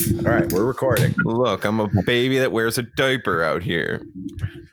All 0.00 0.32
right, 0.32 0.50
we're 0.50 0.64
recording. 0.64 1.14
Look, 1.24 1.64
I'm 1.64 1.78
a 1.78 1.88
baby 2.04 2.38
that 2.38 2.52
wears 2.52 2.78
a 2.78 2.82
diaper 2.82 3.42
out 3.42 3.62
here. 3.62 4.02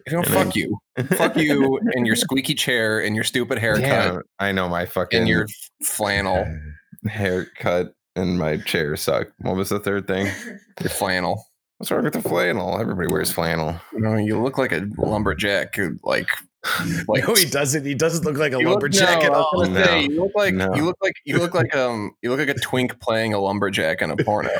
You 0.05 0.13
know, 0.13 0.23
fuck 0.23 0.55
you, 0.55 0.77
fuck 1.15 1.35
you, 1.35 1.79
and 1.95 2.07
your 2.07 2.15
squeaky 2.15 2.53
chair, 2.53 2.99
and 2.99 3.13
your 3.13 3.25
stupid 3.25 3.57
haircut, 3.57 3.81
Damn, 3.83 4.21
I 4.39 4.53
know 4.53 4.69
my 4.69 4.85
fucking 4.85 5.19
and 5.19 5.27
your 5.27 5.47
flannel, 5.83 6.47
haircut 7.07 7.93
and 8.15 8.39
my 8.39 8.57
chair 8.57 8.95
suck. 8.95 9.27
What 9.39 9.57
was 9.57 9.69
the 9.69 9.79
third 9.79 10.07
thing? 10.07 10.27
your 10.81 10.89
flannel. 10.89 11.45
What's 11.77 11.91
wrong 11.91 12.05
with 12.05 12.13
the 12.13 12.21
flannel? 12.21 12.79
Everybody 12.79 13.11
wears 13.11 13.31
flannel. 13.31 13.75
You 13.93 13.99
know, 13.99 14.15
you 14.15 14.41
look 14.41 14.57
like 14.57 14.71
a 14.71 14.87
lumberjack. 14.97 15.77
Like, 16.03 16.29
like 17.07 17.27
No, 17.27 17.33
he 17.35 17.45
doesn't. 17.45 17.85
He 17.85 17.93
doesn't 17.95 18.23
look 18.25 18.37
like 18.37 18.53
a 18.53 18.57
you 18.59 18.63
look- 18.65 18.81
lumberjack 18.81 19.19
no, 19.21 19.25
at 19.25 19.31
I 19.31 19.37
was 19.37 19.45
all. 19.53 19.61
gonna 19.65 19.85
say, 19.85 20.01
you 20.03 20.21
look 20.23 20.31
like 20.35 20.53
No. 20.53 20.73
you 20.75 20.85
look 20.85 20.97
like 21.01 21.13
you 21.25 21.37
look 21.39 21.53
like 21.53 21.75
um 21.75 22.11
you 22.21 22.29
look 22.29 22.39
like 22.39 22.49
a 22.49 22.59
twink 22.59 22.99
playing 22.99 23.33
a 23.33 23.39
lumberjack 23.39 24.01
in 24.01 24.11
a 24.11 24.17
porno. 24.17 24.49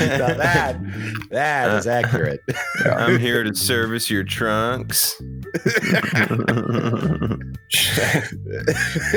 now 0.00 0.34
that 0.34 0.78
that 1.30 1.74
is 1.78 1.86
accurate. 1.86 2.40
I'm 2.84 3.18
here 3.18 3.44
to 3.44 3.54
service 3.54 4.10
your 4.10 4.24
trunks. 4.24 5.14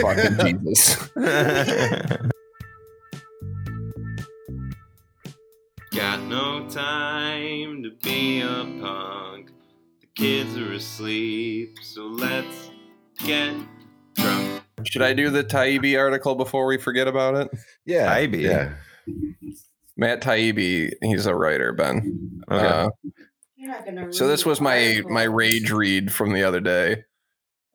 Fucking 0.01 0.59
Jesus. 0.65 1.09
Got 5.91 6.21
no 6.21 6.69
time 6.69 7.83
to 7.83 7.91
be 8.01 8.39
a 8.39 8.63
punk. 8.81 9.51
The 9.99 10.07
kids 10.15 10.57
are 10.57 10.71
asleep, 10.71 11.79
so 11.81 12.03
let's 12.03 12.71
get 13.25 13.53
drunk. 14.15 14.63
Should 14.85 15.01
I 15.01 15.11
do 15.11 15.29
the 15.29 15.43
Taibbi 15.43 15.99
article 15.99 16.35
before 16.35 16.65
we 16.65 16.77
forget 16.77 17.09
about 17.09 17.35
it? 17.35 17.49
Yeah, 17.85 18.09
Ivy. 18.09 18.37
Yeah, 18.37 18.75
Matt 19.97 20.21
Taibbi, 20.21 20.93
he's 21.01 21.25
a 21.25 21.35
writer, 21.35 21.73
Ben. 21.73 22.41
Okay. 22.49 22.65
Uh, 22.65 22.89
You're 23.57 23.71
not 23.71 23.85
gonna 23.85 24.13
so 24.13 24.29
this 24.29 24.45
was 24.45 24.61
my 24.61 25.01
my 25.09 25.23
rage 25.23 25.71
read 25.71 26.13
from 26.13 26.31
the 26.31 26.43
other 26.43 26.61
day. 26.61 27.03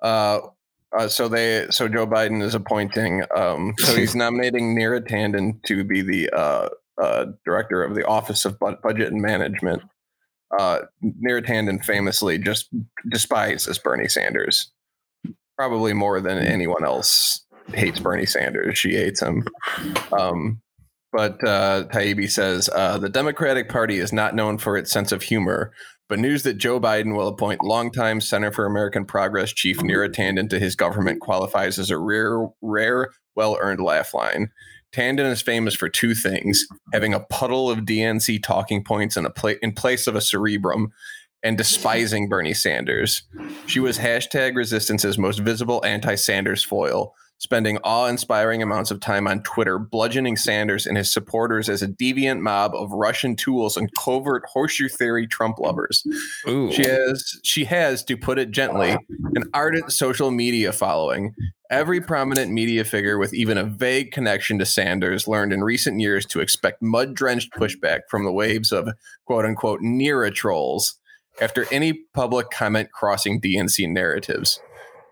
Uh, 0.03 0.39
uh, 0.99 1.09
so 1.09 1.29
they 1.29 1.67
so 1.69 1.87
Joe 1.87 2.07
Biden 2.07 2.43
is 2.43 2.55
appointing 2.55 3.25
um, 3.37 3.75
so 3.77 3.95
he's 3.95 4.15
nominating 4.17 4.75
Neera 4.75 5.07
Tanden 5.07 5.63
to 5.65 5.85
be 5.85 6.01
the 6.01 6.31
uh, 6.31 6.69
uh, 7.01 7.27
director 7.45 7.83
of 7.83 7.95
the 7.95 8.07
Office 8.07 8.45
of 8.45 8.59
Budget 8.59 9.13
and 9.13 9.21
Management. 9.21 9.83
Uh, 10.57 10.81
Neera 11.03 11.45
Tanden 11.45 11.85
famously 11.85 12.39
just 12.39 12.69
despises 13.11 13.79
Bernie 13.79 14.09
Sanders, 14.09 14.73
probably 15.59 15.93
more 15.93 16.21
than 16.21 16.39
anyone 16.39 16.85
else 16.85 17.45
hates 17.75 17.99
Bernie 17.99 18.27
Sanders. 18.27 18.79
She 18.79 18.95
hates 18.95 19.21
him. 19.21 19.47
Um, 20.17 20.61
but 21.13 21.43
uh, 21.45 21.85
Taibbi 21.89 22.31
says 22.31 22.69
uh, 22.75 22.99
the 22.99 23.09
Democratic 23.09 23.69
Party 23.69 23.99
is 23.99 24.13
not 24.13 24.35
known 24.35 24.59
for 24.59 24.77
its 24.77 24.93
sense 24.93 25.13
of 25.13 25.23
humor, 25.23 25.73
but 26.09 26.19
news 26.19 26.43
that 26.45 26.59
Joe 26.59 26.79
Biden 26.79 27.17
will 27.17 27.29
appoint 27.29 27.65
longtime 27.65 28.21
Center 28.21 28.53
for 28.53 28.67
American 28.67 29.05
Progress 29.05 29.53
chief 29.53 29.79
Neera 29.79 30.09
Tanden 30.09 30.49
to 30.51 30.59
his 30.59 30.77
government 30.77 31.21
qualifies 31.21 31.79
as 31.79 31.91
a 31.91 31.99
rare, 31.99 32.47
rare, 32.61 33.11
well-earned 33.35 33.81
laugh 33.81 34.15
line. 34.15 34.51
Tanden 34.97 35.31
is 35.31 35.43
famous 35.43 35.75
for 35.75 35.91
two 35.91 36.15
things: 36.15 36.67
having 36.93 37.13
a 37.13 37.21
puddle 37.21 37.71
of 37.71 37.81
DNC 37.81 38.43
talking 38.43 38.83
points 38.83 39.17
in 39.17 39.27
a 39.27 39.31
pla- 39.31 39.61
in 39.61 39.73
place 39.73 40.07
of 40.07 40.17
a 40.17 40.23
cerebrum, 40.23 40.93
and 41.43 41.59
despising 41.59 42.29
Bernie 42.29 42.55
Sanders. 42.55 43.23
She 43.67 43.79
was 43.79 43.99
hashtag 43.99 44.57
Resistance's 44.57 45.19
most 45.19 45.41
visible 45.41 45.85
anti-Sanders 45.85 46.65
foil, 46.65 47.15
spending 47.39 47.79
awe-inspiring 47.79 48.63
amounts 48.63 48.91
of 48.91 49.01
time 49.01 49.27
on 49.27 49.43
Twitter, 49.43 49.79
bludgeoning 49.79 50.37
Sanders 50.37 50.87
and 50.87 50.97
his 50.97 51.13
supporters 51.13 51.69
as 51.69 51.83
a 51.83 51.89
deviant 51.89 52.41
mob 52.41 52.75
of 52.75 52.91
Russian 52.93 53.37
tools 53.37 53.77
and 53.77 53.93
covert 53.95 54.45
horseshoe 54.47 54.89
theory 54.89 55.27
Trump 55.27 55.59
lovers. 55.59 56.07
Ooh. 56.49 56.73
She 56.73 56.87
has, 56.87 57.39
she 57.43 57.65
has, 57.65 58.03
to 58.05 58.17
put 58.17 58.39
it 58.39 58.51
gently, 58.51 58.97
an 59.35 59.45
ardent 59.53 59.93
social 59.93 60.31
media 60.31 60.73
following. 60.73 61.35
Every 61.71 62.01
prominent 62.01 62.53
media 62.53 62.85
figure 62.85 63.19
with 63.19 63.35
even 63.35 63.59
a 63.59 63.65
vague 63.65 64.13
connection 64.13 64.59
to 64.61 64.67
Sanders 64.67 65.27
learned 65.27 65.53
in 65.53 65.65
recent 65.65 66.01
years 66.01 66.25
to 66.27 66.41
expect 66.41 66.81
mud 66.81 67.15
drenched 67.15 67.53
pushback 67.55 68.01
from 68.09 68.25
the 68.25 68.33
waves 68.33 68.73
of 68.73 68.89
quote 69.25 69.45
unquote 69.45 69.81
Neera 69.81 70.33
trolls 70.33 70.99
after 71.41 71.67
any 71.71 71.93
public 72.15 72.51
comment 72.51 72.93
crossing 72.93 73.41
DNC 73.41 73.91
narratives. 73.93 74.61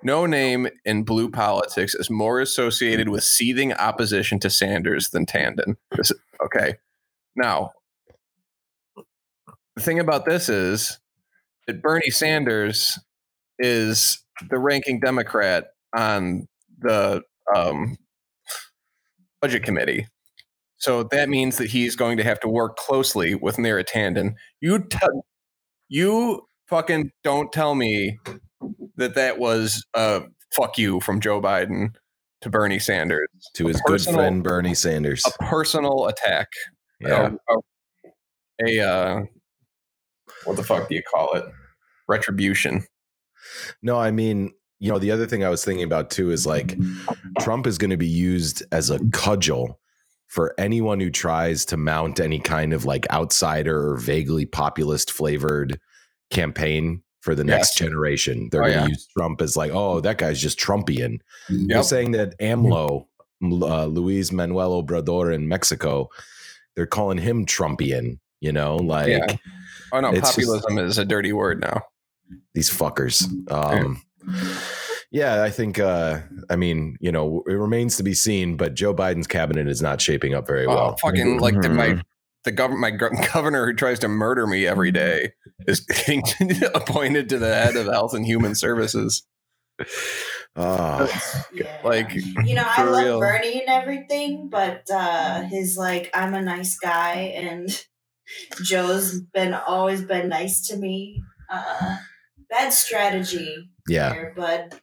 No 0.04 0.26
name 0.26 0.68
in 0.84 1.02
blue 1.02 1.30
politics 1.30 1.94
is 1.94 2.10
more 2.10 2.38
associated 2.38 3.08
with 3.08 3.24
seething 3.24 3.72
opposition 3.72 4.38
to 4.40 4.50
Sanders 4.50 5.08
than 5.10 5.24
Tanden. 5.24 5.76
Okay. 6.44 6.74
Now, 7.34 7.70
the 9.74 9.82
thing 9.82 9.98
about 9.98 10.26
this 10.26 10.50
is 10.50 11.00
that 11.66 11.80
Bernie 11.80 12.10
Sanders 12.10 12.98
is 13.58 14.22
the 14.50 14.58
ranking 14.58 15.00
Democrat 15.00 15.68
on 15.96 16.46
the 16.80 17.22
um, 17.56 17.96
budget 19.40 19.62
committee. 19.62 20.06
So 20.76 21.04
that 21.04 21.30
means 21.30 21.56
that 21.56 21.70
he's 21.70 21.96
going 21.96 22.18
to 22.18 22.24
have 22.24 22.40
to 22.40 22.48
work 22.48 22.76
closely 22.76 23.34
with 23.34 23.56
Neera 23.56 23.86
Tanden. 23.86 24.34
You, 24.60 24.80
t- 24.80 24.98
you 25.88 26.42
fucking 26.68 27.10
don't 27.22 27.50
tell 27.52 27.74
me 27.74 28.18
that 28.96 29.14
that 29.14 29.38
was 29.38 29.84
a 29.94 30.22
fuck 30.52 30.78
you 30.78 31.00
from 31.00 31.20
Joe 31.20 31.40
Biden 31.40 31.94
to 32.42 32.50
Bernie 32.50 32.78
Sanders. 32.78 33.28
to 33.54 33.66
his 33.66 33.80
Personal- 33.86 34.14
good 34.16 34.20
friend 34.20 34.42
Bernie 34.44 34.74
Sanders. 34.74 35.24
A 35.26 35.44
personal 35.44 36.06
attack. 36.06 36.48
Yeah, 37.00 37.30
A, 37.48 37.54
a, 38.66 38.78
a, 38.80 38.88
uh, 38.88 39.20
what 40.44 40.56
the 40.56 40.62
fuck 40.62 40.88
do 40.88 40.94
you 40.94 41.02
call 41.02 41.34
it? 41.34 41.44
Retribution. 42.08 42.84
no, 43.82 43.98
I 43.98 44.10
mean, 44.10 44.52
you 44.78 44.90
know, 44.92 44.98
the 44.98 45.10
other 45.10 45.26
thing 45.26 45.44
I 45.44 45.48
was 45.48 45.64
thinking 45.64 45.84
about 45.84 46.10
too 46.10 46.30
is 46.30 46.46
like 46.46 46.76
Trump 47.40 47.66
is 47.66 47.78
going 47.78 47.90
to 47.90 47.96
be 47.96 48.06
used 48.06 48.62
as 48.72 48.90
a 48.90 48.98
cudgel 49.12 49.78
for 50.26 50.52
anyone 50.58 51.00
who 51.00 51.10
tries 51.10 51.64
to 51.66 51.76
mount 51.76 52.20
any 52.20 52.40
kind 52.40 52.72
of 52.74 52.84
like 52.84 53.10
outsider 53.10 53.90
or 53.90 53.96
vaguely 53.96 54.44
populist 54.46 55.10
flavored 55.10 55.78
campaign 56.30 57.02
for 57.24 57.34
the 57.34 57.42
next 57.44 57.76
generation. 57.78 58.48
They're 58.52 58.62
Oh, 58.62 58.66
going 58.66 58.76
to 58.76 58.82
yeah. 58.84 58.88
use 58.88 59.06
Trump 59.16 59.40
as 59.40 59.56
like, 59.56 59.72
oh, 59.72 60.00
that 60.00 60.18
guy's 60.18 60.40
just 60.40 60.58
Trumpian. 60.58 61.20
They're 61.48 61.82
saying 61.82 62.12
that 62.12 62.38
AMLO, 62.38 63.06
uh, 63.42 63.86
Luis 63.86 64.30
Manuel 64.30 64.82
Obrador 64.82 65.34
in 65.34 65.48
Mexico, 65.48 66.08
they're 66.76 66.86
calling 66.86 67.18
him 67.18 67.46
Trumpian. 67.46 68.18
You 68.40 68.52
know, 68.52 68.76
like 68.76 69.08
Yeah. 69.08 69.36
Oh 69.92 70.00
no, 70.00 70.10
It's 70.10 70.34
just- 70.34 70.46
populism 70.48 70.78
is 70.78 70.98
a 70.98 71.04
dirty 71.06 71.32
word 71.32 71.60
now. 71.62 71.80
these 72.52 72.68
fuckers. 72.70 73.24
Um, 73.50 74.02
yeah, 75.10 75.42
I 75.42 75.50
think. 75.50 75.78
Uh, 75.78 76.20
I 76.50 76.56
mean, 76.56 76.96
you 77.00 77.10
know, 77.12 77.42
it 77.46 77.52
remains 77.52 77.96
to 77.98 78.02
be 78.02 78.14
seen, 78.14 78.56
but 78.56 78.74
Joe 78.74 78.92
Biden's 78.94 79.26
cabinet 79.26 79.68
is 79.68 79.80
not 79.80 80.00
shaping 80.00 80.34
up 80.34 80.46
very 80.46 80.66
Oh, 80.66 80.74
well. 80.74 80.96
fucking 81.00 81.38
like 81.38 81.60
the, 81.60 81.68
my. 81.70 82.02
The 82.44 82.52
government, 82.52 82.80
my 82.80 82.90
gov- 82.92 83.32
governor 83.34 83.66
who 83.66 83.74
tries 83.74 83.98
to 84.00 84.08
murder 84.08 84.46
me 84.46 84.66
every 84.66 84.90
day 84.92 85.32
is 85.66 85.80
getting 85.80 86.22
appointed 86.74 87.28
to 87.30 87.38
the 87.38 87.52
head 87.54 87.76
of 87.76 87.86
Health 87.86 88.14
and 88.14 88.26
Human 88.26 88.54
Services. 88.54 89.26
Oh, 90.56 91.10
Yeah. 91.52 91.80
Like, 91.82 92.14
you 92.14 92.54
know, 92.54 92.62
I 92.64 92.84
love 92.84 93.04
real. 93.04 93.18
Bernie 93.20 93.60
and 93.60 93.68
everything, 93.68 94.48
but 94.48 94.84
uh 94.92 95.42
his 95.42 95.76
like 95.76 96.10
I'm 96.14 96.34
a 96.34 96.42
nice 96.42 96.78
guy 96.78 97.32
and 97.34 97.68
Joe's 98.62 99.20
been 99.20 99.52
always 99.52 100.02
been 100.04 100.28
nice 100.28 100.68
to 100.68 100.76
me. 100.76 101.22
Uh 101.50 101.96
bad 102.48 102.72
strategy 102.72 103.68
yeah. 103.88 104.10
there, 104.10 104.32
bud. 104.36 104.80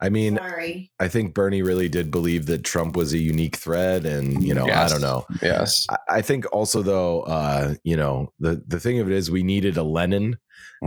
I 0.00 0.08
mean, 0.08 0.36
Sorry. 0.36 0.90
I 1.00 1.08
think 1.08 1.34
Bernie 1.34 1.62
really 1.62 1.88
did 1.88 2.10
believe 2.10 2.46
that 2.46 2.64
Trump 2.64 2.96
was 2.96 3.12
a 3.12 3.18
unique 3.18 3.56
threat, 3.56 4.04
and 4.04 4.42
you 4.42 4.54
know, 4.54 4.66
I 4.66 4.88
don't 4.88 5.00
know. 5.00 5.24
Yes. 5.42 5.86
I, 5.88 5.96
I 6.08 6.22
think 6.22 6.44
also 6.52 6.82
though, 6.82 7.22
uh, 7.22 7.74
you 7.84 7.96
know, 7.96 8.32
the 8.40 8.62
the 8.66 8.80
thing 8.80 8.98
of 9.00 9.10
it 9.10 9.14
is, 9.14 9.30
we 9.30 9.42
needed 9.42 9.76
a 9.76 9.82
Lenin 9.82 10.36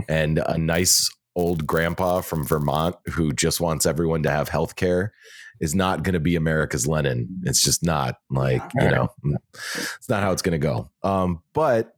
and 0.08 0.38
a 0.38 0.56
nice 0.56 1.10
old 1.34 1.66
grandpa 1.66 2.20
from 2.20 2.44
Vermont 2.44 2.96
who 3.12 3.32
just 3.32 3.60
wants 3.60 3.86
everyone 3.86 4.22
to 4.24 4.30
have 4.30 4.48
health 4.48 4.76
care 4.76 5.12
is 5.60 5.74
not 5.74 6.02
going 6.02 6.14
to 6.14 6.20
be 6.20 6.36
America's 6.36 6.86
Lenin. 6.86 7.28
It's 7.44 7.62
just 7.62 7.82
not 7.82 8.16
like, 8.30 8.62
you 8.74 8.88
know, 8.88 9.08
it's 9.64 10.08
not 10.08 10.22
how 10.22 10.32
it's 10.32 10.42
going 10.42 10.60
to 10.60 10.66
go. 10.66 10.90
Um, 11.02 11.42
but 11.52 11.96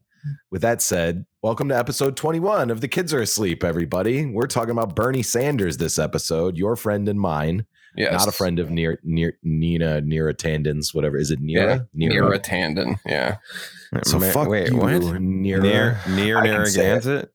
with 0.50 0.62
that 0.62 0.82
said, 0.82 1.26
welcome 1.42 1.68
to 1.68 1.76
episode 1.76 2.16
21 2.16 2.70
of 2.70 2.80
The 2.80 2.88
Kids 2.88 3.14
Are 3.14 3.20
Asleep, 3.20 3.64
everybody. 3.64 4.26
We're 4.26 4.46
talking 4.46 4.70
about 4.72 4.94
Bernie 4.94 5.22
Sanders 5.22 5.76
this 5.78 5.98
episode, 5.98 6.56
your 6.56 6.76
friend 6.76 7.08
and 7.08 7.20
mine, 7.20 7.66
Yes. 7.96 8.12
not 8.12 8.28
a 8.28 8.32
friend 8.32 8.58
of 8.58 8.70
near, 8.70 9.00
near 9.02 9.36
Nina, 9.42 10.00
Nira 10.02 10.34
Tanden's, 10.34 10.94
whatever. 10.94 11.16
Is 11.16 11.30
it 11.30 11.42
Nira? 11.42 11.88
Nira 11.96 12.38
Tanden. 12.38 12.98
Yeah. 13.06 13.38
So 14.04 14.18
Ma- 14.18 14.30
fuck 14.30 14.48
wait, 14.48 14.68
you, 14.70 14.76
what? 14.76 14.92
Nira. 14.92 15.20
Near 15.20 15.98
near 16.08 16.38
I 16.38 16.44
it. 16.44 16.44
Narragansett? 16.52 17.30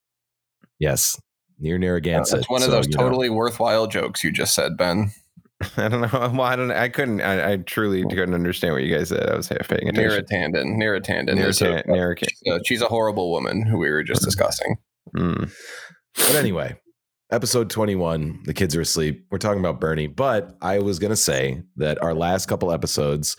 Yes, 0.79 1.19
near 1.59 1.77
Narragansett. 1.77 2.37
That's 2.37 2.49
one 2.49 2.61
of 2.61 2.65
So, 2.67 2.71
those 2.71 2.87
you 2.87 2.93
know, 2.95 3.03
totally 3.03 3.29
worthwhile 3.29 3.87
jokes 3.87 4.23
you 4.23 4.31
just 4.31 4.53
said, 4.55 4.77
Ben. 4.77 5.11
I 5.77 5.87
don't 5.87 6.01
know. 6.01 6.09
Well, 6.33 6.41
I 6.41 6.55
don't. 6.55 6.71
I 6.71 6.89
couldn't. 6.89 7.21
I, 7.21 7.53
I 7.53 7.57
truly 7.57 8.03
couldn't 8.03 8.33
understand 8.33 8.73
what 8.73 8.83
you 8.83 8.95
guys 8.95 9.09
said. 9.09 9.29
I 9.29 9.35
was 9.35 9.47
half 9.47 9.67
paying 9.67 9.89
attention. 9.89 10.25
Neratandon. 10.25 10.75
Neratandon. 10.77 11.37
is 11.43 11.61
a- 11.61 11.65
Narratan- 11.65 11.87
Narracan- 11.87 12.29
she's 12.29 12.41
a- 12.53 12.63
she's 12.65 12.81
a 12.81 12.87
horrible 12.87 13.31
woman 13.31 13.63
who 13.65 13.77
we 13.77 13.89
were 13.89 14.03
just 14.03 14.21
discussing. 14.23 14.75
Mm. 15.15 15.51
But 16.15 16.35
anyway, 16.35 16.75
episode 17.31 17.69
21, 17.69 18.43
the 18.45 18.53
kids 18.53 18.75
are 18.75 18.81
asleep. 18.81 19.25
We're 19.29 19.37
talking 19.37 19.59
about 19.59 19.79
Bernie, 19.81 20.07
but 20.07 20.55
I 20.61 20.79
was 20.79 20.97
going 20.99 21.09
to 21.11 21.15
say 21.17 21.61
that 21.77 22.01
our 22.01 22.13
last 22.13 22.45
couple 22.47 22.71
episodes, 22.71 23.35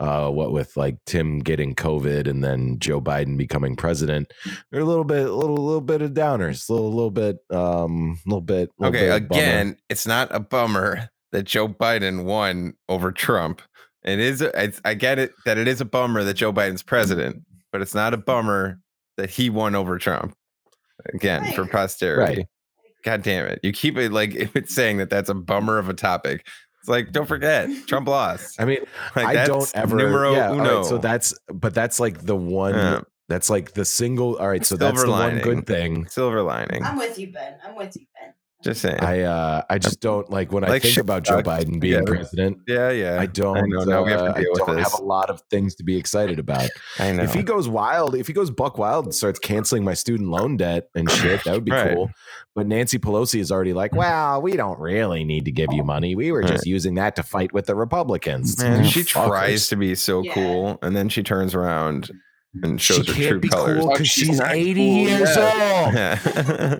uh, 0.00 0.30
what 0.30 0.52
with 0.52 0.76
like 0.76 0.96
Tim 1.06 1.40
getting 1.40 1.74
COVID 1.74 2.26
and 2.26 2.42
then 2.42 2.78
Joe 2.78 3.00
Biden 3.00 3.36
becoming 3.36 3.76
president, 3.76 4.32
they're 4.70 4.80
a 4.80 4.84
little 4.86 5.04
bit, 5.04 5.26
a 5.28 5.34
little, 5.34 5.56
little 5.56 5.80
bit 5.82 6.00
of 6.02 6.12
downers, 6.12 6.68
a 6.68 6.72
little, 6.72 6.90
little 6.90 7.10
bit, 7.10 7.36
um, 7.50 8.18
little 8.26 8.40
bit. 8.40 8.70
little 8.78 8.96
Okay, 8.96 9.08
bit 9.20 9.28
bummer. 9.28 9.42
again, 9.42 9.76
it's 9.90 10.06
not 10.06 10.34
a 10.34 10.40
bummer 10.40 11.10
that 11.36 11.44
Joe 11.44 11.68
Biden 11.68 12.24
won 12.24 12.72
over 12.88 13.12
Trump. 13.12 13.60
And 14.02 14.22
It 14.22 14.40
is, 14.40 14.80
I 14.86 14.94
get 14.94 15.18
it 15.18 15.32
that 15.44 15.58
it 15.58 15.68
is 15.68 15.82
a 15.82 15.84
bummer 15.84 16.24
that 16.24 16.32
Joe 16.34 16.50
Biden's 16.50 16.82
president, 16.82 17.36
mm-hmm. 17.36 17.58
but 17.72 17.82
it's 17.82 17.94
not 17.94 18.14
a 18.14 18.16
bummer 18.16 18.80
that 19.18 19.28
he 19.28 19.50
won 19.50 19.74
over 19.74 19.98
Trump. 19.98 20.34
Again, 21.12 21.52
for 21.52 21.62
Right. 21.64 21.70
posterity. 21.72 22.36
Right. 22.38 22.46
God 23.04 23.22
damn 23.22 23.44
it! 23.46 23.60
You 23.62 23.70
keep 23.72 23.98
it 23.98 24.12
like 24.12 24.34
if 24.34 24.56
it's 24.56 24.74
saying 24.74 24.96
that 24.96 25.10
that's 25.10 25.28
a 25.28 25.34
bummer 25.34 25.76
of 25.78 25.90
a 25.90 25.94
topic. 25.94 26.46
It's 26.80 26.88
like 26.88 27.12
don't 27.12 27.26
forget 27.26 27.68
Trump 27.86 28.08
lost. 28.08 28.58
I 28.58 28.64
mean, 28.64 28.78
Like, 29.16 29.26
I 29.26 29.34
that's 29.34 29.48
don't 29.48 29.70
ever. 29.74 29.94
numero 29.96 30.32
yeah, 30.32 30.48
all 30.48 30.56
right, 30.58 30.66
uno. 30.70 30.82
so 30.84 30.96
that's, 30.98 31.34
but 31.52 31.74
that's 31.74 32.00
like 32.00 32.22
the 32.24 32.34
one. 32.34 32.74
Yeah. 32.74 33.00
That's 33.28 33.50
like 33.50 33.72
the 33.72 33.84
single. 33.84 34.36
All 34.38 34.48
right, 34.48 34.64
so 34.64 34.76
that's 34.76 34.96
Silver 35.00 35.06
the 35.06 35.12
one 35.12 35.38
good 35.40 35.66
thing. 35.66 36.06
silver 36.06 36.42
lining. 36.42 36.82
I'm 36.82 36.96
with 36.96 37.18
you, 37.18 37.30
Ben. 37.30 37.56
I'm 37.64 37.74
with 37.76 37.94
you, 37.96 38.06
Ben. 38.18 38.32
Just 38.62 38.80
saying. 38.80 38.98
I 39.00 39.20
uh 39.20 39.62
I 39.68 39.78
just 39.78 40.00
don't 40.00 40.28
like 40.30 40.50
when 40.50 40.64
I 40.64 40.78
think 40.78 40.84
shit 40.84 40.98
about 41.02 41.24
Joe. 41.24 41.42
Biden 41.42 41.78
being 41.78 41.94
Yeah. 41.94 42.02
president. 42.06 42.58
yeah, 42.66 42.90
yeah. 42.90 43.20
I 43.20 43.26
don't. 43.26 43.68
know, 43.68 43.84
now 43.84 44.02
we 44.02 44.10
have 44.10 44.20
to 44.20 44.26
uh, 44.30 44.34
I 44.34 44.42
don't 44.42 44.78
have 44.78 44.92
this. 44.92 44.98
a 44.98 45.02
lot 45.02 45.28
of 45.30 45.42
things 45.50 45.74
to 45.76 45.84
be 45.84 45.96
excited 45.96 46.38
about. 46.38 46.68
I 46.98 47.12
know. 47.12 47.22
If 47.22 47.34
he 47.34 47.42
goes 47.42 47.68
wild, 47.68 48.14
if 48.16 48.26
he 48.26 48.32
goes 48.32 48.50
buck 48.50 48.78
wild 48.78 49.04
and 49.04 49.14
starts 49.14 49.38
canceling 49.38 49.84
my 49.84 49.92
student 49.94 50.30
loan 50.30 50.56
debt 50.56 50.88
and 50.94 51.08
shit, 51.10 51.44
that 51.44 51.52
would 51.54 51.64
be 51.66 51.72
Right. 51.72 51.92
cool. 51.94 52.10
But 52.54 52.66
Nancy 52.66 52.98
Pelosi 52.98 53.40
is 53.40 53.52
already 53.52 53.74
like, 53.74 53.94
well, 53.94 54.40
we 54.40 54.56
don't 54.56 54.80
really 54.80 55.22
need 55.24 55.44
to 55.44 55.52
give 55.52 55.72
you 55.74 55.84
money. 55.84 56.16
We 56.16 56.32
were 56.32 56.42
just 56.42 56.66
using 56.66 56.94
that 56.94 57.14
to 57.16 57.22
fight 57.22 57.52
with 57.52 57.66
the 57.66 57.74
Republicans. 57.74 58.54
It's 58.54 58.62
Man, 58.62 58.84
she 58.86 59.04
tries 59.04 59.68
to 59.68 59.76
be 59.76 59.94
so 59.94 60.22
Yeah. 60.22 60.32
cool, 60.32 60.78
and 60.80 60.96
then 60.96 61.10
she 61.10 61.22
turns 61.22 61.54
around 61.54 62.10
and 62.62 62.80
She 62.80 62.94
shows 62.94 63.06
her 63.08 63.14
can't 63.14 63.28
true 63.28 63.40
be 63.40 63.48
colors. 63.48 63.78
cool 63.80 63.88
Oh, 63.88 63.92
because 63.92 64.08
she's 64.08 64.26
she's 64.26 64.40
80 64.40 64.74
cool, 64.74 64.84
years 65.08 65.36
yeah. 65.36 66.18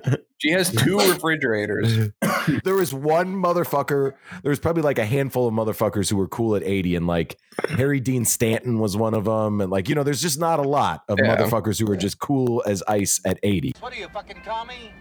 old. 0.04 0.18
She 0.38 0.50
has 0.50 0.70
two 0.70 0.98
refrigerators. 1.12 2.10
there 2.64 2.74
was 2.74 2.92
one 2.92 3.34
motherfucker. 3.34 4.12
There 4.42 4.50
was 4.50 4.58
probably 4.60 4.82
like 4.82 4.98
a 4.98 5.06
handful 5.06 5.48
of 5.48 5.54
motherfuckers 5.54 6.10
who 6.10 6.16
were 6.16 6.28
cool 6.28 6.54
at 6.54 6.62
80, 6.62 6.94
and 6.96 7.06
like 7.06 7.38
Harry 7.70 8.00
Dean 8.00 8.26
Stanton 8.26 8.78
was 8.78 8.98
one 8.98 9.14
of 9.14 9.24
them. 9.24 9.62
And 9.62 9.70
like, 9.70 9.88
you 9.88 9.94
know, 9.94 10.02
there's 10.02 10.20
just 10.20 10.38
not 10.38 10.58
a 10.58 10.62
lot 10.68 11.04
of 11.08 11.18
Yeah. 11.18 11.34
motherfuckers 11.38 11.80
who 11.80 11.86
were 11.86 11.96
just 11.96 12.18
cool 12.18 12.62
as 12.66 12.82
ice 12.86 13.18
at 13.24 13.38
80. 13.42 13.72
What 13.80 13.94
are 13.94 13.96
you, 13.96 14.08
fucking 14.08 14.42
commie? 14.44 14.92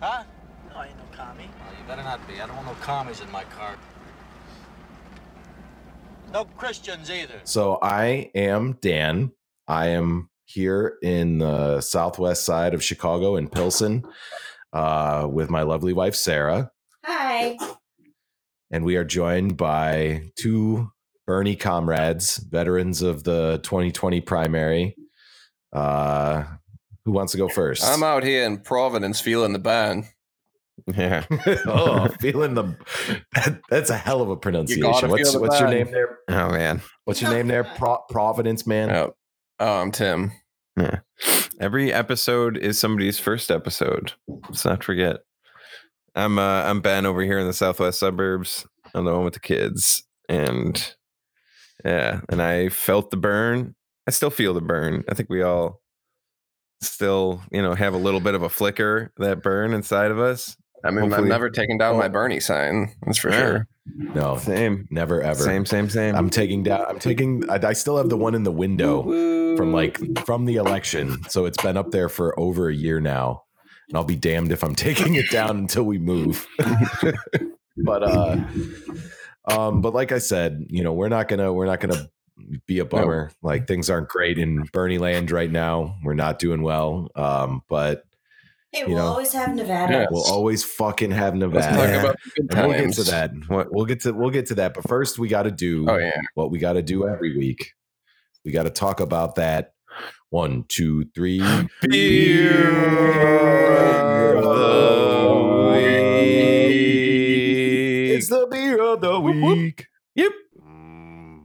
Huh? 0.00 0.24
No, 0.70 0.76
I 0.76 0.86
ain't 0.88 0.96
no 0.96 1.04
commie. 1.16 1.44
Well, 1.64 1.74
you 1.80 1.86
better 1.86 2.02
not 2.02 2.26
be. 2.26 2.34
I 2.40 2.46
don't 2.48 2.56
want 2.56 2.66
no 2.66 2.74
commies 2.84 3.20
in 3.20 3.30
my 3.30 3.44
car. 3.44 3.76
No 6.32 6.44
Christians 6.44 7.08
either. 7.08 7.40
So 7.44 7.78
I 7.82 8.30
am 8.34 8.78
Dan. 8.80 9.30
I 9.72 9.86
am 9.86 10.28
here 10.44 10.98
in 11.02 11.38
the 11.38 11.80
southwest 11.80 12.44
side 12.44 12.74
of 12.74 12.84
Chicago 12.84 13.36
in 13.36 13.48
Pilsen 13.48 14.04
uh, 14.74 15.26
with 15.30 15.48
my 15.48 15.62
lovely 15.62 15.94
wife, 15.94 16.14
Sara. 16.14 16.70
Hi. 17.06 17.56
And 18.70 18.84
we 18.84 18.96
are 18.96 19.04
joined 19.04 19.56
by 19.56 20.30
two 20.36 20.92
Bernie 21.26 21.56
comrades, 21.56 22.36
veterans 22.36 23.00
of 23.00 23.24
the 23.24 23.60
2020 23.62 24.20
primary. 24.20 24.94
Uh, 25.72 26.44
who 27.06 27.12
wants 27.12 27.32
to 27.32 27.38
go 27.38 27.48
first? 27.48 27.82
I'm 27.82 28.02
out 28.02 28.24
here 28.24 28.44
in 28.44 28.58
Providence 28.58 29.22
feeling 29.22 29.54
the 29.54 29.58
band. 29.58 30.04
yeah. 30.94 31.24
oh, 31.66 32.08
feeling 32.20 32.52
the 32.52 32.76
that, 33.34 33.62
that's 33.70 33.88
a 33.88 33.96
hell 33.96 34.20
of 34.20 34.28
a 34.28 34.36
pronunciation. 34.36 34.82
gotta 34.82 35.08
What's 35.08 35.34
what's 35.34 35.60
your 35.60 35.70
name 35.70 35.90
there? 35.90 36.18
Oh 36.28 36.50
man. 36.50 36.82
What's 37.06 37.22
your 37.22 37.30
name 37.30 37.46
there? 37.46 37.64
Pro- 37.64 38.04
Providence 38.10 38.66
man. 38.66 38.90
Oh, 38.90 39.14
I'm 39.70 39.92
Tim. 39.92 40.32
Yeah. 40.76 41.00
Every 41.60 41.92
episode 41.92 42.56
is 42.56 42.80
somebody's 42.80 43.20
first 43.20 43.50
episode. 43.50 44.12
Let's 44.26 44.64
not 44.64 44.82
forget. 44.82 45.18
I'm 46.16 46.38
uh, 46.38 46.64
I'm 46.64 46.80
Ben 46.80 47.06
over 47.06 47.22
here 47.22 47.38
in 47.38 47.46
the 47.46 47.52
southwest 47.52 48.00
suburbs. 48.00 48.66
I'm 48.94 49.04
the 49.04 49.12
one 49.12 49.24
with 49.24 49.34
the 49.34 49.40
kids, 49.40 50.02
and 50.28 50.94
yeah, 51.84 52.22
and 52.28 52.42
I 52.42 52.70
felt 52.70 53.10
the 53.10 53.16
burn. 53.16 53.76
I 54.06 54.10
still 54.10 54.30
feel 54.30 54.52
the 54.52 54.60
burn. 54.60 55.04
I 55.08 55.14
think 55.14 55.30
we 55.30 55.42
all 55.42 55.80
still, 56.80 57.42
you 57.52 57.62
know, 57.62 57.74
have 57.74 57.94
a 57.94 57.98
little 57.98 58.20
bit 58.20 58.34
of 58.34 58.42
a 58.42 58.48
flicker 58.48 59.12
that 59.18 59.42
burn 59.42 59.72
inside 59.72 60.10
of 60.10 60.18
us. 60.18 60.56
I 60.84 60.90
mean, 60.90 61.00
Hopefully- 61.00 61.22
I've 61.22 61.28
never 61.28 61.48
taken 61.50 61.78
down 61.78 61.94
Oh. 61.94 61.98
my 61.98 62.08
Bernie 62.08 62.40
sign. 62.40 62.90
That's 63.06 63.18
for 63.18 63.30
Yeah. 63.30 63.38
sure. 63.40 63.66
No, 64.14 64.36
Same, 64.36 64.86
never 64.90 65.20
ever. 65.22 65.34
same, 65.42 65.66
same, 65.66 65.88
same. 65.90 66.14
I'm 66.14 66.30
taking 66.30 66.62
down. 66.62 66.84
I'm 66.88 66.98
taking. 67.00 67.48
I, 67.50 67.58
I 67.68 67.72
still 67.72 67.96
have 67.96 68.08
the 68.10 68.16
one 68.16 68.34
in 68.36 68.44
the 68.44 68.52
window 68.52 69.02
from 69.56 69.72
like 69.72 69.98
from 70.24 70.44
the 70.44 70.54
election, 70.56 71.16
so 71.28 71.46
it's 71.46 71.60
been 71.62 71.76
up 71.76 71.90
there 71.90 72.08
for 72.08 72.38
over 72.38 72.68
a 72.68 72.74
year 72.74 73.00
now, 73.00 73.42
and 73.88 73.96
I'll 73.98 74.04
be 74.04 74.14
damned 74.16 74.52
if 74.52 74.62
I'm 74.62 74.74
taking 74.76 75.16
it 75.16 75.28
down 75.30 75.56
until 75.58 75.82
we 75.82 75.98
move. 75.98 76.46
but 77.76 78.02
uh, 78.04 78.36
um, 79.48 79.80
but 79.80 79.94
like 79.94 80.12
I 80.12 80.18
said, 80.18 80.64
you 80.68 80.82
know, 80.84 80.92
we're 80.92 81.08
not 81.08 81.28
gonna 81.28 81.52
we're 81.52 81.66
not 81.66 81.80
gonna 81.80 82.08
be 82.66 82.78
a 82.78 82.84
bummer. 82.84 83.30
Like 83.42 83.66
things 83.66 83.90
aren't 83.90 84.08
great 84.08 84.38
in 84.38 84.62
Bernie 84.72 84.98
land 84.98 85.30
right 85.30 85.50
now. 85.50 85.96
We're 86.04 86.14
not 86.14 86.38
doing 86.38 86.62
well. 86.62 87.10
Um, 87.16 87.62
but 87.68 88.04
Hey, 88.72 88.80
You 88.80 88.86
we'll 88.88 88.96
know. 88.98 89.04
always 89.06 89.32
have 89.34 89.54
Nevada. 89.54 89.92
Yeah. 89.92 90.06
we'll 90.10 90.24
always 90.24 90.64
fucking 90.64 91.10
have 91.10 91.36
Let's 91.36 91.54
Nevada. 91.66 91.76
talk 91.76 92.00
about 92.04 92.16
good 92.34 92.54
And 92.56 92.68
we'll 92.68 92.78
get 92.86 92.94
to 92.94 93.04
that. 93.04 93.30
We'll 93.70 93.84
get 93.84 94.00
to 94.00 94.12
we'll 94.12 94.30
get 94.30 94.46
to 94.46 94.54
that. 94.56 94.72
But 94.74 94.88
first, 94.88 95.18
we 95.18 95.28
got 95.28 95.42
to 95.42 95.50
do 95.50 95.86
Oh 95.88 95.98
yeah. 95.98 96.16
what 96.34 96.50
we 96.50 96.58
got 96.58 96.72
to 96.74 96.82
do 96.82 97.06
every 97.06 97.36
week. 97.36 97.72
We 98.44 98.50
got 98.52 98.62
to 98.64 98.70
talk 98.70 99.00
about 99.00 99.34
that. 99.36 99.72
One, 100.30 100.64
two, 100.68 101.04
three. 101.14 101.40
Beer 101.82 102.70
of 104.38 104.44
the 104.44 105.72
week. 105.72 108.16
It's 108.16 108.28
the 108.28 108.46
beer 108.50 108.80
of 108.82 109.00
the 109.02 109.20
week. 109.20 109.86
Yep. 110.14 110.32
Mm, 110.66 111.42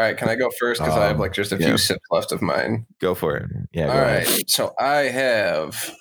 All 0.00 0.06
right. 0.06 0.16
Can 0.16 0.30
I 0.30 0.34
go 0.34 0.48
first? 0.58 0.80
Because 0.80 0.96
I 0.96 1.04
have 1.08 1.16
Um, 1.16 1.20
like 1.20 1.34
just 1.34 1.52
a 1.52 1.58
few 1.58 1.76
sips 1.76 2.00
left 2.10 2.32
of 2.32 2.40
mine. 2.40 2.86
Go 3.02 3.14
for 3.14 3.36
it. 3.36 3.50
Yeah. 3.72 3.86
go 3.88 3.92
All 3.92 3.98
ahead. 3.98 4.48
So 4.50 4.74
I 4.78 4.94
have 5.08 5.94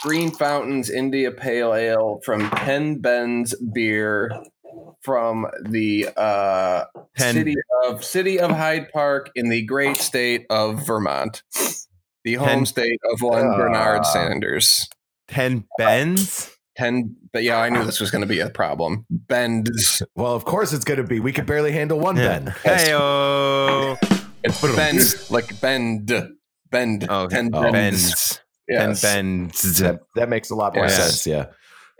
Green 0.00 0.30
Fountains 0.30 0.88
India 0.88 1.30
Pale 1.32 1.74
Ale 1.74 2.20
from 2.24 2.48
Ten 2.50 2.98
Bends 2.98 3.54
Beer 3.74 4.30
from 5.02 5.46
the 5.68 6.08
uh, 6.16 6.84
city 7.18 7.56
of 7.84 8.02
City 8.02 8.40
of 8.40 8.50
Hyde 8.52 8.88
Park 8.90 9.28
in 9.34 9.50
the 9.50 9.62
great 9.66 9.98
state 9.98 10.46
of 10.48 10.86
Vermont, 10.86 11.42
the 12.24 12.34
home 12.36 12.48
Ten- 12.48 12.66
state 12.66 13.00
of 13.12 13.20
one 13.20 13.48
Ah. 13.48 13.56
Bernard 13.58 14.06
Sanders. 14.06 14.88
Ten 15.28 15.66
bends. 15.76 16.56
Ten, 16.76 17.16
but 17.32 17.42
yeah, 17.42 17.58
I 17.58 17.68
knew 17.68 17.84
this 17.84 18.00
was 18.00 18.10
going 18.10 18.22
to 18.22 18.26
be 18.28 18.40
a 18.40 18.48
problem. 18.48 19.04
Bends, 19.10 20.02
Well, 20.16 20.34
of 20.34 20.44
course 20.46 20.72
it's 20.72 20.84
going 20.84 20.96
to 20.98 21.04
be. 21.04 21.20
We 21.20 21.32
could 21.32 21.44
barely 21.46 21.72
handle 21.72 21.98
one 22.00 22.14
Ben. 22.16 22.54
Hey 22.64 22.92
oh. 22.94 23.96
it's 24.42 24.60
bend 24.74 25.30
like 25.30 25.60
bend, 25.60 26.10
bend. 26.70 27.06
Oh, 27.10 27.26
ten 27.26 27.50
Oh. 27.52 27.70
bends. 27.70 27.72
bends. 27.74 28.40
Yes. 28.68 29.00
Ten 29.02 29.38
bends. 29.38 29.78
That, 29.80 30.00
that 30.16 30.28
makes 30.30 30.50
a 30.50 30.54
lot 30.54 30.74
more 30.74 30.84
Yes. 30.86 30.96
sense. 30.96 31.26
Yeah. 31.26 31.46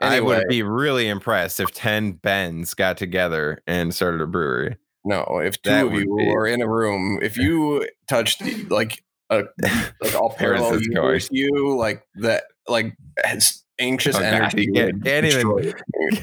I 0.00 0.20
would 0.20 0.48
be 0.48 0.62
really 0.62 1.06
impressed 1.08 1.60
if 1.60 1.70
ten 1.72 2.12
bends 2.12 2.72
got 2.74 2.96
together 2.96 3.62
and 3.66 3.94
started 3.94 4.20
a 4.22 4.26
brewery. 4.26 4.76
No, 5.04 5.40
if 5.44 5.60
two 5.60 5.70
That 5.70 5.86
of 5.86 5.92
you 5.92 6.00
be- 6.16 6.32
were 6.32 6.46
in 6.46 6.62
a 6.62 6.68
room, 6.68 7.18
if 7.22 7.36
you 7.36 7.86
touched 8.08 8.40
like 8.70 9.02
a 9.30 9.42
like 10.00 10.14
I'll 10.14 10.30
Where 10.30 10.54
is 10.54 10.60
parallel 10.62 10.70
this 10.72 11.28
you 11.30 11.50
you, 11.54 11.76
like 11.76 12.02
that, 12.16 12.44
like 12.68 12.96
has 13.24 13.62
anxious 13.82 14.16
Oh, 14.16 14.20
energy. 14.22 14.62
you 14.64 14.72
can't- 14.72 14.94
would 14.94 15.04
can't 15.04 15.26
even- 15.26 15.36
destroy 15.36 15.58
you. 15.62 15.74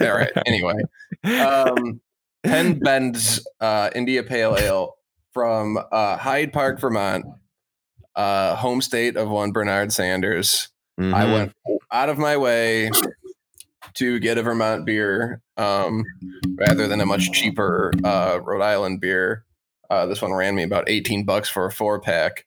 All 0.08 0.18
right. 0.18 0.32
Anyway, 0.46 0.76
um, 1.42 2.02
Ten 2.44 2.80
Bends 2.84 3.46
uh, 3.60 3.90
India 3.94 4.24
Pale 4.24 4.58
Ale 4.58 4.96
from 5.34 5.78
uh, 5.92 6.18
Hyde 6.18 6.54
Park, 6.54 6.80
Vermont, 6.80 7.26
uh, 8.16 8.56
home 8.56 8.82
state 8.82 9.18
of 9.18 9.30
one 9.30 9.52
Bernard 9.52 9.92
Sanders. 9.94 10.70
I 10.98 11.02
Mhm. 11.02 11.34
went 11.34 11.54
out 11.92 12.10
of 12.10 12.18
my 12.18 12.36
way 12.38 12.90
to 13.96 14.20
get 14.20 14.38
a 14.38 14.44
Vermont 14.44 14.86
beer 14.86 15.42
um, 15.58 16.04
rather 16.58 16.88
than 16.88 17.00
a 17.02 17.06
much 17.06 17.32
cheaper 17.32 17.92
uh, 18.04 18.40
Rhode 18.44 18.62
Island 18.62 19.00
beer. 19.02 19.46
Uh, 19.90 20.06
this 20.06 20.22
one 20.22 20.34
ran 20.34 20.56
me 20.56 20.64
about 20.64 20.90
18 20.90 21.26
bucks 21.26 21.50
for 21.50 21.66
a 21.66 21.72
four 21.72 22.00
pack. 22.02 22.46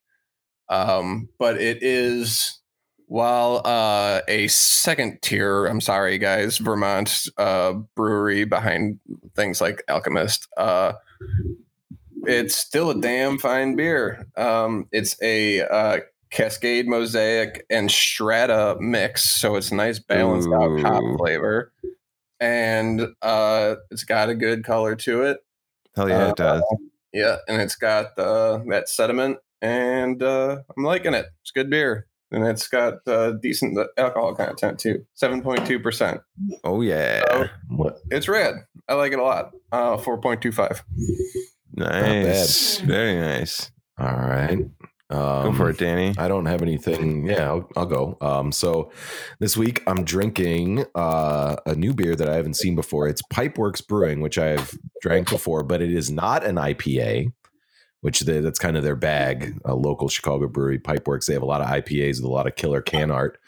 Um, 0.68 1.28
but 1.38 1.60
it 1.60 1.82
is 1.82 2.60
While 3.12 3.60
uh, 3.66 4.22
a 4.26 4.48
second 4.48 5.20
tier, 5.20 5.66
I'm 5.66 5.82
sorry 5.82 6.16
guys, 6.16 6.56
Vermont 6.56 7.28
uh, 7.36 7.74
brewery 7.94 8.44
behind 8.44 9.00
things 9.36 9.60
like 9.60 9.84
Alchemist. 9.90 10.48
Uh, 10.56 10.94
it's 12.22 12.56
still 12.56 12.88
a 12.88 12.98
damn 12.98 13.38
fine 13.38 13.76
beer. 13.76 14.26
Um, 14.34 14.88
it's 14.92 15.20
a 15.20 15.60
uh, 15.60 16.00
Cascade 16.30 16.88
Mosaic 16.88 17.66
and 17.68 17.90
Strata 17.90 18.78
mix, 18.80 19.28
so 19.38 19.56
it's 19.56 19.70
nice 19.70 19.98
balanced 19.98 20.48
out 20.48 20.80
hop 20.80 21.04
flavor, 21.18 21.70
and 22.40 23.08
uh, 23.20 23.74
it's 23.90 24.04
got 24.04 24.30
a 24.30 24.34
good 24.34 24.64
color 24.64 24.96
to 24.96 25.24
it. 25.24 25.44
Hell 25.96 26.08
yeah, 26.08 26.28
Uh, 26.28 26.30
it 26.30 26.36
does. 26.36 26.62
Yeah, 27.12 27.36
and 27.46 27.60
it's 27.60 27.76
got 27.76 28.18
uh, 28.18 28.60
that 28.68 28.88
sediment, 28.88 29.36
and 29.60 30.22
uh, 30.22 30.62
I'm 30.74 30.82
liking 30.82 31.12
it. 31.12 31.26
It's 31.42 31.50
good 31.50 31.68
beer, 31.68 32.06
and 32.32 32.46
it's 32.46 32.66
got 32.66 33.06
uh, 33.06 33.32
decent 33.32 33.78
alcohol 33.96 34.34
content 34.34 34.78
too, 34.78 35.04
seven 35.14 35.42
point 35.42 35.66
two 35.66 35.78
percent. 35.78 36.20
Oh 36.64 36.80
yeah. 36.80 37.48
What? 37.68 37.98
It's 38.10 38.28
red. 38.28 38.54
I 38.88 38.94
like 38.94 39.12
it 39.12 39.18
a 39.18 39.22
lot. 39.22 39.52
Uh, 39.70 39.96
four 39.98 40.18
point 40.18 40.42
two 40.42 40.52
five. 40.52 40.82
nice, 41.74 42.78
very 42.78 43.14
nice. 43.14 43.70
All 43.98 44.16
right. 44.16 44.58
Um, 45.10 45.42
Go 45.44 45.52
for 45.52 45.70
it, 45.70 45.76
Danny. 45.76 46.14
I 46.16 46.26
don't 46.26 46.46
have 46.46 46.62
anything. 46.62 47.26
Yeah, 47.26 47.48
I'll, 47.48 47.68
I'll 47.76 47.86
go. 47.86 48.16
Um, 48.22 48.50
so 48.50 48.90
this 49.40 49.58
week 49.58 49.82
I'm 49.86 50.04
drinking 50.04 50.86
uh, 50.94 51.56
a 51.66 51.74
new 51.74 51.92
beer 51.92 52.16
that 52.16 52.30
I 52.30 52.34
haven't 52.34 52.54
seen 52.54 52.74
before. 52.74 53.08
It's 53.08 53.20
Pipeworks 53.32 53.86
Brewing, 53.86 54.22
which 54.22 54.38
I've 54.38 54.72
drank 55.02 55.28
before, 55.28 55.64
but 55.64 55.82
it 55.82 55.92
is 55.92 56.10
not 56.10 56.44
an 56.44 56.56
IPA, 56.56 57.30
which 58.02 58.20
they, 58.20 58.40
that's 58.40 58.58
kind 58.58 58.76
of 58.76 58.82
their 58.84 58.94
bag. 58.96 59.58
A 59.64 59.74
local 59.74 60.08
Chicago 60.08 60.46
brewery, 60.46 60.78
Pipeworks. 60.78 61.26
They 61.26 61.32
have 61.34 61.42
a 61.42 61.46
lot 61.46 61.60
of 61.62 61.66
IPAs 61.68 62.16
with 62.16 62.24
a 62.24 62.28
lot 62.28 62.46
of 62.46 62.54
killer 62.54 62.82
can 62.82 63.10
art. 63.10 63.38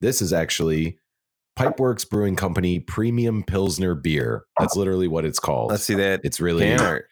This 0.00 0.20
is 0.22 0.32
actually 0.32 0.98
Pipeworks 1.58 2.08
Brewing 2.08 2.34
Company 2.34 2.80
Premium 2.80 3.42
Pilsner 3.44 3.94
Beer. 3.94 4.44
That's 4.58 4.74
literally 4.76 5.06
what 5.08 5.24
it's 5.24 5.38
called. 5.38 5.70
Let's 5.70 5.84
see 5.84 5.94
that 5.94 6.20
It's 6.24 6.40
really 6.40 6.64
can 6.64 6.80
art. 6.80 7.06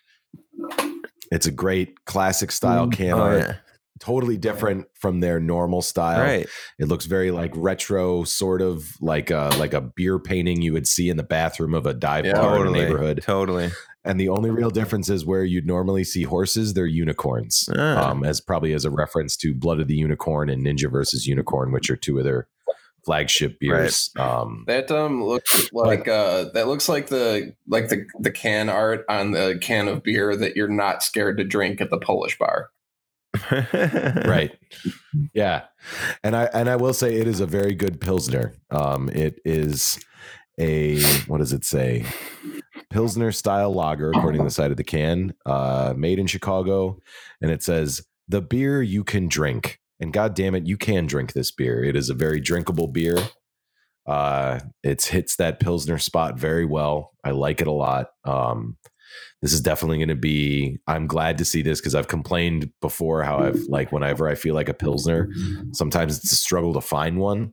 it's 1.31 1.47
a 1.47 1.51
great 1.53 2.05
classic 2.05 2.51
style 2.51 2.87
mm, 2.87 2.93
can 2.93 3.13
Oh, 3.13 3.19
art. 3.23 3.39
yeah. 3.41 3.55
Totally 4.01 4.37
different 4.37 4.87
from 4.95 5.21
their 5.21 5.39
normal 5.39 5.81
style. 5.81 6.21
Right. 6.21 6.49
It 6.81 6.89
looks 6.89 7.05
very 7.07 7.31
like 7.31 7.53
retro, 7.55 8.25
sort 8.25 8.61
of 8.61 8.97
like 9.01 9.31
a 9.31 9.53
like 9.61 9.75
a 9.75 9.81
beer 9.81 10.19
painting 10.19 10.61
you 10.61 10.73
would 10.73 10.89
see 10.89 11.09
in 11.09 11.17
the 11.17 11.23
bathroom 11.23 11.73
of 11.73 11.87
a 11.87 11.95
dive 11.95 12.27
Yeah, 12.27 12.33
bar 12.33 12.63
in 12.63 12.67
a 12.67 12.71
neighborhood. 12.73 13.23
Totally. 13.23 13.71
And 14.05 14.19
the 14.19 14.29
only 14.29 14.51
real 14.51 14.71
difference 14.71 15.09
is 15.09 15.25
where 15.25 15.45
you'd 15.45 15.67
normally 15.67 16.03
see 16.05 16.25
horses, 16.25 16.75
they're 16.75 16.87
unicorns. 16.87 17.69
Ah. 17.77 18.11
Um, 18.11 18.25
as 18.25 18.41
probably 18.41 18.73
as 18.73 18.85
a 18.85 18.91
reference 18.91 19.37
to 19.39 19.55
Blood 19.55 19.81
of 19.81 19.87
the 19.87 19.95
Unicorn 19.95 20.51
and 20.51 20.67
Ninja 20.67 20.91
versus 20.91 21.27
Unicorn, 21.27 21.71
which 21.73 21.89
are 21.89 21.97
two 21.97 22.19
of 22.19 22.25
their 22.25 22.49
flagship 23.05 23.59
beers. 23.59 24.11
Um, 24.17 24.65
That 24.67 24.91
um 24.91 25.25
looks 25.25 25.73
like 25.73 26.07
uh 26.09 26.45
that 26.55 26.69
looks 26.69 26.89
like 26.89 27.09
the 27.09 27.55
like 27.69 27.89
the 27.89 28.07
the 28.19 28.31
can 28.31 28.69
art 28.69 29.05
on 29.09 29.33
the 29.33 29.59
can 29.61 29.89
of 29.89 30.03
beer 30.03 30.37
that 30.37 30.57
you're 30.57 30.69
not 30.69 31.03
scared 31.03 31.39
to 31.39 31.45
drink 31.45 31.81
at 31.81 31.91
the 31.91 31.99
Polish 31.99 32.39
bar. 32.39 32.71
right 33.51 34.59
yeah 35.33 35.63
and 36.23 36.37
i 36.37 36.45
and 36.53 36.69
i 36.69 36.77
will 36.77 36.93
say 36.93 37.15
it 37.15 37.27
is 37.27 37.41
a 37.41 37.47
very 37.47 37.75
good 37.75 37.99
pilsner 37.99 38.53
um 38.71 39.09
it 39.09 39.41
is 39.43 39.99
a 40.61 41.03
what 41.29 41.39
does 41.39 41.55
it 41.55 41.65
say 41.65 42.05
pilsner 42.93 43.33
style 43.33 43.73
lager 43.73 44.11
according 44.11 44.41
to 44.41 44.45
the 44.45 44.51
side 44.51 44.71
of 44.71 44.77
the 44.77 44.85
can 44.85 45.35
uh 45.47 45.95
made 45.97 46.19
in 46.19 46.27
chicago. 46.27 46.99
And 47.41 47.51
it 47.51 47.63
says 47.63 48.03
the 48.29 48.43
beer 48.43 48.83
you 48.83 49.05
can 49.05 49.29
drink. 49.29 49.79
And 50.01 50.13
god 50.13 50.35
damn 50.35 50.55
it 50.55 50.67
you 50.67 50.77
can 50.77 51.07
drink 51.07 51.33
this 51.33 51.51
beer. 51.51 51.83
It 51.83 51.97
is 51.97 52.11
a 52.11 52.15
very 52.15 52.41
drinkable 52.41 52.89
beer. 52.89 53.19
Uh 54.07 54.61
it 54.83 55.03
hits 55.03 55.37
that 55.37 55.61
pilsner 55.61 55.99
spot 55.99 56.39
very 56.39 56.65
well. 56.65 57.13
I 57.25 57.31
like 57.31 57.61
it 57.61 57.67
a 57.67 57.73
lot. 57.73 58.09
Um 58.25 58.77
this 59.43 59.53
is 59.53 59.61
definitely 59.61 59.99
going 59.99 60.09
to 60.09 60.15
be 60.15 60.79
i'm 60.87 61.07
glad 61.07 61.37
to 61.37 61.45
see 61.45 61.63
this 61.63 61.81
because 61.81 61.95
i've 61.95 62.09
complained 62.09 62.71
before 62.81 63.23
how 63.23 63.39
i've 63.39 63.61
like 63.69 63.93
whenever 63.93 64.29
i 64.29 64.35
feel 64.35 64.55
like 64.55 64.69
a 64.69 64.75
pilsner 64.75 65.29
sometimes 65.73 66.17
it's 66.17 66.33
a 66.33 66.37
struggle 66.37 66.73
to 66.73 66.81
find 66.81 67.19
one 67.19 67.53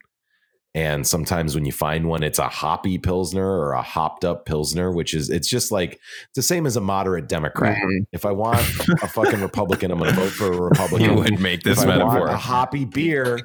and 0.75 1.05
sometimes 1.07 1.55
when 1.55 1.65
you 1.65 1.71
find 1.71 2.07
one 2.07 2.21
it's 2.21 2.37
a 2.39 2.47
hoppy 2.47 2.97
pilsner 2.99 3.43
or 3.45 3.71
a 3.73 3.81
hopped 3.81 4.23
up 4.23 4.45
pilsner 4.45 4.91
which 4.91 5.13
is 5.15 5.29
it's 5.29 5.47
just 5.47 5.71
like 5.71 5.93
it's 5.93 6.35
the 6.35 6.43
same 6.43 6.67
as 6.67 6.75
a 6.75 6.81
moderate 6.81 7.27
democrat 7.27 7.77
Mhm. 7.83 8.05
if 8.11 8.23
i 8.25 8.31
want 8.31 8.59
a 9.01 9.07
fucking 9.07 9.41
republican 9.41 9.89
i'm 9.91 9.97
going 9.97 10.13
to 10.13 10.19
vote 10.19 10.29
for 10.31 10.51
a 10.51 10.61
republican 10.69 11.09
you 11.09 11.15
would 11.15 11.39
make 11.39 11.63
this 11.63 11.81
if 11.81 11.87
I 11.87 11.97
want 11.97 12.09
metaphor. 12.13 12.27
a 12.27 12.37
hoppy 12.37 12.85
beer, 12.85 13.39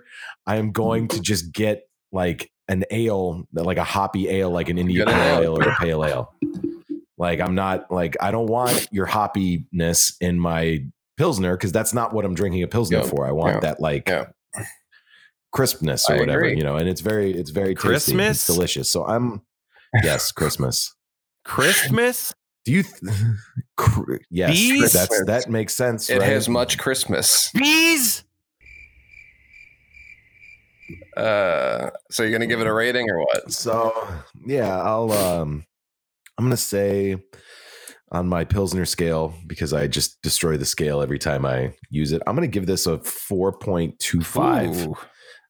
I 0.47 0.57
am 0.57 0.71
going 0.73 1.09
to 1.09 1.21
just 1.21 1.52
get 1.52 1.88
like 2.12 2.50
an 2.69 2.85
ale, 2.90 3.47
like 3.52 3.78
a 3.78 3.85
hoppy 3.85 4.28
ale, 4.28 4.50
like 4.50 4.69
an 4.69 4.76
Indian 4.78 5.07
pale 5.07 5.43
ale. 5.43 5.59
or 5.59 5.62
a 5.69 5.75
pale 5.76 6.04
ale. 6.04 6.35
Like 7.16 7.40
I'm 7.40 7.54
not 7.54 7.90
like 7.90 8.16
I 8.21 8.31
don't 8.31 8.47
want 8.49 8.88
your 8.93 9.07
hoppiness 9.07 10.14
in 10.21 10.38
my 10.38 10.85
pilsner 11.16 11.57
because 11.57 11.73
that's 11.73 11.95
not 11.95 12.12
what 12.12 12.25
I'm 12.25 12.35
drinking 12.35 12.62
a 12.62 12.69
pilsner 12.69 12.99
Yeah. 12.99 13.04
for. 13.04 13.26
I 13.26 13.33
want 13.33 13.54
Yeah. 13.57 13.61
that 13.61 13.81
like 13.81 14.09
Yeah. 14.09 14.26
Crispness 15.54 16.11
or 16.11 16.16
I 16.16 16.18
whatever, 16.18 16.40
agree. 16.40 16.56
you 16.58 16.62
know. 16.62 16.76
And 16.76 16.88
it's 16.88 17.00
very, 17.00 17.32
it's 17.32 17.50
very 17.50 17.75
tasty. 17.75 17.88
Christmas? 17.88 18.37
It's 18.37 18.46
delicious. 18.54 18.90
So 18.90 19.06
I'm 19.06 19.40
yes, 20.02 20.32
Christmas. 20.32 20.94
Christmas? 21.44 22.34
Do 22.64 22.73
you? 22.73 22.82
Th- 22.82 23.14
cr- 23.76 24.16
yes, 24.30 24.50
Bees? 24.50 24.92
that's 24.92 25.25
that 25.26 25.49
makes 25.49 25.75
sense. 25.75 26.11
It 26.11 26.18
right? 26.18 26.28
has 26.28 26.49
much 26.49 26.76
Christmas. 26.78 27.50
Bees? 27.52 28.25
Uh 31.16 31.90
so 32.11 32.23
you're 32.23 32.32
gonna 32.32 32.46
give 32.46 32.61
it 32.61 32.66
a 32.66 32.73
rating 32.73 33.08
or 33.08 33.20
what? 33.20 33.52
So 33.52 33.92
yeah, 34.46 34.80
I'll 34.82 35.12
um 35.12 35.64
I'm 36.37 36.44
gonna 36.44 36.56
say 36.56 37.16
on 38.11 38.28
my 38.28 38.44
Pilsner 38.44 38.84
scale, 38.84 39.34
because 39.46 39.73
I 39.73 39.87
just 39.87 40.20
destroy 40.23 40.56
the 40.56 40.64
scale 40.64 41.00
every 41.02 41.18
time 41.18 41.44
I 41.44 41.73
use 41.90 42.12
it, 42.12 42.23
I'm 42.26 42.34
gonna 42.34 42.46
give 42.46 42.66
this 42.66 42.87
a 42.87 42.99
4.25 42.99 44.87
Ooh. 44.87 44.94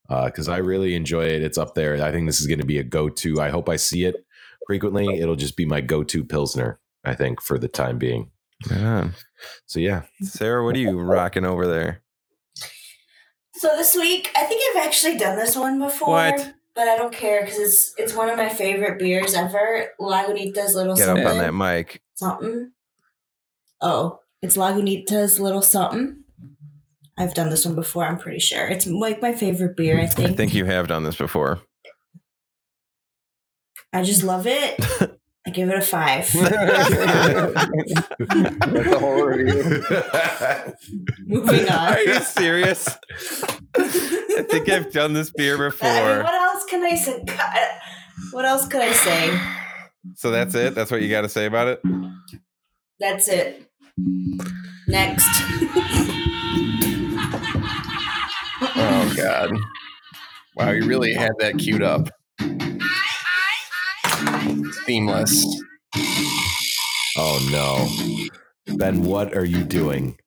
Uh, 0.09 0.25
because 0.25 0.47
I 0.47 0.57
really 0.57 0.93
enjoy 0.95 1.25
it. 1.25 1.41
It's 1.41 1.57
up 1.57 1.73
there. 1.75 2.01
I 2.03 2.11
think 2.11 2.27
this 2.27 2.39
is 2.39 2.47
gonna 2.47 2.65
be 2.65 2.77
a 2.77 2.83
go-to. 2.83 3.41
I 3.41 3.49
hope 3.49 3.67
I 3.69 3.75
see 3.75 4.05
it 4.05 4.15
frequently. 4.67 5.19
It'll 5.19 5.35
just 5.35 5.57
be 5.57 5.65
my 5.65 5.81
go-to 5.81 6.23
Pilsner, 6.23 6.79
I 7.03 7.15
think, 7.15 7.41
for 7.41 7.57
the 7.57 7.67
time 7.67 7.97
being. 7.97 8.29
Right 8.69 8.81
on. 8.83 9.13
So 9.65 9.79
yeah. 9.79 10.03
Sara, 10.21 10.63
what 10.63 10.75
are 10.75 10.79
you 10.79 10.99
rocking 10.99 11.45
over 11.45 11.67
there? 11.67 12.01
So 13.55 13.69
this 13.77 13.95
week, 13.95 14.31
I 14.35 14.43
think 14.43 14.61
I've 14.77 14.85
actually 14.85 15.17
done 15.17 15.37
this 15.37 15.55
one 15.55 15.79
before. 15.79 16.09
What? 16.09 16.53
But 16.75 16.89
I 16.89 16.97
don't 16.97 17.13
care 17.13 17.41
because 17.41 17.57
it's 17.57 17.93
it's 17.97 18.13
one 18.13 18.29
of 18.29 18.37
my 18.37 18.49
favorite 18.49 18.99
beers 18.99 19.33
ever. 19.33 19.87
Lagunitas 19.99 20.75
Little 20.75 20.95
Get 20.95 21.07
up 21.07 21.17
Something. 21.17 21.27
on 21.27 21.37
that 21.37 21.53
mic. 21.53 22.01
something. 22.15 22.71
Oh, 23.81 24.19
it's 24.41 24.57
Lagunitas 24.57 25.39
Little 25.39 25.61
Something. 25.61 26.24
I've 27.17 27.33
done 27.33 27.49
this 27.49 27.65
one 27.65 27.75
before. 27.75 28.05
I'm 28.05 28.17
pretty 28.17 28.39
sure 28.39 28.67
it's 28.67 28.87
like 28.87 29.21
my 29.21 29.33
favorite 29.33 29.77
beer. 29.77 29.99
I 29.99 30.07
think. 30.07 30.19
I 30.19 30.23
think. 30.27 30.37
think 30.37 30.53
you 30.53 30.65
have 30.65 30.87
done 30.87 31.03
this 31.03 31.15
before. 31.15 31.61
I 33.93 34.03
just 34.03 34.23
love 34.23 34.45
it. 34.47 34.79
I 35.47 35.51
give 35.51 35.69
it 35.69 35.77
a 35.77 35.81
five. 35.81 36.29
That's 36.33 36.89
a 38.87 38.99
whole 38.99 39.23
review. 39.23 39.83
Moving 41.27 41.69
on. 41.69 41.93
Are 41.93 42.01
you 42.01 42.19
serious? 42.19 42.89
I 43.75 44.43
think 44.49 44.69
I've 44.69 44.91
done 44.91 45.13
this 45.13 45.29
beer 45.29 45.55
I 45.55 45.59
mean, 45.59 45.69
before. 45.69 46.23
what 46.23 46.33
else 46.33 46.65
can 46.65 46.83
I 46.83 46.95
say? 46.95 47.23
What 48.31 48.45
else 48.45 48.67
could 48.67 48.81
I 48.81 48.91
say? 48.91 49.39
So 50.15 50.31
that's 50.31 50.55
it? 50.55 50.73
That's 50.73 50.89
what 50.89 51.03
you 51.03 51.09
got 51.09 51.21
to 51.21 51.29
say 51.29 51.45
about 51.45 51.67
it? 51.67 51.81
That's 52.99 53.27
it. 53.27 53.69
Next. 54.87 55.27
Oh 59.17 59.23
god. 59.23 59.57
Wow, 60.55 60.71
you 60.71 60.85
really 60.85 61.13
had 61.13 61.31
that 61.39 61.57
queued 61.57 61.83
up. 61.83 62.09
Seamless. 64.85 65.45
oh 67.17 67.47
no. 67.51 68.75
Ben, 68.77 69.03
what 69.03 69.35
are 69.35 69.45
you 69.45 69.63
doing? 69.63 70.17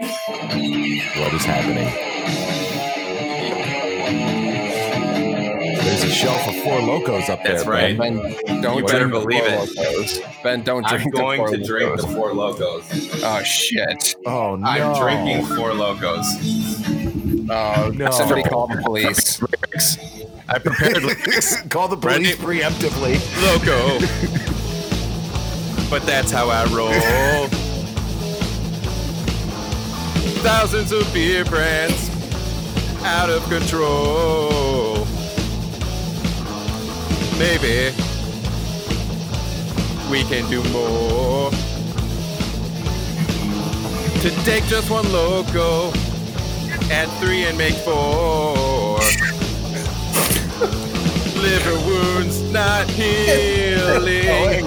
What 0.00 1.32
is 1.34 1.44
happening? 1.44 1.92
There's 5.82 6.04
a 6.04 6.10
shelf 6.10 6.46
of 6.48 6.54
Four 6.62 6.80
Lokos 6.80 7.28
up 7.30 7.42
That's 7.42 7.62
there. 7.64 7.72
right. 7.72 7.98
Ben. 7.98 8.18
Ben, 8.46 8.60
don't 8.60 8.78
You 8.78 8.86
better 8.86 9.06
drink 9.08 9.12
the 9.14 9.20
believe 9.20 9.44
Four 9.44 9.48
it. 9.52 9.76
Locos. 9.76 10.20
Ben, 10.42 10.62
don't 10.62 10.86
drink 10.86 10.92
I'm 11.04 11.10
drink 11.10 11.14
the 11.14 11.20
going 11.20 11.38
Four 11.38 11.48
to 11.50 11.64
drink 11.64 11.88
Locos. 11.90 12.04
the 12.04 12.14
Four 12.14 12.30
Lokos. 12.32 13.20
Oh 13.22 13.42
shit. 13.42 14.16
Oh 14.26 14.56
no! 14.56 14.66
I'm 14.66 15.00
drinking 15.00 15.46
Four 15.56 15.70
Lokos. 15.70 17.05
Oh 17.50 17.90
No. 17.94 18.10
Somebody 18.10 18.42
call 18.42 18.68
the 18.68 18.80
police. 18.82 19.42
I 20.48 20.58
prepared 20.58 21.02
Call 21.70 21.88
the 21.88 21.96
police 21.96 22.36
preemptively. 22.36 23.18
Loco. 23.42 23.98
but 25.90 26.02
that's 26.06 26.30
how 26.30 26.48
I 26.48 26.64
roll. 26.66 27.48
Thousands 30.42 30.92
of 30.92 31.12
beer 31.12 31.44
brands 31.44 32.10
out 33.04 33.28
of 33.30 33.42
control. 33.48 35.06
maybe 37.38 37.92
we 40.10 40.22
can 40.24 40.48
do 40.48 40.62
more. 40.70 41.50
To 44.22 44.30
take 44.44 44.64
just 44.64 44.90
one 44.90 45.10
loco, 45.12 45.90
add 46.90 47.08
three 47.20 47.44
and 47.44 47.56
make 47.56 47.74
four. 47.74 48.98
Liver 51.40 51.78
wounds 51.86 52.40
not 52.52 52.88
healing. 52.90 54.64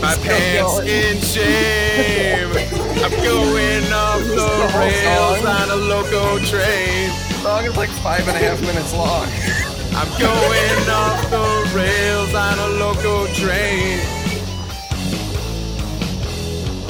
My 0.00 0.14
pants 0.16 0.78
in 0.80 1.20
shame. 1.22 2.50
I'm 3.02 3.10
going 3.24 3.92
off 3.92 4.22
the 4.22 4.72
rails 4.78 5.44
on 5.44 5.70
a 5.70 5.76
loco 5.76 6.38
train. 6.44 7.10
song 7.42 7.64
is 7.64 7.76
like 7.76 7.88
five 7.88 8.26
and 8.28 8.36
a 8.36 8.40
half 8.40 8.60
minutes 8.60 8.92
long. 8.92 9.26
I'm 9.92 10.08
going 10.20 10.88
off 10.90 11.30
the 11.30 11.72
rails 11.74 12.34
on 12.34 12.58
a 12.58 12.68
loco 12.78 13.26
train. 13.34 13.98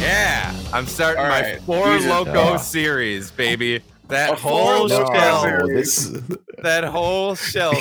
Yeah, 0.00 0.54
I'm 0.72 0.86
starting 0.86 1.22
All 1.22 1.28
my 1.28 1.40
right, 1.40 1.62
four 1.62 1.98
loco 2.00 2.56
series, 2.56 3.30
baby. 3.30 3.82
That 4.10 4.38
whole 4.38 4.88
Four 4.88 4.88
Loko 4.88 5.14
shelf, 5.14 5.42
series. 5.42 6.12
this 6.12 6.22
that 6.62 6.84
whole 6.84 7.34
shelf 7.34 7.78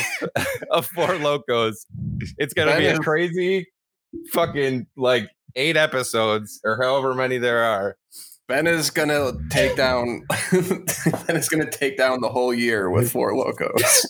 of 0.71 0.85
Four 0.87 1.07
Lokos. 1.09 1.85
It's 2.37 2.53
gonna 2.53 2.71
That 2.71 2.79
be 2.79 2.85
a 2.87 2.97
crazy 2.99 3.67
fucking 4.31 4.87
like 4.97 5.29
eight 5.55 5.77
episodes 5.77 6.59
or 6.63 6.77
however 6.81 7.13
many 7.13 7.37
there 7.37 7.63
are. 7.63 7.95
Ben 8.47 8.65
is 8.65 8.89
gonna 8.89 9.33
take 9.51 9.75
down. 9.75 10.25
ben 10.51 11.35
is 11.35 11.49
gonna 11.49 11.69
take 11.69 11.97
down 11.97 12.19
the 12.21 12.29
whole 12.29 12.53
year 12.53 12.89
with 12.89 13.11
Four 13.11 13.33
Lokos. 13.33 14.05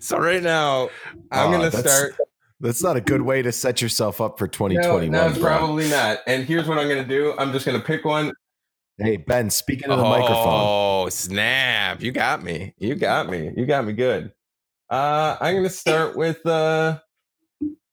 so 0.02 0.18
right 0.18 0.42
now, 0.42 0.88
I'm 1.30 1.48
Oh, 1.48 1.52
gonna 1.52 1.70
that's- 1.70 1.94
start. 1.94 2.14
that's 2.60 2.82
not 2.82 2.96
a 2.96 3.00
good 3.00 3.22
way 3.22 3.40
to 3.42 3.52
set 3.52 3.80
yourself 3.80 4.20
up 4.20 4.36
for 4.38 4.48
2021. 4.48 5.10
no, 5.12 5.28
it's 5.28 5.38
bro. 5.38 5.56
probably 5.58 5.88
not. 5.88 6.18
And 6.26 6.44
here's 6.44 6.66
what 6.66 6.78
I'm 6.78 6.88
gonna 6.88 7.04
do. 7.04 7.34
I'm 7.38 7.52
just 7.52 7.64
gonna 7.66 7.78
pick 7.80 8.04
one. 8.04 8.32
Hey 9.00 9.16
Ben, 9.16 9.48
speaking 9.50 9.90
of 9.90 9.98
the 9.98 10.04
microphone, 10.04 10.34
Oh 10.46 11.08
snap! 11.10 12.02
You 12.02 12.10
got 12.10 12.42
me. 12.42 12.74
You 12.78 12.96
got 12.96 13.28
me. 13.28 13.52
You 13.56 13.64
got 13.64 13.84
me 13.86 13.92
good. 13.92 14.32
Uh, 14.90 15.36
I'm 15.40 15.54
gonna 15.54 15.70
start 15.70 16.16
with 16.16 16.44
uh, 16.44 16.98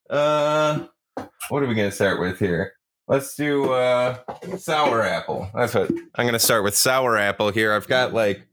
uh, 0.10 0.86
what 1.50 1.62
are 1.62 1.68
we 1.68 1.76
gonna 1.76 1.92
start 1.92 2.20
with 2.20 2.40
here? 2.40 2.74
Let's 3.08 3.36
do 3.36 3.72
uh, 3.72 4.18
sour 4.58 5.04
apple. 5.04 5.48
That's 5.54 5.76
what 5.76 5.92
I'm 6.16 6.26
gonna 6.26 6.40
start 6.40 6.64
with. 6.64 6.76
Sour 6.76 7.18
apple 7.18 7.52
here. 7.52 7.72
I've 7.74 7.88
got 7.88 8.14
like 8.14 8.48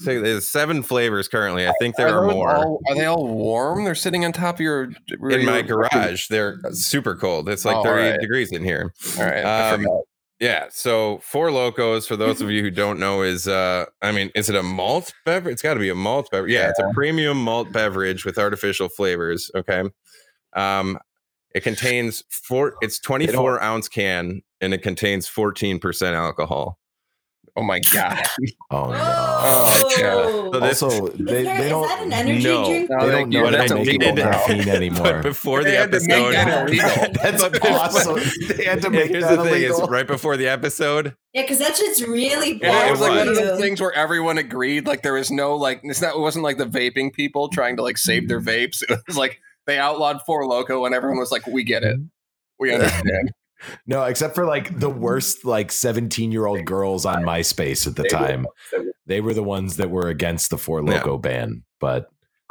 there's 0.00 0.48
seven 0.48 0.82
flavors 0.82 1.28
currently. 1.28 1.68
I 1.68 1.72
think 1.78 1.94
there 1.94 2.08
are 2.08 2.26
those 2.26 2.34
more 2.34 2.56
all- 2.56 2.80
are 2.88 2.96
they 2.96 3.04
all 3.04 3.28
warm? 3.28 3.84
They're 3.84 3.94
sitting 3.94 4.24
on 4.24 4.32
top 4.32 4.56
of 4.56 4.60
your 4.60 4.84
in 5.30 5.46
my 5.46 5.58
your- 5.58 5.62
garage. 5.62 6.26
They're 6.26 6.58
super 6.72 7.14
cold. 7.14 7.48
It's 7.48 7.64
like 7.64 7.76
Oh, 7.76 7.84
30 7.84 8.02
alright. 8.06 8.20
degrees 8.20 8.50
in 8.50 8.64
here. 8.64 8.92
All 9.20 9.24
right. 9.24 9.42
Um, 9.44 9.80
forgot. 9.82 10.00
Yeah. 10.40 10.66
So 10.70 11.18
Four 11.18 11.48
Lokos 11.48 12.06
for 12.06 12.16
those 12.16 12.40
of 12.40 12.50
you 12.50 12.62
who 12.62 12.70
don't 12.70 12.98
know 12.98 13.22
is 13.22 13.48
uh 13.48 13.86
I 14.02 14.12
mean, 14.12 14.30
is 14.34 14.48
it 14.48 14.54
a 14.54 14.62
malt 14.62 15.12
beverage? 15.24 15.54
It's 15.54 15.62
got 15.62 15.74
to 15.74 15.80
be 15.80 15.88
a 15.88 15.94
malt 15.94 16.30
beverage. 16.30 16.52
Yeah, 16.52 16.68
it's 16.68 16.78
a 16.78 16.90
premium 16.94 17.42
malt 17.42 17.72
beverage 17.72 18.24
with 18.24 18.38
artificial 18.38 18.88
flavors. 18.88 19.50
Okay. 19.54 19.84
Um 20.54 20.98
it 21.54 21.62
contains 21.62 22.22
four 22.30 22.74
it's 22.80 23.00
24 23.00 23.62
ounce 23.62 23.88
can 23.88 24.42
and 24.60 24.74
it 24.74 24.82
contains 24.82 25.28
14% 25.28 26.12
alcohol. 26.12 26.78
Oh 27.56 27.62
my 27.62 27.80
god. 27.92 28.22
oh 28.70 28.90
no. 28.90 28.98
Oh, 29.00 29.84
Oh, 30.00 30.50
So 30.52 30.60
this- 30.60 30.82
also, 30.82 31.06
Is 31.08 31.18
they, 31.18 31.42
there- 31.44 31.62
they 31.62 31.68
don't 31.68 31.88
that 31.88 32.02
an 32.02 32.12
energy 32.12 32.42
No. 32.44 32.64
drink? 32.66 32.90
No, 32.90 32.98
they 33.00 33.06
they 33.06 33.12
don't 33.12 33.30
know 33.30 33.42
But 33.50 33.54
how 33.54 33.62
I 33.62 33.66
to 33.68 33.74
make 33.76 33.88
it 33.88 33.98
did- 34.14 34.16
But 34.16 34.68
anymore. 34.68 35.22
before 35.22 35.64
They 35.64 35.70
the 35.72 35.76
had 35.76 35.92
to 35.92 36.00
make 36.06 36.10
episode 36.10 36.74
that. 36.74 37.14
That's 37.22 37.42
but 37.42 37.70
awesome. 37.70 38.20
They 38.56 38.64
had 38.64 38.82
to 38.82 38.90
make 38.90 39.10
here's 39.10 39.24
that 39.24 39.36
the 39.36 39.44
thing 39.44 39.54
illegal. 39.54 39.82
is 39.84 39.88
right 39.88 40.06
before 40.06 40.36
the 40.36 40.48
episode, 40.48 41.14
Yeah, 41.32 41.42
because 41.42 41.58
that 41.58 41.76
shit's 41.76 42.02
really 42.02 42.52
And 42.52 42.60
bad 42.60 42.88
it 42.88 42.90
was 42.92 43.00
like 43.00 43.10
one 43.10 43.28
of 43.28 43.36
for 43.36 43.42
those 43.42 43.60
things 43.60 43.80
where 43.80 43.92
everyone 43.92 44.38
agreed. 44.38 44.86
Like 44.86 45.02
there 45.02 45.14
was 45.14 45.30
no 45.30 45.56
like 45.56 45.80
it's 45.84 46.00
not. 46.02 46.14
It 46.16 46.20
wasn't 46.20 46.44
like 46.44 46.58
the 46.58 46.66
vaping 46.66 47.12
people 47.12 47.48
trying 47.48 47.76
to 47.76 47.82
like 47.82 47.98
save 47.98 48.28
their 48.28 48.40
mm. 48.40 48.46
vapes. 48.46 48.82
It 48.88 48.98
was 49.06 49.16
like 49.16 49.40
they 49.66 49.78
outlawed 49.78 50.22
Four 50.26 50.44
Loko, 50.44 50.86
and 50.86 50.94
everyone 50.94 51.18
was 51.18 51.30
like, 51.32 51.46
"We 51.46 51.62
get 51.64 51.82
it. 51.84 51.98
We 52.58 52.72
understand." 52.74 53.32
No, 53.86 54.04
except 54.04 54.34
for 54.34 54.44
like 54.44 54.78
the 54.78 54.90
worst 54.90 55.44
like 55.44 55.72
17 55.72 56.30
year 56.32 56.46
old 56.46 56.64
girls 56.64 57.04
on 57.04 57.22
MySpace 57.22 57.86
at 57.86 57.96
the 57.96 58.04
time. 58.04 58.46
They 59.06 59.20
were 59.20 59.34
the 59.34 59.42
ones 59.42 59.76
that 59.78 59.90
were 59.90 60.08
against 60.08 60.50
the 60.50 60.58
Four 60.58 60.82
Yeah. 60.84 60.94
Loco 60.98 61.18
ban, 61.18 61.64
but 61.80 62.08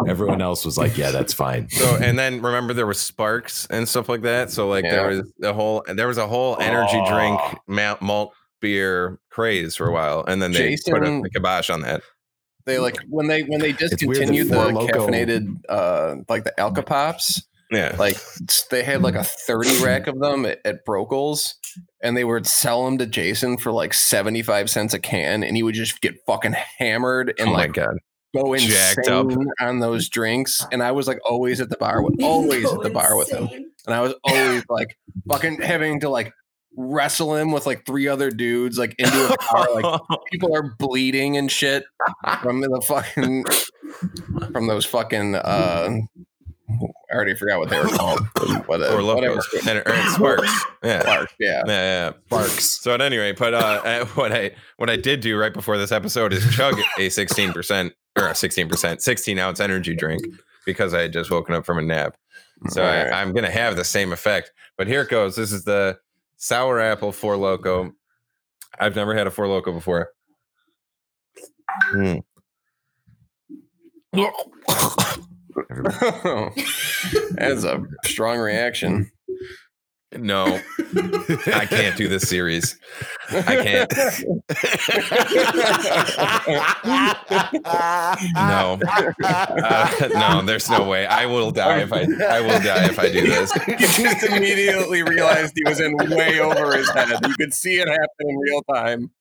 everyone 0.07 0.41
else 0.41 0.65
was 0.65 0.77
like, 0.77 0.97
yeah, 0.97 1.11
that's 1.11 1.33
fine. 1.33 1.69
So 1.69 1.97
and 2.01 2.17
then 2.19 2.41
remember 2.41 2.73
there 2.73 2.85
was 2.87 2.99
sparks 2.99 3.67
and 3.69 3.87
stuff 3.87 4.09
like 4.09 4.21
that. 4.23 4.51
So 4.51 4.67
like 4.67 4.83
there 4.83 5.07
was 5.07 5.31
the 5.39 5.53
whole 5.53 5.83
there 5.87 6.07
was 6.07 6.17
a 6.17 6.27
whole 6.27 6.57
energy 6.59 7.01
drink 7.09 7.39
Oh. 7.41 7.53
malt, 7.67 8.01
malt 8.01 8.33
beer 8.59 9.19
craze 9.29 9.75
for 9.75 9.87
a 9.87 9.91
while, 9.93 10.25
and 10.27 10.41
then 10.41 10.51
they 10.51 10.75
put 10.87 11.03
a, 11.03 11.21
the 11.21 11.29
kibosh 11.33 11.69
on 11.69 11.81
that. 11.81 12.01
They 12.65 12.79
like 12.79 12.97
when 13.07 13.27
they 13.27 13.43
when 13.43 13.59
they 13.61 13.71
discontinued 13.71 14.49
the 14.49 14.55
Four 14.55 14.71
caffeinated 14.87 15.55
uh 15.69 16.15
like 16.27 16.43
the 16.43 16.53
alcopops. 16.57 17.41
Yeah, 17.69 17.95
Like 17.99 18.17
they 18.71 18.83
had 18.83 19.01
like 19.01 19.15
a 19.15 19.23
thirty 19.23 19.83
rack 19.83 20.07
of 20.07 20.19
them 20.19 20.45
at, 20.45 20.59
at 20.63 20.85
Brokel's, 20.85 21.55
and 22.01 22.15
they 22.15 22.23
would 22.23 22.47
sell 22.47 22.85
them 22.85 22.97
to 22.99 23.05
Jason 23.05 23.57
for 23.57 23.71
like 23.71 23.93
seventy 23.93 24.41
five 24.41 24.69
cents 24.69 24.93
a 24.93 24.99
can, 24.99 25.43
and 25.43 25.55
he 25.55 25.63
would 25.63 25.75
just 25.75 25.99
get 26.01 26.15
fucking 26.25 26.55
hammered 26.77 27.33
and 27.37 27.49
oh 27.49 27.53
my 27.53 27.59
like 27.63 27.73
god, 27.73 27.97
go 28.35 28.55
Jacked 28.55 28.99
insane 28.99 29.13
up. 29.59 29.67
on 29.67 29.79
those 29.79 30.09
drinks. 30.09 30.65
And 30.71 30.81
I 30.83 30.91
was 30.91 31.07
like 31.07 31.19
always 31.29 31.61
at 31.61 31.69
the 31.69 31.77
bar 31.77 32.01
with 32.01 32.21
always 32.23 32.71
at 32.71 32.81
the 32.81 32.89
bar 32.89 33.17
with 33.17 33.31
him. 33.31 33.49
And 33.85 33.95
I 33.95 34.01
was 34.01 34.13
always 34.23 34.63
like 34.69 34.97
fucking 35.29 35.61
having 35.61 36.01
to 36.01 36.09
like 36.09 36.31
wrestle 36.75 37.35
him 37.35 37.51
with 37.51 37.65
like 37.65 37.85
three 37.85 38.07
other 38.07 38.29
dudes 38.29 38.77
like 38.77 38.95
into 38.99 39.33
a 39.33 39.37
car. 39.37 39.67
Like 39.73 40.01
people 40.31 40.55
are 40.55 40.75
bleeding 40.77 41.37
and 41.37 41.51
shit 41.51 41.83
from 42.41 42.61
the 42.61 42.81
fucking 42.85 43.45
from 44.51 44.67
those 44.67 44.85
fucking 44.85 45.35
uh 45.35 45.89
I 46.69 47.15
already 47.15 47.33
forgot 47.35 47.59
what 47.59 47.69
they 47.69 47.79
were 47.79 47.87
called. 47.87 48.19
What, 48.67 48.81
or 48.81 49.01
whatever. 49.01 49.01
locos 49.35 49.67
and, 49.67 49.79
or 49.79 49.95
sparks. 50.09 50.65
Yeah. 50.83 51.01
Clark, 51.03 51.33
yeah. 51.39 51.61
Yeah, 51.65 51.67
yeah. 51.67 52.11
Sparks. 52.25 52.81
So 52.81 52.93
at 52.93 53.01
any 53.01 53.17
rate, 53.17 53.37
but 53.37 53.53
uh, 53.53 54.05
what 54.15 54.31
I 54.33 54.51
what 54.77 54.89
I 54.89 54.97
did 54.97 55.21
do 55.21 55.37
right 55.37 55.53
before 55.53 55.77
this 55.77 55.91
episode 55.91 56.33
is 56.33 56.43
chug 56.53 56.77
a 56.99 57.09
sixteen 57.09 57.53
percent 57.53 57.93
or 58.17 58.27
a 58.27 58.35
sixteen 58.35 58.67
percent, 58.67 59.01
sixteen 59.01 59.39
ounce 59.39 59.59
energy 59.61 59.95
drink 59.95 60.21
because 60.65 60.93
I 60.93 61.01
had 61.01 61.13
just 61.13 61.31
woken 61.31 61.55
up 61.55 61.65
from 61.65 61.77
a 61.77 61.81
nap. 61.81 62.17
So 62.69 62.81
Right. 62.83 63.07
I, 63.07 63.21
I'm 63.21 63.33
gonna 63.33 63.49
have 63.49 63.75
the 63.77 63.85
same 63.85 64.11
effect. 64.11 64.51
But 64.77 64.87
here 64.87 65.01
it 65.01 65.09
goes. 65.09 65.35
This 65.35 65.51
is 65.53 65.63
the 65.63 65.97
sour 66.35 66.79
apple 66.79 67.11
Four 67.13 67.35
Loko. 67.35 67.91
I've 68.79 68.95
never 68.95 69.15
had 69.15 69.27
a 69.27 69.31
Four 69.31 69.45
Loko 69.45 69.73
before. 69.73 70.09
Mm. 71.93 72.23
That's 77.31 77.63
a 77.63 77.83
strong 78.05 78.39
reaction. 78.39 79.11
No, 80.15 80.61
I 81.47 81.65
can't 81.69 81.97
do 81.97 82.07
this 82.07 82.29
series. 82.29 82.79
I 83.29 83.55
can't. 83.61 83.93
No, 88.33 88.79
uh, 89.23 90.09
no. 90.13 90.41
There's 90.43 90.69
no 90.69 90.87
way. 90.87 91.05
I 91.05 91.25
will 91.25 91.51
die 91.51 91.81
if 91.81 91.91
I. 91.91 92.03
I 92.03 92.39
will 92.39 92.61
die 92.61 92.85
if 92.85 92.97
I 92.97 93.11
do 93.11 93.27
this. 93.27 93.51
he 93.65 93.75
just 93.75 94.23
immediately 94.23 95.03
realized 95.03 95.53
he 95.55 95.63
was 95.69 95.81
in 95.81 95.93
way 95.97 96.39
over 96.39 96.77
his 96.77 96.89
head. 96.91 97.09
You 97.27 97.35
could 97.35 97.53
see 97.53 97.79
it 97.79 97.89
happen 97.89 98.07
in 98.19 98.37
real 98.37 98.61
time. 98.73 99.11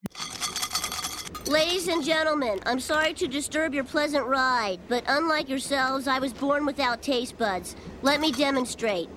Ladies 1.47 1.87
and 1.87 2.03
gentlemen, 2.05 2.59
I'm 2.67 2.81
sorry 2.81 3.13
to 3.15 3.29
disturb 3.29 3.73
your 3.73 3.85
pleasant 3.85 4.27
ride, 4.27 4.79
but 4.89 5.05
unlike 5.07 5.49
yourselves, 5.49 6.09
I 6.09 6.19
was 6.19 6.33
born 6.33 6.67
without 6.67 7.03
taste 7.03 7.39
buds. 7.39 7.77
Let 8.03 8.21
me 8.21 8.33
demonstrate. 8.33 9.09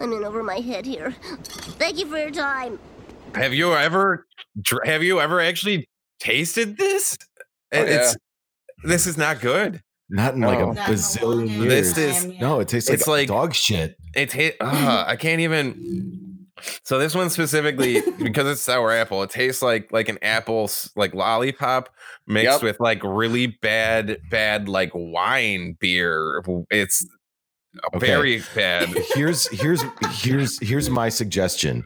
I'm 0.00 0.12
in 0.12 0.24
over 0.24 0.42
my 0.44 0.56
head 0.58 0.86
here. 0.86 1.12
Thank 1.78 1.98
you 1.98 2.06
for 2.06 2.16
your 2.18 2.30
time. 2.30 2.78
Have 3.34 3.52
you 3.54 3.72
ever? 3.74 4.26
Have 4.84 5.02
you 5.02 5.20
ever 5.20 5.40
actually 5.40 5.88
tasted 6.20 6.76
this? 6.76 7.18
Oh, 7.72 7.78
It- 7.82 7.88
It's. 7.88 8.16
This 8.84 9.06
is 9.06 9.16
not 9.16 9.40
good. 9.40 9.80
Not 10.10 10.34
in 10.34 10.42
like 10.42 10.58
No. 10.58 10.70
a 10.70 10.74
Not 10.74 10.88
a 10.88 10.92
bazillion 10.92 11.48
years. 11.48 11.94
This 11.94 12.24
is- 12.24 12.40
no, 12.40 12.60
it 12.60 12.68
tastes 12.68 12.90
It's 12.90 13.06
like, 13.06 13.20
like- 13.20 13.28
dog 13.28 13.54
shit. 13.54 13.96
It 14.14 14.30
ta- 14.30 14.64
uh, 14.64 15.04
I 15.08 15.16
can't 15.16 15.40
even. 15.40 16.20
So 16.82 16.98
this 16.98 17.14
one 17.14 17.30
specifically 17.30 18.02
because 18.22 18.46
it's 18.48 18.60
sour 18.62 18.92
apple, 18.92 19.22
it 19.22 19.30
tastes 19.30 19.62
like 19.62 19.92
like 19.92 20.08
an 20.08 20.18
apple 20.22 20.70
like 20.96 21.14
lollipop 21.14 21.88
mixed 22.26 22.52
Yep. 22.52 22.62
with 22.62 22.80
like 22.80 23.00
really 23.02 23.46
bad 23.48 24.18
bad 24.30 24.68
like 24.68 24.90
wine 24.94 25.76
beer. 25.80 26.42
It's 26.70 27.06
Okay. 27.92 28.06
very 28.06 28.42
bad. 28.54 28.88
here's 29.14 29.48
here's 29.48 29.82
here's 30.22 30.60
here's 30.60 30.88
my 30.88 31.08
suggestion. 31.08 31.84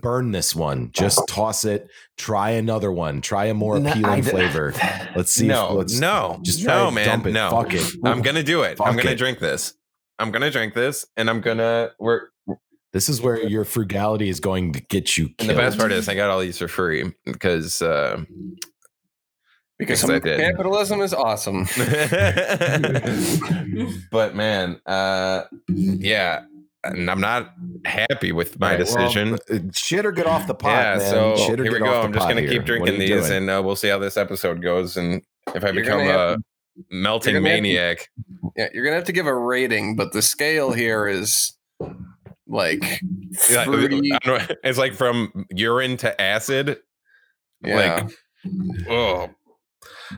Burn 0.00 0.30
this 0.30 0.54
one. 0.54 0.90
Just 0.92 1.20
toss 1.28 1.64
it. 1.64 1.88
Try 2.16 2.50
another 2.50 2.90
one. 2.92 3.20
Try 3.20 3.46
a 3.46 3.54
more 3.54 3.78
No, 3.80 3.90
appealing 3.90 4.20
I- 4.20 4.22
flavor. 4.22 4.72
Let's 5.16 5.32
see. 5.32 5.46
no, 5.48 5.72
if, 5.72 5.78
let's 5.78 5.98
no, 6.00 6.38
just 6.42 6.62
try 6.62 6.74
no, 6.76 6.86
to 6.86 6.92
man, 6.92 7.06
dump 7.06 7.26
it. 7.26 7.32
no. 7.32 7.50
Fuck 7.50 7.74
it. 7.74 7.84
I'm 8.04 8.22
gonna 8.22 8.42
do 8.44 8.62
it. 8.62 8.80
I'm 8.80 8.96
gonna 8.96 9.10
it. 9.10 9.18
drink 9.18 9.40
this. 9.40 9.74
I'm 10.20 10.30
gonna 10.30 10.50
drink 10.52 10.72
this, 10.74 11.04
and 11.16 11.28
I'm 11.28 11.40
gonna. 11.40 11.90
We're 11.98 12.28
This 12.94 13.10
is 13.10 13.20
where 13.20 13.42
your 13.46 13.64
frugality 13.66 14.30
is 14.30 14.40
going 14.40 14.72
to 14.72 14.80
get 14.80 15.18
you 15.18 15.28
and 15.40 15.50
the 15.50 15.54
best 15.54 15.76
part 15.76 15.92
is 15.92 16.08
I 16.08 16.14
got 16.14 16.30
all 16.30 16.40
these 16.40 16.56
for 16.58 16.68
free 16.68 17.12
because. 17.26 17.82
Uh, 17.82 18.22
Because 19.78 20.08
I 20.08 20.20
did. 20.20 20.38
capitalism 20.38 21.00
is 21.00 21.12
awesome. 21.12 21.66
but 24.12 24.36
man, 24.36 24.80
uh, 24.86 25.42
yeah, 25.68 26.44
and 26.84 27.10
I'm 27.10 27.20
not 27.20 27.52
happy 27.84 28.30
with 28.30 28.58
my 28.60 28.74
All 28.74 28.78
right, 28.78 28.86
well, 28.88 29.12
decision. 29.12 29.38
uh, 29.50 29.58
shit 29.74 30.06
or 30.06 30.12
get 30.12 30.26
off 30.26 30.46
the 30.46 30.54
pot, 30.54 30.70
yeah, 30.70 30.96
man. 30.98 31.10
so 31.10 31.36
Shit 31.36 31.58
or 31.60 31.64
here 31.64 31.72
we 31.72 31.78
go. 31.80 32.02
I'm 32.02 32.12
just 32.12 32.28
gonna 32.28 32.42
here. 32.42 32.50
keep 32.50 32.64
drinking 32.64 33.00
these, 33.00 33.08
doing? 33.26 33.32
and 33.32 33.50
uh, 33.50 33.60
we'll 33.64 33.74
see 33.76 33.88
how 33.88 33.98
this 33.98 34.16
episode 34.16 34.62
goes, 34.62 34.96
and 34.96 35.20
if 35.54 35.64
I 35.64 35.70
You're 35.70 35.82
become 35.82 35.98
gonna 36.06 36.34
a 36.34 36.36
melting 36.94 37.34
you're 37.34 37.42
gonna 37.42 37.54
maniac. 37.54 38.08
yeah, 38.56 38.68
you're 38.72 38.84
gonna 38.84 38.96
have 38.96 39.04
to 39.06 39.12
give 39.12 39.26
a 39.26 39.34
rating, 39.34 39.96
but 39.96 40.12
the 40.12 40.22
scale 40.22 40.70
here 40.72 41.08
is 41.08 41.56
like 42.46 42.82
Yeah, 43.50 43.64
fruity. 43.64 44.12
I 44.12 44.18
don't 44.24 44.48
know, 44.48 44.54
it's 44.64 44.78
like 44.78 44.94
from 44.94 45.46
urine 45.50 45.96
to 45.98 46.20
acid. 46.20 46.78
Yeah. 47.64 47.76
Like, 48.04 48.10
oh, 48.90 49.30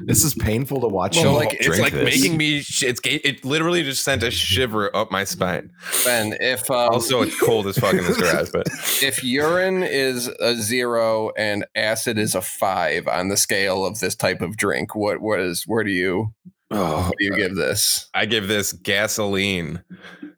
This 0.04 0.24
is 0.24 0.34
painful 0.34 0.80
to 0.80 0.88
watch. 0.88 1.16
So, 1.16 1.32
like, 1.32 1.54
it's 1.60 1.78
like 1.78 1.92
this. 1.92 2.04
making 2.04 2.36
me. 2.36 2.60
sh- 2.60 2.82
It's 2.82 2.98
ga- 3.00 3.20
it 3.22 3.44
literally 3.44 3.84
just 3.84 4.02
sent 4.04 4.22
a 4.24 4.30
shiver 4.32 4.94
up 4.96 5.10
my 5.12 5.22
spine. 5.24 5.70
And 6.08 6.36
if 6.40 6.68
um, 6.70 6.90
Also, 6.90 7.22
it's 7.22 7.38
cold 7.40 7.68
as 7.68 7.78
fuck 7.78 7.94
in 7.94 8.04
this 8.04 8.16
garage, 8.16 8.50
but 8.52 8.66
if 9.02 9.22
urine 9.22 9.84
is 9.84 10.26
a 10.40 10.56
zero 10.56 11.30
and 11.38 11.64
acid 11.76 12.18
is 12.18 12.34
a 12.34 12.42
five 12.42 13.06
on 13.06 13.28
the 13.28 13.36
scale 13.36 13.86
of 13.86 14.00
this 14.00 14.16
type 14.16 14.40
of 14.42 14.56
drink, 14.56 14.94
what 14.96 15.20
what 15.20 15.38
is 15.40 15.62
where 15.66 15.84
do 15.84 15.92
you 15.92 16.34
oh, 16.72 17.06
what 17.06 17.14
do 17.18 17.24
you 17.24 17.36
give 17.36 17.54
this? 17.54 18.08
I 18.12 18.26
give 18.26 18.48
this 18.48 18.72
gasoline. 18.72 19.82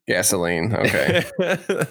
Gasoline. 0.08 0.74
Okay. 0.74 1.24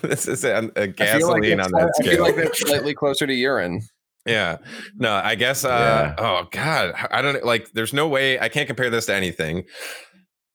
this 0.02 0.28
is 0.28 0.44
a 0.44 0.62
feel 0.64 0.72
like 0.76 0.96
gasoline 0.98 1.60
on 1.62 1.72
that's- 1.72 1.72
that 1.72 1.94
I 2.00 2.04
feel 2.04 2.12
scale. 2.14 2.24
like 2.24 2.36
that's 2.36 2.60
slightly 2.60 2.94
closer 2.94 3.26
to 3.28 3.34
urine. 3.34 3.82
yeah. 4.26 4.58
No, 4.98 5.14
I 5.14 5.36
guess. 5.36 5.64
Uh, 5.64 6.14
Yeah. 6.18 6.26
Oh 6.26 6.48
God, 6.52 6.94
I 7.12 7.22
don't 7.22 7.44
like. 7.46 7.72
There's 7.74 7.94
no 7.94 8.08
way 8.08 8.40
I 8.40 8.50
can't 8.50 8.68
compare 8.68 8.90
this 8.90 9.06
to 9.06 9.14
anything. 9.16 9.64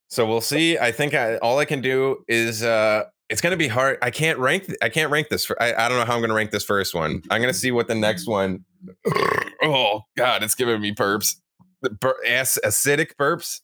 So 0.08 0.26
we'll 0.26 0.42
see. 0.42 0.76
I 0.78 0.92
think 0.92 1.14
I, 1.14 1.36
all 1.38 1.58
I 1.58 1.64
can 1.64 1.80
do 1.80 2.24
is. 2.28 2.62
uh 2.62 3.04
it's 3.30 3.40
gonna 3.40 3.56
be 3.56 3.68
hard. 3.68 3.96
I 4.02 4.10
can't 4.10 4.38
rank. 4.38 4.70
I 4.82 4.90
can't 4.90 5.10
rank 5.10 5.30
this. 5.30 5.46
For, 5.46 5.56
I, 5.62 5.72
I 5.72 5.88
don't 5.88 5.96
know 5.98 6.04
how 6.04 6.16
I'm 6.16 6.20
gonna 6.20 6.34
rank 6.34 6.50
this 6.50 6.64
first 6.64 6.94
one. 6.94 7.22
I'm 7.30 7.40
gonna 7.40 7.54
see 7.54 7.70
what 7.70 7.88
the 7.88 7.94
next 7.94 8.26
one. 8.28 8.64
Oh 9.64 10.00
God, 10.16 10.42
it's 10.42 10.56
giving 10.56 10.80
me 10.80 10.92
burps. 10.92 11.36
The 11.82 11.90
bur- 11.90 12.18
ass, 12.26 12.58
acidic 12.64 13.12
burps. 13.18 13.60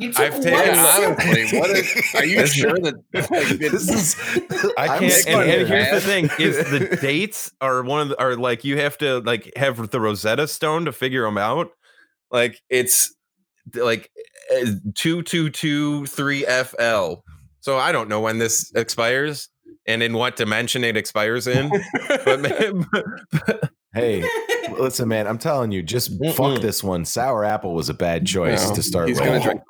You 0.00 0.12
took 0.12 0.20
I've 0.20 0.32
one 0.34 0.42
taken- 0.42 0.58
Yeah, 0.58 0.94
sip. 0.96 1.18
honestly, 1.20 1.58
what 1.58 1.70
is, 1.70 1.94
are 2.14 2.24
you 2.24 2.36
This- 2.36 2.54
sure 2.54 2.74
that 2.78 2.94
like, 3.30 3.48
this 3.58 3.88
is. 3.88 4.72
I 4.78 4.98
can't. 4.98 5.28
And, 5.28 5.50
and 5.50 5.68
here's 5.68 5.90
the 5.90 6.00
thing: 6.00 6.30
is 6.38 6.56
the 6.70 6.96
dates 7.00 7.52
are 7.60 7.82
one 7.82 8.00
of 8.02 8.08
the, 8.08 8.20
are 8.20 8.34
like 8.36 8.64
you 8.64 8.78
have 8.78 8.96
to 8.98 9.20
like 9.20 9.52
have 9.56 9.90
the 9.90 10.00
Rosetta 10.00 10.48
Stone 10.48 10.86
to 10.86 10.92
figure 10.92 11.22
them 11.24 11.38
out. 11.38 11.68
Like 12.30 12.60
it's 12.70 13.14
like 13.74 14.10
uh, 14.56 14.66
two 14.94 15.22
two 15.22 15.50
two 15.50 16.06
three 16.06 16.44
FL. 16.44 17.14
So 17.60 17.76
I 17.76 17.92
don't 17.92 18.08
know 18.08 18.20
when 18.20 18.38
this 18.38 18.72
expires 18.74 19.48
and 19.86 20.02
in 20.02 20.14
what 20.14 20.36
dimension 20.36 20.82
it 20.82 20.96
expires 20.96 21.46
in. 21.46 21.70
but, 22.24 22.40
man, 22.40 22.86
Hey, 23.92 24.24
listen, 24.80 25.08
man. 25.08 25.26
I'm 25.26 25.38
telling 25.38 25.70
you, 25.72 25.82
just 25.82 26.18
Mm-mm. 26.20 26.32
fuck 26.34 26.60
this 26.62 26.82
one. 26.82 27.04
Sour 27.04 27.44
apple 27.44 27.74
was 27.74 27.88
a 27.88 27.94
bad 27.94 28.26
choice 28.26 28.68
No, 28.68 28.74
to 28.74 28.82
start 28.82 29.08
he's 29.08 29.20
with. 29.20 29.28
gonna 29.28 29.40
drink. 29.42 29.60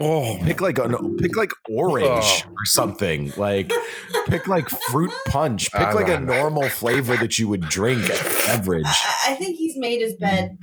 oh, 0.00 0.38
Pick 0.42 0.60
like 0.60 0.78
an 0.78 1.16
pick 1.18 1.36
like 1.36 1.52
orange 1.70 2.06
oh. 2.08 2.42
or 2.50 2.64
something. 2.64 3.32
Like 3.36 3.72
pick 4.26 4.46
like 4.48 4.68
fruit 4.68 5.12
punch. 5.26 5.70
Pick 5.72 5.80
I 5.80 5.92
like 5.92 6.08
a 6.08 6.20
know. 6.20 6.34
normal 6.40 6.68
flavor 6.68 7.16
that 7.16 7.38
you 7.38 7.48
would 7.48 7.62
drink 7.62 8.08
as 8.10 8.20
a 8.20 8.46
beverage. 8.46 8.84
I, 8.86 9.32
I 9.32 9.34
think 9.34 9.56
he's 9.56 9.76
made 9.76 10.00
his 10.00 10.14
bed. 10.14 10.56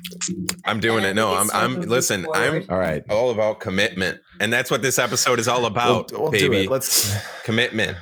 I'm 0.65 0.79
doing 0.79 1.03
it. 1.03 1.13
No, 1.15 1.33
I'm. 1.35 1.49
I'm. 1.51 1.81
Listen, 1.81 2.25
I'm 2.33 2.65
All 2.69 2.77
right. 2.77 3.03
all 3.09 3.31
about 3.31 3.59
commitment, 3.59 4.19
and 4.39 4.51
that's 4.51 4.71
what 4.71 4.81
this 4.81 4.97
episode 4.99 5.39
is 5.39 5.47
all 5.47 5.65
about, 5.65 6.11
We'll, 6.11 6.23
we'll 6.23 6.31
do 6.31 6.49
baby. 6.49 6.65
it. 6.65 6.69
Let's. 6.71 7.15
commitment. 7.43 7.97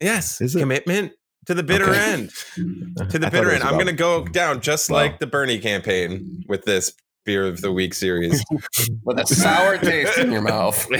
Yes, 0.00 0.40
Is 0.40 0.56
it? 0.56 0.60
commitment 0.60 1.12
to 1.46 1.54
the 1.54 1.62
bitter 1.62 1.90
Okay. 1.90 2.12
end. 2.12 2.30
To 3.10 3.18
the 3.18 3.30
bitter 3.30 3.50
it 3.50 3.54
was 3.54 3.60
end. 3.60 3.62
I'm 3.64 3.74
going 3.74 3.86
to 3.86 3.92
go 3.92 4.24
down 4.24 4.60
just 4.60 4.90
Wow. 4.90 4.98
like 4.98 5.18
the 5.18 5.26
Bernie 5.26 5.58
campaign 5.58 6.44
with 6.48 6.64
this 6.64 6.92
beer 7.24 7.46
of 7.46 7.60
the 7.60 7.72
week 7.72 7.94
series. 7.94 8.42
with 9.04 9.18
a 9.18 9.26
sour 9.26 9.78
taste 9.78 10.18
in 10.18 10.30
your 10.32 10.42
mouth. 10.42 10.86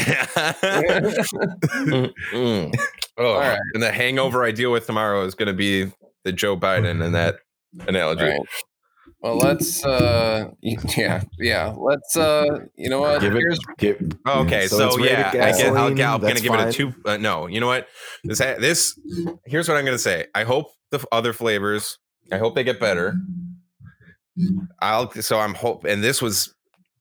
Mm, 0.72 2.12
mm. 2.32 2.74
Oh, 3.18 3.38
right. 3.38 3.58
and 3.74 3.82
the 3.82 3.92
hangover 3.92 4.44
I 4.44 4.52
deal 4.52 4.72
with 4.72 4.86
tomorrow 4.86 5.24
is 5.24 5.34
going 5.34 5.48
to 5.48 5.52
be 5.52 5.92
the 6.24 6.32
Joe 6.32 6.56
Biden 6.56 7.02
and 7.04 7.14
that 7.14 7.36
analogy. 7.88 8.24
Right. 8.24 8.40
Well, 9.22 9.36
let's 9.36 9.84
uh 9.84 10.50
yeah, 10.60 11.22
yeah. 11.38 11.74
Let's 11.76 12.16
uh 12.16 12.66
you 12.76 12.90
know 12.90 13.00
what? 13.00 13.20
Give 13.20 13.34
it. 13.34 13.38
Here's 13.38 13.58
Give, 13.78 14.12
Oh, 14.26 14.42
Okay, 14.42 14.66
So 14.66 14.90
so, 14.90 14.98
yeah, 14.98 15.28
I 15.28 15.32
guess 15.32 15.60
I'll, 15.62 15.94
gasoline, 15.94 16.00
I'm 16.00 16.20
gonna 16.20 16.40
give 16.40 16.54
it 16.54 16.68
a 16.68 16.72
two. 16.72 16.92
Uh, 17.04 17.16
no, 17.16 17.46
you 17.46 17.60
know 17.60 17.68
what? 17.68 17.86
This 18.24 18.38
this 18.38 18.98
here's 19.46 19.68
what 19.68 19.76
I'm 19.76 19.84
going 19.84 19.94
to 19.96 20.02
say. 20.02 20.26
I 20.34 20.44
hope 20.44 20.72
the 20.90 21.04
other 21.12 21.32
flavors. 21.32 21.98
I 22.32 22.38
hope 22.38 22.54
they 22.54 22.64
get 22.64 22.80
better. 22.80 23.14
I'll 24.80 25.10
so 25.12 25.38
I'm 25.38 25.54
hope 25.54 25.84
and 25.84 26.02
this 26.02 26.20
was 26.20 26.54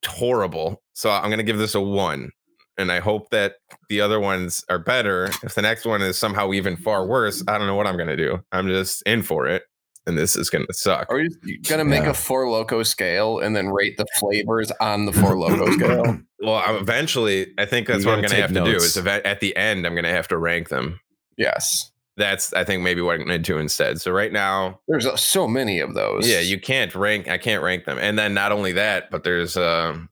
horrible. 0.08 0.82
So 0.94 1.10
I'm 1.10 1.30
going 1.30 1.38
to 1.38 1.44
give 1.44 1.58
this 1.58 1.74
a 1.74 1.82
one, 1.82 2.30
and 2.78 2.92
I 2.92 3.00
hope 3.00 3.30
that 3.32 3.56
the 3.90 4.02
other 4.02 4.20
ones 4.20 4.64
are 4.70 4.80
better. 4.80 5.30
If 5.44 5.56
the 5.56 5.62
next 5.62 5.86
one 5.86 6.02
is 6.02 6.18
somehow 6.18 6.52
even 6.54 6.76
far 6.78 7.08
worse, 7.08 7.44
I 7.48 7.58
don't 7.58 7.68
know 7.68 7.76
what 7.76 7.88
I'm 7.88 7.96
going 7.98 8.10
to 8.10 8.18
do. 8.18 8.40
I'm 8.52 8.68
just 8.68 9.02
in 9.04 9.24
for 9.24 9.48
it, 9.48 9.64
and 10.08 10.18
this 10.18 10.36
is 10.36 10.50
going 10.50 10.66
to 10.68 10.74
suck. 10.74 11.08
are 11.12 11.20
you 11.22 11.30
gonna 11.68 11.86
make 11.86 12.04
Yeah. 12.04 12.10
a 12.12 12.14
Four 12.14 12.46
Loko 12.46 12.86
scale 12.86 13.40
and 13.40 13.56
then 13.56 13.70
rate 13.70 13.98
the 13.98 14.06
flavors 14.20 14.72
on 14.82 15.06
the 15.06 15.14
Four 15.14 15.34
Loko 15.36 15.72
scale? 15.74 16.20
Well, 16.40 16.56
I'm- 16.56 16.76
eventually, 16.78 17.54
I 17.58 17.66
think 17.66 17.88
that's 17.88 18.04
You 18.04 18.08
what 18.10 18.16
I'm 18.16 18.22
going 18.22 18.32
to 18.32 18.42
have 18.42 18.54
take 18.54 18.64
to 18.64 18.72
do. 18.72 18.78
Is 18.78 18.98
eva- 18.98 19.26
at 19.28 19.40
the 19.42 19.56
end, 19.56 19.86
I'm 19.86 19.94
going 19.94 20.04
to 20.06 20.10
have 20.12 20.28
to 20.30 20.38
rank 20.38 20.70
them. 20.70 21.00
Yes. 21.38 21.92
that's 22.18 22.52
I 22.54 22.64
think 22.64 22.84
maybe 22.84 23.02
what 23.02 23.14
I'm 23.16 23.26
gonna 23.26 23.40
do 23.40 23.58
instead. 23.58 24.00
So 24.02 24.12
right 24.12 24.32
now, 24.34 24.80
There's 24.88 25.06
uh, 25.08 25.16
so 25.16 25.48
many 25.48 25.80
of 25.80 25.94
those. 25.96 26.28
yeah, 26.28 26.40
you 26.40 26.60
can't 26.60 26.94
rank. 26.94 27.28
I 27.30 27.38
can't 27.38 27.64
rank 27.64 27.86
them. 27.86 27.98
And 28.00 28.20
then 28.20 28.34
not 28.34 28.52
only 28.52 28.74
that, 28.74 29.10
but 29.10 29.24
there's 29.24 29.56
um, 29.58 30.10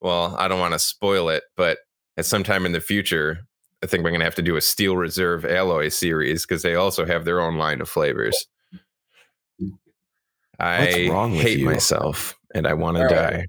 well, 0.00 0.36
I 0.38 0.48
don't 0.48 0.60
want 0.60 0.72
to 0.74 0.78
spoil 0.78 1.28
it, 1.28 1.42
but 1.56 1.78
at 2.16 2.24
some 2.24 2.44
time 2.44 2.64
in 2.66 2.72
the 2.72 2.80
future, 2.80 3.40
I 3.82 3.86
think 3.86 4.04
we're 4.04 4.12
gonna 4.12 4.24
have 4.24 4.36
to 4.36 4.42
do 4.42 4.56
a 4.56 4.60
Steel 4.60 4.96
Reserve 4.96 5.44
Alloy 5.44 5.88
series 5.88 6.46
because 6.46 6.62
they 6.62 6.76
also 6.76 7.04
have 7.04 7.24
their 7.24 7.40
own 7.40 7.56
line 7.58 7.80
of 7.80 7.88
flavors. 7.88 8.46
I 10.60 11.08
wrong 11.08 11.32
with 11.32 11.42
hate 11.42 11.58
you? 11.58 11.64
myself 11.66 12.38
and 12.54 12.66
I 12.66 12.74
want 12.74 12.96
to 12.98 13.02
All 13.04 13.08
right. 13.10 13.32
die. 13.32 13.46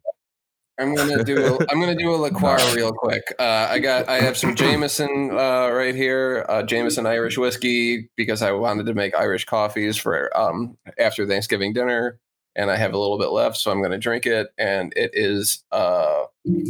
I'm 0.80 0.96
gonna 0.96 1.24
do. 1.24 1.38
A, 1.56 1.58
I'm 1.70 1.80
gonna 1.80 1.96
do 1.96 2.14
a 2.14 2.18
LaCroix 2.18 2.74
real 2.74 2.92
quick. 2.92 3.24
Uh, 3.38 3.68
I 3.70 3.78
got. 3.80 4.10
I 4.10 4.20
have 4.22 4.36
some 4.38 4.56
Jameson 4.56 5.30
uh, 5.32 5.70
right 5.70 5.94
here. 5.94 6.46
Uh, 6.50 6.64
Jameson 6.64 7.06
Irish 7.06 7.38
whiskey 7.38 8.10
because 8.16 8.42
I 8.42 8.52
wanted 8.54 8.88
to 8.88 8.94
make 8.96 9.14
Irish 9.16 9.46
coffees 9.46 9.98
for 9.98 10.36
um, 10.36 10.78
after 10.98 11.28
Thanksgiving 11.28 11.74
dinner, 11.74 12.20
and 12.56 12.72
I 12.72 12.78
have 12.78 12.94
a 12.94 12.98
little 12.98 13.20
bit 13.20 13.30
left, 13.30 13.58
so 13.58 13.70
I'm 13.70 13.82
gonna 13.84 14.00
drink 14.00 14.26
it. 14.26 14.48
And 14.58 14.92
it 14.96 15.12
is. 15.14 15.64
Uh, 15.72 16.24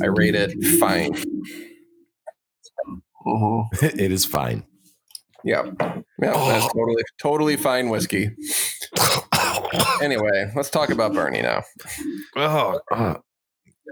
I 0.03 0.07
rate 0.07 0.35
it 0.35 0.51
fine. 0.79 1.13
Mhm. 3.25 3.65
it 3.81 4.11
is 4.11 4.25
fine. 4.25 4.65
Yeah, 5.43 5.63
yeah, 6.21 6.31
that's 6.33 6.67
totally 6.73 7.03
totally 7.21 7.57
fine 7.57 7.89
whiskey. 7.89 8.31
Anyway, 10.01 10.51
let's 10.55 10.69
talk 10.69 10.89
about 10.89 11.13
Bernie 11.13 11.41
now. 11.41 11.63
Oh, 12.35 12.79
Uh, 12.91 13.15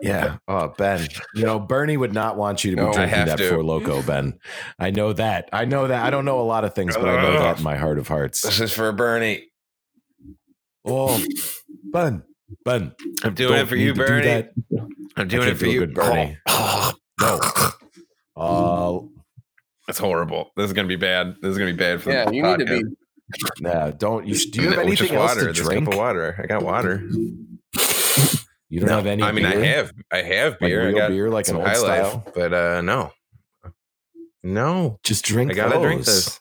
yeah. 0.02 0.38
Oh, 0.48 0.74
Ben. 0.78 1.08
You 1.36 1.44
know, 1.46 1.60
Bernie 1.60 1.98
would 1.98 2.14
not 2.14 2.36
want 2.38 2.64
you 2.64 2.72
to 2.72 2.78
be 2.78 2.84
No, 2.84 2.94
drinking 2.94 3.26
that 3.26 3.38
to. 3.38 3.50
for 3.50 3.64
loco, 3.64 4.02
Ben. 4.02 4.40
I 4.80 4.92
know 4.92 5.14
that. 5.14 5.50
I 5.54 5.66
know 5.66 5.88
that. 5.88 6.06
I 6.06 6.10
don't 6.10 6.26
know 6.26 6.40
a 6.40 6.44
lot 6.44 6.64
of 6.64 6.74
things, 6.76 6.96
but 6.96 7.08
I 7.08 7.22
know 7.22 7.34
that 7.40 7.58
in 7.58 7.64
my 7.64 7.76
heart 7.78 7.98
of 8.00 8.08
hearts. 8.08 8.42
this 8.42 8.60
is 8.60 8.74
for 8.74 8.92
Bernie. 8.92 9.46
Oh, 10.86 11.22
Ben. 11.92 12.24
Ben. 12.66 12.94
I'm 13.24 13.34
doing 13.36 13.60
it 13.60 13.68
for 13.68 13.76
you, 13.76 13.94
to 13.94 14.00
do 14.00 14.06
Bernie. 14.06 14.50
I'm 15.18 15.28
doing 15.28 15.48
it 15.48 15.52
for 15.52 15.66
feel 15.66 15.74
you, 15.74 15.80
good, 15.82 15.94
Bernie. 15.94 16.38
No. 17.22 17.40
Uh, 18.36 19.00
That's 19.90 19.98
horrible. 19.98 20.52
This 20.56 20.68
is 20.68 20.74
gonna 20.74 20.88
be 20.88 20.98
bad. 20.98 21.34
This 21.42 21.50
is 21.54 21.58
gonna 21.58 21.72
be 21.72 21.78
bad 21.78 22.00
for 22.00 22.12
the 22.12 22.26
thing. 22.26 22.26
Yeah, 22.26 22.26
the 22.30 22.36
you 22.36 22.44
need 22.58 22.68
to 22.68 22.84
be. 22.84 23.62
nah, 23.62 23.90
don't. 23.90 24.28
You, 24.28 24.36
do 24.52 24.62
you 24.62 24.70
have 24.70 24.78
anything 24.80 25.08
just 25.08 25.14
else 25.14 25.30
water. 25.32 25.40
to 25.42 25.48
This 25.48 25.58
drink? 25.66 25.86
cup 25.86 25.94
of 25.94 25.98
water. 25.98 26.40
I 26.44 26.46
got 26.46 26.62
water. 26.62 27.04
You 28.70 28.82
don't 28.82 28.90
No, 28.90 28.96
have 28.98 29.08
any 29.08 29.24
I 29.24 29.32
mean, 29.32 29.46
I 29.46 29.56
have, 29.56 29.92
I 30.12 30.22
have 30.22 30.52
Like 30.54 30.60
beer. 30.60 30.86
real 30.90 30.96
I 30.96 31.00
got 31.00 31.10
beer, 31.10 31.30
like 31.32 31.48
an 31.48 31.56
old 31.56 31.66
High 31.66 31.80
Life, 31.80 32.06
style? 32.12 32.24
but 32.36 32.54
uh, 32.54 32.82
no, 32.82 33.12
No, 34.44 35.00
Just 35.04 35.26
drink. 35.26 35.50
I 35.50 35.56
gotta 35.56 35.80
drink 35.82 36.06
this. 36.06 36.40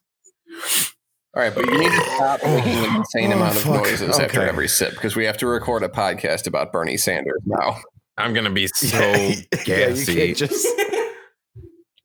All 1.34 1.42
right, 1.42 1.54
but 1.54 1.64
you 1.64 1.78
need 1.78 1.90
to 1.90 2.00
stop 2.16 2.40
making 2.44 2.84
an 2.84 2.96
insane 2.96 3.32
Oh, 3.32 3.36
amount 3.36 3.56
of 3.56 3.62
fuck. 3.62 3.74
noises 3.76 4.18
after 4.18 4.42
every 4.42 4.68
sip 4.68 4.92
because 4.92 5.16
we 5.16 5.24
have 5.24 5.38
to 5.38 5.46
record 5.46 5.82
a 5.84 5.88
podcast 5.88 6.46
about 6.46 6.70
Bernie 6.70 6.98
Sanders 6.98 7.40
now. 7.46 7.78
I'm 8.18 8.34
gonna 8.34 8.50
be 8.50 8.66
so 8.74 8.88
Yeah, 8.98 9.28
you 9.28 9.44
gassy. 9.64 10.14
can't 10.14 10.36
just. 10.36 10.66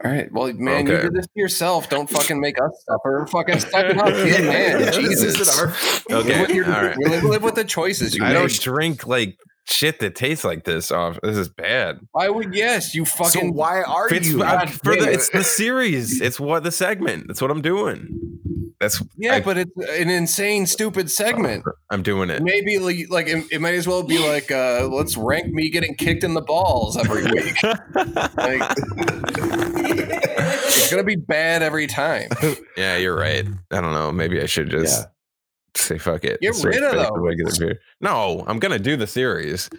All 0.05 0.11
right, 0.11 0.31
well, 0.31 0.51
man, 0.53 0.85
you 0.87 0.93
Okay. 0.93 1.03
did 1.03 1.13
this 1.13 1.25
to 1.27 1.31
yourself. 1.35 1.89
Don't 1.89 2.09
fucking 2.09 2.39
make 2.39 2.61
us 2.61 2.83
suffer. 2.87 3.25
Fucking 3.31 3.59
suck 3.59 3.85
it 3.85 3.97
up, 3.97 4.07
kid, 4.13 4.45
man. 4.45 4.79
Yeah, 4.81 4.91
Jesus. 4.91 5.39
isn't 5.39 5.59
our- 5.59 5.67
Live 5.67 6.25
with, 6.25 6.41
okay, 6.41 6.53
your- 6.55 6.65
all 6.65 6.81
right. 6.83 6.97
live, 6.97 7.23
live 7.23 7.43
with 7.43 7.55
the 7.55 7.63
choices 7.63 8.13
you 8.15 8.23
I 8.23 8.29
make. 8.33 8.37
don't 8.39 8.59
drink 8.59 9.07
like 9.07 9.37
shit 9.65 9.99
that 10.01 10.15
tastes 10.15 10.43
like 10.43 10.65
this. 10.65 10.91
Off. 10.91 11.17
This 11.23 11.37
is 11.37 11.47
bad. 11.47 11.99
Why 12.11 12.27
would 12.29 12.53
yes? 12.53 12.93
You 12.93 13.05
So 13.05 13.23
fucking 13.23 13.53
why 13.53 13.81
are 13.83 14.13
It's, 14.13 14.27
you? 14.27 14.43
uh, 14.43 14.65
for 14.67 14.95
the, 14.95 15.09
it's 15.09 15.29
the 15.29 15.43
series. 15.43 16.19
It's 16.19 16.37
what 16.39 16.63
the 16.63 16.71
segment. 16.71 17.27
That's 17.27 17.41
what 17.41 17.49
I'm 17.49 17.61
doing. 17.61 18.39
That's 18.83 19.01
yeah, 19.17 19.35
I- 19.35 19.39
but 19.41 19.57
it's 19.57 19.71
an 19.77 20.09
insane, 20.09 20.65
stupid 20.65 21.09
segment. 21.09 21.63
I'm 21.89 22.03
doing 22.03 22.29
it. 22.29 22.43
Maybe 22.43 22.77
like, 22.79 23.09
like 23.09 23.27
it, 23.27 23.45
it 23.51 23.61
might 23.61 23.75
as 23.75 23.87
well 23.87 24.03
be 24.03 24.17
like, 24.19 24.51
uh, 24.51 24.87
let's 24.91 25.15
rank 25.15 25.47
me 25.53 25.69
getting 25.69 25.95
kicked 25.95 26.23
in 26.25 26.33
the 26.33 26.41
balls 26.41 26.97
every 26.97 27.23
week. 27.31 27.63
Like, 27.63 28.61
it's 30.65 30.91
gonna 30.91 31.03
be 31.03 31.15
bad 31.15 31.61
every 31.63 31.87
time. 31.87 32.29
yeah, 32.77 32.97
you're 32.97 33.15
right. 33.15 33.45
I 33.71 33.81
don't 33.81 33.93
know. 33.93 34.11
Maybe 34.11 34.41
I 34.41 34.45
should 34.47 34.69
just 34.69 35.01
Yeah. 35.01 35.05
say 35.75 35.97
fuck 35.97 36.23
it. 36.25 36.41
Get 36.41 36.55
rid 36.63 36.83
of 36.83 36.93
back 36.93 37.09
those. 37.09 37.11
regular 37.15 37.51
beer. 37.57 37.79
No, 38.01 38.43
I'm 38.47 38.59
gonna 38.59 38.79
do 38.79 38.95
the 38.97 39.07
series. 39.07 39.69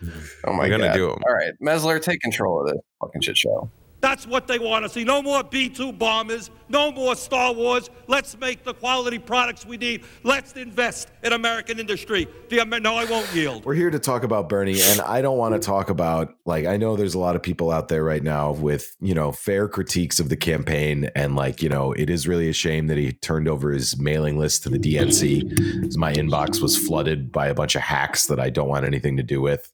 Oh 0.45 0.53
my 0.53 0.69
god. 0.69 0.75
I'm 0.77 0.81
gonna 0.81 0.87
god! 0.87 0.95
do 0.95 1.07
them. 1.09 1.23
All 1.29 1.35
right, 1.35 1.53
Mesler, 1.63 2.01
take 2.01 2.21
control 2.21 2.63
of 2.63 2.69
this 2.73 2.81
fucking 3.01 3.21
shit 3.21 3.37
show. 3.37 3.71
That's 4.05 4.27
what 4.27 4.47
they 4.47 4.59
want 4.59 4.85
to 4.85 4.91
see. 4.91 5.03
No 5.03 5.23
more 5.23 5.43
B 5.43 5.71
2 5.71 5.91
bombers, 5.91 6.51
no 6.69 6.93
more 6.93 7.17
Star 7.17 7.55
Wars. 7.55 7.89
Let's 8.07 8.37
make 8.39 8.63
the 8.63 8.75
quality 8.75 9.19
products 9.19 9.65
we 9.65 9.79
need. 9.79 10.05
Let's 10.25 10.53
invest 10.53 11.09
in 11.23 11.33
American 11.33 11.81
industry. 11.81 12.29
The 12.51 12.63
no, 12.67 12.97
I 12.97 13.07
won't 13.07 13.35
yield. 13.35 13.65
We're 13.65 13.73
here 13.73 13.89
to 13.89 13.99
talk 13.99 14.23
about 14.23 14.51
Bernie, 14.51 14.79
and 14.79 15.01
I 15.01 15.23
don't 15.23 15.39
want 15.39 15.55
to 15.55 15.59
talk 15.59 15.89
about 15.89 16.35
like 16.45 16.67
I 16.67 16.77
know 16.77 16.97
there's 16.97 17.15
a 17.15 17.19
lot 17.19 17.35
of 17.35 17.43
people 17.43 17.71
out 17.71 17.89
there 17.89 18.05
right 18.05 18.23
now 18.23 18.53
with 18.53 18.95
you 19.01 19.15
know 19.15 19.33
fair 19.33 19.69
critiques 19.69 20.21
of 20.21 20.29
the 20.29 20.37
campaign, 20.37 21.09
and 21.17 21.35
like 21.35 21.63
you 21.63 21.71
know 21.71 21.93
it 21.93 22.11
is 22.11 22.29
really 22.29 22.51
a 22.51 22.53
shame 22.53 22.89
that 22.89 22.99
he 22.99 23.13
turned 23.13 23.49
over 23.49 23.73
his 23.73 23.99
mailing 23.99 24.37
list 24.39 24.65
to 24.65 24.69
the 24.69 24.79
DNC. 24.79 25.97
My 25.97 26.13
inbox 26.13 26.61
was 26.61 26.77
flooded 26.77 27.33
by 27.33 27.47
a 27.47 27.55
bunch 27.55 27.75
of 27.75 27.81
hacks 27.81 28.27
that 28.27 28.39
I 28.39 28.51
don't 28.51 28.69
want 28.69 28.85
anything 28.85 29.17
to 29.17 29.23
do 29.23 29.41
with. 29.41 29.71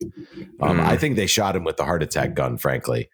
Um, 0.60 0.78
Mm. 0.78 0.84
I 0.86 0.96
think 0.96 1.16
they 1.16 1.26
shot 1.26 1.56
him 1.56 1.64
with 1.64 1.78
the 1.78 1.84
heart 1.84 2.04
attack 2.04 2.34
gun, 2.34 2.56
frankly. 2.56 3.10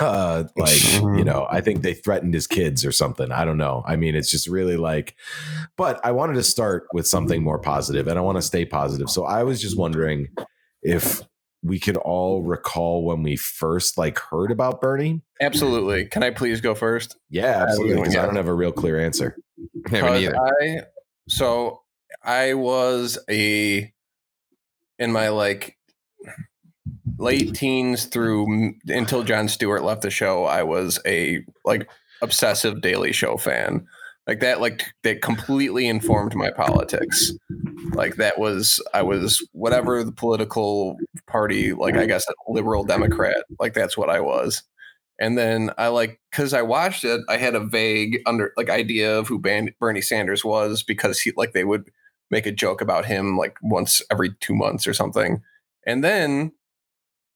Uh, 0.00 0.44
like 0.56 0.94
you 1.02 1.24
know, 1.24 1.46
I 1.50 1.60
think 1.60 1.82
they 1.82 1.94
threatened 1.94 2.34
his 2.34 2.46
kids 2.46 2.84
or 2.84 2.92
something. 2.92 3.30
I 3.32 3.44
don't 3.44 3.58
know. 3.58 3.82
I 3.86 3.96
mean, 3.96 4.14
it's 4.14 4.30
just 4.30 4.46
really 4.46 4.76
like. 4.76 5.14
But 5.76 6.00
I 6.04 6.12
wanted 6.12 6.34
to 6.34 6.42
start 6.42 6.86
with 6.92 7.06
something 7.06 7.42
more 7.42 7.58
positive, 7.58 8.06
and 8.06 8.18
I 8.18 8.22
want 8.22 8.38
to 8.38 8.42
stay 8.42 8.64
positive. 8.64 9.10
So 9.10 9.24
I 9.24 9.42
was 9.42 9.60
just 9.60 9.78
wondering 9.78 10.28
if 10.82 11.22
we 11.62 11.78
could 11.78 11.96
all 11.98 12.42
recall 12.42 13.04
when 13.04 13.22
we 13.22 13.36
first 13.36 13.98
like 13.98 14.18
heard 14.18 14.50
about 14.50 14.80
Bernie. 14.80 15.22
Absolutely. 15.40 16.06
Can 16.06 16.22
I 16.22 16.30
please 16.30 16.60
go 16.60 16.74
first? 16.74 17.16
Yeah, 17.28 17.64
absolutely. 17.68 17.96
Because 17.96 18.16
I 18.16 18.24
don't 18.24 18.36
have 18.36 18.48
a 18.48 18.54
real 18.54 18.72
clear 18.72 18.98
answer. 18.98 19.36
Because. 19.84 20.32
I 20.62 20.80
so 21.28 21.82
I 22.24 22.54
was 22.54 23.18
a 23.28 23.92
in 24.98 25.12
my 25.12 25.28
like 25.28 25.76
late 27.20 27.54
teens 27.54 28.06
through 28.06 28.74
until 28.88 29.22
Jon 29.22 29.48
Stewart 29.48 29.84
left 29.84 30.02
the 30.02 30.10
show. 30.10 30.44
I 30.44 30.62
was 30.62 30.98
a 31.06 31.44
like 31.64 31.88
obsessive 32.22 32.80
Daily 32.80 33.12
Show 33.12 33.36
fan. 33.36 33.86
Like 34.26 34.40
that, 34.40 34.60
like 34.60 34.84
that 35.02 35.22
completely 35.22 35.86
informed 35.86 36.34
my 36.34 36.50
politics. 36.50 37.32
Like 37.92 38.16
that 38.16 38.38
was 38.38 38.82
I 38.94 39.02
was 39.02 39.46
whatever 39.52 40.04
the 40.04 40.12
political 40.12 40.96
party, 41.26 41.72
like 41.72 41.96
I 41.96 42.06
guess 42.06 42.26
a 42.28 42.52
liberal 42.52 42.84
Democrat. 42.84 43.44
Like 43.58 43.74
that's 43.74 43.96
what 43.96 44.10
I 44.10 44.20
was. 44.20 44.62
And 45.18 45.36
then 45.36 45.70
I 45.76 45.88
like 45.88 46.20
because 46.30 46.54
I 46.54 46.62
watched 46.62 47.04
it, 47.04 47.20
I 47.28 47.36
had 47.36 47.54
a 47.54 47.60
vague 47.60 48.20
under 48.26 48.52
like 48.56 48.70
idea 48.70 49.18
of 49.18 49.28
who 49.28 49.38
Bernie 49.38 50.00
Sanders 50.00 50.44
was 50.44 50.82
because 50.82 51.20
he 51.20 51.32
like 51.36 51.52
they 51.52 51.64
would 51.64 51.90
make 52.30 52.46
a 52.46 52.52
joke 52.52 52.80
about 52.80 53.06
him 53.06 53.36
like 53.36 53.56
once 53.62 54.00
every 54.10 54.34
two 54.40 54.54
months 54.54 54.86
or 54.86 54.94
something. 54.94 55.42
And 55.86 56.04
then 56.04 56.52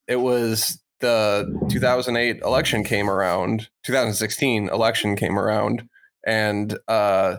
it 0.09 0.17
was 0.17 0.81
the 1.01 1.67
2008 1.71 2.41
election 2.43 2.85
came 2.85 3.11
around, 3.11 3.69
2016 3.85 4.69
election 4.69 5.17
came 5.17 5.39
around, 5.39 5.89
and 6.27 6.79
uh, 6.89 7.37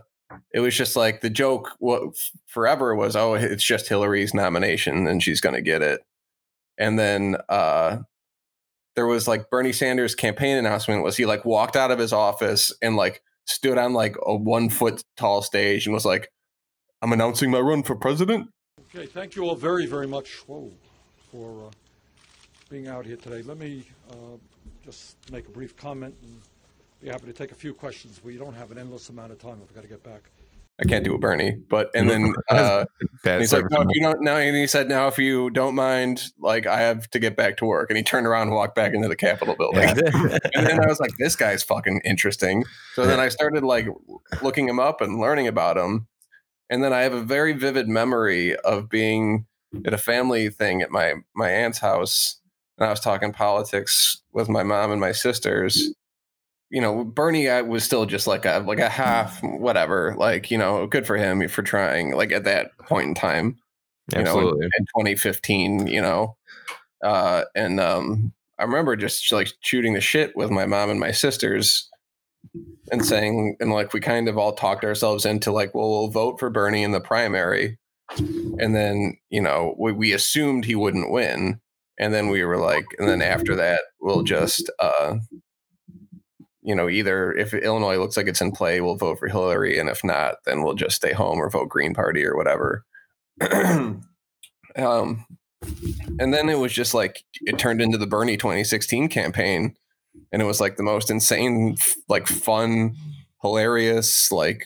it 0.54 0.60
was 0.60 0.76
just 0.76 0.96
like 0.96 1.22
the 1.22 1.30
joke 1.30 1.72
what 1.80 2.16
forever 2.48 2.96
was, 2.96 3.16
oh, 3.16 3.34
it's 3.34 3.64
just 3.64 3.88
Hillary's 3.88 4.34
nomination 4.34 5.08
and 5.08 5.22
she's 5.22 5.42
going 5.42 5.56
to 5.56 5.62
get 5.62 5.82
it. 5.82 6.02
And 6.78 7.00
then 7.00 7.38
uh, 7.50 7.98
there 8.96 9.08
was 9.08 9.28
like 9.28 9.50
Bernie 9.50 9.72
Sanders' 9.72 10.16
campaign 10.16 10.58
announcement 10.58 11.04
was 11.04 11.18
he 11.18 11.26
like 11.26 11.46
walked 11.46 11.76
out 11.76 11.92
of 11.92 12.00
his 12.00 12.14
office 12.14 12.74
and 12.82 12.96
like 12.96 13.22
stood 13.46 13.78
on 13.78 13.94
like 13.94 14.16
a 14.26 14.36
one 14.36 14.70
foot 14.70 15.04
tall 15.18 15.42
stage 15.42 15.86
and 15.86 15.94
was 15.94 16.06
like, 16.06 16.30
I'm 17.02 17.14
announcing 17.14 17.52
my 17.52 17.60
run 17.60 17.84
for 17.84 17.96
president. 17.96 18.50
Okay, 18.96 19.06
thank 19.06 19.36
you 19.36 19.44
all 19.44 19.56
very, 19.56 19.86
very 19.86 20.08
much 20.08 20.38
whoa, 20.48 20.72
for 21.32 21.68
uh, 21.68 21.72
being 22.70 22.88
out 22.88 23.06
here 23.06 23.18
today. 23.18 23.42
Let 23.42 23.58
me 23.58 23.86
uh, 24.10 24.38
just 24.84 25.18
make 25.32 25.48
a 25.48 25.52
brief 25.52 25.76
comment 25.76 26.16
and 26.22 26.42
be 27.02 27.10
happy 27.10 27.26
to 27.26 27.34
take 27.34 27.52
a 27.52 27.56
few 27.56 27.74
questions. 27.74 28.22
We 28.24 28.38
don't 28.38 28.56
have 28.56 28.72
an 28.72 28.78
endless 28.78 29.10
amount 29.10 29.32
of 29.32 29.40
time. 29.40 29.60
I've 29.62 29.74
got 29.74 29.82
to 29.82 29.88
get 29.88 30.04
back. 30.04 30.30
I 30.78 30.84
can't 30.84 31.06
do 31.06 31.16
a 31.16 31.18
Bernie, 31.18 31.52
but 31.70 31.90
and 31.96 32.10
then 32.10 32.34
uh, 32.50 32.86
and 33.24 33.40
he's 33.40 33.54
like, 33.54 33.64
no, 33.72 33.82
if 33.82 33.88
you 33.92 34.02
don't 34.02 34.22
now, 34.22 34.36
and 34.36 34.56
he 34.56 34.68
said, 34.68 34.90
now 34.90 35.08
if 35.08 35.18
you 35.18 35.50
don't 35.50 35.74
mind, 35.74 36.32
like 36.38 36.68
I 36.68 36.82
have 36.82 37.10
to 37.12 37.20
get 37.20 37.38
back 37.38 37.58
to 37.58 37.66
work, 37.66 37.90
and 37.90 37.96
he 37.96 38.04
turned 38.04 38.28
around 38.28 38.48
and 38.48 38.56
walked 38.56 38.76
back 38.76 38.94
into 38.94 39.08
the 39.08 39.16
Capitol 39.16 39.56
building. 39.56 39.84
and 39.84 40.68
then 40.68 40.84
I 40.84 40.88
was 40.88 41.00
like, 41.00 41.12
this 41.18 41.36
guy's 41.38 41.64
fucking 41.64 42.02
interesting. 42.04 42.66
So 42.94 43.06
then 43.06 43.22
I 43.22 43.30
started 43.30 43.64
like 43.64 43.88
looking 44.42 44.68
him 44.68 44.80
up 44.80 45.00
and 45.00 45.20
learning 45.20 45.48
about 45.48 45.78
him. 45.78 46.08
And 46.70 46.84
then 46.84 46.92
I 46.92 47.02
have 47.02 47.14
a 47.14 47.22
very 47.22 47.54
vivid 47.54 47.88
memory 47.88 48.56
of 48.58 48.90
being 48.90 49.46
at 49.86 49.94
a 49.94 49.98
family 49.98 50.50
thing 50.50 50.82
at 50.82 50.92
my 50.92 51.14
my 51.34 51.50
aunt's 51.50 51.80
house, 51.80 52.42
and 52.78 52.88
I 52.88 52.90
was 52.90 53.00
talking 53.00 53.32
politics 53.32 54.22
with 54.34 54.50
my 54.50 54.64
mom 54.64 54.92
and 54.92 55.00
my 55.02 55.12
sisters. 55.12 55.94
You 56.70 56.82
know, 56.82 57.04
Bernie 57.04 57.50
I 57.50 57.62
was 57.62 57.84
still 57.84 58.06
just 58.06 58.28
like 58.28 58.46
a 58.46 58.64
like 58.66 58.80
a 58.80 58.90
half 58.90 59.42
whatever, 59.44 60.16
like 60.18 60.52
you 60.52 60.58
know, 60.58 60.88
good 60.88 61.08
for 61.08 61.18
him 61.18 61.48
for 61.48 61.62
trying. 61.62 62.16
Like 62.16 62.32
at 62.32 62.44
that 62.46 62.78
point 62.80 63.08
in 63.08 63.16
time, 63.16 63.58
you 64.14 64.24
know, 64.24 64.40
in, 64.40 64.46
Absolutely. 64.46 64.66
in 64.66 64.86
2015, 64.98 65.88
you 65.88 66.02
know. 66.02 66.38
Uh, 67.04 67.44
and 67.56 67.80
um, 67.80 68.34
I 68.58 68.64
remember 68.64 68.96
just 68.96 69.32
like 69.32 69.50
shooting 69.62 69.94
the 69.94 70.02
shit 70.02 70.36
with 70.36 70.50
my 70.50 70.66
mom 70.66 70.90
and 70.90 71.00
my 71.00 71.12
sisters 71.12 71.90
and 72.92 73.06
saying, 73.06 73.58
and 73.60 73.72
like 73.72 73.94
we 73.94 74.00
kind 74.00 74.28
of 74.28 74.38
all 74.38 74.54
talked 74.54 74.84
ourselves 74.84 75.26
into 75.26 75.52
like, 75.52 75.74
well, 75.74 75.90
we'll 75.90 76.10
vote 76.10 76.40
for 76.40 76.50
Bernie 76.50 76.84
in 76.84 76.92
the 76.92 77.02
primary. 77.02 77.78
And 78.18 78.76
then, 78.76 79.18
you 79.30 79.42
know, 79.42 79.76
we, 79.80 79.92
we 79.92 80.14
assumed 80.14 80.66
he 80.66 80.76
wouldn't 80.76 81.12
win. 81.12 81.60
And 82.00 82.14
then 82.14 82.30
we 82.30 82.44
were 82.44 82.58
like, 82.58 82.86
and 83.00 83.08
then 83.08 83.22
after 83.22 83.56
that, 83.56 83.82
we'll 84.02 84.24
just, 84.24 84.70
uh, 84.80 85.16
you 86.62 86.76
know, 86.76 86.90
either 86.90 87.32
if 87.32 87.54
Illinois 87.54 87.98
looks 87.98 88.18
like 88.18 88.28
it's 88.28 88.42
in 88.42 88.52
play, 88.52 88.82
we'll 88.82 88.98
vote 88.98 89.20
for 89.20 89.28
Hillary. 89.28 89.78
And 89.80 89.88
if 89.88 90.04
not, 90.04 90.36
then 90.46 90.64
we'll 90.64 90.74
just 90.74 90.96
stay 90.96 91.14
home 91.14 91.40
or 91.40 91.50
vote 91.50 91.70
Green 91.70 91.94
Party 91.94 92.26
or 92.26 92.36
whatever. 92.36 92.84
um, 94.76 95.26
and 96.20 96.34
then 96.34 96.50
it 96.50 96.60
was 96.60 96.74
just 96.74 96.94
like 96.94 97.24
it 97.42 97.58
turned 97.58 97.82
into 97.82 97.98
the 97.98 98.08
Bernie 98.08 98.38
2016 98.38 99.10
campaign, 99.10 99.76
and 100.32 100.42
it 100.42 100.46
was 100.46 100.62
like 100.62 100.78
the 100.78 100.84
most 100.84 101.10
insane, 101.10 101.76
like 102.08 102.28
fun, 102.28 102.96
hilarious, 103.42 104.32
like 104.32 104.66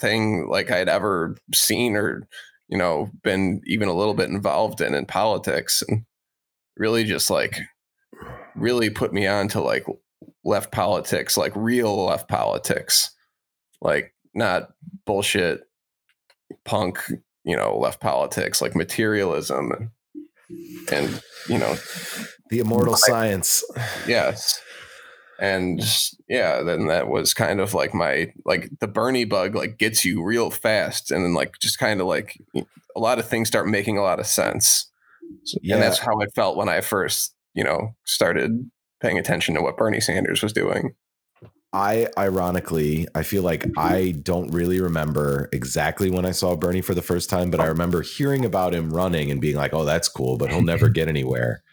thing 0.00 0.48
like 0.48 0.70
I'd 0.70 0.88
ever 0.88 1.36
seen 1.54 1.96
or 1.96 2.26
you 2.68 2.76
know 2.76 3.10
been 3.22 3.60
even 3.66 3.88
a 3.88 3.94
little 3.94 4.14
bit 4.14 4.30
involved 4.30 4.80
in 4.80 4.94
in 4.94 5.06
politics, 5.06 5.82
and 5.88 6.04
really 6.76 7.04
just 7.04 7.30
like 7.30 7.58
really 8.54 8.90
put 8.90 9.12
me 9.12 9.26
on 9.26 9.48
to 9.48 9.60
like 9.60 9.84
left 10.44 10.72
politics, 10.72 11.36
like 11.36 11.52
real 11.54 12.06
left 12.06 12.28
politics, 12.28 13.10
like 13.80 14.14
not 14.34 14.68
bullshit 15.06 15.62
punk, 16.64 16.98
you 17.44 17.56
know, 17.56 17.76
left 17.78 18.00
politics, 18.00 18.60
like 18.62 18.74
materialism 18.74 19.70
and 19.72 19.90
and 20.92 21.22
you 21.48 21.58
know 21.58 21.76
The 22.50 22.60
immortal 22.60 22.96
science. 22.96 23.64
yes. 24.06 24.60
And 25.40 25.82
yeah 26.28 26.62
then 26.62 26.86
that 26.86 27.08
was 27.08 27.34
kind 27.34 27.60
of 27.60 27.74
like 27.74 27.92
my 27.92 28.32
like 28.44 28.70
the 28.78 28.86
bernie 28.86 29.24
bug 29.24 29.54
like 29.54 29.78
gets 29.78 30.04
you 30.04 30.22
real 30.22 30.50
fast 30.50 31.10
and 31.10 31.24
then 31.24 31.34
like 31.34 31.58
just 31.58 31.78
kind 31.78 32.00
of 32.00 32.06
like 32.06 32.40
a 32.54 33.00
lot 33.00 33.18
of 33.18 33.26
things 33.26 33.48
start 33.48 33.66
making 33.66 33.98
a 33.98 34.02
lot 34.02 34.20
of 34.20 34.26
sense 34.26 34.90
Yeah. 35.62 35.74
and 35.74 35.82
that's 35.82 35.98
how 35.98 36.18
it 36.20 36.30
felt 36.34 36.56
when 36.56 36.68
i 36.68 36.80
first 36.80 37.34
you 37.54 37.64
know 37.64 37.94
started 38.04 38.70
paying 39.00 39.18
attention 39.18 39.54
to 39.54 39.62
what 39.62 39.76
bernie 39.76 40.00
sanders 40.00 40.42
was 40.42 40.52
doing 40.52 40.94
I 41.74 42.06
ironically, 42.16 43.08
I 43.16 43.24
feel 43.24 43.42
like 43.42 43.66
I 43.76 44.12
don't 44.22 44.48
really 44.52 44.80
remember 44.80 45.48
exactly 45.52 46.08
when 46.08 46.24
I 46.24 46.30
saw 46.30 46.54
Bernie 46.54 46.82
for 46.82 46.94
the 46.94 47.02
first 47.02 47.28
time, 47.28 47.50
but 47.50 47.58
I 47.58 47.66
remember 47.66 48.02
hearing 48.02 48.44
about 48.44 48.72
him 48.72 48.94
running 48.94 49.28
and 49.28 49.40
being 49.40 49.56
like, 49.56 49.74
"Oh, 49.74 49.84
that's 49.84 50.08
cool," 50.08 50.38
but 50.38 50.50
he'll 50.50 50.62
never 50.62 50.88
get 51.00 51.08
anywhere. 51.08 51.64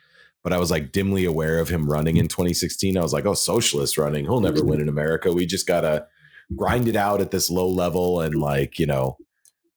But 0.43 0.53
I 0.53 0.57
was 0.57 0.71
like 0.71 0.91
dimly 0.91 1.23
aware 1.23 1.59
of 1.59 1.69
him 1.69 1.87
running 1.87 2.17
in 2.17 2.27
2016. 2.27 2.97
I 2.97 3.01
was 3.01 3.13
like, 3.13 3.27
"Oh, 3.27 3.35
socialist 3.35 3.95
running, 3.95 4.25
he'll 4.25 4.39
never 4.39 4.57
mm-hmm. 4.57 4.69
win 4.69 4.81
in 4.81 4.89
America. 4.89 5.31
We 5.31 5.45
just 5.45 5.67
gotta 5.67 6.07
grind 6.55 6.87
it 6.87 6.95
out 6.95 7.21
at 7.21 7.29
this 7.29 7.51
low 7.51 7.67
level 7.67 8.21
and 8.21 8.33
like 8.33 8.79
you 8.79 8.87
know." 8.87 9.17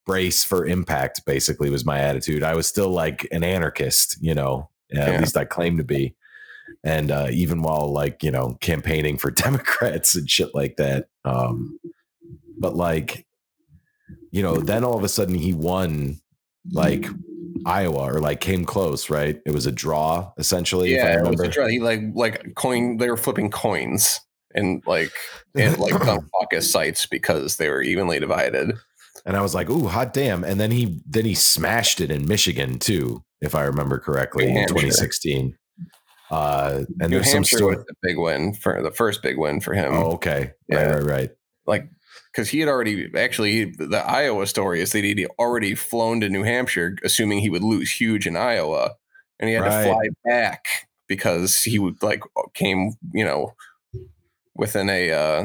Brace 0.06 0.44
for 0.44 0.66
impact 0.66 1.24
basically 1.26 1.70
was 1.70 1.84
my 1.84 1.98
attitude. 1.98 2.42
I 2.42 2.54
was 2.54 2.66
still 2.66 2.90
like 2.90 3.26
an 3.32 3.44
anarchist 3.44 4.16
you 4.20 4.34
know 4.34 4.68
at 4.96 5.18
least 5.20 5.36
i 5.36 5.44
claim 5.44 5.76
to 5.78 5.84
be. 5.84 6.14
And 6.82 7.10
uh, 7.10 7.28
even 7.30 7.62
while 7.62 7.92
like 7.92 8.22
you 8.22 8.30
know 8.30 8.56
campaigning 8.60 9.18
for 9.18 9.30
democrats 9.46 10.14
and 10.14 10.28
shit 10.28 10.54
like 10.54 10.76
that 10.76 11.08
um 11.24 11.78
but 12.58 12.76
like 12.76 13.26
you 14.30 14.42
know 14.42 14.56
then 14.56 14.84
all 14.84 14.96
of 14.96 15.04
a 15.04 15.08
sudden 15.08 15.34
he 15.34 15.52
won 15.52 16.20
like 16.72 17.06
iowa 17.66 18.12
or 18.12 18.20
like 18.20 18.40
came 18.40 18.64
close 18.64 19.10
right? 19.10 19.40
It 19.46 19.52
was 19.52 19.66
a 19.66 19.72
draw 19.72 20.32
essentially 20.38 20.94
yeah, 20.94 21.18
it 21.18 21.28
was 21.28 21.40
a 21.40 21.48
try- 21.48 21.70
he 21.70 21.80
like 21.80 22.00
like 22.14 22.54
coin. 22.54 22.98
They 22.98 23.10
were 23.10 23.16
flipping 23.16 23.50
coins 23.50 24.20
and 24.54 24.82
like 24.86 25.12
and 25.54 25.78
like 25.78 25.94
on 26.08 26.28
caucus 26.34 26.70
sites 26.70 27.06
because 27.06 27.56
they 27.56 27.68
were 27.68 27.82
evenly 27.82 28.18
divided. 28.20 28.72
And 29.24 29.36
i 29.36 29.40
was 29.42 29.54
like 29.54 29.68
ooh 29.70 29.86
hot 29.86 30.12
damn 30.12 30.44
and 30.44 30.60
then 30.60 30.70
he 30.70 31.00
then 31.06 31.24
he 31.24 31.34
smashed 31.34 32.00
it 32.00 32.10
in 32.10 32.26
michigan 32.26 32.78
too 32.78 33.22
if 33.40 33.54
i 33.54 33.62
remember 33.62 33.98
correctly 33.98 34.48
in 34.48 34.66
2016 34.68 35.56
uh 36.30 36.82
and 37.00 37.10
New 37.10 37.16
there's 37.16 37.26
some 37.26 37.34
Hampshire 37.38 37.56
story 37.58 37.76
was 37.76 37.84
the 37.86 37.94
big 38.02 38.18
win 38.18 38.54
for 38.54 38.82
the 38.82 38.90
first 38.90 39.22
big 39.22 39.36
win 39.38 39.60
for 39.60 39.74
him. 39.74 39.92
oh 39.94 40.12
okay 40.12 40.52
Yeah. 40.68 40.76
right 40.86 40.94
right 40.94 41.04
right 41.04 41.30
like 41.66 41.88
because 42.32 42.48
he 42.48 42.58
had 42.60 42.68
already 42.68 43.10
actually 43.16 43.66
the 43.76 44.02
Iowa 44.04 44.46
story 44.46 44.80
is 44.80 44.90
that 44.92 45.04
he'd 45.04 45.26
already 45.38 45.74
flown 45.76 46.20
to 46.20 46.28
New 46.28 46.42
Hampshire, 46.42 46.96
assuming 47.04 47.38
he 47.38 47.48
would 47.50 47.62
lose 47.62 47.92
huge 47.92 48.26
in 48.26 48.36
Iowa, 48.36 48.90
and 49.38 49.48
he 49.48 49.54
had 49.54 49.62
Right. 49.62 49.84
to 49.84 49.90
fly 49.90 50.08
back 50.24 50.64
because 51.06 51.62
he 51.62 51.78
would 51.78 52.02
like 52.02 52.22
came 52.54 52.94
you 53.12 53.24
know 53.24 53.52
within 54.56 54.90
a 54.90 55.12
uh, 55.12 55.44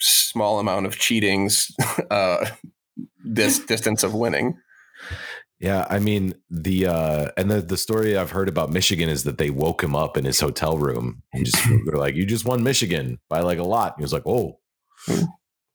small 0.00 0.58
amount 0.60 0.86
of 0.86 0.96
cheatings 0.96 1.72
uh, 2.10 2.46
this 3.24 3.58
distance 3.58 4.02
of 4.02 4.14
winning. 4.14 4.56
Yeah, 5.60 5.86
I 5.90 5.98
mean 5.98 6.34
the 6.50 6.86
uh 6.86 7.30
and 7.36 7.50
the 7.50 7.60
the 7.60 7.76
story 7.76 8.16
I've 8.16 8.30
heard 8.30 8.48
about 8.48 8.70
Michigan 8.70 9.08
is 9.08 9.24
that 9.24 9.38
they 9.38 9.50
woke 9.50 9.82
him 9.82 9.96
up 9.96 10.16
in 10.16 10.24
his 10.24 10.38
hotel 10.38 10.78
room 10.78 11.22
and 11.32 11.44
just 11.44 11.58
they're 11.86 11.98
like, 11.98 12.14
"You 12.14 12.24
just 12.26 12.44
won 12.44 12.62
Michigan 12.62 13.18
by 13.28 13.40
like 13.40 13.58
a 13.58 13.64
lot." 13.64 13.94
And 13.94 14.00
he 14.00 14.04
was 14.04 14.12
like, 14.12 14.26
"Oh, 14.26 14.60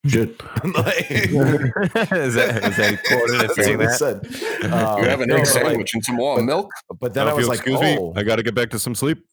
shit!" 0.06 0.42
Like- 0.64 1.12
is 1.12 2.36
that 2.36 2.64
is 2.64 2.78
that 2.78 3.04
quoted 3.06 3.42
That's 3.42 3.58
what 3.58 3.80
they 3.80 3.88
said. 3.88 4.72
Um, 4.72 5.04
you 5.04 5.10
have 5.10 5.20
an 5.22 5.32
egg 5.32 5.38
but, 5.38 5.40
like- 5.40 5.48
sandwich 5.48 5.94
and 5.94 6.04
some 6.06 6.18
warm 6.18 6.46
milk. 6.46 6.72
but 7.00 7.14
then 7.14 7.28
I 7.28 7.34
was 7.34 7.50
like, 7.50 7.68
"Oh, 7.68 8.14
I 8.16 8.24
got 8.24 8.38
to 8.38 8.44
get 8.44 8.56
back 8.56 8.70
to 8.72 8.80
some 8.80 8.96
sleep. 8.96 9.26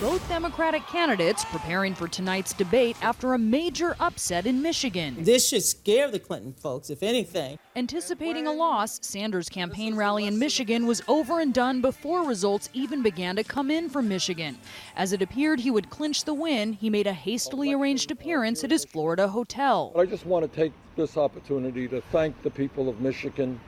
Both 0.00 0.26
Democratic 0.30 0.86
candidates 0.86 1.44
preparing 1.44 1.94
for 1.94 2.08
tonight's 2.08 2.54
debate 2.54 2.96
after 3.02 3.34
a 3.34 3.38
major 3.38 3.96
upset 4.00 4.46
in 4.46 4.62
Michigan. 4.62 5.14
This 5.18 5.46
should 5.46 5.62
scare 5.62 6.10
the 6.10 6.18
Clinton 6.18 6.54
folks, 6.54 6.88
if 6.88 7.02
anything. 7.02 7.58
Anticipating 7.76 8.46
a 8.46 8.52
loss, 8.52 8.98
Sanders' 9.02 9.50
campaign 9.50 9.94
rally 9.94 10.26
in 10.26 10.38
Michigan 10.38 10.86
was 10.86 11.02
over 11.06 11.40
and 11.40 11.52
done 11.52 11.82
before 11.82 12.24
results 12.24 12.70
even 12.72 13.02
began 13.02 13.36
to 13.36 13.44
come 13.44 13.70
in 13.70 13.90
from 13.90 14.08
Michigan. 14.08 14.56
As 14.96 15.12
it 15.12 15.20
appeared 15.20 15.60
he 15.60 15.70
would 15.70 15.90
clinch 15.90 16.24
the 16.24 16.32
win, 16.32 16.72
he 16.72 16.88
made 16.88 17.06
a 17.06 17.12
hastily 17.12 17.74
arranged 17.74 18.10
appearance 18.10 18.64
at 18.64 18.70
his 18.70 18.86
Florida 18.86 19.28
hotel. 19.28 19.92
I 19.94 20.06
just 20.06 20.24
want 20.24 20.50
to 20.50 20.56
take 20.56 20.72
this 20.96 21.18
opportunity 21.18 21.86
to 21.88 22.00
thank 22.10 22.40
the 22.42 22.50
people 22.50 22.88
of 22.88 23.02
Michigan 23.02 23.60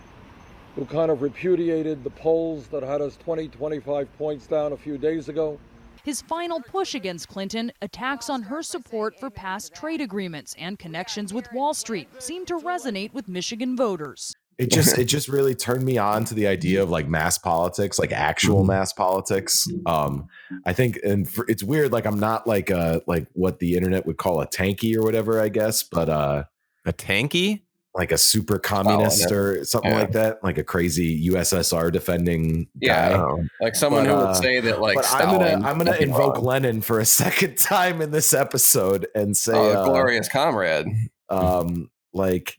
who 0.77 0.87
kind 0.87 1.11
of 1.11 1.21
repudiated 1.21 2.03
the 2.03 2.11
polls 2.11 2.69
that 2.69 2.83
had 2.83 3.03
us 3.03 3.17
20, 3.17 3.49
25 3.49 4.09
points 4.17 4.47
down 4.47 4.73
a 4.73 4.77
few 4.79 4.97
days 4.97 5.29
ago. 5.29 5.59
His 6.05 6.21
final 6.23 6.61
push 6.61 6.95
against 6.95 7.29
Clinton, 7.29 7.73
attacks 7.81 8.29
on 8.29 8.43
her 8.43 8.63
support 8.63 9.19
for 9.21 9.31
past 9.31 9.73
trade 9.75 10.01
agreements 10.01 10.55
and 10.59 10.79
connections 10.79 11.33
with 11.33 11.47
Wall 11.53 11.75
Street, 11.75 12.09
seemed 12.19 12.49
to 12.49 12.59
resonate 12.59 13.13
with 13.13 13.29
Michigan 13.29 13.77
voters. 13.77 14.35
it 14.59 14.71
just 14.71 14.99
it 14.99 15.05
just 15.05 15.29
really 15.29 15.55
turned 15.55 15.83
me 15.85 15.97
on 15.99 16.25
to 16.25 16.35
the 16.35 16.47
idea 16.47 16.83
of 16.83 16.91
like 16.91 17.09
mass 17.09 17.39
politics 17.39 17.99
like 17.99 18.13
actual 18.13 18.65
mass 18.65 18.93
politics 18.93 19.67
um 19.87 20.27
i 20.67 20.73
think 20.75 20.99
and 21.03 21.27
for, 21.29 21.47
it's 21.49 21.63
weird 21.65 21.91
like 21.91 22.05
i'm 22.05 22.21
not 22.21 22.47
like 22.47 22.71
uh 22.71 23.01
like 23.07 23.27
what 23.33 23.59
the 23.61 23.75
internet 23.75 24.05
would 24.07 24.19
call 24.19 24.43
a 24.43 24.47
tankie 24.47 24.95
or 24.95 25.03
whatever 25.03 25.41
i 25.41 25.49
guess 25.49 25.83
but 25.83 26.09
uh 26.11 26.45
A 26.85 26.93
tankie? 26.93 27.63
Like 27.95 28.11
a 28.11 28.17
super 28.19 28.59
communist 28.59 29.29
yeah. 29.31 29.37
or 29.37 29.65
something 29.65 29.91
Yeah. 29.91 29.99
like 30.01 30.13
that 30.13 30.43
like 30.43 30.57
a 30.59 30.65
crazy 30.65 31.29
ussr 31.29 31.93
defending 31.93 32.67
Yeah, 32.81 33.11
guy 33.19 33.35
like 33.61 33.75
someone 33.75 34.05
But, 34.05 34.11
who 34.11 34.17
uh, 34.17 34.27
would 34.29 34.37
say 34.37 34.61
that 34.61 34.81
like 34.81 34.99
i'm 35.13 35.31
gonna 35.39 35.61
i'm 35.69 35.77
gonna 35.79 35.97
invoke 35.97 36.37
wrong. 36.37 36.45
lenin 36.45 36.81
for 36.81 37.01
a 37.01 37.05
second 37.23 37.59
time 37.59 38.01
in 38.01 38.11
this 38.11 38.33
episode 38.33 39.07
and 39.15 39.37
say 39.37 39.53
Oh, 39.55 39.73
uh, 39.73 39.85
glorious 39.85 40.29
comrade. 40.29 40.87
um 41.29 41.91
like 42.15 42.57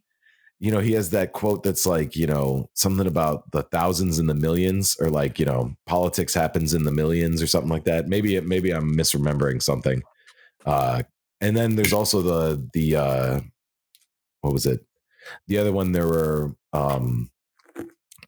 you 0.60 0.72
know 0.72 0.80
he 0.80 0.94
has 0.94 1.10
that 1.10 1.34
quote 1.34 1.64
that's 1.64 1.86
like 1.88 2.16
you 2.16 2.28
know 2.28 2.70
something 2.76 3.08
about 3.08 3.50
the 3.52 3.64
thousands 3.64 4.20
and 4.20 4.30
the 4.30 4.36
millions 4.36 4.96
or 5.00 5.10
like 5.10 5.40
you 5.40 5.46
know 5.46 5.74
politics 5.88 6.34
happens 6.36 6.74
in 6.76 6.84
the 6.84 6.92
millions 6.92 7.42
or 7.42 7.48
something 7.48 7.70
like 7.72 7.86
that 7.86 8.08
maybe 8.08 8.36
it 8.36 8.46
maybe 8.46 8.72
i'm 8.72 8.96
misremembering 8.96 9.62
something 9.62 10.02
uh 10.68 11.02
and 11.42 11.58
then 11.58 11.76
there's 11.76 11.92
also 11.92 12.22
the 12.22 12.70
the 12.74 12.96
uh 12.96 13.40
what 14.42 14.54
was 14.54 14.66
it 14.68 14.86
the 15.48 15.58
other 15.58 15.72
one 15.72 15.92
there 15.92 16.08
were 16.08 16.56
um 16.74 17.30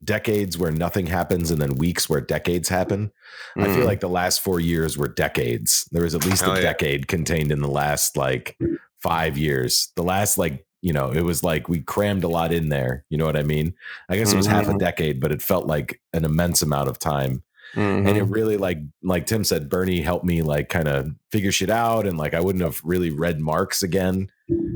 decades 0.04 0.58
where 0.58 0.72
nothing 0.72 1.08
happens 1.08 1.50
and 1.52 1.60
then 1.62 1.76
weeks 1.76 2.08
where 2.10 2.22
decades 2.22 2.70
happen 2.70 3.12
i 3.58 3.64
feel 3.66 3.78
Mm. 3.78 3.86
like 3.86 4.02
the 4.02 4.10
last 4.10 4.42
four 4.42 4.60
years 4.60 4.98
were 4.98 5.08
decades 5.08 5.88
there 5.92 6.04
was 6.04 6.14
at 6.14 6.26
least 6.26 6.44
Hell 6.44 6.54
a 6.54 6.56
yeah. 6.58 6.62
decade 6.62 7.08
contained 7.08 7.52
in 7.52 7.60
the 7.62 7.68
last 7.70 8.16
like 8.18 8.58
five 9.02 9.38
years 9.38 9.92
the 9.96 10.04
last 10.04 10.38
like 10.38 10.66
you 10.82 10.94
know 10.94 11.12
it 11.12 11.22
was 11.24 11.44
like 11.44 11.68
we 11.70 11.80
crammed 11.80 12.24
a 12.24 12.28
lot 12.28 12.52
in 12.54 12.70
there 12.70 13.06
you 13.10 13.18
know 13.18 13.26
what 13.26 13.38
i 13.38 13.42
mean 13.44 13.74
i 14.10 14.16
guess 14.18 14.32
it 14.34 14.38
was 14.38 14.46
half 14.48 14.68
a 14.68 14.72
Mhm. 14.74 14.80
decade 14.80 15.20
but 15.20 15.32
it 15.32 15.42
felt 15.42 15.66
like 15.66 16.00
an 16.14 16.26
immense 16.26 16.62
amount 16.62 16.90
of 16.90 17.00
time 17.00 17.42
Mhm. 17.76 18.08
and 18.08 18.18
it 18.18 18.24
really 18.24 18.58
like 18.58 18.78
like 19.04 19.26
tim 19.26 19.44
said 19.44 19.70
bernie 19.70 20.02
helped 20.02 20.26
me 20.26 20.42
like 20.42 20.70
kind 20.70 20.88
of 20.88 21.10
figure 21.32 21.52
shit 21.52 21.70
out 21.70 22.08
and 22.08 22.18
like 22.18 22.34
i 22.34 22.40
wouldn't 22.40 22.64
have 22.64 22.80
really 22.84 23.10
read 23.10 23.40
marx 23.40 23.84
again 23.84 24.30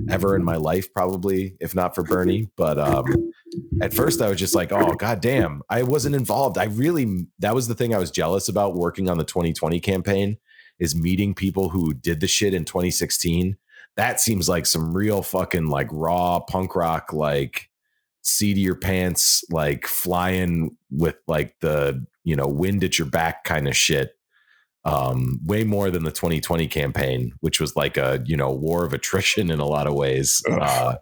ever 0.10 0.36
in 0.36 0.44
my 0.44 0.56
life 0.56 0.92
probably 0.94 1.56
if 1.60 1.74
not 1.76 1.94
for 1.96 2.04
bernie. 2.04 2.50
But 2.58 2.78
um 2.80 3.06
at 3.82 3.94
first 3.94 4.22
i 4.22 4.28
was 4.30 4.40
just 4.40 4.56
like 4.56 4.72
oh 4.72 4.94
god 4.96 5.22
damn 5.22 5.62
i 5.70 5.84
wasn't 5.84 6.16
involved. 6.16 6.58
I 6.58 6.66
really 6.66 7.28
that 7.40 7.56
was 7.56 7.68
the 7.68 7.76
thing 7.76 7.94
i 7.96 8.00
was 8.00 8.12
jealous 8.12 8.48
about 8.50 8.76
working 8.76 9.10
on 9.10 9.18
the 9.18 9.24
2020 9.24 9.80
campaign 9.80 10.38
is 10.80 10.96
meeting 10.96 11.34
people 11.34 11.70
who 11.70 11.94
did 11.94 12.20
the 12.20 12.28
shit 12.28 12.54
in 12.54 12.66
2016 12.66 13.58
that 13.96 14.20
seems 14.22 14.48
like 14.48 14.66
some 14.66 14.94
real 14.96 15.22
fucking 15.22 15.68
like 15.68 15.88
raw 15.92 16.40
punk 16.40 16.76
rock 16.76 17.12
like 17.14 17.70
seat 18.22 18.54
of 18.54 18.58
your 18.60 18.76
pants 18.76 19.44
like 19.50 19.86
flying 19.88 20.76
with 20.92 21.16
like 21.28 21.56
the 21.62 22.06
you 22.24 22.36
know 22.36 22.48
wind 22.48 22.84
at 22.84 22.98
your 22.98 23.08
back 23.08 23.44
kind 23.44 23.68
of 23.68 23.76
shit 23.76 24.16
um 24.86 25.40
way 25.44 25.64
more 25.64 25.92
than 25.92 26.04
the 26.04 26.12
2020 26.12 26.68
campaign 26.68 27.34
which 27.42 27.60
was 27.60 27.76
like 27.76 27.98
a 27.98 28.22
you 28.26 28.38
know 28.38 28.52
war 28.52 28.86
of 28.86 28.94
attrition 28.94 29.52
in 29.52 29.60
a 29.60 29.66
lot 29.66 29.88
of 29.88 29.94
ways 29.94 30.42
uh 30.50 30.96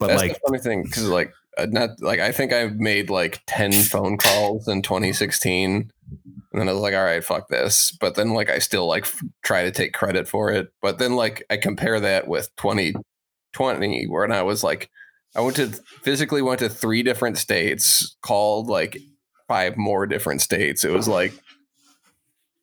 but 0.00 0.08
That's 0.08 0.22
like 0.22 0.32
the 0.32 0.40
funny 0.46 0.58
thing 0.58 0.82
because 0.82 1.06
like 1.08 1.32
uh, 1.58 1.66
not 1.68 1.90
like 2.00 2.20
I 2.20 2.32
think 2.32 2.52
I've 2.52 2.76
made 2.76 3.10
like 3.10 3.42
ten 3.46 3.70
phone 3.70 4.16
calls 4.16 4.66
in 4.66 4.80
2016, 4.82 5.90
and 6.10 6.60
then 6.60 6.68
I 6.68 6.72
was 6.72 6.80
like, 6.80 6.94
all 6.94 7.04
right, 7.04 7.22
fuck 7.22 7.48
this. 7.48 7.96
But 8.00 8.14
then 8.14 8.32
like 8.32 8.50
I 8.50 8.58
still 8.58 8.86
like 8.86 9.04
f- 9.04 9.22
try 9.42 9.64
to 9.64 9.70
take 9.70 9.92
credit 9.92 10.26
for 10.26 10.50
it. 10.50 10.72
But 10.80 10.98
then 10.98 11.16
like 11.16 11.44
I 11.50 11.58
compare 11.58 12.00
that 12.00 12.28
with 12.28 12.48
2020, 12.56 14.06
where 14.08 14.32
I 14.32 14.42
was 14.42 14.64
like, 14.64 14.90
I 15.36 15.40
went 15.40 15.56
to 15.56 15.68
physically 16.02 16.42
went 16.42 16.58
to 16.60 16.68
three 16.68 17.02
different 17.02 17.38
states, 17.38 18.16
called 18.22 18.66
like 18.68 18.98
five 19.48 19.76
more 19.76 20.06
different 20.06 20.40
states. 20.40 20.84
It 20.84 20.92
was 20.92 21.08
like 21.08 21.32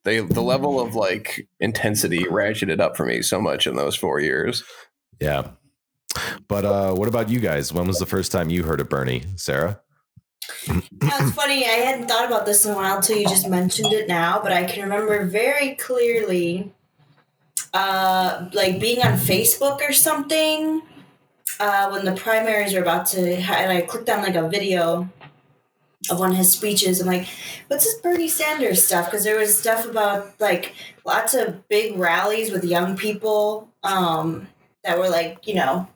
they 0.03 0.21
the 0.21 0.41
level 0.41 0.79
of 0.79 0.95
like 0.95 1.47
intensity 1.59 2.23
ratcheted 2.23 2.79
up 2.79 2.95
for 2.95 3.05
me 3.05 3.21
so 3.21 3.41
much 3.41 3.67
in 3.67 3.75
those 3.75 3.95
four 3.95 4.19
years. 4.19 4.63
yeah 5.19 5.49
but 6.47 6.63
uh 6.65 6.93
what 6.93 7.07
about 7.07 7.29
you 7.29 7.39
guys 7.39 7.73
when 7.73 7.85
was 7.85 7.99
the 7.99 8.05
first 8.05 8.31
time 8.31 8.49
you 8.49 8.63
heard 8.63 8.79
of 8.79 8.89
bernie 8.89 9.23
sarah 9.35 9.79
That's 10.91 11.31
funny. 11.31 11.65
I 11.65 11.79
hadn't 11.85 12.07
thought 12.07 12.25
about 12.25 12.45
this 12.45 12.65
in 12.65 12.71
a 12.71 12.75
while 12.75 12.97
until 12.97 13.17
you 13.17 13.27
just 13.27 13.49
mentioned 13.49 13.91
it 13.91 14.07
now, 14.07 14.39
but 14.41 14.51
I 14.53 14.63
can 14.63 14.81
remember 14.83 15.25
very 15.25 15.75
clearly, 15.75 16.71
uh, 17.73 18.47
like 18.53 18.79
being 18.79 19.01
on 19.03 19.13
Facebook 19.13 19.81
or 19.81 19.91
something, 19.91 20.81
uh, 21.59 21.89
when 21.89 22.05
the 22.05 22.13
primaries 22.13 22.73
were 22.73 22.81
about 22.81 23.05
to, 23.07 23.35
and 23.35 23.71
I 23.71 23.81
clicked 23.81 24.09
on 24.09 24.21
like 24.21 24.35
a 24.35 24.47
video, 24.47 25.09
of 26.09 26.19
one 26.19 26.31
of 26.31 26.37
his 26.37 26.51
speeches. 26.51 27.01
I'm 27.01 27.07
like, 27.07 27.27
what's 27.67 27.85
this 27.85 27.99
Bernie 28.01 28.27
Sanders 28.27 28.85
stuff? 28.85 29.05
Because 29.05 29.23
there 29.23 29.37
was 29.37 29.57
stuff 29.57 29.85
about 29.85 30.39
like 30.39 30.73
lots 31.05 31.33
of 31.33 31.67
big 31.67 31.97
rallies 31.97 32.51
with 32.51 32.63
young 32.63 32.97
people 32.97 33.69
um, 33.83 34.47
that 34.83 34.97
were 34.97 35.09
like, 35.09 35.47
you 35.47 35.55
know, 35.55 35.87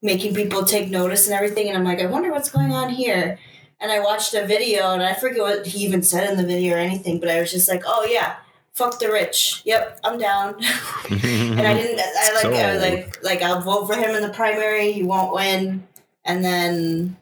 making 0.00 0.34
people 0.34 0.64
take 0.64 0.90
notice 0.90 1.26
and 1.26 1.34
everything. 1.34 1.68
And 1.68 1.76
I'm 1.76 1.84
like, 1.84 2.00
I 2.00 2.06
wonder 2.06 2.30
what's 2.30 2.50
going 2.50 2.72
on 2.72 2.90
here. 2.90 3.38
And 3.80 3.90
I 3.90 3.98
watched 3.98 4.32
a 4.34 4.46
video, 4.46 4.92
and 4.92 5.02
I 5.02 5.12
forget 5.12 5.40
what 5.40 5.66
he 5.66 5.84
even 5.84 6.04
said 6.04 6.30
in 6.30 6.36
the 6.36 6.46
video 6.46 6.76
or 6.76 6.78
anything, 6.78 7.18
but 7.18 7.28
I 7.28 7.40
was 7.40 7.50
just 7.50 7.68
like, 7.68 7.82
oh 7.84 8.06
yeah, 8.08 8.36
fuck 8.74 8.98
the 8.98 9.10
rich. 9.10 9.62
Yep, 9.64 10.00
I'm 10.04 10.18
down. 10.18 10.54
and 11.10 11.60
I 11.60 11.74
didn't. 11.74 12.00
I 12.00 12.32
like. 12.42 12.54
I 12.54 12.72
was 12.72 12.82
like, 12.82 13.22
like 13.22 13.42
I'll 13.42 13.60
vote 13.60 13.86
for 13.86 13.94
him 13.94 14.14
in 14.14 14.22
the 14.22 14.30
primary. 14.30 14.92
He 14.92 15.02
won't 15.02 15.32
win, 15.32 15.86
and 16.24 16.44
then 16.44 17.16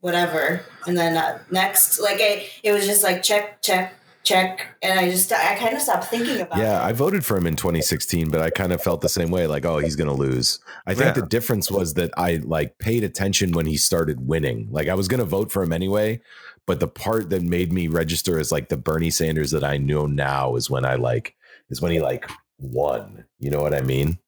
whatever. 0.00 0.62
And 0.86 0.96
then 0.96 1.16
uh, 1.16 1.38
next, 1.50 2.00
like 2.00 2.18
I, 2.20 2.46
it 2.62 2.72
was 2.72 2.86
just 2.86 3.02
like 3.02 3.22
check, 3.22 3.60
check, 3.60 3.94
check, 4.22 4.66
and 4.82 4.98
I 4.98 5.10
just 5.10 5.32
I 5.32 5.56
kind 5.56 5.74
of 5.74 5.80
stopped 5.82 6.04
thinking 6.04 6.40
about. 6.40 6.58
Yeah, 6.58 6.80
it. 6.80 6.88
I 6.88 6.92
voted 6.92 7.24
for 7.24 7.36
him 7.36 7.46
in 7.46 7.56
2016, 7.56 8.30
but 8.30 8.40
I 8.40 8.50
kind 8.50 8.72
of 8.72 8.80
felt 8.82 9.00
the 9.00 9.08
same 9.08 9.30
way. 9.30 9.46
Like, 9.46 9.64
oh, 9.64 9.78
he's 9.78 9.96
gonna 9.96 10.14
lose. 10.14 10.60
I 10.86 10.94
think 10.94 11.06
Yeah. 11.16 11.22
the 11.22 11.26
difference 11.26 11.70
was 11.70 11.94
that 11.94 12.10
I 12.16 12.36
like 12.44 12.78
paid 12.78 13.02
attention 13.02 13.52
when 13.52 13.66
he 13.66 13.76
started 13.76 14.26
winning. 14.28 14.68
Like, 14.70 14.88
I 14.88 14.94
was 14.94 15.08
gonna 15.08 15.24
vote 15.24 15.50
for 15.50 15.62
him 15.62 15.72
anyway, 15.72 16.20
but 16.66 16.80
the 16.80 16.88
part 16.88 17.30
that 17.30 17.42
made 17.42 17.72
me 17.72 17.86
register 17.88 18.38
as 18.38 18.50
like 18.52 18.68
the 18.68 18.76
Bernie 18.76 19.10
Sanders 19.10 19.50
that 19.52 19.64
I 19.64 19.76
know 19.76 20.06
now 20.06 20.56
is 20.56 20.68
when 20.70 20.84
I 20.84 20.94
like 20.96 21.34
is 21.70 21.80
when 21.80 21.92
he 21.92 22.00
like 22.00 22.28
won. 22.58 23.24
You 23.38 23.50
know 23.50 23.60
what 23.62 23.74
I 23.74 23.80
mean? 23.82 24.18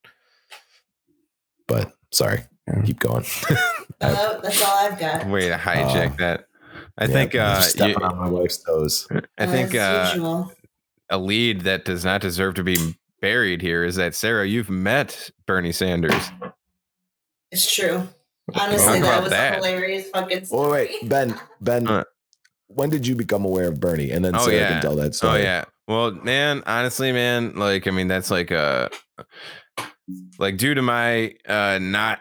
But 1.66 1.92
sorry, 2.12 2.44
keep 2.84 2.98
going. 3.00 3.24
Uh, 4.00 4.38
that's 4.42 4.62
all 4.62 4.78
I've 4.78 4.96
got. 5.00 5.26
Way 5.26 5.48
to 5.48 5.56
hijack 5.56 6.12
Uh, 6.12 6.16
that. 6.18 6.44
I 6.98 7.06
Yeah, 7.06 7.12
think 7.12 7.32
you're 7.34 7.42
uh, 7.42 7.56
just 7.56 7.74
you- 7.74 7.82
stepping 7.86 8.02
on 8.04 8.16
my 8.16 8.28
wife's 8.28 8.58
toes. 8.62 9.08
I 9.36 9.46
think 9.46 9.74
As 9.74 10.16
uh, 10.16 10.44
a 11.10 11.18
lead 11.18 11.62
that 11.62 11.84
does 11.84 12.04
not 12.04 12.20
deserve 12.20 12.54
to 12.54 12.62
be 12.62 12.76
buried 13.20 13.60
here 13.60 13.82
is 13.82 13.96
that 13.96 14.14
Sarah, 14.14 14.46
you've 14.46 14.70
met 14.70 15.30
Bernie 15.48 15.72
Sanders. 15.72 16.30
It's 17.50 17.74
true. 17.74 18.06
Honestly, 18.54 19.00
that 19.00 19.20
was 19.20 19.30
that. 19.32 19.56
hilarious 19.56 20.08
fucking. 20.10 20.46
Oh 20.52 20.70
wait, 20.70 21.08
Ben, 21.08 21.34
Ben, 21.60 21.88
Uh. 21.88 22.04
When 22.68 22.90
did 22.90 23.06
you 23.06 23.14
become 23.14 23.44
aware 23.44 23.68
of 23.68 23.80
Bernie? 23.80 24.10
And 24.10 24.24
then 24.24 24.34
Oh, 24.36 24.44
Sarah 24.44 24.56
yeah. 24.56 24.68
can 24.68 24.82
tell 24.82 24.96
that 24.96 25.14
story. 25.14 25.40
Oh 25.40 25.42
yeah. 25.42 25.64
Well, 25.86 26.12
man, 26.12 26.62
honestly, 26.66 27.12
man, 27.12 27.54
like 27.56 27.86
I 27.86 27.90
mean, 27.90 28.08
that's 28.08 28.30
like 28.30 28.52
uh 28.52 28.88
like 30.38 30.56
due 30.56 30.74
to 30.74 30.82
my 30.82 31.34
uh 31.48 31.78
not 31.80 32.20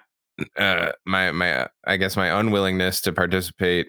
uh 0.58 0.92
my 1.06 1.32
my 1.32 1.62
uh, 1.62 1.68
I 1.86 1.98
guess 1.98 2.16
my 2.16 2.40
unwillingness 2.40 3.02
to 3.02 3.14
participate 3.14 3.88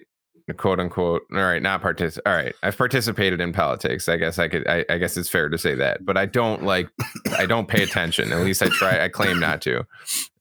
quote 0.57 0.79
unquote 0.79 1.21
all 1.31 1.37
right 1.37 1.61
not 1.61 1.79
partic 1.79 2.17
all 2.25 2.33
right 2.33 2.55
i've 2.63 2.75
participated 2.75 3.39
in 3.39 3.53
politics 3.53 4.09
i 4.09 4.17
guess 4.17 4.39
i 4.39 4.47
could 4.47 4.67
I, 4.67 4.83
I 4.89 4.97
guess 4.97 5.15
it's 5.15 5.29
fair 5.29 5.47
to 5.47 5.59
say 5.59 5.75
that 5.75 6.03
but 6.03 6.17
i 6.17 6.25
don't 6.25 6.63
like 6.63 6.89
i 7.37 7.45
don't 7.45 7.67
pay 7.67 7.83
attention 7.83 8.31
at 8.31 8.39
least 8.39 8.63
i 8.63 8.69
try 8.69 8.99
i 9.03 9.09
claim 9.09 9.39
not 9.39 9.61
to 9.61 9.83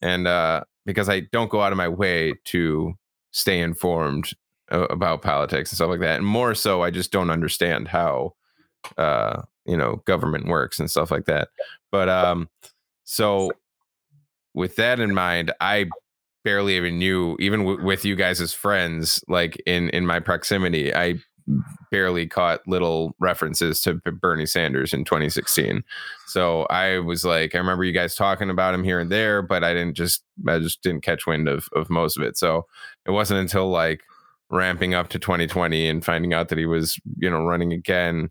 and 0.00 0.26
uh 0.26 0.62
because 0.86 1.10
i 1.10 1.20
don't 1.30 1.50
go 1.50 1.60
out 1.60 1.72
of 1.72 1.76
my 1.76 1.88
way 1.88 2.32
to 2.46 2.94
stay 3.32 3.60
informed 3.60 4.30
about 4.70 5.22
politics 5.22 5.70
and 5.70 5.76
stuff 5.76 5.88
like 5.88 6.00
that 6.00 6.18
and 6.18 6.26
more 6.26 6.54
so 6.54 6.82
i 6.82 6.90
just 6.90 7.10
don't 7.10 7.30
understand 7.30 7.88
how 7.88 8.32
uh 8.96 9.42
you 9.68 9.76
know 9.76 10.02
government 10.06 10.46
works 10.46 10.80
and 10.80 10.90
stuff 10.90 11.10
like 11.10 11.26
that. 11.26 11.48
But 11.92 12.08
um 12.08 12.48
so 13.04 13.52
with 14.54 14.76
that 14.76 14.98
in 14.98 15.14
mind 15.14 15.52
i 15.60 15.86
barely 16.42 16.76
even 16.76 16.98
knew 16.98 17.36
even 17.38 17.60
w- 17.60 17.84
with 17.84 18.04
you 18.04 18.16
guys 18.16 18.40
as 18.40 18.52
friends 18.52 19.22
like 19.28 19.60
in 19.66 19.90
in 19.90 20.06
my 20.06 20.20
proximity 20.20 20.94
i 20.94 21.14
barely 21.90 22.26
caught 22.26 22.66
little 22.66 23.14
references 23.18 23.80
to 23.80 23.94
bernie 24.20 24.46
sanders 24.46 24.92
in 24.92 25.04
2016 25.04 25.82
so 26.26 26.62
i 26.64 26.98
was 26.98 27.24
like 27.24 27.54
i 27.54 27.58
remember 27.58 27.84
you 27.84 27.92
guys 27.92 28.14
talking 28.14 28.50
about 28.50 28.74
him 28.74 28.84
here 28.84 29.00
and 29.00 29.10
there 29.10 29.40
but 29.42 29.64
i 29.64 29.72
didn't 29.72 29.94
just 29.94 30.22
i 30.46 30.58
just 30.58 30.82
didn't 30.82 31.02
catch 31.02 31.26
wind 31.26 31.48
of 31.48 31.68
of 31.74 31.88
most 31.90 32.16
of 32.18 32.22
it. 32.22 32.36
So 32.36 32.66
it 33.06 33.10
wasn't 33.10 33.40
until 33.40 33.68
like 33.68 34.02
ramping 34.50 34.94
up 34.94 35.08
to 35.10 35.18
2020 35.18 35.88
and 35.88 36.04
finding 36.04 36.32
out 36.32 36.48
that 36.48 36.58
he 36.58 36.66
was 36.66 36.98
you 37.18 37.30
know 37.30 37.44
running 37.44 37.72
again 37.72 38.30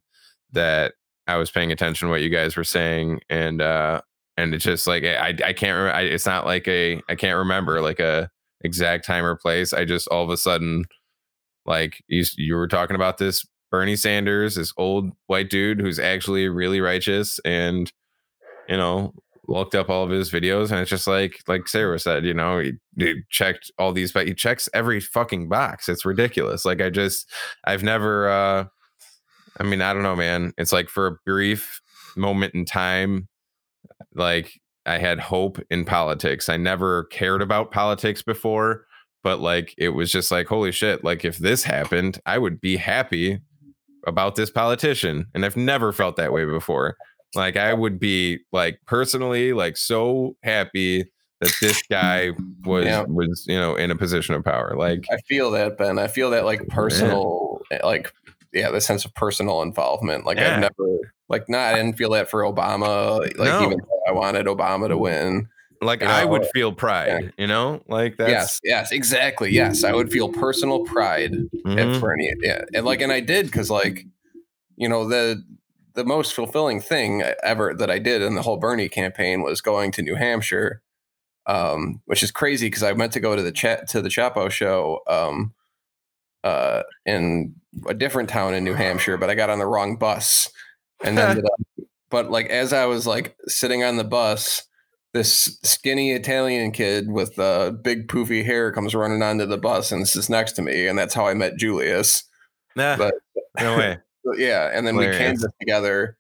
that 0.52 0.94
I 1.28 1.36
was 1.38 1.52
paying 1.52 1.72
attention 1.72 2.08
to 2.08 2.12
what 2.12 2.22
you 2.22 2.30
guys 2.30 2.56
were 2.56 2.64
saying, 2.64 3.22
and 3.30 3.62
uh, 3.62 4.02
and 4.38 4.54
it's 4.54 4.64
just 4.64 4.88
like 4.88 5.04
I 5.04 5.36
I 5.44 5.54
can't 5.54 5.78
re- 5.78 5.92
I, 5.92 6.02
it's 6.02 6.26
not 6.26 6.46
like 6.46 6.68
a 6.68 7.02
I 7.10 7.16
can't 7.16 7.38
remember 7.38 7.82
like 7.82 8.00
a 8.00 8.30
exact 8.62 9.06
time 9.06 9.26
or 9.26 9.36
place. 9.36 9.74
I 9.74 9.86
just 9.86 10.08
all 10.08 10.24
of 10.24 10.30
a 10.30 10.38
sudden 10.38 10.86
like 11.66 12.02
you 12.08 12.24
you 12.38 12.56
were 12.56 12.68
talking 12.68 12.96
about 12.96 13.18
this 13.18 13.46
Bernie 13.70 13.98
Sanders, 13.98 14.56
this 14.56 14.74
old 14.78 15.12
white 15.28 15.50
dude 15.50 15.82
who's 15.82 16.00
actually 16.00 16.48
really 16.48 16.80
righteous, 16.80 17.40
and 17.44 17.92
you 18.70 18.78
know 18.78 19.14
looked 19.48 19.76
up 19.76 19.90
all 19.90 20.04
of 20.04 20.10
his 20.10 20.32
videos, 20.32 20.72
and 20.72 20.80
it's 20.80 20.90
just 20.90 21.08
like 21.08 21.42
like 21.48 21.68
Sarah 21.68 22.00
said, 22.00 22.26
you 22.26 22.34
know 22.34 22.60
he, 22.60 22.74
he 22.98 23.22
checked 23.30 23.72
all 23.78 23.94
these, 23.94 24.12
but 24.12 24.28
he 24.28 24.34
checks 24.34 24.70
every 24.74 25.00
fucking 25.00 25.50
box. 25.50 25.90
It's 25.90 26.06
ridiculous. 26.06 26.66
Like 26.66 26.82
I 26.82 26.90
just 26.90 27.30
I've 27.66 27.84
never. 27.84 28.30
uh 28.30 28.66
I 29.60 29.64
mean, 29.64 29.82
I 29.82 29.94
don't 29.94 30.04
know, 30.04 30.16
man. 30.16 30.54
It's 30.58 30.72
like 30.72 30.88
for 30.88 31.08
a 31.08 31.16
brief 31.26 31.82
moment 32.16 32.54
in 32.54 32.66
time, 32.66 33.28
like 34.14 34.60
I 34.86 34.98
had 35.00 35.20
hope 35.20 35.60
in 35.70 35.84
politics. 35.86 36.48
I 36.50 36.58
never 36.58 37.06
cared 37.06 37.42
about 37.42 37.72
politics 37.72 38.22
before, 38.22 38.86
but 39.24 39.40
like 39.40 39.74
it 39.78 39.90
was 39.90 40.12
just 40.12 40.32
like, 40.32 40.48
holy 40.48 40.72
shit, 40.72 41.04
like 41.04 41.26
if 41.26 41.38
this 41.38 41.64
happened, 41.64 42.20
I 42.26 42.38
would 42.38 42.62
be 42.62 42.78
happy 42.78 43.40
about 44.06 44.36
this 44.36 44.50
politician. 44.50 45.26
And 45.34 45.46
I've 45.46 45.58
never 45.58 45.92
felt 45.92 46.16
that 46.18 46.32
way 46.32 46.46
before. 46.46 46.96
Like 47.36 47.58
I 47.58 47.74
would 47.74 48.00
be 48.00 48.40
like 48.52 48.80
personally 48.86 49.54
like 49.54 49.78
so 49.78 50.36
happy 50.44 51.12
that 51.42 51.54
this 51.62 51.82
guy 51.90 52.32
was 52.64 52.86
Yeah. 52.86 53.04
was, 53.08 53.46
you 53.48 53.58
know, 53.60 53.76
in 53.76 53.92
a 53.92 53.96
position 53.96 54.34
of 54.36 54.44
power. 54.44 54.74
Mm, 54.74 54.78
like 54.80 55.06
I 55.12 55.18
feel 55.28 55.52
that, 55.52 55.78
Ben. 55.78 56.00
I 56.00 56.08
feel 56.08 56.30
that 56.32 56.46
like 56.46 56.68
personal, 56.70 57.62
eh, 57.72 57.80
like 57.84 58.12
yeah, 58.54 58.72
the 58.72 58.82
sense 58.82 59.06
of 59.06 59.14
personal 59.14 59.62
involvement. 59.62 60.26
Like 60.26 60.38
Yeah. 60.38 60.56
I've 60.56 60.62
never, 60.62 61.00
like, 61.30 61.48
not. 61.50 61.74
I 61.74 61.76
didn't 61.76 61.98
feel 61.98 62.10
that 62.12 62.30
for 62.30 62.42
Obama. 62.42 63.20
Eh, 63.26 63.34
like 63.38 63.50
No. 63.50 63.66
even 63.66 63.78
though 63.80 64.02
I 64.08 64.12
wanted 64.14 64.46
Obama 64.48 64.88
to 64.88 64.96
mm. 64.96 65.00
win. 65.00 65.48
like 65.82 66.02
You 66.02 66.08
I 66.08 66.26
would 66.26 66.44
eh, 66.44 66.50
feel 66.56 66.72
pride, 66.74 67.34
you 67.38 67.46
know? 67.46 67.84
Like 67.88 68.18
that. 68.18 68.30
yes, 68.30 68.60
yes, 68.64 68.92
exactly. 68.92 69.52
Yes, 69.52 69.84
I 69.84 69.92
would 69.94 70.12
feel 70.12 70.30
personal 70.30 70.86
pride 70.86 71.34
Mhm. 71.34 71.78
at 71.78 71.88
mm-hmm. 71.88 72.00
Bernie. 72.00 72.34
Yeah, 72.42 72.64
and 72.74 72.84
like, 72.84 73.02
and 73.02 73.12
I 73.12 73.20
did 73.20 73.46
because 73.46 73.70
like, 73.70 74.06
you 74.76 74.90
know, 74.90 75.08
the 75.08 75.44
the 75.98 76.06
most 76.06 76.34
fulfilling 76.34 76.80
thing 76.80 77.24
ever 77.44 77.74
that 77.74 77.90
I 77.90 77.98
did 77.98 78.22
in 78.22 78.36
the 78.36 78.44
whole 78.44 78.58
Bernie 78.58 78.88
campaign 78.88 79.42
was 79.42 79.62
going 79.62 79.92
to 79.94 80.04
New 80.04 80.14
Hampshire, 80.14 80.84
um, 81.48 82.02
which 82.06 82.22
is 82.22 82.30
crazy 82.30 82.68
because 82.68 82.84
I 82.84 82.94
meant 82.94 83.14
to 83.14 83.20
go 83.20 83.36
to 83.36 83.42
the 83.42 83.52
chat 83.52 83.90
to 83.90 84.02
the 84.04 84.08
Chapo 84.08 84.52
show 84.52 85.00
um, 85.08 85.56
uh, 86.44 86.84
in 87.08 87.56
a 87.88 87.96
different 87.96 88.30
town 88.30 88.54
in 88.54 88.64
New 88.64 88.76
Hampshire, 88.76 89.18
but 89.18 89.32
I 89.32 89.36
got 89.36 89.50
on 89.50 89.58
the 89.58 89.66
wrong 89.66 89.98
bus 89.98 90.52
and 91.04 91.18
up. 91.20 91.40
But 92.12 92.30
like 92.30 92.46
as 92.52 92.74
I 92.74 92.86
was 92.86 93.08
like 93.08 93.36
sitting 93.48 93.84
on 93.84 93.98
the 93.98 94.04
bus, 94.04 94.68
this 95.16 95.58
skinny 95.64 96.12
Italian 96.12 96.72
kid 96.74 97.10
with 97.10 97.40
uh, 97.40 97.72
big 97.72 98.08
poofy 98.08 98.46
hair 98.46 98.72
comes 98.72 98.94
running 98.94 99.24
onto 99.24 99.48
the 99.48 99.58
bus 99.58 99.92
and 99.92 100.08
sits 100.08 100.30
next 100.30 100.52
to 100.54 100.62
me, 100.62 100.86
and 100.86 100.98
that's 100.98 101.16
how 101.16 101.26
I 101.26 101.34
met 101.34 101.58
Julius. 101.58 102.24
Nah, 102.76 102.98
But 102.98 103.16
no 103.60 103.76
way. 103.76 103.98
But 104.28 104.40
yeah, 104.40 104.70
and 104.74 104.86
then 104.86 104.96
we 104.96 105.06
Hilarious. 105.06 105.28
canvassed 105.42 105.56
together 105.60 106.18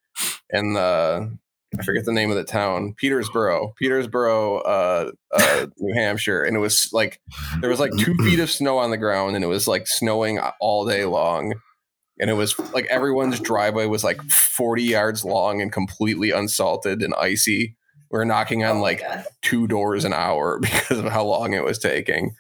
in 0.52 0.74
the 0.74 1.38
I 1.78 1.84
forget 1.84 2.06
the 2.06 2.14
name 2.14 2.30
of 2.32 2.38
the 2.38 2.46
town, 2.46 2.96
Petersboro, 3.02 3.74
Petersboro, 3.82 4.62
uh, 4.66 5.12
uh, 5.34 5.68
New 5.78 5.94
Hampshire, 5.94 6.44
and 6.44 6.56
it 6.56 6.60
was 6.60 6.90
like 6.94 7.20
there 7.62 7.70
was 7.70 7.80
like 7.80 7.92
two 8.00 8.16
feet 8.16 8.40
of 8.40 8.50
snow 8.50 8.78
on 8.78 8.90
the 8.90 8.98
ground, 8.98 9.36
and 9.36 9.44
it 9.44 9.50
was 9.50 9.68
like 9.68 9.86
snowing 9.86 10.40
all 10.62 10.86
day 10.88 11.04
long, 11.06 11.56
and 12.20 12.30
it 12.30 12.34
was 12.34 12.58
like 12.74 12.86
everyone's 12.86 13.40
driveway 13.40 13.86
was 13.86 14.04
like 14.04 14.22
forty 14.24 14.84
yards 14.84 15.26
long 15.26 15.62
and 15.62 15.72
completely 15.72 16.32
unsalted 16.32 17.04
and 17.04 17.14
icy. 17.16 17.76
We 18.10 18.18
were 18.20 18.26
knocking 18.26 18.64
on 18.64 18.78
Oh 18.78 18.82
like 18.82 19.02
God. 19.02 19.26
two 19.42 19.68
doors 19.68 20.06
an 20.06 20.14
hour 20.14 20.60
because 20.62 21.00
of 21.00 21.06
how 21.12 21.26
long 21.26 21.54
it 21.54 21.66
was 21.66 21.78
taking. 21.78 22.36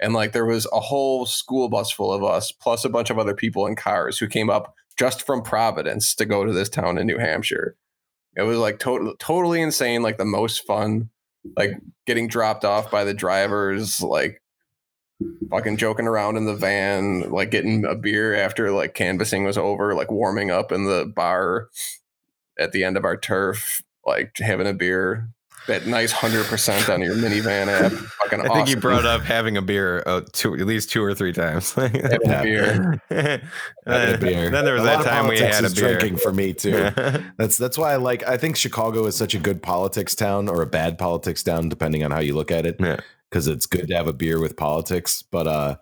And 0.00 0.14
like 0.14 0.32
there 0.32 0.46
was 0.46 0.66
a 0.72 0.80
whole 0.80 1.26
school 1.26 1.68
bus 1.68 1.90
full 1.90 2.12
of 2.12 2.22
us, 2.22 2.52
plus 2.52 2.84
a 2.84 2.88
bunch 2.88 3.10
of 3.10 3.18
other 3.18 3.34
people 3.34 3.66
in 3.66 3.74
cars 3.74 4.18
who 4.18 4.28
came 4.28 4.48
up 4.48 4.74
just 5.00 5.24
from 5.24 5.40
Providence 5.40 6.14
to 6.14 6.26
go 6.26 6.44
to 6.44 6.52
this 6.52 6.68
town 6.68 6.98
in 6.98 7.06
New 7.06 7.16
Hampshire. 7.16 7.74
It 8.36 8.42
was 8.42 8.58
like 8.58 8.78
totally 8.78 9.14
totally 9.18 9.62
insane, 9.62 10.02
like 10.02 10.18
the 10.18 10.26
most 10.26 10.66
fun, 10.66 11.08
like 11.56 11.70
getting 12.06 12.28
dropped 12.28 12.66
off 12.66 12.90
by 12.90 13.04
the 13.04 13.14
drivers, 13.14 14.02
like 14.02 14.42
fucking 15.48 15.78
joking 15.78 16.06
around 16.06 16.36
in 16.36 16.44
the 16.44 16.54
van, 16.54 17.30
like 17.30 17.50
getting 17.50 17.86
a 17.86 17.94
beer 17.94 18.34
after 18.34 18.72
like 18.72 18.92
canvassing 18.92 19.42
was 19.42 19.56
over, 19.56 19.94
like 19.94 20.10
warming 20.10 20.50
up 20.50 20.70
in 20.70 20.84
the 20.84 21.10
bar 21.16 21.70
at 22.58 22.72
the 22.72 22.84
end 22.84 22.98
of 22.98 23.06
our 23.06 23.16
turf, 23.16 23.82
like 24.04 24.36
having 24.36 24.66
a 24.66 24.74
beer. 24.74 25.30
That 25.70 25.86
nice 25.86 26.12
hundred 26.12 26.46
percent 26.46 26.88
on 26.88 27.00
your 27.00 27.14
minivan 27.14 27.68
app. 27.68 27.92
Fucking 28.22 28.40
I 28.40 28.54
think 28.54 28.68
you 28.68 28.76
brought 28.76 29.06
up 29.06 29.22
having 29.22 29.56
a 29.56 29.62
beer 29.62 30.02
uh, 30.06 30.22
two, 30.32 30.54
at 30.54 30.66
least 30.66 30.90
two 30.90 31.02
or 31.02 31.14
three 31.14 31.32
times. 31.32 31.72
Having 31.74 32.04
a 32.04 32.42
beer. 32.42 33.02
Having 33.10 33.40
a 33.40 33.42
then, 33.86 34.20
beer. 34.20 34.50
then 34.50 34.64
there 34.64 34.74
was 34.74 34.82
A 34.82 34.86
that 34.86 35.04
time 35.04 35.28
we 35.28 35.38
politics 35.38 35.56
had 35.56 35.64
a 35.64 35.66
is 35.66 35.74
beer. 35.74 35.98
drinking 35.98 36.18
for 36.18 36.32
me 36.32 36.52
too. 36.52 36.90
That's 37.38 37.56
that's 37.56 37.78
why 37.78 37.92
I 37.92 37.96
like. 37.96 38.26
I 38.28 38.36
think 38.36 38.56
Chicago 38.56 39.06
is 39.06 39.16
such 39.16 39.34
a 39.34 39.38
good 39.38 39.62
politics 39.62 40.14
town 40.14 40.48
or 40.48 40.62
a 40.62 40.66
bad 40.66 40.98
politics 40.98 41.42
town, 41.42 41.68
depending 41.68 42.04
on 42.04 42.10
how 42.10 42.20
you 42.20 42.34
look 42.34 42.50
at 42.50 42.66
it. 42.66 42.76
Yeah. 42.78 43.00
Because 43.30 43.46
it's 43.46 43.66
good 43.66 43.88
to 43.88 43.94
have 43.94 44.08
a 44.08 44.12
beer 44.12 44.40
with 44.40 44.56
politics. 44.56 45.22
But 45.22 45.46
uh, 45.46 45.76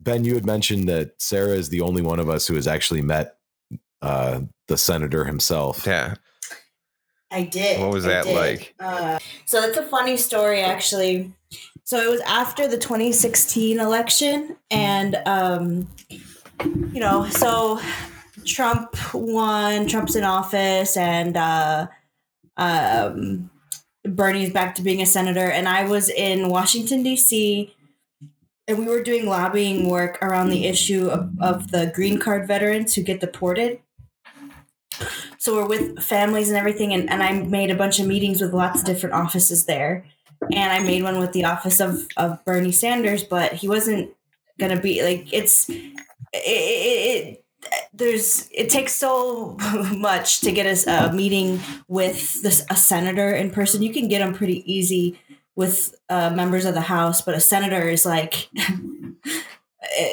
Ben, 0.00 0.24
you 0.24 0.34
had 0.34 0.46
mentioned 0.46 0.88
that 0.88 1.12
Sarah 1.18 1.54
is 1.54 1.68
the 1.68 1.82
only 1.82 2.02
one 2.02 2.18
of 2.18 2.28
us 2.28 2.46
who 2.46 2.54
has 2.54 2.66
actually 2.66 3.02
met 3.02 3.36
uh, 4.00 4.40
the 4.68 4.78
senator 4.78 5.24
himself. 5.24 5.86
Yeah. 5.86 6.14
I 7.30 7.42
did. 7.42 7.80
What 7.80 7.90
was 7.90 8.06
I 8.06 8.08
that 8.08 8.24
did. 8.24 8.36
like? 8.36 8.74
Uh, 8.80 9.18
so 9.44 9.60
that's 9.60 9.76
a 9.76 9.82
funny 9.82 10.16
story, 10.16 10.60
actually. 10.60 11.32
So 11.84 11.98
it 11.98 12.10
was 12.10 12.20
after 12.22 12.68
the 12.68 12.78
2016 12.78 13.80
election, 13.80 14.56
and 14.70 15.16
um, 15.26 15.88
you 16.62 17.00
know, 17.00 17.26
so 17.28 17.80
Trump 18.44 18.94
won. 19.14 19.86
Trump's 19.86 20.16
in 20.16 20.24
office, 20.24 20.96
and 20.96 21.36
uh, 21.36 21.86
um, 22.56 23.50
Bernie's 24.04 24.52
back 24.52 24.74
to 24.76 24.82
being 24.82 25.02
a 25.02 25.06
senator. 25.06 25.50
And 25.50 25.68
I 25.68 25.84
was 25.84 26.08
in 26.08 26.48
Washington 26.48 27.02
D.C. 27.02 27.74
And 28.66 28.78
we 28.78 28.84
were 28.84 29.02
doing 29.02 29.24
lobbying 29.24 29.88
work 29.88 30.18
around 30.20 30.50
the 30.50 30.66
issue 30.66 31.08
of, 31.08 31.30
of 31.40 31.70
the 31.70 31.90
green 31.94 32.18
card 32.18 32.46
veterans 32.46 32.94
who 32.94 33.02
get 33.02 33.20
deported 33.20 33.80
so 35.38 35.54
we're 35.54 35.66
with 35.66 36.02
families 36.02 36.48
and 36.48 36.58
everything 36.58 36.92
and, 36.92 37.08
and 37.10 37.22
i 37.22 37.32
made 37.32 37.70
a 37.70 37.76
bunch 37.76 37.98
of 37.98 38.06
meetings 38.06 38.40
with 38.40 38.52
lots 38.52 38.80
of 38.80 38.86
different 38.86 39.14
offices 39.14 39.66
there. 39.66 40.04
And 40.52 40.72
i 40.72 40.78
made 40.78 41.02
one 41.02 41.18
with 41.18 41.32
the 41.32 41.44
office 41.44 41.80
of, 41.80 42.06
of 42.16 42.44
bernie 42.44 42.72
sanders 42.72 43.24
but 43.24 43.52
he 43.52 43.68
wasn't 43.68 44.10
gonna 44.58 44.80
be 44.80 45.02
like 45.02 45.32
it's 45.32 45.68
it, 45.68 45.94
it, 46.32 47.34
it 47.34 47.44
there's 47.92 48.48
it 48.52 48.68
takes 48.70 48.94
so 48.94 49.56
much 49.96 50.40
to 50.40 50.52
get 50.52 50.66
us 50.66 50.86
a 50.86 51.12
meeting 51.12 51.60
with 51.88 52.42
this 52.42 52.64
a 52.70 52.76
senator 52.76 53.30
in 53.30 53.50
person. 53.50 53.82
You 53.82 53.92
can 53.92 54.08
get 54.08 54.20
them 54.20 54.34
pretty 54.34 54.70
easy 54.72 55.18
with 55.56 55.94
uh, 56.08 56.30
members 56.30 56.64
of 56.64 56.74
the 56.74 56.80
house 56.80 57.20
but 57.20 57.34
a 57.34 57.40
senator 57.40 57.88
is 57.88 58.06
like 58.06 58.48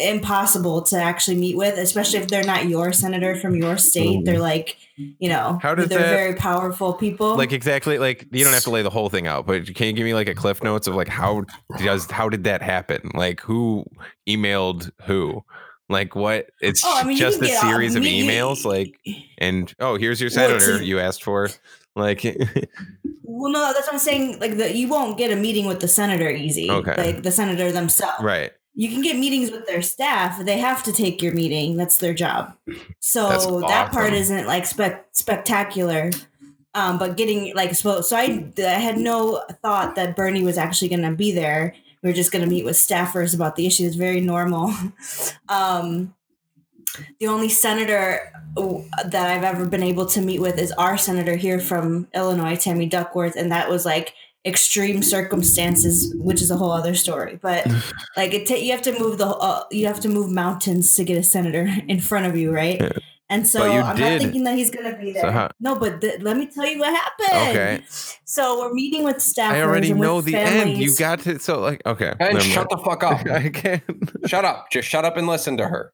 impossible 0.02 0.82
to 0.84 0.98
actually 0.98 1.38
meet 1.38 1.58
with, 1.58 1.78
especially 1.78 2.20
if 2.20 2.28
they're 2.28 2.44
not 2.44 2.68
your 2.68 2.94
senator 2.94 3.36
from 3.36 3.56
your 3.56 3.78
state. 3.78 4.26
They're 4.26 4.36
mm-hmm. 4.36 4.44
like, 4.44 4.78
you 4.96 5.30
know, 5.30 5.60
How 5.62 5.76
did 5.76 5.90
they're 5.90 6.00
that- 6.00 6.10
very 6.10 6.36
powerful 6.36 6.94
people. 6.94 7.36
Like 7.36 7.52
exactly 7.52 7.98
like 8.00 8.28
you 8.32 8.44
don't 8.44 8.54
have 8.54 8.64
to 8.64 8.70
lay 8.70 8.82
the 8.82 8.90
whole 8.90 9.10
thing 9.10 9.28
out, 9.28 9.46
but 9.46 9.74
can 9.76 9.88
you 9.88 9.94
give 9.94 10.06
me 10.06 10.14
like 10.14 10.30
a 10.30 10.36
cliff 10.36 10.64
notes 10.64 10.88
of 10.88 10.96
like 10.96 11.08
how 11.08 11.44
does 11.78 12.10
how 12.10 12.30
did 12.30 12.44
that 12.46 12.62
happen? 12.62 13.12
Like 13.14 13.42
who 13.42 13.86
emailed 14.28 14.92
who? 15.04 15.44
Like 15.90 16.16
what? 16.16 16.48
It's 16.62 16.84
Oh, 16.84 16.98
I 16.98 17.04
mean, 17.04 17.18
just 17.18 17.42
a 17.42 17.48
series 17.48 17.96
of 17.96 18.04
emails. 18.04 18.66
Like 18.66 19.00
and 19.38 19.74
oh, 19.80 19.98
here's 19.98 20.22
your 20.22 20.30
senator 20.30 20.82
you 20.82 21.00
asked 21.00 21.24
for. 21.24 21.50
Like 21.96 22.24
well, 23.24 23.52
no, 23.52 23.74
that's 23.74 23.88
what 23.88 23.94
I'm 23.94 24.00
saying. 24.00 24.40
Like, 24.40 24.58
the, 24.58 24.76
you 24.76 24.88
won't 24.88 25.18
get 25.18 25.32
a 25.32 25.36
meeting 25.36 25.66
with 25.66 25.82
the 25.82 25.88
senator 25.88 26.30
easy. 26.30 26.70
Okay. 26.70 26.96
Like 26.96 27.24
the 27.24 27.32
senator 27.32 27.72
themselves. 27.72 28.24
right. 28.24 28.52
You 28.76 28.90
can 28.90 29.02
get 29.02 29.18
meetings 29.18 29.52
with 29.52 29.66
their 29.66 29.82
staff. 29.82 30.44
They 30.44 30.58
have 30.58 30.84
to 30.84 30.92
take 30.92 31.22
your 31.22 31.34
meeting. 31.34 31.78
That's 31.78 31.98
their 31.98 32.14
job. 32.14 32.56
So 33.00 33.30
That's 33.30 33.46
that 33.46 33.92
part 33.92 34.14
isn't 34.14 34.48
like 34.48 34.66
spec- 34.66 35.08
spectacular. 35.14 36.12
Um, 36.74 36.98
but 36.98 37.16
getting 37.16 37.56
like 37.56 37.74
so, 37.74 38.02
so 38.02 38.18
I, 38.18 38.52
I 38.58 38.62
had 38.62 38.98
no 38.98 39.42
thought 39.62 39.96
that 39.96 40.18
Bernie 40.18 40.44
was 40.44 40.58
actually 40.58 40.90
going 40.90 41.04
to 41.04 41.14
be 41.14 41.32
there. 41.32 41.74
We 42.04 42.10
were 42.10 42.16
just 42.16 42.34
going 42.34 42.44
to 42.44 42.50
meet 42.50 42.66
with 42.66 42.76
staffers 42.76 43.34
about 43.34 43.56
the 43.56 43.66
issue. 43.66 43.86
It's 43.86 43.96
very 43.96 44.20
normal. 44.20 44.74
um, 45.50 46.14
the 47.20 47.28
only 47.28 47.50
senator 47.50 48.32
that 48.56 49.30
I've 49.30 49.44
ever 49.44 49.66
been 49.66 49.84
able 49.84 50.06
to 50.08 50.22
meet 50.22 50.40
with 50.40 50.58
is 50.58 50.72
our 50.74 50.98
senator 50.98 51.36
here 51.36 51.60
from 51.60 52.08
Illinois, 52.14 52.58
Tammy 52.58 52.88
Duckworth, 52.88 53.36
and 53.36 53.52
that 53.52 53.70
was 53.70 53.86
like 53.86 54.14
extreme 54.46 55.02
circumstances, 55.02 56.14
which 56.18 56.42
is 56.42 56.52
a 56.52 56.58
whole 56.58 56.72
other 56.72 56.96
story. 56.96 57.40
But 57.42 57.68
like 58.18 58.34
it, 58.34 58.48
ta- 58.48 58.56
you 58.56 58.72
have 58.72 58.82
to 58.84 59.00
move 59.00 59.18
the 59.18 59.28
uh, 59.28 59.64
you 59.72 59.88
have 59.88 60.00
to 60.02 60.10
move 60.10 60.30
mountains 60.30 60.96
to 60.96 61.04
get 61.04 61.18
a 61.18 61.24
senator 61.24 61.70
in 61.88 62.00
front 62.00 62.26
of 62.26 62.36
you, 62.36 62.52
right? 62.54 62.82
And 63.28 63.48
so 63.48 63.66
you 63.66 63.80
I'm 63.80 63.96
did. 63.96 64.02
not 64.12 64.22
thinking 64.22 64.44
that 64.44 64.56
he's 64.56 64.70
gonna 64.70 64.96
be 64.98 65.14
So 65.16 65.22
there. 65.22 65.32
how- 65.32 65.50
no, 65.60 65.76
but 65.76 66.00
th- 66.00 66.22
let 66.22 66.38
me 66.38 66.46
tell 66.46 66.66
you 66.68 66.78
what 66.80 66.94
happened. 66.94 67.50
Okay. 67.58 67.84
So 68.24 68.60
we're 68.60 68.74
meeting 68.74 69.04
with 69.04 69.20
staff. 69.22 69.54
I 69.54 69.64
already 69.64 69.94
know 69.94 70.22
the 70.22 70.36
end. 70.36 70.78
You 70.78 70.96
got 70.96 71.20
to 71.22 71.40
so 71.40 71.60
like 71.60 71.82
okay. 71.88 72.14
And 72.20 72.40
shut 72.42 72.68
mind. 72.72 72.80
the 72.80 72.86
fuck 72.86 73.04
up. 73.04 73.26
I 73.32 73.50
can't. 73.50 73.84
shut 74.28 74.46
up. 74.46 74.68
Just 74.72 74.88
shut 74.88 75.06
up 75.06 75.18
and 75.18 75.26
listen 75.26 75.58
to 75.58 75.68
her. 75.68 75.92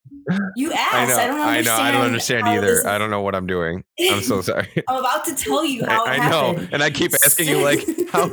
You 0.57 0.71
I 0.73 0.75
asked. 0.75 1.09
know. 1.17 1.23
I, 1.23 1.27
don't 1.27 1.39
I 1.39 1.61
know. 1.61 1.73
I 1.75 1.91
don't 1.91 2.01
understand 2.01 2.47
either. 2.47 2.65
this 2.67 2.85
I 2.85 2.97
don't 2.97 3.09
know 3.09 3.21
what 3.21 3.33
I'm 3.33 3.47
doing. 3.47 3.83
I'm 3.99 4.21
so 4.21 4.41
sorry. 4.41 4.67
I'm 4.89 4.97
about 4.97 5.23
to 5.25 5.33
tell 5.35 5.63
you 5.63 5.85
how 5.85 6.05
I, 6.05 6.15
it 6.15 6.19
I 6.19 6.29
know, 6.29 6.67
and 6.73 6.83
I 6.83 6.89
keep 6.89 7.13
asking 7.25 7.47
you 7.47 7.61
like, 7.63 7.79
how? 8.09 8.29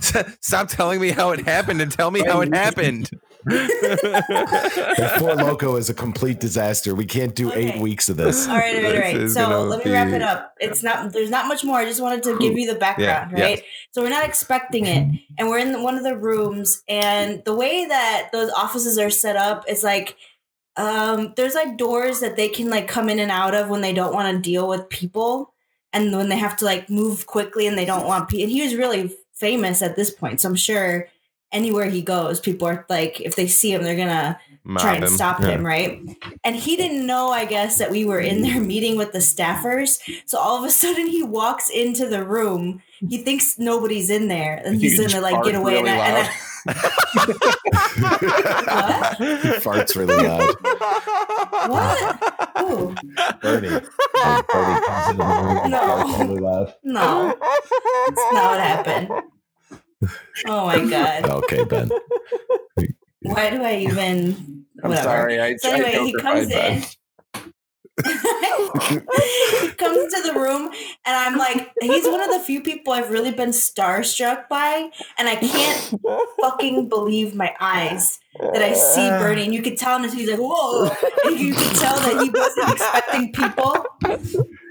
Stop 0.40 0.68
telling 0.68 1.00
me 1.00 1.10
how 1.10 1.30
it 1.30 1.40
happened 1.46 1.80
and 1.80 1.90
tell 1.90 2.10
me 2.10 2.22
how 2.26 2.40
it 2.40 2.52
happened. 2.54 3.10
That 3.44 5.16
Four 5.18 5.30
Loko 5.36 5.78
is 5.78 5.90
a 5.90 5.94
complete 5.94 6.40
disaster. 6.40 6.94
We 6.94 7.04
can't 7.04 7.34
do 7.34 7.52
eight 7.52 7.78
weeks 7.78 8.08
of 8.08 8.16
this. 8.16 8.48
All 8.48 8.54
right, 8.56 8.76
all 8.76 8.82
right, 8.82 8.84
all 8.84 8.90
This 8.92 9.00
right. 9.00 9.16
is 9.16 9.34
So 9.34 9.64
let 9.64 9.84
me 9.84 9.92
wrap 9.92 10.08
it 10.08 10.22
up. 10.22 10.54
It's 10.60 10.82
not. 10.82 11.12
There's 11.12 11.30
not 11.30 11.46
much 11.46 11.64
more. 11.64 11.78
I 11.78 11.84
just 11.84 12.00
wanted 12.00 12.22
to 12.24 12.38
give 12.38 12.56
you 12.56 12.72
the 12.72 12.78
background, 12.78 13.36
Yeah, 13.36 13.44
right? 13.44 13.62
So 13.92 14.02
we're 14.02 14.10
not 14.10 14.24
expecting 14.24 14.86
it, 14.86 15.08
and 15.38 15.48
we're 15.48 15.58
in 15.58 15.82
one 15.82 15.96
of 15.96 16.04
the 16.04 16.16
rooms, 16.16 16.82
and 16.88 17.44
the 17.44 17.54
way 17.54 17.86
that 17.86 18.30
those 18.32 18.50
offices 18.50 18.98
are 18.98 19.10
set 19.10 19.36
up 19.36 19.64
is 19.68 19.82
like, 19.84 20.16
um, 20.76 21.32
there's 21.36 21.54
like 21.54 21.76
doors 21.76 22.20
that 22.20 22.36
they 22.36 22.48
can 22.48 22.68
like 22.70 22.88
come 22.88 23.08
in 23.08 23.18
and 23.18 23.30
out 23.30 23.54
of 23.54 23.68
when 23.68 23.80
they 23.80 23.92
don't 23.92 24.14
want 24.14 24.34
to 24.34 24.40
deal 24.42 24.68
with 24.68 24.88
people, 24.88 25.52
and 25.92 26.16
when 26.16 26.28
they 26.28 26.38
have 26.38 26.56
to 26.58 26.64
like 26.64 26.88
move 26.88 27.26
quickly 27.26 27.66
and 27.66 27.76
they 27.78 27.84
don't 27.84 28.06
want 28.06 28.28
people. 28.28 28.44
And 28.44 28.52
he 28.52 28.62
was 28.62 28.74
really 28.74 29.14
famous 29.34 29.82
at 29.82 29.96
this 29.96 30.10
point, 30.10 30.40
so 30.40 30.48
I'm 30.48 30.54
sure 30.54 31.08
anywhere 31.54 31.88
he 31.88 32.02
goes, 32.02 32.40
people 32.40 32.68
are 32.68 32.84
like, 32.90 33.20
if 33.22 33.34
they 33.36 33.46
see 33.46 33.72
him, 33.72 33.82
they're 33.82 33.96
gonna 33.96 34.38
Mob 34.64 34.82
try 34.82 34.94
and 34.96 35.04
him. 35.04 35.10
stop 35.10 35.40
Yeah. 35.40 35.48
him, 35.50 35.64
right? 35.64 35.98
And 36.44 36.54
he 36.56 36.76
didn't 36.76 37.06
know, 37.06 37.30
I 37.30 37.44
guess, 37.46 37.78
that 37.78 37.90
we 37.90 38.04
were 38.04 38.20
in 38.20 38.42
there 38.42 38.60
mm. 38.60 38.66
meeting 38.66 38.96
with 38.98 39.12
the 39.12 39.18
staffers. 39.20 39.98
So 40.26 40.36
all 40.38 40.58
of 40.58 40.64
a 40.64 40.70
sudden, 40.70 41.06
he 41.06 41.22
walks 41.22 41.70
into 41.70 42.06
the 42.06 42.22
room. 42.24 42.82
He 43.08 43.18
thinks 43.18 43.58
nobody's 43.58 44.10
in 44.10 44.28
there, 44.28 44.60
and 44.64 44.78
he's 44.80 44.98
You 44.98 45.08
gonna 45.08 45.20
like 45.22 45.42
get 45.44 45.54
away. 45.54 45.74
really 45.74 45.88
and 45.90 46.00
I, 46.00 46.06
and 46.06 46.14
loud. 46.16 46.26
I, 46.26 46.30
He 49.18 49.24
farts 49.60 49.94
really 49.96 50.16
loud. 50.16 50.54
what? 51.68 52.18
Ooh, 52.62 52.94
Bernie. 53.42 53.68
Like, 53.68 54.46
Bernie 54.48 54.80
comes 54.86 55.10
in 55.10 55.16
the 55.18 55.24
room 55.24 55.70
No. 55.70 55.80
farts 55.80 56.18
really 56.20 56.40
loud. 56.40 56.74
no, 56.84 57.34
that's 57.38 58.32
not 58.32 58.50
what 58.50 58.60
happened. 58.60 59.08
Oh 60.46 60.66
my 60.66 60.84
god! 60.88 61.24
Okay, 61.28 61.64
Ben. 61.64 61.90
Why 63.22 63.50
do 63.50 63.62
I 63.62 63.76
even? 63.76 64.66
I'm 64.82 64.90
Whatever. 64.90 65.08
sorry. 65.08 65.40
I, 65.40 65.56
So 65.56 65.70
I 65.70 65.74
anyway, 65.74 66.04
he 66.04 66.12
comes 66.14 66.52
fight 66.52 66.74
in. 66.74 66.82
he 68.02 69.68
comes 69.78 69.96
into 70.14 70.22
the 70.26 70.34
room 70.34 70.66
and 71.06 71.16
I'm 71.16 71.38
like, 71.38 71.70
he's 71.80 72.04
one 72.06 72.20
of 72.20 72.28
the 72.32 72.40
few 72.40 72.60
people 72.60 72.92
I've 72.92 73.10
really 73.10 73.30
been 73.30 73.50
starstruck 73.50 74.48
by, 74.48 74.90
and 75.16 75.28
I 75.28 75.36
can't 75.36 76.00
fucking 76.40 76.88
believe 76.88 77.34
my 77.34 77.54
eyes 77.60 78.18
that 78.40 78.62
I 78.62 78.72
see 78.74 79.08
Bernie. 79.08 79.44
And 79.44 79.54
you 79.54 79.62
could 79.62 79.78
tell 79.78 79.96
him 79.98 80.04
as 80.04 80.12
he's 80.12 80.28
like, 80.28 80.40
whoa, 80.40 80.90
and 81.24 81.38
you 81.38 81.54
could 81.54 81.76
tell 81.76 81.96
that 81.96 82.20
he 82.22 82.30
wasn't 82.30 82.72
expecting 82.72 83.32
people. 83.32 83.86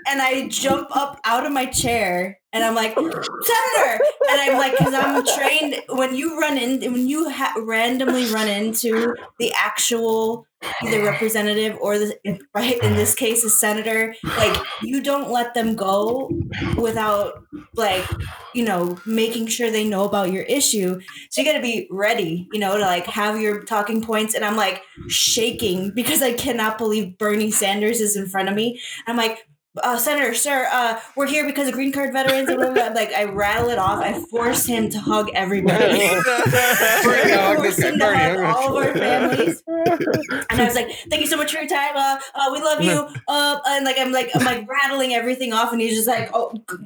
And 0.08 0.22
I 0.22 0.48
jump 0.48 0.96
up 0.96 1.20
out 1.26 1.46
of 1.46 1.52
my 1.52 1.66
chair 1.66 2.40
and 2.52 2.64
I'm 2.64 2.76
like, 2.76 2.94
Senator! 2.94 4.04
And 4.30 4.42
I'm 4.42 4.58
like, 4.58 4.78
because 4.78 4.94
I'm 4.94 5.26
trained 5.26 5.82
when 5.90 6.16
you 6.16 6.40
run 6.40 6.58
in, 6.58 6.80
when 6.94 7.08
you 7.08 7.30
ha- 7.30 7.56
randomly 7.60 8.28
run 8.32 8.48
into 8.48 9.16
the 9.40 9.52
actual 9.60 10.46
either 10.82 11.04
representative 11.04 11.78
or 11.82 11.98
the 12.00 12.18
right 12.54 12.82
in 12.82 12.96
this 12.96 13.14
case 13.16 13.44
a 13.44 13.50
senator 13.50 14.16
like 14.38 14.56
you 14.82 15.02
don't 15.02 15.30
let 15.30 15.54
them 15.54 15.76
go 15.76 16.30
without 16.78 17.44
like 17.76 18.06
you 18.54 18.64
know 18.64 18.98
making 19.06 19.48
sure 19.48 19.70
they 19.70 19.84
know 19.84 20.06
about 20.06 20.32
your 20.32 20.44
issue 20.44 21.00
so 21.30 21.42
you 21.42 21.48
got 21.48 21.58
to 21.58 21.62
be 21.62 21.88
ready 21.92 22.48
you 22.54 22.60
know 22.60 22.78
to 22.78 22.82
like 22.82 23.06
have 23.06 23.40
your 23.40 23.64
talking 23.64 24.02
points 24.02 24.34
and 24.34 24.46
i'm 24.46 24.56
like 24.56 24.82
shaking 25.08 25.92
because 25.92 26.22
i 26.22 26.34
cannot 26.34 26.78
believe 26.78 27.18
bernie 27.18 27.52
sanders 27.52 28.00
is 28.00 28.16
in 28.16 28.28
front 28.28 28.48
of 28.48 28.56
me 28.56 28.80
i'm 29.08 29.18
like 29.18 29.46
uh, 29.82 29.98
Senator, 29.98 30.34
sir, 30.34 30.68
uh, 30.72 31.00
we're 31.16 31.28
here 31.28 31.46
because 31.46 31.68
of 31.68 31.74
green 31.74 31.92
card 31.92 32.14
veterans. 32.14 32.50
And 32.50 32.96
like 32.96 33.12
I 33.14 33.24
rattle 33.24 33.70
it 33.70 33.80
off. 33.80 34.00
I 34.00 34.14
force 34.30 34.66
him 34.66 34.90
to 34.90 35.00
hug 35.00 35.30
everybody. 35.34 35.98
Bernie, 35.98 37.32
hug 37.32 37.62
this 37.64 37.76
force 37.76 37.80
him 37.80 37.98
to 38.00 38.06
hug 38.06 38.38
hug 38.38 38.56
all 38.56 38.78
of 38.78 38.86
our 38.86 38.94
families. 38.94 39.64
And 39.68 40.62
I 40.62 40.66
was 40.66 40.76
like, 40.76 40.92
"Thank 41.10 41.22
you 41.22 41.28
so 41.28 41.38
much 41.38 41.52
for 41.52 41.60
your 41.60 41.68
time. 41.68 41.96
Uh, 41.96 42.20
uh 42.36 42.50
we 42.52 42.60
love 42.60 42.82
you." 42.82 43.08
Uh, 43.28 43.58
and 43.68 43.86
like 43.86 43.98
I'm 43.98 44.12
like 44.12 44.30
I'm 44.36 44.44
like 44.44 44.68
rattling 44.70 45.14
everything 45.14 45.54
off, 45.54 45.72
and 45.72 45.82
he's 45.82 45.96
just 45.96 46.08
like, 46.08 46.30
"Oh." 46.34 46.54
g- 46.70 46.78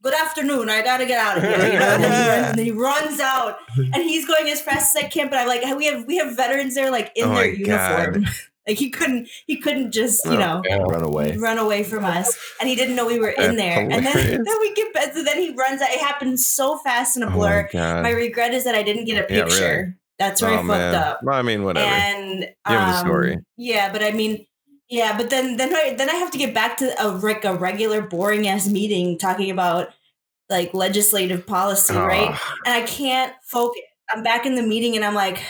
good 0.00 0.14
afternoon. 0.14 0.68
I 0.68 0.82
gotta 0.82 1.06
get 1.06 1.18
out 1.18 1.38
of 1.38 1.42
here. 1.42 1.72
You 1.72 1.78
know? 1.78 1.86
and, 1.86 2.04
then 2.04 2.12
he 2.12 2.28
runs, 2.28 2.46
and 2.48 2.58
then 2.58 2.64
he 2.66 2.70
runs 2.72 3.20
out, 3.20 3.58
and 3.76 4.02
he's 4.02 4.26
going 4.26 4.48
as 4.48 4.60
fast 4.60 4.94
as 4.94 5.04
I 5.04 5.08
can. 5.08 5.28
But 5.28 5.38
I'm 5.38 5.48
like, 5.48 5.62
we 5.76 5.86
have 5.86 6.06
we 6.06 6.18
have 6.18 6.36
veterans 6.36 6.74
there, 6.74 6.90
like 6.90 7.10
in 7.16 7.24
Oh 7.24 7.34
their 7.34 7.34
my 7.34 7.44
uniform. 7.44 8.26
Like 8.68 8.76
he 8.78 8.90
couldn't 8.90 9.28
he 9.46 9.56
couldn't 9.56 9.90
just 9.92 10.24
you 10.26 10.32
Oh, 10.32 10.36
know 10.38 10.62
Run 10.86 11.02
away. 11.02 11.36
run 11.38 11.58
away 11.58 11.82
from 11.82 12.04
us, 12.04 12.36
and 12.60 12.68
he 12.68 12.74
didn't 12.76 12.94
know 12.96 13.06
we 13.06 13.18
were 13.18 13.30
in 13.30 13.56
That's 13.56 13.56
there. 13.56 13.80
And 13.80 14.04
then 14.06 14.44
then 14.44 14.60
we 14.60 14.74
get 14.74 14.92
back. 14.92 15.14
So 15.14 15.24
then 15.24 15.38
he 15.40 15.54
runs 15.54 15.80
out. 15.82 15.88
It 15.90 16.00
happened 16.00 16.38
so 16.38 16.78
fast 16.78 17.16
in 17.16 17.22
a 17.22 17.26
Oh 17.26 17.30
my 17.30 17.34
blur. 17.36 17.68
God. 17.72 18.02
my 18.02 18.10
regret 18.10 18.52
is 18.54 18.64
that 18.64 18.74
I 18.74 18.82
didn't 18.82 19.06
get 19.06 19.24
a 19.28 19.34
Yeah, 19.34 19.40
really. 19.42 19.50
picture. 19.50 19.98
That's 20.18 20.42
where 20.42 20.50
I 20.50 20.54
Oh, 20.54 20.56
fucked 20.58 20.68
man. 20.68 20.94
up. 20.94 21.20
Well, 21.22 21.36
I 21.36 21.42
mean, 21.42 21.62
whatever. 21.64 21.86
And 21.88 22.40
You 22.40 22.46
have 22.66 22.88
the 22.92 22.98
um, 23.00 23.06
story. 23.06 23.38
Yeah, 23.56 23.90
but 23.92 24.02
I 24.02 24.10
mean, 24.10 24.44
yeah, 24.90 25.16
but 25.16 25.30
then 25.30 25.56
then 25.56 25.74
I 25.74 25.94
then 25.96 26.10
I 26.10 26.14
have 26.14 26.30
to 26.32 26.38
get 26.38 26.52
back 26.54 26.76
to 26.78 26.94
a 27.02 27.08
like 27.08 27.44
a 27.44 27.54
regular 27.54 28.02
boring 28.02 28.48
ass 28.48 28.68
meeting 28.68 29.16
talking 29.18 29.50
about 29.50 29.90
like 30.50 30.74
legislative 30.74 31.46
policy, 31.46 31.94
right? 31.94 32.30
Ah. 32.32 32.54
And 32.66 32.74
I 32.74 32.82
can't 32.86 33.32
focus. 33.44 33.80
I'm 34.10 34.22
back 34.22 34.44
in 34.46 34.54
the 34.56 34.62
meeting 34.62 34.96
and 34.96 35.04
I'm 35.04 35.14
like 35.14 35.40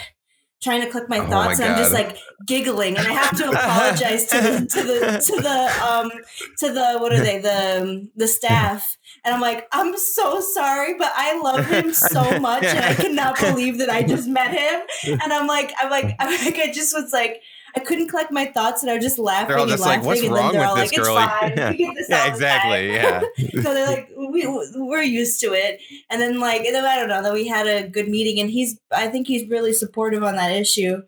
trying 0.61 0.81
to 0.81 0.89
click 0.89 1.07
my 1.07 1.19
Oh 1.19 1.23
my 1.23 1.29
thoughts 1.29 1.59
and 1.59 1.71
I'm 1.73 1.77
just 1.77 1.93
like 1.93 2.17
giggling 2.45 2.97
and 2.97 3.07
I 3.07 3.13
have 3.13 3.37
to 3.37 3.49
apologize 3.49 4.25
to 4.27 4.41
the 4.41 4.65
to 4.65 4.83
the 4.83 4.99
to 5.25 5.41
the 5.41 5.85
um 5.85 6.11
to 6.59 6.73
the 6.73 6.97
what 6.99 7.13
are 7.13 7.21
they? 7.21 7.39
The 7.39 8.07
the 8.15 8.27
staff. 8.27 8.97
And 9.23 9.33
I'm 9.33 9.41
like 9.41 9.67
I'm 9.71 9.97
so 9.97 10.41
sorry 10.41 10.95
but 10.97 11.11
I 11.15 11.39
love 11.39 11.65
him 11.65 11.93
so 11.93 12.39
much 12.39 12.63
and 12.63 12.79
I 12.79 12.93
cannot 12.93 13.39
believe 13.39 13.77
that 13.79 13.89
I 13.89 14.03
just 14.03 14.27
met 14.27 14.51
him. 14.51 15.17
And 15.21 15.33
I'm 15.33 15.47
like 15.47 15.73
I'm 15.79 15.89
like 15.89 16.15
I'm 16.19 16.29
like 16.45 16.57
I 16.57 16.71
just 16.71 16.93
was 16.93 17.11
like 17.13 17.41
I 17.75 17.79
couldn't 17.79 18.07
collect 18.07 18.31
my 18.31 18.45
thoughts 18.45 18.81
and 18.83 18.91
I 18.91 18.95
was 18.95 19.03
just 19.03 19.19
laughing 19.19 19.47
They're 19.49 19.57
all 19.57 19.63
and 19.63 19.71
just 19.71 19.81
like, 19.83 19.97
laughing 20.03 20.07
"What's 20.07 20.21
and 20.21 20.31
wrong 20.31 20.51
then 20.53 20.53
they're 20.53 20.61
with 20.61 20.69
all 20.69 20.75
this 20.75 20.91
like, 20.97 21.03
girl?" 21.03 21.17
It's 21.17 21.55
fine. 21.59 21.71
We 21.71 21.77
get 21.77 21.95
this 21.95 22.09
yeah, 22.09 22.27
exactly. 22.27 22.93
Yeah. 22.93 23.21
so 23.63 23.73
they're 23.73 23.87
like 23.87 24.09
we 24.17 24.47
we're 24.75 25.01
used 25.03 25.39
to 25.41 25.53
it 25.53 25.81
and 26.09 26.21
then 26.21 26.39
like 26.39 26.63
and 26.65 26.75
then 26.75 26.85
i 26.85 26.95
don't 26.95 27.07
know 27.09 27.21
then 27.23 27.33
we 27.33 27.47
had 27.47 27.67
a 27.67 27.87
good 27.87 28.07
meeting 28.07 28.39
and 28.39 28.49
he's 28.49 28.77
i 28.91 29.07
think 29.07 29.27
he's 29.27 29.47
really 29.49 29.73
supportive 29.73 30.23
on 30.23 30.35
that 30.35 30.51
issue 30.51 31.01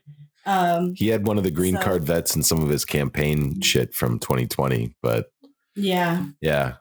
um 0.45 0.93
He 0.95 1.09
had 1.09 1.27
one 1.27 1.37
of 1.37 1.43
the 1.43 1.51
green 1.51 1.75
So- 1.75 1.81
card 1.81 2.03
vets 2.03 2.35
in 2.35 2.43
some 2.43 2.61
of 2.63 2.69
his 2.69 2.85
campaign 2.85 3.61
shit 3.61 3.93
from 3.93 4.19
2020, 4.19 4.95
but 5.01 5.27
yeah 5.75 6.25
yeah, 6.41 6.73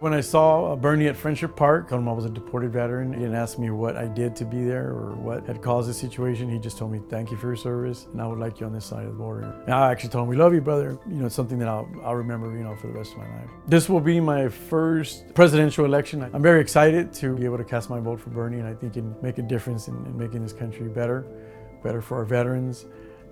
When 0.00 0.14
I 0.14 0.22
saw 0.22 0.72
uh, 0.72 0.76
Bernie 0.76 1.08
at 1.08 1.16
Friendship 1.16 1.54
Park, 1.54 1.90
told 1.90 2.00
him 2.00 2.08
I 2.08 2.12
was 2.12 2.24
a 2.24 2.30
deported 2.30 2.72
veteran. 2.72 3.12
He 3.12 3.18
didn't 3.18 3.34
ask 3.34 3.58
me 3.58 3.68
what 3.68 3.98
I 3.98 4.06
did 4.06 4.34
to 4.36 4.46
be 4.46 4.64
there 4.64 4.88
or 4.88 5.14
what 5.14 5.46
had 5.46 5.60
caused 5.60 5.90
the 5.90 5.92
situation. 5.92 6.48
He 6.48 6.58
just 6.58 6.78
told 6.78 6.90
me, 6.90 7.02
"Thank 7.10 7.30
you 7.30 7.36
for 7.36 7.48
your 7.48 7.56
service, 7.56 8.06
and 8.10 8.22
I 8.22 8.26
would 8.26 8.38
like 8.38 8.60
you 8.60 8.66
on 8.66 8.72
this 8.72 8.86
side 8.86 9.04
of 9.04 9.12
the 9.12 9.18
border." 9.18 9.54
And 9.66 9.74
I 9.74 9.90
actually 9.90 10.08
told 10.08 10.22
him, 10.22 10.30
"We 10.30 10.36
love 10.36 10.54
you, 10.54 10.62
brother." 10.62 10.98
You 11.06 11.16
know, 11.16 11.26
it's 11.26 11.34
something 11.34 11.58
that 11.58 11.68
I'll, 11.68 11.86
I'll 12.02 12.14
remember, 12.14 12.50
you 12.56 12.64
know, 12.64 12.74
for 12.76 12.86
the 12.86 12.94
rest 12.94 13.12
of 13.12 13.18
my 13.18 13.26
life. 13.26 13.50
This 13.66 13.90
will 13.90 14.00
be 14.00 14.20
my 14.20 14.48
first 14.48 15.34
presidential 15.34 15.84
election. 15.84 16.26
I'm 16.32 16.40
very 16.40 16.62
excited 16.62 17.12
to 17.20 17.36
be 17.36 17.44
able 17.44 17.58
to 17.58 17.64
cast 17.64 17.90
my 17.90 18.00
vote 18.00 18.20
for 18.20 18.30
Bernie, 18.30 18.58
and 18.58 18.66
I 18.66 18.72
think 18.72 18.96
it 18.96 19.00
can 19.00 19.14
make 19.20 19.36
a 19.36 19.42
difference 19.42 19.88
in, 19.88 19.96
in 20.06 20.16
making 20.16 20.42
this 20.42 20.54
country 20.54 20.88
better, 20.88 21.26
better 21.82 22.00
for 22.00 22.16
our 22.16 22.24
veterans, 22.24 22.86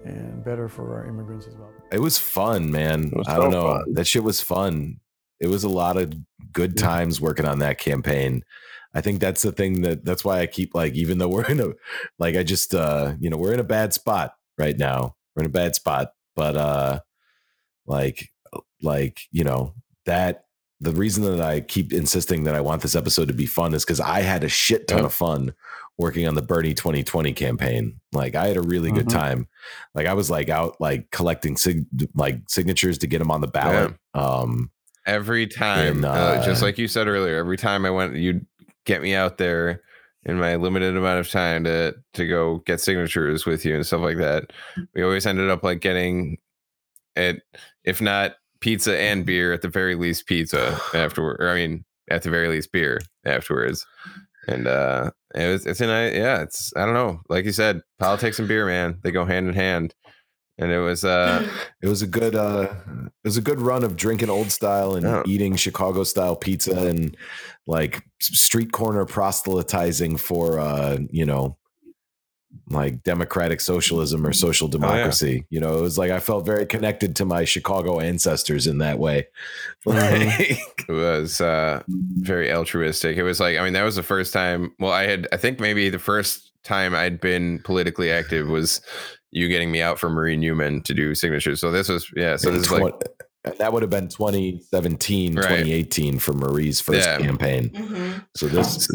and 0.05 0.45
better 0.45 0.69
for 0.69 0.95
our 0.97 1.07
immigrants 1.07 1.47
as 1.47 1.57
well. 1.57 1.71
it 1.91 2.01
was 2.01 2.19
fun, 2.19 2.71
man. 2.71 3.11
was 3.16 3.27
I 3.27 3.37
don't 3.37 3.53
know. 3.53 3.62
fun. 3.62 3.95
That 3.95 4.07
shit 4.07 4.23
was 4.23 4.43
fun. 4.43 5.01
It 5.41 5.49
was 5.49 5.64
a 5.64 5.68
lot 5.68 5.97
of 5.97 6.12
good 6.53 6.76
times 6.76 7.20
working 7.20 7.47
on 7.47 7.59
that 7.61 7.78
campaign. 7.78 8.43
I 8.95 9.01
think 9.01 9.20
that's 9.20 9.43
the 9.43 9.53
thing 9.53 9.82
that 9.82 10.05
that's 10.05 10.24
why 10.24 10.41
I 10.41 10.47
keep 10.47 10.74
like, 10.74 10.95
even 10.95 11.18
though 11.18 11.28
we're 11.28 11.45
in 11.47 11.61
a 11.61 11.68
like 12.18 12.36
I 12.36 12.43
just 12.43 12.74
uh 12.74 13.14
you 13.20 13.30
know, 13.30 13.36
we're 13.36 13.53
in 13.55 13.61
a 13.61 13.64
bad 13.64 13.93
spot 13.93 14.32
right 14.57 14.76
now. 14.78 15.14
We're 15.36 15.43
in 15.43 15.47
a 15.47 15.51
bad 15.51 15.74
spot. 15.74 16.09
But 16.34 16.57
uh 16.57 17.01
like 17.86 18.28
like, 18.82 19.20
you 19.30 19.45
know, 19.45 19.74
that 20.07 20.45
the 20.80 20.93
reason 20.93 21.24
that 21.24 21.41
I 21.41 21.61
keep 21.61 21.93
insisting 21.93 22.45
that 22.45 22.55
I 22.55 22.61
want 22.61 22.82
this 22.82 22.95
episode 22.95 23.28
to 23.28 23.34
be 23.34 23.47
fun 23.47 23.74
is 23.74 23.84
because 23.84 24.01
I 24.01 24.20
had 24.20 24.45
a 24.45 24.49
shit 24.49 24.86
ton 24.89 25.01
Yeah. 25.01 25.07
of 25.07 25.12
fun 25.12 25.53
working 25.99 26.26
on 26.28 26.34
the 26.36 26.43
Bernie 26.43 26.74
2020 26.74 27.32
campaign. 27.32 28.01
Like 28.12 28.36
I 28.36 28.47
had 28.47 28.57
a 28.57 28.62
really 28.62 28.93
good 28.93 29.07
Mhm. 29.07 29.12
time. 29.12 29.49
Like 29.95 30.07
I 30.07 30.14
was 30.14 30.30
like 30.30 30.49
out 30.49 30.80
like 30.80 31.11
collecting 31.11 31.57
sig- 31.57 31.86
like 32.14 32.43
signatures 32.49 32.99
to 32.99 33.07
get 33.09 33.18
them 33.18 33.30
on 33.32 33.41
the 33.41 33.49
ballot. 33.49 33.95
Um 34.14 34.70
Every 35.09 35.46
time, 35.46 36.04
uh, 36.04 36.44
just 36.44 36.62
like 36.62 36.76
you 36.78 36.86
said 36.86 37.09
earlier, 37.09 37.36
every 37.36 37.56
time 37.56 37.86
I 37.86 37.90
went, 37.90 38.14
you'd 38.16 38.46
get 38.84 39.02
me 39.02 39.14
out 39.14 39.38
there 39.38 39.82
in 40.24 40.38
my 40.38 40.56
limited 40.56 40.96
amount 40.96 41.18
of 41.18 41.30
time 41.30 41.64
to 41.64 41.94
to 42.14 42.26
go 42.26 42.59
get 42.66 42.80
signatures 42.80 43.46
with 43.46 43.64
you 43.64 43.74
and 43.74 43.86
stuff 43.86 44.02
like 44.02 44.18
that. 44.18 44.52
We 44.94 45.02
always 45.02 45.26
ended 45.26 45.48
up 45.48 45.62
like 45.62 45.80
getting 45.80 46.36
it, 47.16 47.42
if 47.84 48.00
not 48.00 48.34
pizza 48.61 48.98
and 48.98 49.24
beer, 49.24 49.52
at 49.52 49.62
the 49.62 49.68
very 49.68 49.94
least 49.94 50.26
pizza 50.26 50.78
afterward. 50.94 51.38
Or 51.40 51.48
I 51.48 51.54
mean, 51.54 51.84
at 52.11 52.22
the 52.22 52.30
very 52.30 52.48
least 52.48 52.70
beer 52.70 53.00
afterwards. 53.24 53.86
And 54.46 54.66
uh 54.66 55.11
it 55.34 55.46
was 55.48 55.66
it's 55.66 55.80
an 55.80 55.88
yeah, 55.88 56.42
it's 56.42 56.72
I 56.76 56.84
don't 56.84 56.94
know. 56.94 57.20
Like 57.28 57.44
you 57.44 57.52
said, 57.52 57.80
politics 57.98 58.38
and 58.38 58.48
beer, 58.48 58.66
man, 58.66 58.98
they 59.02 59.11
go 59.11 59.24
hand 59.24 59.48
in 59.48 59.54
hand. 59.54 59.94
And 60.59 60.72
it 60.72 60.80
was 60.80 61.04
uh 61.04 61.48
it 61.82 61.88
was 61.88 62.02
a 62.02 62.06
good 62.06 62.34
uh 62.34 62.68
it 63.04 63.12
was 63.24 63.36
a 63.36 63.42
good 63.42 63.61
run 63.61 63.84
of 63.84 63.96
drinking 63.96 64.30
old 64.30 64.50
style 64.50 64.94
and 64.94 65.04
Yeah. 65.04 65.22
eating 65.26 65.56
Chicago 65.56 66.04
style 66.04 66.36
pizza 66.36 66.86
and 66.86 67.16
like 67.66 68.02
street 68.20 68.72
corner 68.72 69.04
proselytizing 69.04 70.16
for 70.16 70.59
uh 70.59 70.98
you 71.11 71.24
know 71.24 71.56
like 72.70 73.02
democratic 73.02 73.61
socialism 73.61 74.26
or 74.26 74.32
social 74.32 74.68
democracy. 74.68 75.46
You 75.50 75.61
know, 75.61 75.78
it 75.78 75.82
was 75.82 75.98
like 75.98 76.11
I 76.11 76.18
felt 76.18 76.46
very 76.46 76.66
connected 76.66 77.14
to 77.16 77.24
my 77.24 77.44
Chicago 77.44 78.00
ancestors 78.00 78.66
in 78.66 78.78
that 78.78 78.98
way. 78.98 79.26
Like, 79.86 80.84
it 80.88 80.92
was 80.92 81.40
uh 81.40 81.82
very 81.88 82.50
altruistic 82.52 83.16
it 83.16 83.22
was 83.22 83.40
like 83.40 83.59
i 83.59 83.62
mean 83.64 83.72
that 83.74 83.82
was 83.84 83.96
the 83.96 84.02
first 84.02 84.32
time 84.32 84.72
well 84.78 84.92
i 84.92 85.04
had 85.04 85.28
i 85.32 85.36
think 85.36 85.61
maybe 85.61 85.88
the 85.90 85.98
first 85.98 86.50
time 86.64 86.94
i'd 86.94 87.20
been 87.20 87.61
politically 87.61 88.11
active 88.11 88.48
was 88.48 88.80
you 89.31 89.49
getting 89.49 89.70
me 89.70 89.81
out 89.83 89.99
for 89.99 90.09
Marie 90.11 90.37
Newman 90.37 90.83
to 90.83 90.95
do 90.95 91.14
signatures 91.14 91.61
so 91.61 91.70
this 91.70 91.89
was 91.89 92.11
yeah 92.16 92.37
so 92.37 92.51
this 92.51 92.62
is 92.62 92.70
like 92.72 92.95
that 93.59 93.72
would 93.72 93.83
have 93.83 93.91
been 93.91 94.09
2017, 94.09 95.35
Right. 95.37 95.43
2018 95.43 96.18
for 96.18 96.33
Marie's 96.35 96.81
first 96.81 97.07
Yeah. 97.07 97.18
campaign. 97.18 97.70
Mhm. 97.70 98.24
So 98.37 98.47
this 98.49 98.89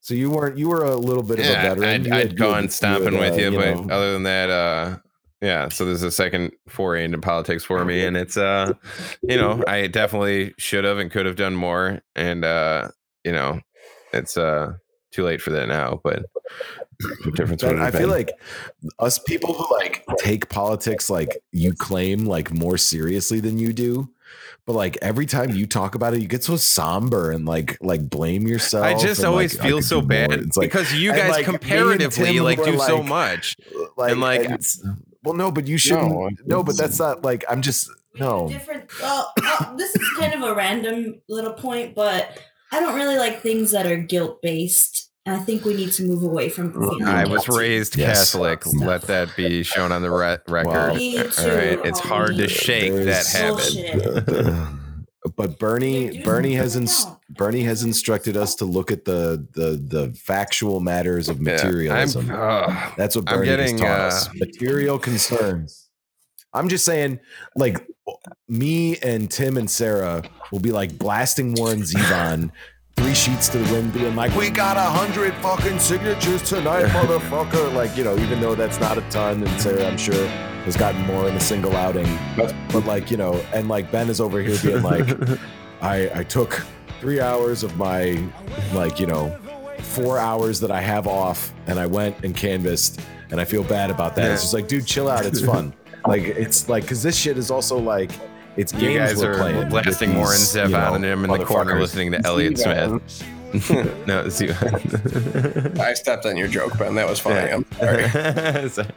so 0.00 0.14
you 0.14 0.30
weren't 0.30 0.56
you 0.56 0.68
were 0.68 0.84
a 0.84 0.96
little 0.96 1.22
bit 1.22 1.38
of 1.40 1.44
a 1.46 1.48
veteran. 1.48 1.84
I'd, 1.84 2.06
You 2.06 2.12
I'd 2.14 2.18
had- 2.28 2.36
gone 2.38 2.54
had- 2.54 2.64
you 2.64 2.70
stomping 2.70 3.12
had, 3.14 3.20
with 3.20 3.32
uh, 3.32 3.50
you, 3.50 3.50
but 3.58 3.86
know, 3.86 3.94
other 3.94 4.12
than 4.12 4.22
that 4.22 4.48
uh 4.50 4.96
yeah 5.42 5.68
so 5.68 5.84
this 5.84 5.96
is 5.98 6.02
a 6.04 6.10
second 6.10 6.52
foray 6.68 7.04
into 7.04 7.18
politics 7.18 7.64
for 7.64 7.84
me 7.84 8.04
and 8.04 8.16
it's 8.16 8.36
uh 8.36 8.72
you 9.22 9.36
know 9.36 9.62
i 9.66 9.86
definitely 9.86 10.54
should 10.58 10.84
have 10.84 10.98
and 10.98 11.10
could 11.10 11.26
have 11.26 11.36
done 11.36 11.54
more 11.54 12.00
and 12.16 12.44
uh 12.44 12.88
you 13.24 13.32
know 13.32 13.60
it's 14.12 14.36
uh 14.36 14.72
too 15.10 15.24
late 15.24 15.40
for 15.40 15.50
that 15.50 15.68
now 15.68 16.00
but 16.04 16.24
difference 17.34 17.62
But 17.62 17.76
I 17.78 17.86
have 17.86 17.94
feel 17.94 18.08
like 18.08 18.32
us 18.98 19.18
people 19.18 19.54
who 19.54 19.74
like 19.76 20.04
take 20.18 20.48
politics 20.48 21.08
like 21.08 21.42
you 21.52 21.72
claim 21.72 22.26
like 22.26 22.52
more 22.52 22.76
seriously 22.76 23.40
than 23.40 23.58
you 23.58 23.72
do. 23.72 24.10
But 24.66 24.72
like 24.74 24.98
every 25.00 25.24
time 25.24 25.50
you 25.50 25.66
talk 25.66 25.94
about 25.94 26.14
it, 26.14 26.20
you 26.20 26.28
get 26.28 26.44
so 26.44 26.56
somber 26.56 27.30
and 27.30 27.46
like 27.46 27.78
like 27.80 28.10
blame 28.10 28.46
yourself. 28.46 28.84
I 28.84 28.98
just 28.98 29.20
and, 29.20 29.28
always 29.28 29.56
like, 29.58 29.68
feel 29.68 29.80
so 29.80 30.00
bad 30.02 30.32
It's 30.32 30.56
like 30.56 30.70
because 30.70 30.92
you 30.92 31.10
and, 31.10 31.18
guys 31.20 31.30
like, 31.30 31.44
comparatively 31.44 32.40
like 32.40 32.58
were, 32.58 32.64
do 32.66 32.78
so 32.78 33.02
much. 33.02 33.56
like, 33.96 34.12
and 34.12 34.20
like 34.20 34.40
it's- 34.42 34.84
well, 35.24 35.34
no, 35.34 35.50
but 35.50 35.66
you 35.66 35.78
shouldn't. 35.78 36.10
No, 36.10 36.30
No, 36.46 36.62
but 36.62 36.76
that's 36.76 36.98
not 36.98 37.22
like 37.22 37.44
I'm 37.48 37.62
just 37.62 37.90
no. 38.18 38.48
different 38.48 38.90
well, 39.00 39.32
well 39.40 39.74
this 39.76 39.94
is 39.94 40.08
kind 40.18 40.34
of 40.34 40.42
a 40.42 40.54
random 40.54 41.20
little 41.28 41.52
point 41.52 41.94
but 41.94 42.38
i 42.72 42.80
don't 42.80 42.94
really 42.94 43.16
like 43.16 43.40
things 43.40 43.70
that 43.72 43.86
are 43.86 43.96
guilt 43.96 44.40
based 44.42 45.10
and 45.26 45.36
i 45.36 45.38
think 45.38 45.64
we 45.64 45.74
need 45.74 45.92
to 45.92 46.02
move 46.04 46.22
away 46.22 46.48
from 46.48 46.72
feeling 46.72 47.04
I 47.04 47.24
was 47.26 47.44
guilty. 47.46 47.60
raised 47.60 47.96
Yes. 47.96 48.32
Catholic. 48.32 48.64
Let 48.74 49.02
that 49.02 49.34
be 49.36 49.62
shown 49.62 49.92
on 49.92 50.02
the 50.02 50.10
re- 50.10 50.38
record. 50.48 50.96
Me 50.96 51.18
All 51.18 51.24
too. 51.30 51.48
right, 51.54 51.78
it's 51.84 52.00
hard 52.00 52.36
to 52.36 52.48
shake 52.48 52.92
that 53.04 53.26
habit. 53.26 54.68
But 55.36 55.58
Bernie 55.58 56.22
Bernie 56.22 56.54
has 56.54 56.76
ins- 56.76 57.04
Bernie 57.28 57.64
has 57.64 57.82
instructed 57.82 58.36
us 58.36 58.54
to 58.56 58.64
look 58.64 58.90
at 58.90 59.04
the 59.04 59.46
the 59.52 59.70
the 59.76 60.14
factual 60.14 60.80
matters 60.80 61.28
of 61.28 61.42
Yeah, 61.42 61.52
I'm- 61.52 61.56
materialism. 61.66 62.26
That's 62.96 63.14
what 63.16 63.28
I'm 63.28 63.36
Bernie 63.38 63.46
getting, 63.46 63.78
has 63.78 63.80
taught 63.80 64.00
uh, 64.00 64.04
us. 64.04 64.28
Material 64.34 64.98
concerns. 64.98 65.87
I'm 66.52 66.68
just 66.68 66.84
saying, 66.84 67.20
like 67.56 67.86
me 68.48 68.96
and 68.98 69.30
Tim 69.30 69.56
and 69.56 69.70
Sarah 69.70 70.22
will 70.50 70.60
be 70.60 70.72
like 70.72 70.98
blasting 70.98 71.54
Warren 71.54 71.82
Zevon, 71.82 72.50
three 72.96 73.14
sheets 73.14 73.48
to 73.50 73.58
the 73.58 73.72
wind, 73.72 73.92
being 73.92 74.16
like, 74.16 74.34
"We 74.34 74.50
got 74.50 74.76
a 74.76 74.80
hundred 74.80 75.34
fucking 75.36 75.78
signatures 75.78 76.42
tonight, 76.42 76.84
motherfucker!" 76.92 77.72
Like 77.74 77.96
you 77.96 78.04
know, 78.04 78.16
even 78.18 78.40
though 78.40 78.54
that's 78.54 78.80
not 78.80 78.98
a 78.98 79.02
ton, 79.10 79.42
and 79.42 79.60
Sarah, 79.60 79.86
I'm 79.86 79.98
sure, 79.98 80.26
has 80.64 80.76
gotten 80.76 81.02
more 81.02 81.28
in 81.28 81.34
a 81.34 81.40
single 81.40 81.76
outing. 81.76 82.08
But, 82.36 82.54
but 82.72 82.86
like 82.86 83.10
you 83.10 83.16
know, 83.16 83.34
and 83.52 83.68
like 83.68 83.92
Ben 83.92 84.08
is 84.08 84.20
over 84.20 84.40
here 84.40 84.58
being 84.62 84.82
like, 84.82 85.06
I 85.82 86.10
I 86.20 86.24
took 86.24 86.64
three 87.00 87.20
hours 87.20 87.62
of 87.62 87.76
my 87.76 88.18
like 88.72 88.98
you 88.98 89.06
know 89.06 89.36
four 89.80 90.18
hours 90.18 90.60
that 90.60 90.70
I 90.70 90.80
have 90.80 91.06
off, 91.06 91.52
and 91.66 91.78
I 91.78 91.86
went 91.86 92.24
and 92.24 92.34
canvassed, 92.34 93.00
and 93.30 93.40
I 93.40 93.44
feel 93.44 93.64
bad 93.64 93.90
about 93.90 94.16
that. 94.16 94.30
It's 94.32 94.42
just 94.42 94.54
like, 94.54 94.66
dude, 94.66 94.86
chill 94.86 95.08
out. 95.08 95.26
It's 95.26 95.44
fun. 95.44 95.74
like 96.06 96.22
it's 96.22 96.68
like 96.68 96.84
because 96.84 97.02
this 97.02 97.16
shit 97.16 97.38
is 97.38 97.50
also 97.50 97.78
like 97.78 98.10
It's 98.56 98.72
You 98.72 98.80
games 98.80 98.98
guys 98.98 99.18
we're 99.22 99.32
are 99.32 99.38
playing 99.38 99.58
with 99.58 99.70
blasting 99.70 100.14
Warren 100.14 100.32
these, 100.32 100.54
you 100.54 100.62
Zevon 100.62 100.70
know, 100.70 100.94
and 100.94 101.04
him 101.04 101.24
in 101.24 101.30
the 101.30 101.44
corner 101.44 101.78
listening 101.80 102.12
to 102.12 102.20
Elliott 102.24 102.58
Smith. 102.58 103.24
no, 104.06 104.24
it's 104.26 104.40
you. 104.42 104.54
I 105.82 105.94
stepped 105.94 106.26
on 106.26 106.36
your 106.36 106.48
joke, 106.48 106.76
Ben. 106.78 106.94
That 106.94 107.08
was 107.08 107.18
funny. 107.18 107.50
I'm 107.50 107.64
sorry. 107.72 108.68
Sorry. 108.68 108.90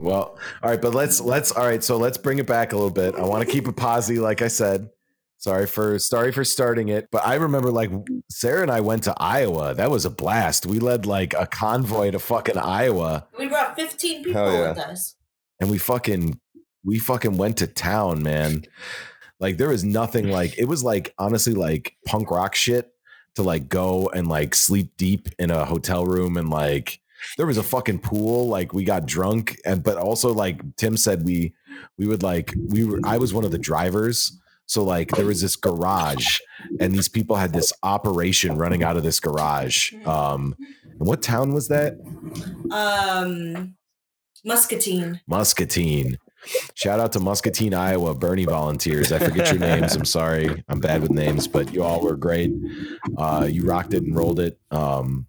Well, 0.00 0.38
all 0.62 0.70
right, 0.70 0.80
but 0.80 0.94
let's 0.94 1.20
let's 1.20 1.52
all 1.52 1.66
right. 1.66 1.82
So 1.84 1.96
let's 1.96 2.18
bring 2.18 2.38
it 2.38 2.46
back 2.46 2.72
a 2.72 2.76
little 2.76 2.90
bit. 2.90 3.14
I 3.14 3.22
want 3.22 3.46
to 3.46 3.50
keep 3.52 3.68
it 3.68 3.76
posy, 3.76 4.18
like 4.18 4.42
I 4.42 4.48
said. 4.48 4.88
Sorry 5.36 5.66
for 5.66 5.98
sorry 5.98 6.32
for 6.32 6.44
starting 6.44 6.88
it, 6.88 7.08
but 7.10 7.26
I 7.26 7.36
remember 7.36 7.70
like 7.70 7.90
Sarah 8.28 8.60
and 8.62 8.70
I 8.70 8.80
went 8.80 9.04
to 9.04 9.14
Iowa. 9.16 9.74
That 9.74 9.90
was 9.90 10.04
a 10.04 10.10
blast. 10.10 10.66
We 10.66 10.78
led 10.80 11.06
like 11.06 11.32
a 11.32 11.46
convoy 11.46 12.10
to 12.10 12.18
fucking 12.18 12.58
Iowa, 12.58 13.26
We 13.38 13.48
brought 13.48 13.74
15 13.74 14.24
people 14.24 14.52
yeah. 14.52 14.68
with 14.68 14.78
us. 14.78 15.14
and 15.58 15.70
we 15.70 15.78
fucking 15.78 16.38
we 16.84 16.98
fucking 16.98 17.38
went 17.38 17.56
to 17.58 17.66
town, 17.66 18.22
man. 18.22 18.64
Like 19.38 19.56
there 19.56 19.70
was 19.70 19.82
nothing 19.82 20.28
like 20.28 20.58
it 20.58 20.66
was 20.66 20.84
like 20.84 21.14
honestly 21.18 21.54
like 21.54 21.94
punk 22.06 22.30
rock 22.30 22.54
shit 22.54 22.92
to 23.36 23.42
like 23.42 23.68
go 23.68 24.10
and 24.12 24.28
like 24.28 24.54
sleep 24.54 24.90
deep 24.98 25.28
in 25.38 25.50
a 25.50 25.64
hotel 25.64 26.04
room 26.04 26.36
and 26.36 26.50
like 26.50 27.00
there 27.36 27.46
was 27.46 27.58
a 27.58 27.62
fucking 27.62 27.98
pool 28.00 28.48
like 28.48 28.72
we 28.72 28.84
got 28.84 29.06
drunk 29.06 29.58
and 29.64 29.82
but 29.82 29.96
also 29.96 30.32
like 30.32 30.60
Tim 30.76 30.96
said 30.96 31.24
we 31.24 31.54
we 31.98 32.06
would 32.06 32.22
like 32.22 32.52
we 32.68 32.84
were 32.84 33.00
I 33.04 33.18
was 33.18 33.32
one 33.34 33.44
of 33.44 33.50
the 33.50 33.58
drivers 33.58 34.36
so 34.66 34.84
like 34.84 35.10
there 35.10 35.26
was 35.26 35.40
this 35.40 35.56
garage 35.56 36.38
and 36.78 36.92
these 36.92 37.08
people 37.08 37.36
had 37.36 37.52
this 37.52 37.72
operation 37.82 38.56
running 38.56 38.82
out 38.84 38.96
of 38.96 39.02
this 39.02 39.18
garage 39.20 39.92
um 40.06 40.54
and 40.98 41.08
what 41.08 41.22
town 41.22 41.52
was 41.52 41.68
that 41.68 41.94
Um, 42.70 43.74
Muscatine. 44.44 45.20
Muscatine. 45.26 46.16
Shout 46.74 47.00
out 47.00 47.12
to 47.12 47.20
Muscatine, 47.20 47.74
Iowa, 47.74 48.14
Bernie 48.14 48.46
volunteers. 48.46 49.12
I 49.12 49.18
forget 49.18 49.50
your 49.50 49.58
names. 49.60 49.94
I'm 49.94 50.06
sorry. 50.06 50.64
I'm 50.68 50.80
bad 50.80 51.02
with 51.02 51.10
names, 51.10 51.46
but 51.46 51.74
you 51.74 51.82
all 51.82 52.00
were 52.00 52.16
great. 52.16 52.50
Uh, 53.18 53.46
you 53.50 53.64
rocked 53.66 53.92
it 53.92 54.02
and 54.04 54.16
rolled 54.16 54.40
it. 54.40 54.58
Um, 54.70 55.26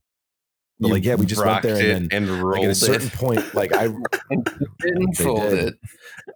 but 0.82 0.88
You 0.88 0.94
like, 0.96 1.06
yeah, 1.06 1.16
we 1.16 1.26
just 1.26 1.46
went 1.46 1.64
there 1.64 1.96
and 1.96 2.10
then 2.12 2.30
and 2.30 2.44
like, 2.44 2.64
at 2.64 2.72
a 2.72 2.76
certain 2.76 3.08
it. 3.08 3.14
point, 3.14 3.56
like 3.56 3.74
I 3.74 3.88
Didn't 3.88 4.50
They 5.18 5.24
fold 5.24 5.50
did. 5.52 5.68
it. 5.70 5.76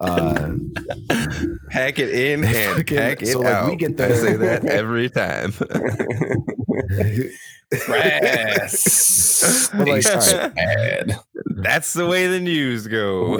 uh, 0.00 0.52
Pack 1.70 1.98
it 1.98 2.10
in 2.14 2.44
and 2.44 2.76
Fucking- 2.78 2.96
pack 2.96 3.20
it 3.22 3.26
so, 3.28 3.40
like, 3.40 3.52
out. 3.54 3.68
we 3.70 3.76
get 3.76 4.00
I 4.00 4.12
say 4.14 4.36
that 4.36 4.64
every 4.64 5.10
time. 5.10 5.52
Press. 7.70 9.68
But, 9.72 9.88
like, 9.88 10.02
Tastes 10.02 10.32
all 10.32 10.40
right. 10.40 10.54
bad. 10.54 11.18
That's 11.56 11.92
the 11.92 12.06
way 12.06 12.26
the 12.28 12.40
news 12.40 12.86
go. 12.86 13.38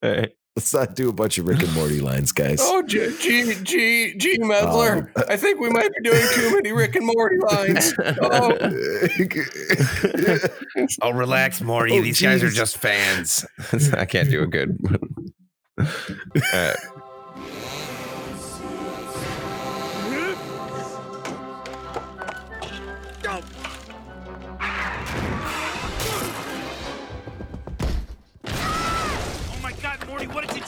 Hey. 0.00 0.32
Let's 0.56 0.74
not 0.74 0.94
do 0.94 1.08
a 1.08 1.12
bunch 1.12 1.38
of 1.38 1.46
Rick 1.46 1.62
and 1.62 1.72
Morty 1.72 2.00
lines, 2.08 2.32
guys. 2.32 2.58
Oh, 2.60 2.82
G, 2.82 3.14
G, 3.20 3.54
G, 3.62 4.14
G 4.16 4.38
Medler. 4.38 5.10
I 5.28 5.36
think 5.36 5.60
we 5.60 5.70
might 5.70 5.90
be 5.94 6.10
doing 6.10 6.26
too 6.32 6.52
many 6.54 6.72
Rick 6.72 6.94
and 6.96 7.06
Morty 7.06 7.38
lines. 7.38 7.94
Oh, 8.22 8.56
Oh, 11.02 11.10
relax, 11.10 11.60
Morty. 11.60 11.98
Oh, 11.98 12.02
These 12.02 12.20
guys 12.20 12.42
are 12.42 12.50
just 12.50 12.78
fans. 12.78 13.44
I 13.92 14.04
can't 14.04 14.30
do 14.30 14.42
a 14.42 14.46
good. 14.46 14.76
Uh, 16.52 16.74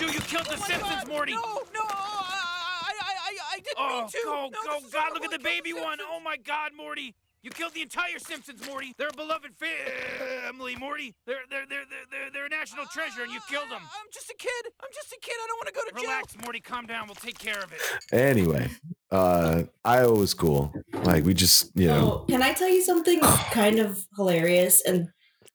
do? 0.07 0.13
You 0.13 0.21
killed 0.21 0.47
the 0.47 0.57
Simpsons, 0.57 1.07
Morty! 1.09 1.33
No, 1.33 1.41
no, 1.75 1.81
I, 1.85 2.93
I, 3.01 3.15
I, 3.29 3.37
I 3.55 3.57
didn't 3.59 3.77
Oh, 3.79 3.99
mean 4.01 4.09
to. 4.09 4.19
go, 4.25 4.49
No, 4.53 4.59
go, 4.65 4.81
this 4.81 4.93
God, 4.93 5.13
look 5.15 5.25
at 5.25 5.31
the 5.31 5.37
what 5.37 5.43
killed 5.43 5.65
baby 5.65 5.73
one. 5.73 5.99
Oh 6.03 6.21
my 6.21 6.37
God, 6.37 6.73
Morty. 6.77 7.15
You 7.43 7.51
killed 7.51 7.75
the 7.75 7.83
entire 7.83 8.19
Simpsons, 8.19 8.67
Morty. 8.67 8.95
They're 8.97 9.09
a 9.09 9.17
beloved 9.17 9.51
family, 9.59 10.77
Morty. 10.77 11.15
They're 11.27 11.37
they're 11.51 11.67
they're 11.69 11.85
they're 11.91 12.07
they're, 12.11 12.31
they're 12.33 12.47
a 12.47 12.49
national 12.49 12.87
treasure, 12.87 13.23
and 13.23 13.31
you 13.31 13.39
killed 13.51 13.69
them. 13.71 13.83
I'm 13.83 14.07
just 14.15 14.31
a 14.31 14.35
kid. 14.39 14.51
I'm 14.83 14.89
just 14.95 15.13
a 15.13 15.19
kid. 15.21 15.35
I 15.43 15.47
don't 15.49 15.59
want 15.59 15.69
to 15.69 15.75
go 15.75 15.81
to 15.85 15.95
jail. 15.95 16.11
Relax, 16.11 16.37
Morty. 16.43 16.61
Calm 16.61 16.87
down. 16.87 17.07
We'll 17.07 17.17
take 17.17 17.39
care 17.39 17.59
of 17.63 17.71
it. 17.71 17.81
Anyway, 18.15 18.71
uh, 19.11 19.65
Iowa 19.85 20.15
was 20.19 20.33
cool. 20.33 20.73
Like 21.03 21.25
we 21.27 21.35
just, 21.35 21.71
you 21.75 21.89
know, 21.89 22.25
Oh, 22.25 22.25
can 22.31 22.43
I 22.43 22.55
tell 22.55 22.71
you 22.71 22.81
something 22.83 23.21
kind 23.53 23.79
of 23.79 24.07
hilarious? 24.17 24.81
And 24.87 25.09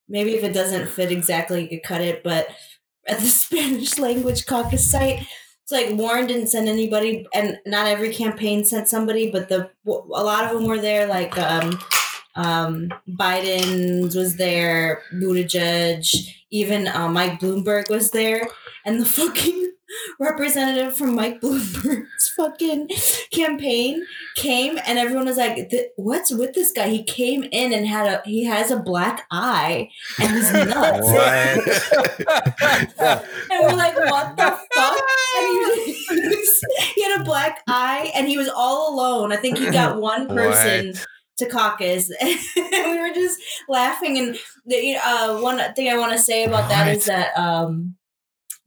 maybe 0.08 0.36
if 0.36 0.44
it 0.44 0.54
doesn't 0.54 0.90
fit 0.90 1.12
exactly, 1.12 1.64
you 1.64 1.70
could 1.70 1.84
cut 1.84 2.02
it. 2.02 2.24
But 2.24 2.50
at 3.10 3.20
the 3.20 3.28
Spanish 3.28 3.98
language 3.98 4.46
caucus 4.46 4.90
site, 4.90 5.26
it's 5.64 5.72
like 5.72 5.98
Warren 6.00 6.28
didn't 6.28 6.48
send 6.48 6.68
anybody, 6.68 7.28
and 7.34 7.60
not 7.66 7.88
every 7.88 8.14
campaign 8.14 8.66
sent 8.66 8.88
somebody, 8.88 9.30
but 9.30 9.50
the 9.50 9.70
a 9.86 10.24
lot 10.24 10.46
of 10.46 10.58
them 10.58 10.68
were 10.68 10.80
there. 10.80 11.06
Like 11.06 11.38
um, 11.38 11.80
um, 12.36 12.90
Biden's 13.08 14.16
was 14.16 14.38
there, 14.38 15.04
Buttigieg, 15.14 16.08
even 16.52 16.88
uh, 16.88 17.10
Mike 17.10 17.40
Bloomberg 17.40 17.90
was 17.90 18.12
there, 18.12 18.48
and 18.86 19.00
the 19.00 19.06
fucking 19.18 19.74
representative 20.20 20.96
from 20.96 21.16
Mike 21.16 21.42
Bloomberg's 21.42 22.30
fucking 22.36 22.90
campaign 23.32 24.06
came 24.36 24.80
and 24.86 25.00
everyone 25.00 25.26
was 25.26 25.38
like 25.38 25.72
what's 25.96 26.32
with 26.32 26.54
this 26.54 26.72
guy? 26.72 26.90
He 26.90 27.04
came 27.04 27.44
in 27.52 27.74
and 27.74 27.88
had 27.88 28.08
a 28.08 28.22
he 28.26 28.46
has 28.46 28.72
a 28.72 28.80
black 28.80 29.26
eye 29.32 29.90
and 30.20 30.32
he's 30.32 30.52
nuts. 30.54 31.10
And 33.52 33.62
we're 33.62 33.76
like 33.76 33.96
what 33.96 34.36
the 34.38 34.60
fuck? 34.74 35.02
And 35.38 35.48
he, 35.48 35.60
was, 35.60 36.62
he, 36.96 37.04
had 37.04 37.22
a 37.22 37.24
black 37.24 37.62
eye 37.68 38.12
and 38.16 38.28
he 38.28 38.38
was 38.38 38.50
all 38.50 38.94
alone. 38.94 39.32
I 39.32 39.38
think 39.38 39.58
he 39.58 39.70
got 39.72 40.00
one 40.00 40.28
person 40.28 40.88
What? 40.88 41.06
to 41.38 41.46
caucus. 41.48 42.12
And 42.22 42.86
we 42.92 43.00
were 43.00 43.14
just 43.14 43.40
laughing. 43.68 44.18
And 44.18 44.38
the, 44.66 44.98
uh, 44.98 45.40
one 45.42 45.62
thing 45.74 45.90
i 45.90 45.98
want 45.98 46.12
to 46.12 46.20
say 46.20 46.44
about 46.44 46.70
that 46.70 46.96
is 46.96 47.06
that 47.06 47.38
um 47.38 47.96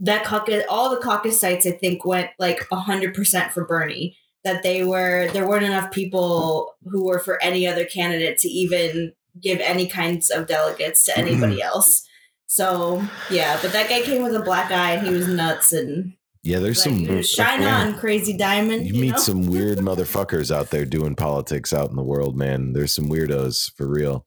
that 0.02 0.24
caucus 0.24 0.64
all 0.68 0.90
the 0.90 1.00
caucus 1.00 1.40
sites 1.40 1.64
i 1.64 1.70
think 1.70 2.04
went 2.04 2.28
like 2.38 2.60
100% 2.70 3.50
for 3.50 3.64
bernie 3.64 4.16
that 4.44 4.62
they 4.62 4.84
were 4.84 5.28
there 5.32 5.48
weren't 5.48 5.64
enough 5.64 5.90
people 5.90 6.74
who 6.84 7.04
were 7.06 7.20
for 7.20 7.42
any 7.42 7.66
other 7.66 7.84
candidate 7.84 8.36
to 8.38 8.48
even 8.48 9.12
give 9.40 9.60
any 9.60 9.86
kinds 9.86 10.28
of 10.28 10.46
delegates 10.46 11.04
to 11.04 11.16
anybody 11.16 11.62
else 11.62 12.06
so 12.46 13.02
yeah 13.30 13.58
but 13.62 13.72
that 13.72 13.88
guy 13.88 14.02
came 14.02 14.22
with 14.22 14.34
a 14.34 14.42
black 14.42 14.70
eye 14.70 14.92
and 14.92 15.06
he 15.06 15.14
was 15.14 15.28
nuts 15.28 15.72
and 15.72 16.12
yeah. 16.44 16.58
There's 16.58 16.84
like, 16.84 17.06
some 17.06 17.22
shine 17.22 17.62
on 17.62 17.96
crazy 17.98 18.36
diamond 18.36 18.86
you 18.86 18.94
you, 18.94 19.00
meet 19.00 19.12
know? 19.12 19.18
some 19.18 19.46
weird 19.46 19.78
motherfuckers 19.78 20.52
out 20.54 20.70
there 20.70 20.84
doing 20.84 21.14
politics 21.14 21.72
out 21.72 21.90
in 21.90 21.96
the 21.96 22.02
world, 22.02 22.36
man. 22.36 22.72
There's 22.72 22.92
some 22.92 23.08
weirdos 23.08 23.72
for 23.76 23.86
real. 23.86 24.26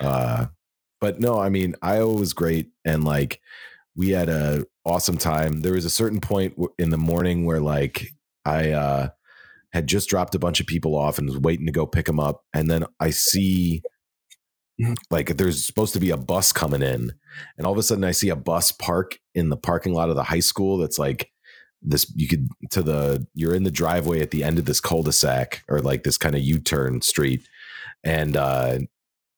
Uh, 0.00 0.46
but 1.00 1.20
no, 1.20 1.38
I 1.38 1.48
mean 1.48 1.76
Iowa 1.80 2.12
was 2.12 2.32
great, 2.32 2.70
and 2.84 3.04
like 3.04 3.40
we 3.98 4.10
had 4.10 4.28
a 4.28 4.64
awesome 4.86 5.18
time. 5.18 5.60
There 5.62 5.72
was 5.72 5.84
a 5.84 5.90
certain 5.90 6.20
point 6.20 6.54
in 6.78 6.90
the 6.90 6.96
morning 6.96 7.44
where 7.44 7.60
like 7.60 8.12
I 8.44 8.70
uh, 8.70 9.08
had 9.72 9.88
just 9.88 10.08
dropped 10.08 10.36
a 10.36 10.38
bunch 10.38 10.60
of 10.60 10.68
people 10.68 10.94
off 10.94 11.18
and 11.18 11.28
was 11.28 11.38
waiting 11.38 11.66
to 11.66 11.72
go 11.72 11.84
pick 11.84 12.06
them 12.06 12.20
up, 12.20 12.44
and 12.54 12.70
then 12.70 12.84
I 13.00 13.10
see 13.10 13.82
like 15.10 15.36
there's 15.36 15.66
supposed 15.66 15.92
to 15.94 16.00
be 16.00 16.10
a 16.10 16.16
bus 16.16 16.52
coming 16.52 16.80
in, 16.80 17.12
and 17.58 17.66
all 17.66 17.72
of 17.72 17.78
a 17.78 17.82
sudden 17.82 18.04
I 18.04 18.12
see 18.12 18.28
a 18.28 18.36
bus 18.36 18.70
park 18.70 19.18
in 19.34 19.48
the 19.48 19.56
parking 19.56 19.92
lot 19.92 20.10
of 20.10 20.16
the 20.16 20.22
high 20.22 20.40
school. 20.40 20.78
That's 20.78 21.00
like 21.00 21.32
this 21.82 22.10
you 22.14 22.28
could 22.28 22.48
to 22.70 22.82
the 22.82 23.26
you're 23.34 23.54
in 23.54 23.64
the 23.64 23.70
driveway 23.70 24.20
at 24.20 24.30
the 24.30 24.44
end 24.44 24.60
of 24.60 24.64
this 24.64 24.80
cul-de-sac 24.80 25.62
or 25.68 25.80
like 25.80 26.04
this 26.04 26.18
kind 26.18 26.34
of 26.34 26.40
u-turn 26.40 27.00
street 27.00 27.40
and 28.02 28.36
uh 28.36 28.80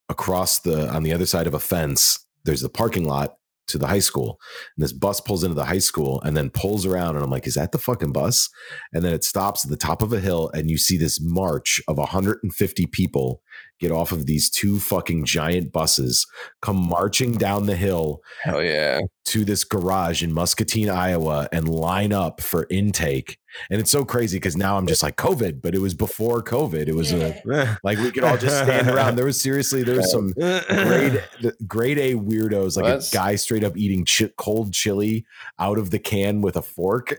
across 0.08 0.60
the 0.60 0.88
on 0.88 1.02
the 1.02 1.12
other 1.12 1.26
side 1.26 1.46
of 1.46 1.52
a 1.52 1.60
fence 1.60 2.26
there's 2.44 2.62
the 2.62 2.70
parking 2.70 3.04
lot 3.04 3.36
to 3.70 3.78
the 3.78 3.86
high 3.86 4.00
school. 4.00 4.38
And 4.76 4.84
this 4.84 4.92
bus 4.92 5.20
pulls 5.20 5.44
into 5.44 5.54
the 5.54 5.64
high 5.64 5.78
school 5.78 6.20
and 6.22 6.36
then 6.36 6.50
pulls 6.50 6.86
around 6.86 7.16
and 7.16 7.24
i'm 7.24 7.30
like 7.30 7.46
is 7.46 7.54
that 7.54 7.72
the 7.72 7.78
fucking 7.78 8.12
bus? 8.12 8.48
And 8.92 9.02
then 9.02 9.12
it 9.12 9.24
stops 9.24 9.64
at 9.64 9.70
the 9.70 9.76
top 9.76 10.02
of 10.02 10.12
a 10.12 10.20
hill 10.20 10.50
and 10.54 10.70
you 10.70 10.78
see 10.78 10.96
this 10.96 11.20
march 11.20 11.80
of 11.88 11.98
150 11.98 12.86
people 12.86 13.42
get 13.80 13.90
off 13.90 14.12
of 14.12 14.26
these 14.26 14.50
two 14.50 14.78
fucking 14.78 15.24
giant 15.24 15.72
buses 15.72 16.26
come 16.62 16.76
marching 16.76 17.32
down 17.32 17.66
the 17.66 17.76
hill 17.76 18.22
hell 18.42 18.62
yeah. 18.62 19.00
to 19.24 19.44
this 19.44 19.64
garage 19.64 20.22
in 20.22 20.32
Muscatine, 20.32 20.90
Iowa, 20.90 21.48
and 21.52 21.68
line 21.68 22.12
up 22.12 22.40
for 22.40 22.66
intake. 22.70 23.38
And 23.68 23.80
it's 23.80 23.90
so 23.90 24.04
crazy 24.04 24.36
because 24.36 24.56
now 24.56 24.76
I'm 24.76 24.86
just 24.86 25.02
like 25.02 25.16
COVID, 25.16 25.60
but 25.60 25.74
it 25.74 25.80
was 25.80 25.92
before 25.94 26.40
COVID. 26.40 26.86
It 26.86 26.94
was 26.94 27.12
a, 27.12 27.78
like 27.82 27.98
we 27.98 28.12
could 28.12 28.22
all 28.22 28.36
just 28.36 28.62
stand 28.62 28.88
around. 28.88 29.16
There 29.16 29.24
was 29.24 29.40
seriously 29.40 29.82
there 29.82 29.96
was 29.96 30.10
some 30.10 30.32
grade 30.34 31.24
grade 31.66 31.98
A 31.98 32.14
weirdos, 32.14 32.76
like 32.76 32.84
That's- 32.84 33.12
a 33.12 33.16
guy 33.16 33.34
straight 33.36 33.64
up 33.64 33.76
eating 33.76 34.04
chi- 34.06 34.30
cold 34.36 34.72
chili 34.72 35.24
out 35.58 35.78
of 35.78 35.90
the 35.90 35.98
can 35.98 36.42
with 36.42 36.56
a 36.56 36.62
fork, 36.62 37.12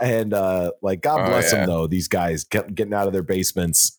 and 0.00 0.34
uh 0.34 0.72
like 0.82 1.00
God 1.02 1.20
Oh, 1.20 1.26
bless 1.30 1.52
yeah. 1.52 1.60
them 1.60 1.68
though. 1.68 1.86
These 1.86 2.08
guys 2.08 2.42
get, 2.44 2.74
getting 2.74 2.94
out 2.94 3.06
of 3.06 3.12
their 3.12 3.22
basements, 3.22 3.96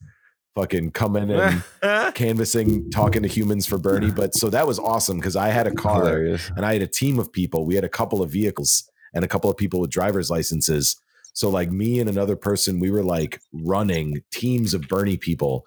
fucking 0.60 0.92
coming 0.92 1.32
and 1.32 1.64
canvassing, 2.16 2.90
talking 2.92 3.22
to 3.22 3.28
humans 3.28 3.66
for 3.66 3.78
Bernie. 3.78 4.12
But 4.12 4.36
so 4.36 4.50
that 4.50 4.68
was 4.68 4.80
awesome 4.80 5.18
because 5.18 5.36
I 5.36 5.50
had 5.50 5.68
a 5.68 5.72
car 5.72 6.00
Hilarious. 6.06 6.52
and 6.56 6.66
I 6.66 6.74
had 6.74 6.82
a 6.82 6.88
team 6.88 7.20
of 7.20 7.32
people. 7.32 7.66
We 7.66 7.76
had 7.76 7.84
a 7.84 7.90
couple 7.90 8.22
of 8.22 8.30
vehicles 8.30 8.90
and 9.14 9.24
a 9.24 9.28
couple 9.28 9.50
of 9.50 9.58
people 9.58 9.80
with 9.80 9.90
driver's 9.90 10.30
licenses. 10.30 10.98
So 11.34 11.50
like 11.50 11.72
me 11.72 12.00
and 12.00 12.10
another 12.10 12.36
person, 12.36 12.80
we 12.80 12.92
were 12.92 13.04
like 13.04 13.40
running 13.54 14.22
teams 14.32 14.74
of 14.74 14.88
Bernie 14.88 15.18
people. 15.18 15.66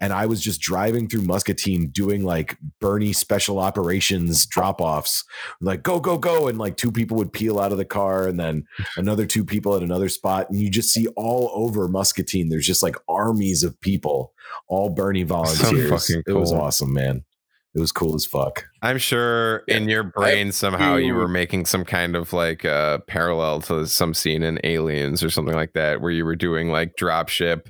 And 0.00 0.12
I 0.12 0.26
was 0.26 0.40
just 0.40 0.60
driving 0.60 1.08
through 1.08 1.22
Muscatine 1.22 1.88
doing 1.88 2.24
like 2.24 2.58
Bernie 2.80 3.12
special 3.12 3.58
operations 3.58 4.44
drop 4.46 4.80
offs, 4.80 5.24
like 5.60 5.82
go, 5.82 6.00
go, 6.00 6.18
go. 6.18 6.48
And 6.48 6.58
like 6.58 6.76
two 6.76 6.92
people 6.92 7.16
would 7.18 7.32
peel 7.32 7.60
out 7.60 7.72
of 7.72 7.78
the 7.78 7.84
car 7.84 8.26
and 8.26 8.38
then 8.38 8.64
another 8.96 9.24
two 9.24 9.44
people 9.44 9.74
at 9.76 9.82
another 9.82 10.08
spot. 10.08 10.50
And 10.50 10.60
you 10.60 10.68
just 10.70 10.90
see 10.90 11.06
all 11.16 11.50
over 11.54 11.88
Muscatine, 11.88 12.48
there's 12.48 12.66
just 12.66 12.82
like 12.82 12.96
armies 13.08 13.62
of 13.62 13.80
people, 13.80 14.32
all 14.68 14.90
Bernie 14.90 15.22
volunteers. 15.22 15.90
fucking 15.90 16.22
It 16.26 16.32
was 16.32 16.52
awesome, 16.52 16.92
man. 16.92 17.24
It 17.74 17.80
was 17.80 17.90
cool 17.90 18.14
as 18.14 18.24
fuck. 18.24 18.66
I'm 18.82 18.98
sure 18.98 19.64
in 19.66 19.88
your 19.88 20.04
brain 20.04 20.52
somehow 20.52 20.94
you 20.94 21.14
were 21.14 21.26
making 21.26 21.66
some 21.66 21.84
kind 21.84 22.14
of 22.14 22.32
like 22.32 22.64
uh 22.64 22.98
parallel 23.08 23.62
to 23.62 23.86
some 23.88 24.14
scene 24.14 24.44
in 24.44 24.60
Aliens 24.62 25.24
or 25.24 25.30
something 25.30 25.56
like 25.56 25.72
that, 25.72 26.00
where 26.00 26.12
you 26.12 26.24
were 26.24 26.36
doing 26.36 26.68
like 26.68 26.94
drop 26.94 27.28
ship 27.28 27.68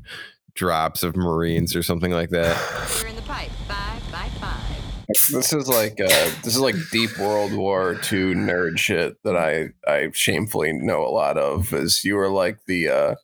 drops 0.55 1.03
of 1.03 1.17
Marines 1.17 1.75
or 1.77 1.83
something 1.83 2.13
like 2.13 2.31
that. 2.31 2.57
You're 3.01 3.09
in 3.09 3.17
the 3.17 3.23
pipe. 3.23 3.51
Five 3.69 4.03
by 4.13 4.29
five. 4.41 4.61
This 5.09 5.53
is 5.53 5.69
like 5.69 6.01
uh, 6.01 6.07
this 6.43 6.47
is 6.55 6.61
like 6.61 6.77
deep 6.91 7.19
World 7.19 7.53
War 7.53 7.93
II 7.93 8.35
nerd 8.35 8.79
shit 8.79 9.17
that 9.25 9.37
I 9.37 9.69
I 9.91 10.11
shamefully 10.13 10.73
know 10.73 11.05
a 11.05 11.11
lot 11.11 11.37
of. 11.37 11.73
Is 11.75 12.05
you 12.05 12.15
were 12.17 12.29
like 12.31 12.59
the 12.67 12.89
uh, 12.89 13.15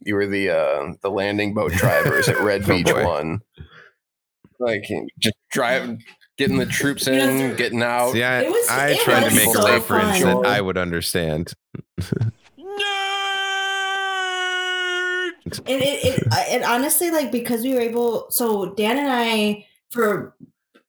you 0.00 0.14
were 0.14 0.26
the 0.26 0.50
uh, 0.50 0.92
the 1.02 1.10
landing 1.10 1.52
boat 1.54 1.72
drivers 1.76 2.28
at 2.28 2.38
Red 2.40 2.62
Oh, 2.64 2.68
Beach 2.68 2.86
boy. 2.86 3.04
One, 3.06 3.40
like 4.58 4.84
just 5.18 5.36
driving, 5.50 6.02
getting 6.38 6.56
the 6.56 6.64
troops 6.66 7.06
in, 7.06 7.54
getting 7.56 7.82
out. 7.82 8.14
Yeah, 8.14 8.42
I, 8.44 8.48
was- 8.48 8.68
I 8.70 8.96
tried 8.96 9.28
to 9.28 9.34
make 9.34 9.54
a 9.54 9.62
reference 9.62 10.22
fun. 10.22 10.42
that 10.42 10.46
I 10.48 10.60
would 10.62 10.78
understand. 10.78 11.52
And 15.46 15.82
it, 15.82 16.04
it, 16.04 16.22
it 16.32 16.62
honestly, 16.62 17.10
like, 17.10 17.30
because 17.30 17.62
we 17.62 17.74
were 17.74 17.80
able, 17.80 18.30
so 18.30 18.74
Dan 18.74 18.98
and 18.98 19.08
I, 19.12 19.66
for 19.90 20.34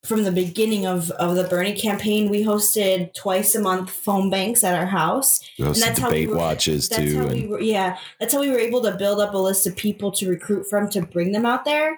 from 0.04 0.24
the 0.24 0.32
beginning 0.32 0.86
of, 0.86 1.10
of 1.12 1.36
the 1.36 1.44
Bernie 1.46 1.74
campaign, 1.74 2.30
we 2.30 2.44
hosted 2.44 3.14
twice 3.16 3.56
a 3.56 3.60
month 3.60 3.90
phone 3.90 4.30
banks 4.30 4.64
at 4.64 4.76
our 4.78 4.86
house. 4.86 5.40
We 5.58 5.66
hosted 5.66 5.98
how 5.98 6.10
we 6.10 6.20
debate 6.20 6.30
were- 6.30 6.38
watches, 6.38 6.88
that's 6.90 7.02
too, 7.04 7.18
How 7.18 7.28
we 7.28 7.48
were, 7.48 7.60
yeah, 7.60 7.98
that's 8.20 8.34
how 8.34 8.40
we 8.40 8.52
were 8.52 8.60
able 8.60 8.82
to 8.84 8.96
build 8.96 9.20
up 9.20 9.34
a 9.34 9.38
list 9.38 9.66
of 9.68 9.76
people 9.76 10.12
to 10.14 10.30
recruit 10.30 10.70
from 10.70 10.90
to 10.92 11.02
bring 11.02 11.32
them 11.32 11.46
out 11.46 11.66
there. 11.66 11.98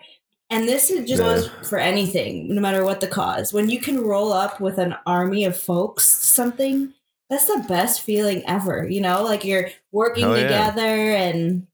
And 0.49 0.65
this 0.67 0.89
is 0.89 1.07
just 1.07 1.21
Yeah. 1.21 1.63
for 1.63 1.77
anything, 1.77 2.55
no 2.55 2.61
matter 2.61 2.85
what 2.85 3.01
the 3.01 3.07
cause. 3.07 3.51
When 3.51 3.69
you 3.69 3.81
can 3.81 3.99
roll 3.99 4.31
up 4.31 4.61
with 4.61 4.77
an 4.77 4.95
army 5.05 5.43
of 5.43 5.57
folks, 5.57 6.05
something 6.05 6.93
that's 7.29 7.47
the 7.47 7.65
best 7.67 7.99
feeling 8.01 8.41
ever. 8.47 8.87
You 8.89 9.01
know, 9.01 9.21
like 9.23 9.43
you're 9.43 9.69
working 9.91 10.23
Hell 10.23 10.37
yeah. 10.37 10.43
together, 10.43 11.11
and 11.11 11.67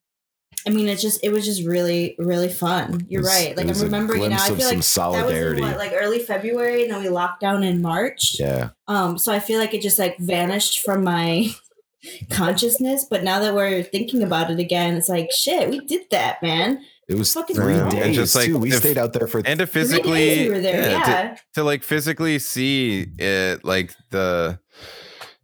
I 0.66 0.70
mean, 0.70 0.88
it's 0.88 1.02
just 1.02 1.20
it 1.24 1.30
was 1.32 1.46
just 1.46 1.66
really 1.66 2.16
really 2.20 2.50
fun. 2.50 3.06
You're 3.10 3.22
was- 3.22 3.30
right. 3.30 3.56
Like 3.58 3.68
I'm 3.68 3.76
a 3.76 3.84
remembering 3.84 4.22
now. 4.22 4.28
glimpse 4.28 4.44
I 4.44 4.50
of 4.52 4.58
feel 4.58 4.68
some 4.68 4.76
like 4.78 4.84
solidarity. 4.84 5.62
That 5.62 5.68
was 5.68 5.74
in, 5.74 5.78
what, 5.78 5.78
like 5.78 5.92
early 6.02 6.20
February, 6.20 6.84
and 6.84 6.92
then 6.94 7.02
we 7.04 7.10
locked 7.10 7.42
down 7.42 7.64
in 7.64 7.82
March. 7.82 8.38
Yeah. 8.40 8.70
Um, 8.88 9.18
so 9.18 9.32
I 9.34 9.40
feel 9.40 9.60
like 9.60 9.74
it 9.74 9.82
just 9.82 10.00
like 10.00 10.18
vanished 10.20 10.80
from 10.82 11.04
my 11.04 11.48
consciousness. 12.30 13.06
But 13.10 13.24
now 13.24 13.40
that 13.40 13.54
we're 13.56 13.84
thinking 13.84 14.24
about 14.24 14.52
it 14.52 14.60
again, 14.60 14.96
it's 14.96 15.10
like 15.10 15.32
shit, 15.32 15.70
we 15.70 15.80
did 15.82 16.04
that, 16.12 16.42
man. 16.42 16.84
It 17.10 17.16
was 17.18 17.34
Fucking 17.34 17.56
three 17.56 17.74
cool. 17.78 17.90
days 17.90 18.02
And 18.06 18.14
just 18.14 18.36
like 18.36 18.46
too. 18.46 18.58
We 18.58 18.70
if- 18.72 18.78
stayed 18.80 18.98
out 18.98 19.12
there 19.14 19.28
for 19.28 19.42
and 19.46 19.60
to 19.60 19.68
Three 19.68 19.82
days 19.82 19.92
physically 19.92 20.44
we 20.48 20.50
were 20.50 20.62
there, 20.62 20.84
to- 20.84 20.90
yeah. 20.90 21.38
to, 21.56 21.64
like 21.64 21.84
physically 21.84 22.40
see 22.40 23.08
it 23.18 23.66
like 23.66 23.94
the 24.12 24.58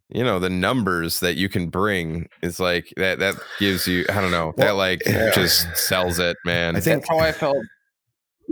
you 0.10 0.24
know 0.24 0.40
the 0.40 0.50
numbers 0.50 1.20
that 1.20 1.36
you 1.36 1.48
can 1.50 1.70
bring 1.70 2.28
is 2.42 2.60
like 2.60 2.92
that 2.98 3.20
that 3.20 3.36
gives 3.60 3.88
you 3.88 4.06
i 4.10 4.20
don't 4.20 4.32
know 4.32 4.54
that 4.58 4.72
like 4.72 5.02
yeah. 5.06 5.32
just 5.34 5.68
sells 5.78 6.20
it 6.20 6.36
man 6.46 6.76
I 6.76 6.80
think 6.80 7.02
That's 7.02 7.10
how 7.10 7.20
I 7.20 7.32
felt 7.32 7.58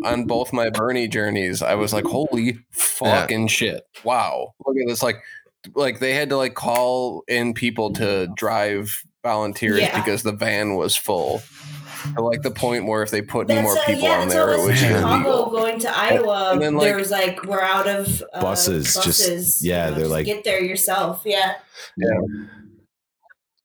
on 0.04 0.26
both 0.26 0.54
my 0.54 0.70
Bernie 0.70 1.08
journeys. 1.08 1.62
I 1.62 1.76
was 1.76 1.94
like, 1.94 2.06
holy 2.06 2.60
fucking 2.72 3.48
shit. 3.48 3.84
Wow. 4.04 4.54
Look 4.66 4.78
at 4.78 4.88
this. 4.88 5.02
Like, 5.02 5.18
like 5.76 6.00
they 6.00 6.14
had 6.14 6.30
to 6.30 6.38
like 6.38 6.54
call 6.54 7.24
in 7.28 7.54
people 7.54 7.94
to 7.94 8.28
drive 8.36 9.04
volunteers 9.24 9.80
Yeah. 9.80 10.00
because 10.00 10.24
the 10.24 10.32
van 10.32 10.76
was 10.76 10.96
full. 10.96 11.42
To 12.16 12.22
like 12.22 12.42
the 12.42 12.52
point 12.52 12.86
where 12.86 13.04
if 13.04 13.12
they 13.12 13.22
put 13.22 13.50
any 13.50 13.62
That's 13.62 13.74
more 13.74 13.78
uh, 13.78 13.86
people 13.86 14.04
yeah, 14.04 14.20
on 14.22 14.30
there, 14.30 14.48
what 14.48 14.54
it 14.54 14.54
it 14.54 14.60
was 14.60 14.70
was 14.70 14.80
Chicago 14.80 15.50
going 15.50 15.80
to 15.82 15.98
Iowa. 15.98 16.50
And 16.54 16.62
then, 16.62 16.78
there 16.78 16.92
like- 16.94 17.00
was 17.00 17.12
like 17.12 17.44
we're 17.44 17.62
out 17.62 17.88
of 17.88 18.24
uh, 18.34 18.42
Buses, 18.42 18.94
just- 18.94 19.06
buses. 19.06 19.66
yeah, 19.66 19.86
You 19.86 19.92
know, 19.92 19.96
they're 19.96 20.04
just 20.06 20.12
like- 20.12 20.26
get 20.26 20.44
there 20.44 20.64
yourself. 20.64 21.22
Yeah. 21.26 21.56
Yeah. 21.98 22.18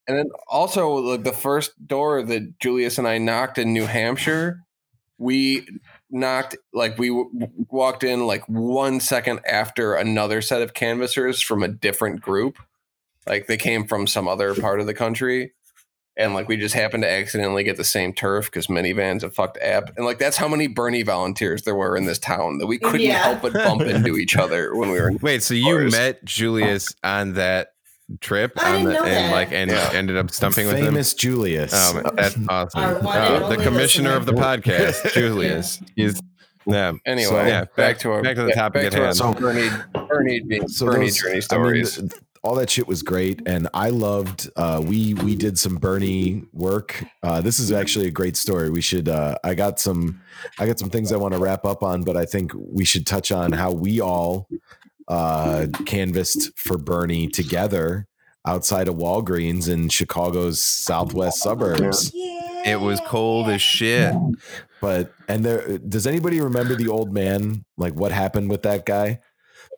And 0.09 0.18
then 0.18 0.30
also 0.49 0.88
like 0.95 1.24
the 1.24 1.32
first 1.32 1.72
door 1.86 2.22
that 2.22 2.59
Julius 2.59 2.99
and 2.99 3.07
I 3.07 3.18
knocked 3.18 3.57
in 3.59 3.72
New 3.72 3.86
Hampshire, 3.86 4.61
we 5.18 5.66
knocked 6.11 6.57
like 6.72 6.99
we 6.99 7.09
w- 7.09 7.30
walked 7.70 8.03
in 8.03 8.26
like 8.26 8.47
one 8.49 8.99
second 9.01 9.40
after 9.47 9.95
another 9.95 10.43
set 10.43 10.61
of 10.61 10.74
canvassers 10.74 11.40
from 11.40 11.62
a 11.62 11.68
different 11.68 12.20
group. 12.20 12.59
Like 13.26 13.47
they 13.47 13.57
came 13.57 13.86
from 13.86 14.09
some 14.09 14.26
other 14.26 14.55
part 14.57 14.80
of 14.80 14.86
the 14.86 14.95
country. 14.95 15.53
And 16.17 16.35
like 16.35 16.47
we 16.47 16.59
just 16.59 16.75
happened 16.75 17.05
to 17.05 17.11
accidentally 17.11 17.65
get 17.65 17.79
the 17.79 17.85
same 17.85 18.13
turf 18.13 18.45
because 18.47 18.67
minivans 18.67 19.23
have 19.23 19.35
fucked 19.35 19.57
app. 19.63 19.97
And 19.97 20.05
like 20.05 20.19
that's 20.19 20.37
how 20.37 20.47
many 20.47 20.67
Bernie 20.67 21.03
volunteers 21.03 21.63
there 21.63 21.75
were 21.75 21.97
in 21.97 22.05
this 22.05 22.19
town 22.19 22.59
that 22.59 22.67
we 22.67 22.79
couldn't 22.79 23.01
Yeah. 23.01 23.19
help 23.19 23.41
but 23.43 23.55
bump 23.55 23.81
into 23.95 24.17
each 24.17 24.37
other 24.37 24.75
when 24.77 24.91
we 24.91 25.01
were 25.01 25.09
in 25.09 25.19
wait 25.23 25.43
so 25.43 25.55
you 25.55 25.75
Cars. 25.79 25.93
met 25.93 26.23
julius 26.25 26.95
on 27.03 27.33
that 27.35 27.73
trip 28.21 28.53
I 28.59 28.75
on 28.75 28.85
didn't 28.85 28.85
the, 28.89 28.93
know 28.93 29.05
and 29.07 29.25
that. 29.27 29.33
like 29.33 29.53
and 29.53 29.71
Yeah. 29.71 29.91
ended 29.95 30.19
up 30.19 30.31
stumping 30.31 30.67
with 30.67 30.77
him 30.77 30.85
famous 30.87 31.15
Julius. 31.15 31.73
oh 31.75 31.95
man, 31.95 32.05
that's 32.15 32.37
awesome 32.47 32.81
Our 32.83 32.97
Uh, 33.07 33.49
the 33.49 33.57
commissioner 33.57 34.15
of 34.15 34.27
the 34.27 34.33
podcast 34.33 35.13
julius 35.15 35.81
he's 35.97 36.21
yeah 36.67 36.93
Anyway, 37.07 37.31
So- 37.31 37.43
yeah 37.47 37.65
back, 37.75 37.99
to 38.01 38.11
our 38.13 38.23
back 38.23 38.37
to 38.37 38.43
the 38.43 38.49
yeah, 38.49 38.55
topic 38.55 38.83
back 38.83 38.85
at 38.87 38.93
to 38.93 38.99
our 38.99 39.05
hand. 39.07 39.17
So- 39.17 39.33
Bernie, 39.33 39.69
Bernie, 40.09 40.41
being- 40.41 40.69
so 40.69 40.87
Bernie 40.87 41.07
those- 41.07 41.17
journey 41.17 41.31
I 41.33 41.35
mean, 41.37 41.43
stories. 41.43 41.97
th- 41.97 42.13
all 42.43 42.57
that 42.57 42.70
shit 42.70 42.88
was 42.88 43.03
great, 43.03 43.40
and 43.47 43.68
I 43.72 43.90
loved. 43.90 44.51
Uh, 44.57 44.82
we 44.84 45.14
we 45.14 45.36
did 45.36 45.59
some 45.59 45.76
Bernie 45.76 46.45
work. 46.53 47.05
Uh, 47.22 47.40
this 47.40 47.61
is 47.61 47.70
actually 47.70 48.09
a 48.09 48.11
great 48.11 48.36
story. 48.36 48.68
We 48.68 48.80
should. 48.80 49.09
Uh, 49.09 49.36
I 49.45 49.55
got 49.55 49.78
some. 49.78 50.20
I 50.59 50.66
got 50.66 50.78
some 50.78 50.90
things 50.90 51.12
I 51.12 51.16
want 51.16 51.34
to 51.34 51.40
wrap 51.40 51.64
up 51.64 51.82
on, 51.82 52.03
but 52.03 52.16
I 52.16 52.24
think 52.24 52.53
we 52.55 52.84
should 52.84 53.07
touch 53.07 53.30
on 53.30 53.53
how 53.53 53.70
we 53.70 54.01
all 54.01 54.49
uh, 55.09 55.66
canvassed 55.86 56.51
for 56.59 56.78
Bernie 56.78 57.28
together 57.28 58.07
outside 58.45 58.88
of 58.88 58.97
Walgreens 58.97 59.70
in 59.70 59.88
Chicago's 59.88 60.61
southwest 60.61 61.40
suburbs. 61.40 62.11
it 62.14 62.80
was 62.80 63.01
cold 63.07 63.49
as 63.49 63.62
shit 63.62 64.14
But 64.80 65.12
and 65.28 65.45
there 65.45 65.78
does 65.78 66.09
anybody 66.09 66.40
remember 66.40 66.74
the 66.74 66.88
old 66.88 67.12
man? 67.14 67.64
Like 67.76 67.95
what 67.95 68.11
happened 68.11 68.51
with 68.51 68.62
that 68.64 68.84
guy? 68.84 69.20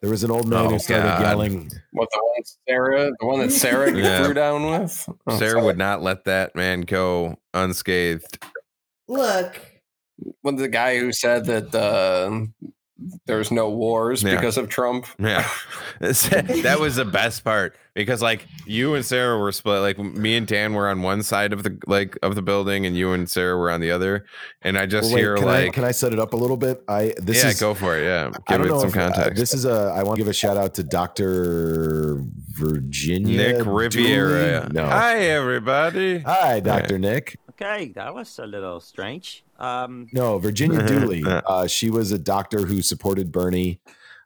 There 0.01 0.11
was 0.11 0.23
an 0.23 0.31
old 0.31 0.47
man 0.47 0.65
Oh, 0.65 0.69
who 0.69 0.79
started 0.79 1.07
God. 1.07 1.21
yelling. 1.21 1.71
what 1.91 2.09
the 2.11 2.19
one 2.21 2.43
Sarah, 2.67 3.11
the 3.19 3.25
one 3.25 3.39
that 3.39 3.51
Sarah 3.51 3.91
Yeah. 3.95 4.23
threw 4.23 4.33
down 4.33 4.65
with? 4.69 5.09
Oh, 5.27 5.37
sarah 5.37 5.51
sorry. 5.53 5.63
would 5.63 5.77
not 5.77 6.01
let 6.03 6.25
that 6.25 6.55
man 6.55 6.81
go 6.81 7.37
unscathed 7.53 8.37
Look, 9.07 9.59
When 10.41 10.55
the 10.57 10.67
guy 10.67 10.99
who 10.99 11.11
said 11.13 11.45
that 11.45 11.73
uh, 11.75 12.45
there's 13.25 13.51
no 13.51 13.69
wars 13.69 14.23
Yeah. 14.23 14.35
because 14.35 14.57
of 14.57 14.69
Trump. 14.69 15.05
Yeah, 15.19 15.47
that 15.99 16.77
was 16.79 16.95
the 16.95 17.05
best 17.05 17.43
part 17.43 17.75
because 17.93 18.21
like 18.21 18.47
you 18.65 18.93
and 18.95 19.05
Sarah 19.05 19.37
were 19.37 19.51
split. 19.51 19.81
Like 19.81 19.97
me 19.97 20.35
and 20.37 20.47
Dan 20.47 20.73
were 20.73 20.87
on 20.87 21.01
one 21.01 21.23
side 21.23 21.53
of 21.53 21.63
the 21.63 21.77
like 21.87 22.17
of 22.23 22.35
the 22.35 22.41
building, 22.41 22.85
and 22.85 22.95
you 22.95 23.11
and 23.11 23.29
Sarah 23.29 23.57
were 23.57 23.69
on 23.69 23.81
the 23.81 23.91
other. 23.91 24.25
And 24.61 24.77
I 24.77 24.85
just 24.85 25.07
Well, 25.07 25.15
wait, 25.15 25.21
hear 25.21 25.35
can, 25.35 25.47
I, 25.47 25.63
like, 25.63 25.73
can 25.73 25.83
I 25.83 25.91
set 25.91 26.13
it 26.13 26.19
up 26.19 26.33
a 26.33 26.37
little 26.37 26.57
bit? 26.57 26.83
I 26.87 27.13
this 27.17 27.43
yeah, 27.43 27.49
is 27.49 27.59
go 27.59 27.73
for 27.73 27.97
it. 27.97 28.03
Yeah, 28.03 28.29
give 28.47 28.59
don't 28.59 28.77
it 28.77 28.91
some 28.91 29.01
if, 29.01 29.17
uh, 29.17 29.29
this 29.35 29.53
is 29.53 29.65
a. 29.65 29.93
I 29.95 30.03
want 30.03 30.17
to 30.17 30.21
give 30.21 30.29
a 30.29 30.33
shout 30.33 30.57
out 30.57 30.73
to 30.75 30.83
Doctor 30.83 32.23
Virginia 32.51 33.37
Nick 33.37 33.65
Riviera. 33.65 34.61
Dooley? 34.61 34.73
No. 34.73 34.87
Hi, 34.87 35.17
everybody. 35.19 36.19
Hi, 36.19 36.59
Doctor 36.59 36.97
Nick. 36.97 37.37
Okay, 37.61 37.93
that 37.95 38.13
was 38.13 38.37
a 38.39 38.45
little 38.45 38.79
strange. 38.81 39.43
Um, 39.59 40.07
No, 40.11 40.37
Virginia 40.39 40.83
Dooley. 40.87 41.23
Uh, 41.25 41.67
she 41.67 41.89
was 41.89 42.11
a 42.11 42.19
doctor 42.19 42.65
who 42.65 42.81
supported 42.81 43.31
Bernie. 43.31 43.79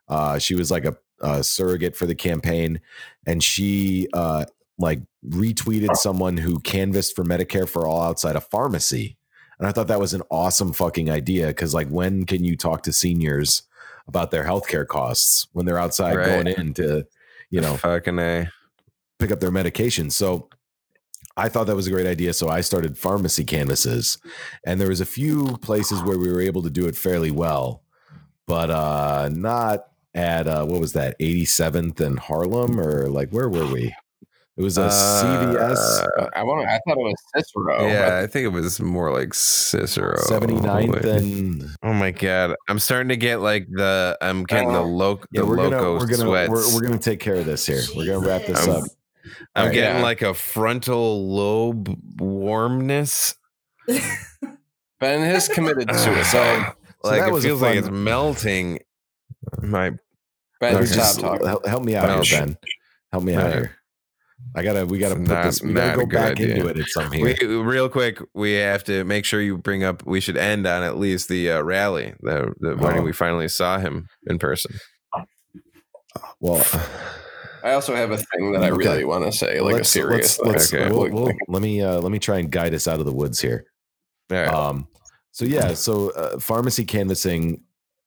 Uh, 0.08 0.38
she 0.38 0.54
was 0.56 0.70
like 0.70 0.84
a, 0.84 0.96
uh, 1.22 1.42
surrogate 1.42 1.94
for 1.94 2.06
the 2.06 2.14
campaign, 2.14 2.80
and 3.26 3.42
she 3.42 4.08
uh, 4.14 4.44
like 4.78 5.00
retweeted 5.28 5.94
someone 5.96 6.36
who 6.36 6.58
canvassed 6.60 7.14
for 7.14 7.22
Medicare 7.24 7.68
for 7.68 7.86
all 7.86 8.00
outside 8.02 8.34
a 8.36 8.40
pharmacy. 8.40 9.16
And 9.58 9.68
I 9.68 9.72
thought 9.72 9.88
that 9.88 10.00
was 10.00 10.14
an 10.14 10.22
awesome 10.30 10.72
fucking 10.72 11.10
idea 11.10 11.48
because, 11.48 11.74
like, 11.74 11.88
when 11.88 12.24
can 12.24 12.42
you 12.42 12.56
talk 12.56 12.82
to 12.84 12.92
seniors 12.92 13.62
about 14.08 14.30
their 14.30 14.44
healthcare 14.44 14.86
costs 14.86 15.46
when 15.52 15.66
they're 15.66 15.78
outside 15.78 16.16
Right. 16.16 16.26
going 16.26 16.46
in 16.46 16.74
to, 16.74 17.06
you 17.50 17.60
know, 17.60 17.76
fucking 17.76 18.18
a 18.18 18.50
pick 19.18 19.30
up 19.30 19.38
their 19.40 19.50
medication? 19.50 20.08
So 20.10 20.48
I 21.36 21.48
thought 21.48 21.66
that 21.68 21.76
was 21.76 21.86
a 21.86 21.90
great 21.90 22.06
idea. 22.06 22.32
So 22.32 22.48
I 22.48 22.60
started 22.60 22.98
pharmacy 22.98 23.44
canvases, 23.44 24.18
and 24.66 24.80
there 24.80 24.88
was 24.88 25.00
a 25.00 25.06
few 25.06 25.56
places 25.58 26.02
where 26.02 26.18
we 26.18 26.30
were 26.30 26.40
able 26.40 26.62
to 26.62 26.70
do 26.70 26.86
it 26.86 26.96
fairly 26.96 27.30
well, 27.30 27.82
but 28.46 28.70
uh 28.70 29.28
not 29.32 29.86
at 30.14 30.48
uh 30.48 30.64
what 30.64 30.80
was 30.80 30.92
that 30.94 31.16
87th 31.20 32.00
and 32.00 32.18
Harlem 32.18 32.80
or 32.80 33.08
like 33.08 33.30
where 33.30 33.48
were 33.48 33.66
we? 33.66 33.94
It 34.56 34.62
was 34.62 34.76
a 34.76 34.88
CVS. 34.90 36.02
Uh, 36.18 36.28
I 36.34 36.42
want. 36.42 36.68
I 36.68 36.78
thought 36.86 36.98
it 36.98 37.02
was 37.02 37.14
Cicero. 37.34 37.86
yeah, 37.86 38.20
I 38.22 38.26
think 38.26 38.44
it 38.44 38.48
was 38.48 38.78
more 38.78 39.10
like 39.10 39.32
Cicero. 39.32 40.16
79th 40.18 40.92
Wait. 40.92 41.04
and 41.06 41.70
Oh 41.82 41.94
my 41.94 42.10
god, 42.10 42.54
I'm 42.68 42.78
starting 42.78 43.08
to 43.08 43.16
get 43.16 43.40
like 43.40 43.68
the 43.70 44.18
I'm 44.20 44.44
getting 44.44 44.72
the 44.72 44.80
Oh. 44.80 44.86
loc 44.86 45.26
yeah, 45.32 45.42
the 45.42 45.46
we're 45.46 45.56
gonna 45.56 45.92
we're 45.94 46.00
gonna 46.00 46.16
sweats. 46.16 46.50
we're, 46.50 46.74
we're 46.74 46.82
gonna 46.82 46.98
take 46.98 47.20
care 47.20 47.36
of 47.36 47.46
this 47.46 47.64
here. 47.64 47.80
We're 47.96 48.06
gonna 48.06 48.26
wrap 48.26 48.44
this 48.44 48.66
I'm- 48.66 48.82
up. 48.82 48.84
I'm 49.54 49.62
Alright, 49.62 49.74
getting 49.74 49.96
yeah. 49.98 50.02
like 50.02 50.22
a 50.22 50.34
frontal 50.34 51.28
lobe 51.34 51.96
warmness. 52.18 53.34
Ben 55.00 55.20
has 55.22 55.48
committed 55.48 55.94
suicide. 55.94 56.72
So 57.02 57.08
like 57.08 57.20
that 57.20 57.28
it 57.28 57.32
was 57.32 57.44
a 57.46 57.48
feels 57.48 57.62
like 57.62 57.76
fun- 57.76 57.78
it's 57.78 57.90
melting. 57.90 58.78
My 59.62 59.92
Ben, 60.60 60.76
Okay, 60.76 60.84
stop 60.84 61.18
talking. 61.18 61.46
help, 61.46 61.66
help 61.66 61.82
me 61.82 61.94
out 61.96 62.06
No. 62.08 62.20
here, 62.20 62.40
Ben. 62.40 62.56
Help 63.10 63.24
me 63.24 63.34
out 63.34 63.44
No. 63.44 63.50
here. 63.52 63.76
I 64.54 64.62
gotta 64.62 64.84
we 64.84 64.98
gotta 64.98 65.14
It's 65.18 65.26
put 65.28 65.34
not- 65.34 65.44
this 65.44 65.62
we 65.62 65.72
gotta 65.72 65.96
go 65.98 66.04
back 66.04 66.32
idea. 66.32 66.54
into 66.56 66.68
it 66.68 66.78
at 66.78 66.86
some 66.88 67.10
here. 67.10 67.34
we, 67.40 67.46
real 67.56 67.88
quick, 67.88 68.18
we 68.34 68.52
have 68.52 68.84
to 68.84 69.04
make 69.04 69.24
sure 69.24 69.40
you 69.40 69.56
bring 69.56 69.82
up. 69.82 70.04
We 70.04 70.20
should 70.20 70.36
end 70.36 70.66
on 70.66 70.82
at 70.82 70.98
least 70.98 71.30
the 71.30 71.52
uh, 71.52 71.62
rally, 71.62 72.12
the, 72.20 72.52
the 72.60 72.76
when 72.76 72.98
Oh. 72.98 73.02
we 73.02 73.12
finally 73.14 73.48
saw 73.48 73.78
him 73.78 74.06
in 74.26 74.38
person. 74.38 74.74
well 76.38 76.62
I 77.64 77.72
also 77.72 77.94
have 77.94 78.10
a 78.10 78.16
thing 78.18 78.52
that 78.52 78.62
I 78.62 78.70
Okay. 78.70 78.76
really 78.88 79.04
want 79.04 79.24
to 79.24 79.32
say, 79.32 79.60
like 79.60 79.72
a 79.72 79.76
let's, 79.78 79.88
serious 79.90 80.38
let's, 80.40 80.72
let's, 80.72 80.74
Okay. 80.74 80.90
we'll- 80.90 81.02
Like- 81.02 81.12
we'll- 81.12 81.32
let 81.48 81.62
me 81.62 81.82
uh 81.82 82.00
let 82.00 82.12
me 82.12 82.18
try 82.18 82.38
and 82.38 82.50
guide 82.50 82.74
us 82.74 82.86
out 82.88 83.00
of 83.00 83.06
the 83.06 83.12
woods 83.12 83.40
here. 83.40 83.66
All 84.30 84.36
right. 84.36 84.48
Um, 84.48 84.86
so 85.32 85.44
yeah, 85.44 85.74
so 85.74 86.10
uh, 86.10 86.38
pharmacy 86.38 86.84
canvassing 86.84 87.62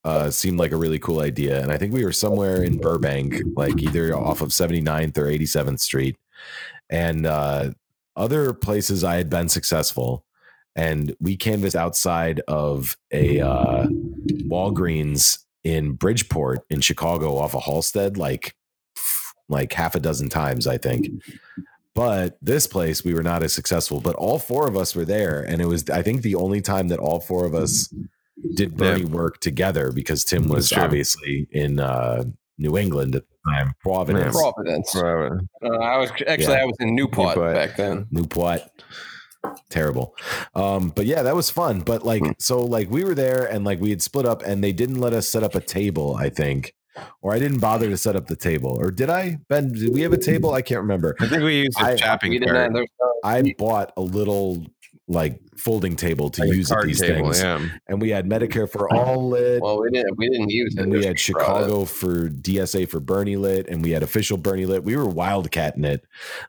uh, 0.06 0.30
seemed 0.30 0.60
like 0.60 0.72
a 0.74 0.78
really 0.78 1.00
cool 1.00 1.22
idea, 1.22 1.62
and 1.62 1.72
I 1.72 1.78
think 1.78 1.94
we 1.94 2.04
were 2.04 2.12
somewhere 2.12 2.62
in 2.64 2.78
Burbank, 2.78 3.36
like 3.56 3.82
either 3.82 4.14
off 4.16 4.42
of 4.42 4.50
79th 4.50 5.18
or 5.18 5.26
87th 5.28 5.80
Street, 5.80 6.18
and 6.90 7.26
uh, 7.26 7.72
other 8.18 8.52
places 8.54 9.04
I 9.06 9.16
had 9.16 9.30
been 9.30 9.48
successful, 9.48 10.26
and 10.76 11.16
we 11.22 11.38
canvassed 11.38 11.78
outside 11.78 12.42
of 12.50 12.98
a 13.14 13.40
uh, 13.40 13.88
Walgreens 14.48 15.40
in 15.64 15.94
Bridgeport 15.94 16.60
in 16.70 16.82
Chicago 16.82 17.38
off 17.38 17.56
of 17.56 17.64
Halsted, 17.64 18.18
like 18.18 18.56
like 19.50 19.74
half 19.74 19.96
a 19.96 20.00
dozen 20.00 20.30
times, 20.30 20.68
I 20.68 20.78
think. 20.78 21.08
But 21.96 22.38
this 22.42 22.66
place, 22.66 23.04
we 23.04 23.14
were 23.14 23.24
not 23.24 23.44
as 23.44 23.54
successful. 23.54 24.02
But 24.02 24.16
all 24.16 24.40
four 24.40 24.68
of 24.68 24.76
us 24.76 24.96
were 24.96 25.06
there, 25.06 25.42
and 25.42 25.62
it 25.62 25.66
was, 25.66 25.90
I 25.90 26.02
think, 26.02 26.22
the 26.24 26.36
only 26.36 26.62
time 26.62 26.88
that 26.88 27.00
all 27.00 27.20
four 27.20 27.46
of 27.46 27.54
us 27.54 27.94
did 28.56 28.76
Bernie 28.76 29.06
work 29.06 29.40
together 29.40 29.92
because 29.92 30.24
Tim 30.24 30.48
was 30.48 30.74
obviously 30.74 31.48
in 31.52 31.80
uh, 31.80 32.24
New 32.58 32.78
England 32.78 33.16
at 33.16 33.24
the 33.28 33.52
time, 33.52 33.74
Providence, 33.82 34.36
Providence. 34.36 34.96
Right. 34.96 35.32
Uh, 35.64 35.78
I 35.78 35.98
was 35.98 36.10
actually 36.28 36.54
Yeah. 36.54 36.62
I 36.62 36.66
was 36.66 36.76
in 36.80 36.96
Newport, 36.96 37.36
Newport. 37.38 37.56
back 37.56 37.78
then. 37.78 38.08
Newport. 38.12 38.62
Terrible. 39.70 40.16
Um, 40.56 40.90
but 40.90 41.06
yeah, 41.06 41.22
that 41.24 41.36
was 41.36 41.50
fun. 41.50 41.82
But 41.82 42.04
like, 42.04 42.24
so 42.40 42.62
like 42.64 42.90
we 42.90 43.04
were 43.04 43.16
there 43.16 43.46
and 43.46 43.66
like 43.66 43.80
we 43.82 43.90
had 43.90 44.02
split 44.02 44.26
up 44.26 44.42
and 44.42 44.64
they 44.64 44.72
didn't 44.72 45.00
let 45.00 45.14
us 45.14 45.28
set 45.28 45.44
up 45.44 45.54
a 45.56 45.60
table, 45.60 46.16
I 46.18 46.30
think. 46.30 46.74
Or 47.22 47.34
I 47.34 47.40
didn't 47.40 47.60
bother 47.60 47.90
to 47.90 47.98
set 47.98 48.16
up 48.16 48.28
the 48.28 48.36
table. 48.36 48.78
Or 48.80 48.92
did 48.92 49.10
I? 49.10 49.40
Ben, 49.50 49.72
did 49.74 49.94
we 49.94 50.02
have 50.02 50.14
a 50.14 50.18
table? 50.18 50.54
I 50.54 50.62
can't 50.62 50.82
remember. 50.82 51.16
I 51.20 51.28
think 51.28 51.44
we 51.44 51.62
used 51.64 51.80
a 51.80 51.84
I- 51.86 51.96
chopping 51.96 52.32
We 52.32 52.40
didn't 52.40 52.54
cart. 52.54 52.64
have, 52.66 52.74
there's 52.74 52.88
no- 53.02 53.14
I 53.24 53.56
bought 53.58 53.94
a 53.98 54.02
little 54.02 54.66
like 55.08 55.40
folding 55.58 55.96
table 55.96 56.30
to 56.32 56.42
like 56.42 56.54
use 56.56 56.72
at 56.72 56.84
these 56.84 57.00
table, 57.00 57.32
things. 57.32 57.42
yeah. 57.42 57.68
And 57.88 58.02
we 58.02 58.10
had 58.10 58.28
Medicare 58.28 58.70
for 58.70 58.92
all 58.94 59.30
lit. 59.30 59.62
well, 59.62 59.82
we 59.82 59.90
didn't 59.92 60.18
we 60.18 60.30
didn't 60.30 60.50
use 60.50 60.76
it. 60.76 60.82
and 60.82 60.92
we 60.92 60.98
had 61.00 61.04
brought 61.06 61.12
it. 61.16 61.20
Chicago 61.20 61.86
for 61.86 62.30
DSA 62.30 62.88
for 62.90 63.00
Bernie 63.00 63.36
lit, 63.36 63.68
and 63.68 63.84
we 63.84 63.92
had 63.92 64.04
official 64.04 64.38
Bernie 64.38 64.66
lit. 64.66 64.84
We 64.84 64.96
were 64.96 65.06
wildcatting 65.06 65.86
it, 65.86 66.06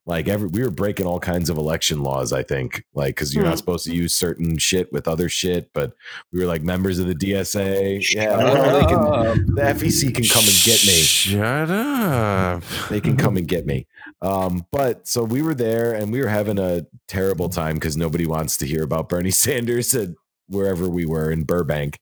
like 0.07 0.29
every 0.29 0.49
we 0.49 0.63
were 0.63 0.71
breaking 0.71 1.07
all 1.07 1.21
kinds 1.21 1.51
of 1.51 1.57
election 1.59 2.03
laws. 2.03 2.33
I 2.33 2.43
think, 2.43 2.85
like 2.95 3.15
because 3.17 3.35
you're 3.35 3.45
Hmm. 3.45 3.51
not 3.51 3.59
supposed 3.59 3.85
to 3.87 3.95
use 3.95 4.15
certain 4.15 4.59
shit 4.59 4.93
with 4.93 5.07
other 5.09 5.29
shit, 5.29 5.71
but 5.73 5.95
we 6.33 6.41
were 6.41 6.47
like 6.47 6.63
members 6.63 6.99
of 6.99 7.07
the 7.07 7.15
DSA. 7.15 8.01
Yeah, 8.15 8.37
well, 8.39 8.81
they 8.81 8.87
can, 8.87 9.55
the 9.55 9.63
FEC 9.63 10.15
can 10.15 10.25
come 10.25 10.45
and 10.45 10.63
get 10.65 10.85
me. 10.87 10.93
Shut 11.03 11.71
up. 11.71 12.63
They 12.91 13.01
can 13.01 13.17
come 13.17 13.37
and 13.37 13.47
get 13.47 13.67
me. 13.67 13.87
Um, 14.25 14.67
but 14.73 15.07
so 15.07 15.23
we 15.23 15.43
were 15.43 15.55
there, 15.55 15.93
and 15.93 16.11
we 16.11 16.21
were 16.21 16.29
having 16.29 16.59
a 16.59 16.87
terrible 17.09 17.51
time 17.51 17.75
because 17.75 17.97
nobody 17.97 18.27
wants 18.27 18.57
to 18.59 18.67
hear 18.67 18.83
about 18.83 19.09
Bernie 19.09 19.31
Sanders 19.45 19.95
at 19.95 20.09
wherever 20.49 20.89
we 20.89 21.05
were 21.05 21.31
in 21.31 21.45
Burbank. 21.45 21.99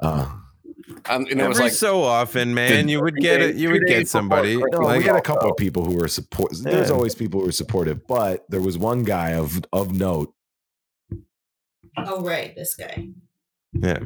Uh, 0.00 0.26
Um, 1.06 1.22
and 1.22 1.28
it 1.28 1.38
Every 1.38 1.48
was 1.48 1.60
like 1.60 1.72
so 1.72 2.02
often, 2.02 2.54
man, 2.54 2.88
you 2.88 3.00
would 3.02 3.16
get 3.16 3.40
it. 3.40 3.56
You 3.56 3.70
would 3.70 3.86
get 3.86 4.08
somebody. 4.08 4.56
Christmas. 4.56 4.80
No, 4.80 4.86
like, 4.86 4.98
we 4.98 5.04
had 5.04 5.16
a 5.16 5.22
couple 5.22 5.50
of 5.50 5.56
people 5.56 5.84
who 5.84 5.96
were 5.96 6.08
support. 6.08 6.52
There's 6.62 6.90
always 6.90 7.14
people 7.14 7.40
who 7.40 7.46
were 7.46 7.52
supportive, 7.52 8.06
but 8.06 8.44
there 8.48 8.60
was 8.60 8.76
one 8.78 9.04
guy 9.04 9.34
of 9.34 9.60
of 9.72 9.92
note. 9.92 10.34
Oh 11.96 12.22
right, 12.22 12.54
this 12.54 12.74
guy. 12.74 13.08
Yeah. 13.72 14.00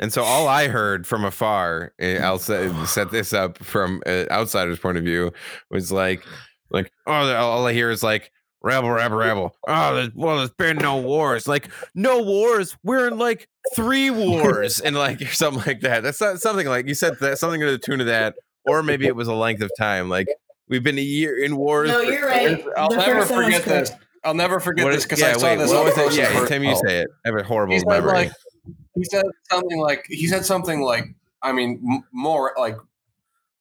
And 0.00 0.12
so 0.12 0.22
all 0.22 0.46
I 0.46 0.68
heard 0.68 1.06
from 1.06 1.24
afar, 1.24 1.92
eh, 1.98 2.18
I'll 2.18 2.38
set, 2.38 2.86
set 2.86 3.10
this 3.10 3.32
up 3.32 3.58
from 3.58 4.02
an 4.06 4.28
outsider's 4.30 4.78
point 4.78 4.98
of 4.98 5.04
view, 5.04 5.32
was 5.70 5.90
like, 5.90 6.22
like, 6.70 6.92
oh, 7.06 7.12
all 7.12 7.66
I 7.66 7.72
hear 7.72 7.90
is 7.90 8.02
like, 8.02 8.30
rebel, 8.62 8.90
rebel, 8.90 9.16
rebel. 9.18 9.56
Oh, 9.66 9.94
there's, 9.94 10.10
well, 10.14 10.36
there's 10.36 10.50
been 10.50 10.76
no 10.76 10.98
wars. 10.98 11.48
Like, 11.48 11.68
no 11.94 12.22
wars. 12.22 12.76
We're 12.84 13.08
in 13.08 13.18
like 13.18 13.48
three 13.74 14.10
wars, 14.10 14.80
and 14.80 14.94
like 14.96 15.20
something 15.32 15.62
like 15.66 15.80
that. 15.80 16.02
That's 16.02 16.20
not 16.20 16.40
something 16.40 16.66
like 16.68 16.86
you 16.86 16.94
said 16.94 17.18
that 17.20 17.38
something 17.38 17.60
to 17.60 17.70
the 17.72 17.78
tune 17.78 18.00
of 18.00 18.06
that, 18.06 18.36
or 18.66 18.82
maybe 18.82 19.06
it 19.06 19.16
was 19.16 19.26
a 19.28 19.34
length 19.34 19.62
of 19.62 19.70
time. 19.78 20.08
Like 20.08 20.28
we've 20.68 20.82
been 20.84 20.98
a 20.98 21.02
year 21.02 21.42
in 21.42 21.56
wars. 21.56 21.88
No, 21.88 22.00
you're 22.00 22.26
right. 22.26 22.64
I'll 22.76 22.90
The 22.90 22.96
never 22.98 23.20
first 23.20 23.30
one 23.32 23.46
was 23.46 23.54
forget 23.60 23.64
this. 23.64 23.92
I'll 24.22 24.34
never 24.34 24.60
forget 24.60 24.84
What 24.84 24.92
this 24.92 25.04
because 25.04 25.18
yeah, 25.20 25.30
I 25.30 25.32
saw 25.32 25.46
wait, 25.46 25.56
this. 25.56 25.70
what 25.70 25.78
on 25.78 25.84
was 26.04 26.14
it? 26.14 26.20
Yeah, 26.20 26.28
first. 26.38 26.48
Tim, 26.52 26.62
you 26.62 26.72
Oh. 26.76 26.80
say 26.86 26.98
it. 27.00 27.08
I 27.24 27.28
have 27.30 27.38
a 27.38 27.42
horrible 27.42 27.72
He 27.72 27.78
said 27.80 27.88
memory. 27.88 28.12
like 28.12 28.32
he 28.94 29.04
said 29.04 29.24
something 29.50 29.78
like 29.80 30.04
he 30.08 30.26
said 30.26 30.44
something 30.44 30.80
like 30.82 31.04
I 31.42 31.52
mean 31.52 31.80
m- 31.88 32.04
more 32.12 32.52
like 32.58 32.76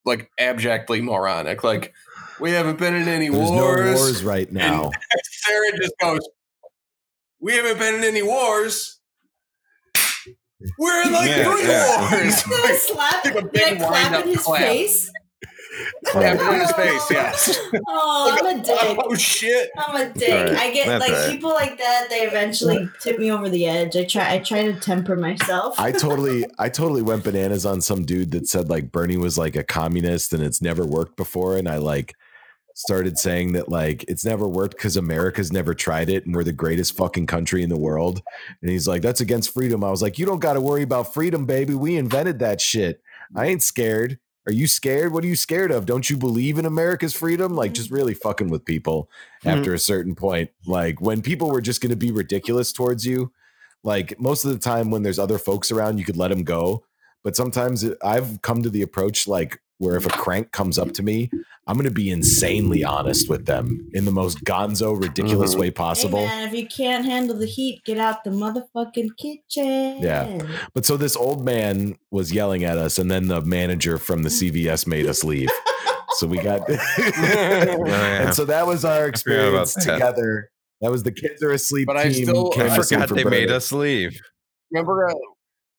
like 0.06 0.30
abjectly 0.40 1.02
moronic. 1.02 1.64
Like 1.64 1.94
we 2.40 2.52
haven't 2.52 2.80
been 2.80 2.96
in 2.96 3.08
any 3.08 3.30
There's 3.30 3.52
no 3.52 3.58
wars. 3.58 3.96
wars 4.00 4.24
right 4.24 4.52
now. 4.52 4.92
Sara 5.24 5.78
just 5.78 5.94
goes, 6.02 6.22
"We 7.40 7.54
haven't 7.56 7.78
been 7.80 7.96
in 7.96 8.04
any 8.04 8.22
wars. 8.24 9.00
We're 10.78 11.04
in 11.04 11.14
like 11.14 11.30
Yeah, 11.30 11.44
three 11.52 11.68
yeah. 11.68 12.00
wars." 12.24 12.44
Did 12.44 12.54
I 12.66 12.78
slap? 12.78 13.26
Like 13.26 13.36
a 13.36 13.46
big 13.48 13.74
I 13.74 13.76
clap 13.78 13.92
wind-up 13.92 14.24
in 14.26 14.30
his 14.32 14.42
clap. 14.44 14.60
face? 14.62 15.12
Slapped 16.06 16.42
him 16.42 16.54
in 16.54 16.62
his 16.62 16.72
oh. 16.72 16.74
face. 16.74 17.12
Yes. 17.12 17.60
Oh, 17.88 18.38
I'm 18.40 18.60
a 18.60 18.64
dick. 18.64 18.78
Oh 18.82 19.16
shit! 19.16 19.70
I'm 19.78 19.96
a 19.96 20.14
dick. 20.14 20.30
All 20.32 20.44
right. 20.46 20.56
I 20.56 20.74
get 20.74 20.88
That's 20.88 21.02
like 21.02 21.12
all 21.12 21.26
right. 21.26 21.32
people 21.32 21.50
like 21.52 21.78
that. 21.78 22.08
They 22.10 22.22
eventually 22.22 22.90
tip 23.02 23.20
me 23.20 23.32
over 23.32 23.50
the 23.50 23.68
edge. 23.68 23.96
I 23.96 24.06
try. 24.06 24.34
I 24.34 24.40
try 24.40 24.72
to 24.72 24.80
temper 24.80 25.16
myself. 25.16 25.80
I 25.80 25.92
totally, 25.92 26.46
I 26.58 26.70
totally 26.70 27.02
went 27.02 27.24
bananas 27.24 27.66
on 27.66 27.82
some 27.82 28.06
dude 28.06 28.32
that 28.32 28.48
said 28.48 28.70
like 28.70 28.92
Bernie 28.92 29.18
was 29.18 29.38
like 29.38 29.56
a 29.56 29.64
communist 29.64 30.34
and 30.34 30.44
it's 30.44 30.62
never 30.62 30.86
worked 30.86 31.16
before, 31.18 31.58
and 31.58 31.68
I 31.68 31.78
like 31.78 32.16
started 32.80 33.18
saying 33.18 33.52
that 33.52 33.68
like 33.68 34.06
it's 34.08 34.24
never 34.24 34.48
worked 34.48 34.78
because 34.78 34.96
America's 34.96 35.52
never 35.52 35.74
tried 35.74 36.10
it 36.10 36.26
and 36.26 36.34
we're 36.34 36.46
the 36.46 36.54
greatest 36.54 36.96
fucking 36.96 37.28
country 37.28 37.62
in 37.62 37.70
the 37.70 37.78
world. 37.78 38.22
And 38.62 38.72
he's 38.72 38.88
like, 38.88 39.02
that's 39.02 39.22
against 39.22 39.54
freedom. 39.54 39.84
I 39.84 39.92
was 39.92 40.02
like, 40.02 40.18
you 40.18 40.26
don't 40.26 40.40
got 40.40 40.54
to 40.54 40.62
worry 40.62 40.84
about 40.84 41.14
freedom, 41.14 41.46
baby. 41.46 41.74
We 41.74 41.98
invented 41.98 42.40
that 42.40 42.62
shit. 42.62 43.02
I 43.36 43.48
ain't 43.48 43.64
scared. 43.64 44.18
Are 44.50 44.52
you 44.52 44.66
scared? 44.66 45.14
What 45.14 45.24
are 45.24 45.28
you 45.28 45.36
scared 45.36 45.70
of? 45.70 45.86
Don't 45.86 46.10
you 46.10 46.18
believe 46.18 46.58
in 46.58 46.66
America's 46.66 47.14
freedom? 47.14 47.56
Like 47.56 47.72
just 47.72 47.90
mm-hmm. 47.90 47.98
really 47.98 48.14
fucking 48.16 48.50
with 48.50 48.66
people 48.66 49.08
mm-hmm. 49.44 49.60
after 49.60 49.76
a 49.76 49.80
certain 49.80 50.16
point. 50.16 50.50
Like 50.66 51.00
when 51.00 51.22
people 51.22 51.52
were 51.52 51.62
just 51.62 51.82
going 51.82 51.92
to 51.92 51.96
be 51.96 52.10
ridiculous 52.10 52.74
towards 52.74 53.06
you, 53.06 53.32
like 53.84 54.20
most 54.20 54.46
of 54.46 54.52
the 54.52 54.58
time 54.58 54.90
when 54.90 55.04
there's 55.04 55.20
other 55.20 55.38
folks 55.38 55.72
around, 55.72 56.00
you 56.00 56.04
could 56.04 56.18
let 56.18 56.30
them 56.30 56.44
go. 56.44 56.84
But 57.24 57.36
sometimes 57.36 57.84
it, 57.84 57.96
I've 58.04 58.42
come 58.42 58.64
to 58.64 58.72
the 58.72 58.82
approach 58.82 59.28
like 59.28 59.62
where 59.80 59.96
if 59.96 60.06
a 60.06 60.10
crank 60.10 60.52
comes 60.52 60.78
up 60.78 60.92
to 60.94 61.02
me, 61.04 61.30
I'm 61.68 61.76
going 61.76 61.88
to 61.88 61.92
be 61.94 62.10
insanely 62.12 62.84
honest 62.84 63.30
with 63.30 63.46
them 63.46 63.90
in 63.94 64.06
the 64.06 64.12
most 64.12 64.44
gonzo, 64.44 65.00
ridiculous 65.02 65.56
Mhm. 65.56 65.60
way 65.60 65.68
Hey 65.68 65.72
possible. 65.72 66.20
man, 66.26 66.48
if 66.48 66.54
you 66.54 66.68
can't 66.68 67.06
handle 67.06 67.38
the 67.38 67.46
heat, 67.46 67.82
get 67.86 67.98
out 67.98 68.24
the 68.24 68.30
motherfucking 68.32 69.10
kitchen. 69.18 70.00
Yeah. 70.02 70.42
But 70.74 70.86
so 70.86 70.98
this 70.98 71.16
old 71.16 71.44
man 71.46 71.96
was 72.12 72.32
yelling 72.34 72.64
at 72.64 72.78
us, 72.78 73.00
and 73.00 73.10
then 73.10 73.28
the 73.28 73.42
manager 73.42 73.98
from 73.98 74.24
the 74.24 74.30
CVS 74.30 74.86
made 74.86 75.06
us 75.08 75.24
leave. 75.24 75.50
So 76.18 76.28
we 76.28 76.38
got, 76.40 76.68
and 77.08 78.34
so 78.36 78.46
that 78.46 78.68
was 78.68 78.84
our 78.84 79.06
Oh, 79.06 79.08
I 79.08 79.12
forgot 79.18 79.50
about 79.50 79.62
experience 79.64 79.74
together. 79.76 80.50
That 80.82 80.92
was 80.92 81.04
the 81.04 81.12
kids 81.12 81.44
are 81.44 81.52
asleep. 81.52 81.88
But 81.88 81.98
I 81.98 82.12
still- 82.12 82.52
I 82.58 82.70
forgot 82.82 83.10
for 83.10 83.16
they 83.16 83.24
made 83.26 83.52
us 83.52 83.72
leave. 83.72 84.20
Remember, 84.72 85.10
uh, 85.10 85.14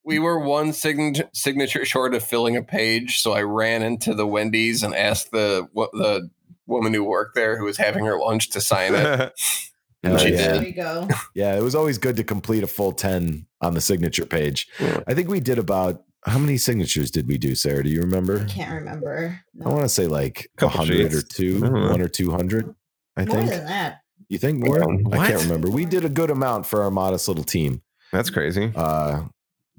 we 0.05 0.19
were 0.19 0.39
one 0.39 0.73
signature 0.73 1.29
signature 1.35 1.85
short 1.85 2.15
of 2.15 2.23
filling 2.25 2.57
a 2.57 2.63
page, 2.63 3.21
so 3.21 3.33
I 3.33 3.43
ran 3.43 3.83
into 3.83 4.15
the 4.15 4.27
Wendy's 4.27 4.83
and 4.83 4.95
asked 4.95 5.31
the 5.31 5.69
what 5.73 5.91
the 5.93 6.29
woman 6.67 6.95
who 6.95 7.05
worked 7.05 7.35
there 7.35 7.59
who 7.59 7.65
was 7.65 7.77
having 7.77 8.05
her 8.05 8.19
lunch 8.19 8.51
to 8.51 8.61
sign 8.61 8.95
it. 8.95 9.33
Hell 10.03 10.17
she 10.17 10.31
yeah. 10.33 10.53
There 10.53 10.63
we 10.63 10.73
go. 10.73 11.09
Yeah, 11.35 11.57
it 11.57 11.63
was 11.63 11.75
always 11.75 11.99
good 11.99 12.17
to 12.17 12.25
complete 12.25 12.63
a 12.63 12.67
full 12.67 12.93
10 12.93 13.47
on 13.61 13.75
the 13.75 13.83
signature 13.83 14.25
page. 14.25 14.67
Yeah. 14.81 15.01
I 15.07 15.13
think 15.13 15.29
we 15.29 15.41
did 15.41 15.59
about 15.59 16.05
how 16.25 16.39
many 16.39 16.57
signatures 16.57 17.11
did 17.11 17.29
we 17.29 17.37
do, 17.37 17.55
Sara? 17.55 17.83
Do 17.85 17.91
you 17.91 18.01
remember? 18.01 18.41
I 18.41 18.45
can't 18.51 18.73
remember. 18.73 19.39
I 19.63 19.69
want 19.69 19.83
to 19.83 19.91
say 19.91 20.07
like 20.07 20.49
a 20.57 20.61
Couple 20.61 20.79
hundred 20.79 21.13
or 21.13 21.21
two, 21.21 21.59
I 21.59 21.61
don't 21.69 21.75
know. 21.75 21.91
one 21.91 22.01
or 22.01 22.09
two 22.09 22.31
hundred. 22.31 22.75
I 23.17 23.25
think 23.25 23.35
More 23.35 23.41
think. 23.43 23.51
than 23.51 23.67
that. 23.67 23.99
You 24.31 24.39
think 24.39 24.65
more? 24.65 24.83
I 25.13 25.27
can't 25.29 25.43
remember. 25.43 25.71
We 25.71 25.85
did 25.85 26.05
a 26.05 26.09
good 26.09 26.31
amount 26.31 26.65
for 26.65 26.83
our 26.83 26.91
modest 26.91 27.27
little 27.27 27.45
team. 27.45 27.83
That's 28.13 28.31
crazy. 28.31 28.73
Uh, 28.75 29.25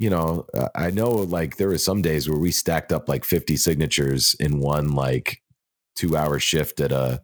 you 0.01 0.09
know, 0.09 0.47
uh, 0.57 0.67
I 0.73 0.89
know 0.89 1.11
like 1.11 1.57
there 1.57 1.67
were 1.67 1.77
some 1.77 2.01
days 2.01 2.27
where 2.27 2.39
we 2.39 2.49
stacked 2.49 2.91
up 2.91 3.07
like 3.07 3.23
50 3.23 3.55
signatures 3.55 4.35
in 4.39 4.59
one 4.59 4.93
like 4.93 5.43
two 5.95 6.17
hour 6.17 6.39
shift 6.39 6.79
at 6.79 6.91
a 6.91 7.21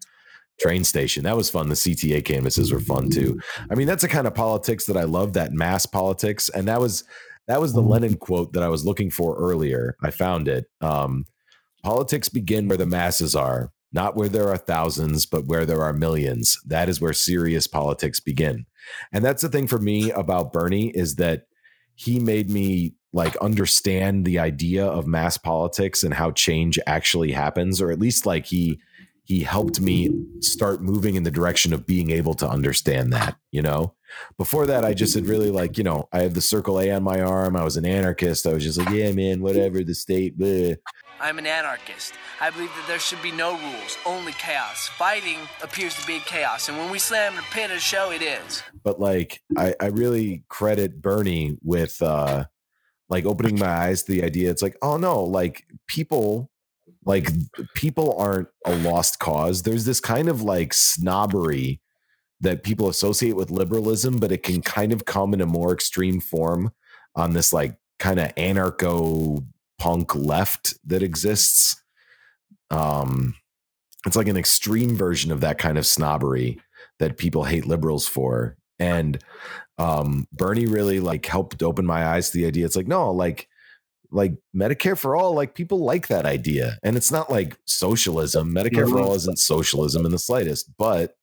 train 0.59 0.83
station. 0.83 1.23
That 1.23 1.35
was 1.35 1.49
fun. 1.49 1.69
The 1.69 1.75
CTA 1.75 2.23
canvases 2.23 2.71
were 2.71 2.79
fun 2.79 3.09
too. 3.09 3.39
I 3.71 3.73
mean, 3.73 3.87
that's 3.87 4.03
the 4.03 4.07
kind 4.07 4.27
of 4.27 4.35
politics 4.35 4.85
that 4.85 4.95
I 4.95 5.05
love, 5.05 5.33
that 5.33 5.53
mass 5.53 5.87
politics. 5.87 6.49
And 6.49 6.67
that 6.67 6.79
was 6.79 7.03
that 7.47 7.59
was 7.59 7.73
the 7.73 7.81
Lenin 7.81 8.15
quote 8.15 8.53
that 8.53 8.61
I 8.61 8.67
was 8.67 8.85
looking 8.85 9.09
for 9.09 9.35
earlier. 9.37 9.95
I 10.03 10.11
found 10.11 10.47
it. 10.47 10.65
Um, 10.79 11.25
politics 11.83 12.29
begin 12.29 12.67
where 12.67 12.77
the 12.77 12.85
masses 12.85 13.33
are, 13.33 13.71
not 13.91 14.15
where 14.15 14.29
there 14.29 14.49
are 14.49 14.57
thousands, 14.57 15.25
but 15.25 15.45
where 15.45 15.65
there 15.65 15.81
are 15.81 15.93
millions. 15.93 16.59
That 16.63 16.89
is 16.89 17.01
where 17.01 17.13
serious 17.13 17.65
politics 17.65 18.19
begin. 18.19 18.67
And 19.11 19.25
that's 19.25 19.41
the 19.41 19.49
thing 19.49 19.65
for 19.65 19.79
me 19.79 20.11
about 20.11 20.53
Bernie 20.53 20.89
is 20.89 21.15
that 21.15 21.47
he 21.97 22.19
made 22.19 22.49
me 22.49 22.93
like 23.11 23.35
understand 23.37 24.23
the 24.23 24.37
idea 24.37 24.85
of 24.85 25.07
mass 25.07 25.37
politics 25.37 26.03
and 26.03 26.13
how 26.13 26.29
change 26.31 26.77
actually 26.85 27.31
happens 27.31 27.81
or 27.81 27.91
at 27.91 27.99
least 27.99 28.25
like 28.25 28.45
he 28.45 28.79
he 29.23 29.41
helped 29.41 29.81
me 29.81 30.09
start 30.39 30.81
moving 30.81 31.15
in 31.15 31.23
the 31.23 31.31
direction 31.31 31.73
of 31.73 31.85
being 31.85 32.11
able 32.11 32.35
to 32.35 32.47
understand 32.47 33.11
that 33.11 33.35
you 33.51 33.61
know 33.61 33.93
before 34.37 34.67
that 34.67 34.85
i 34.85 34.93
just 34.93 35.15
had 35.15 35.25
really 35.25 35.49
like 35.49 35.77
you 35.77 35.83
know 35.83 36.07
i 36.13 36.19
had 36.19 36.35
the 36.35 36.41
circle 36.41 36.79
a 36.79 36.91
on 36.91 37.01
my 37.01 37.19
arm 37.19 37.55
i 37.55 37.63
was 37.63 37.75
an 37.77 37.85
anarchist 37.85 38.45
i 38.45 38.53
was 38.53 38.63
just 38.63 38.77
like 38.77 38.89
yeah 38.89 39.11
man 39.11 39.41
whatever 39.41 39.83
the 39.83 39.95
state 39.95 40.37
bleh. 40.37 40.77
I'm 41.19 41.39
an 41.39 41.47
anarchist. 41.47 42.13
I 42.39 42.49
believe 42.49 42.69
that 42.69 42.85
there 42.87 42.99
should 42.99 43.21
be 43.21 43.31
no 43.31 43.57
rules, 43.57 43.97
only 44.05 44.33
chaos. 44.33 44.87
Fighting 44.87 45.39
appears 45.63 45.95
to 45.95 46.05
be 46.05 46.19
chaos, 46.19 46.69
and 46.69 46.77
when 46.77 46.91
we 46.91 46.99
slam 46.99 47.35
the 47.35 47.41
pin 47.51 47.71
of 47.71 47.79
show, 47.79 48.11
it 48.11 48.21
is. 48.21 48.61
but 48.83 48.99
like 48.99 49.41
I, 49.57 49.73
I 49.79 49.87
really 49.87 50.43
credit 50.49 51.01
Bernie 51.01 51.57
with 51.63 52.01
uh 52.01 52.45
like 53.09 53.25
opening 53.25 53.57
my 53.57 53.67
eyes 53.67 54.03
to 54.03 54.11
the 54.11 54.23
idea. 54.23 54.51
It's 54.51 54.61
like, 54.61 54.77
oh 54.81 54.97
no, 54.97 55.23
like 55.23 55.65
people 55.87 56.51
like 57.05 57.29
people 57.73 58.17
aren't 58.17 58.49
a 58.65 58.75
lost 58.75 59.19
cause. 59.19 59.63
There's 59.63 59.85
this 59.85 59.99
kind 59.99 60.27
of 60.27 60.41
like 60.41 60.73
snobbery 60.73 61.81
that 62.41 62.63
people 62.63 62.89
associate 62.89 63.35
with 63.35 63.49
liberalism, 63.49 64.17
but 64.17 64.31
it 64.31 64.43
can 64.43 64.61
kind 64.61 64.93
of 64.93 65.05
come 65.05 65.33
in 65.33 65.41
a 65.41 65.45
more 65.45 65.73
extreme 65.73 66.19
form 66.19 66.71
on 67.15 67.33
this 67.33 67.51
like 67.51 67.75
kind 67.97 68.19
of 68.19 68.33
anarcho 68.35 69.43
punk 69.77 70.15
left 70.15 70.75
that 70.85 71.03
exists. 71.03 71.81
Um 72.69 73.35
it's 74.05 74.15
like 74.15 74.27
an 74.27 74.37
extreme 74.37 74.95
version 74.95 75.31
of 75.31 75.41
that 75.41 75.57
kind 75.57 75.77
of 75.77 75.85
snobbery 75.85 76.59
that 76.99 77.17
people 77.17 77.43
hate 77.43 77.65
liberals 77.65 78.07
for 78.07 78.55
and 78.79 79.19
um 79.79 80.27
bernie 80.31 80.67
really 80.67 80.99
like 80.99 81.25
helped 81.25 81.61
open 81.63 81.85
my 81.85 82.05
eyes 82.05 82.29
to 82.29 82.37
the 82.37 82.45
idea 82.45 82.65
it's 82.65 82.75
like 82.75 82.87
no 82.87 83.11
like 83.11 83.49
like 84.11 84.33
medicare 84.55 84.97
for 84.97 85.15
all 85.15 85.33
like 85.33 85.55
people 85.55 85.79
like 85.79 86.07
that 86.07 86.25
idea 86.25 86.77
and 86.83 86.95
it's 86.95 87.11
not 87.11 87.29
like 87.29 87.57
socialism 87.65 88.53
medicare 88.53 88.87
for 88.89 88.95
Mhm. 88.97 89.03
all 89.03 89.13
isn't 89.15 89.39
socialism 89.39 90.05
in 90.05 90.11
the 90.11 90.19
slightest 90.19 90.69
but 90.77 91.16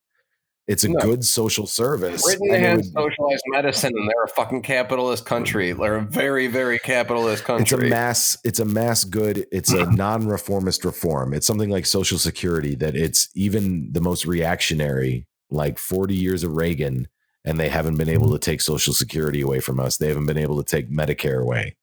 it's 0.66 0.84
a 0.84 0.88
No. 0.88 1.00
good 1.00 1.24
social 1.24 1.66
service 1.66 2.22
Britain 2.22 2.48
and 2.52 2.64
has 2.64 2.76
would- 2.78 2.92
socialized 2.94 3.42
medicine, 3.48 3.92
and 3.94 4.08
they're 4.08 4.24
a 4.24 4.28
fucking 4.28 4.62
capitalist 4.62 5.26
country. 5.26 5.72
They're 5.72 5.96
a 5.96 6.02
very, 6.02 6.46
very 6.46 6.78
capitalist 6.78 7.44
country. 7.44 7.62
it's 7.62 7.72
a 7.72 7.88
mass 7.90 8.38
it's 8.44 8.58
a 8.58 8.64
mass 8.64 9.04
good 9.04 9.46
it's 9.52 9.72
a 9.72 9.84
non-reformist 9.90 10.84
reform 10.84 11.34
it's 11.34 11.46
something 11.46 11.70
like 11.70 11.86
social 11.86 12.18
security 12.18 12.74
that 12.76 12.96
it's 12.96 13.28
even 13.34 13.88
the 13.92 14.00
most 14.00 14.26
reactionary 14.26 15.26
like 15.50 15.78
40 15.78 16.14
years 16.14 16.44
of 16.44 16.54
reagan 16.56 17.08
and 17.44 17.60
they 17.60 17.68
haven't 17.68 17.96
been 17.96 18.08
able 18.08 18.26
mm-hmm. 18.26 18.34
to 18.34 18.38
take 18.38 18.60
social 18.60 18.94
security 18.94 19.40
away 19.40 19.60
from 19.60 19.78
us 19.80 19.96
they 19.96 20.08
haven't 20.08 20.26
been 20.26 20.38
able 20.38 20.62
to 20.62 20.64
take 20.64 20.90
medicare 20.90 21.40
away 21.42 21.76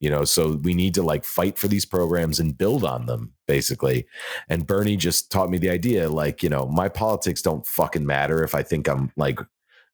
you 0.00 0.10
know 0.10 0.24
so 0.24 0.56
we 0.62 0.74
need 0.74 0.94
to 0.94 1.02
like 1.02 1.24
fight 1.24 1.58
for 1.58 1.68
these 1.68 1.84
programs 1.84 2.38
and 2.40 2.58
build 2.58 2.84
on 2.84 3.06
them 3.06 3.32
basically. 3.46 4.06
And 4.48 4.66
bernie 4.66 4.96
just 4.96 5.30
taught 5.30 5.50
me 5.50 5.58
the 5.58 5.70
idea 5.70 6.08
like 6.08 6.42
you 6.42 6.48
know 6.48 6.66
my 6.66 6.88
politics 6.88 7.42
don't 7.42 7.66
fucking 7.66 8.06
matter 8.06 8.42
if 8.42 8.54
i 8.54 8.62
think 8.62 8.88
i'm 8.88 9.12
like 9.16 9.38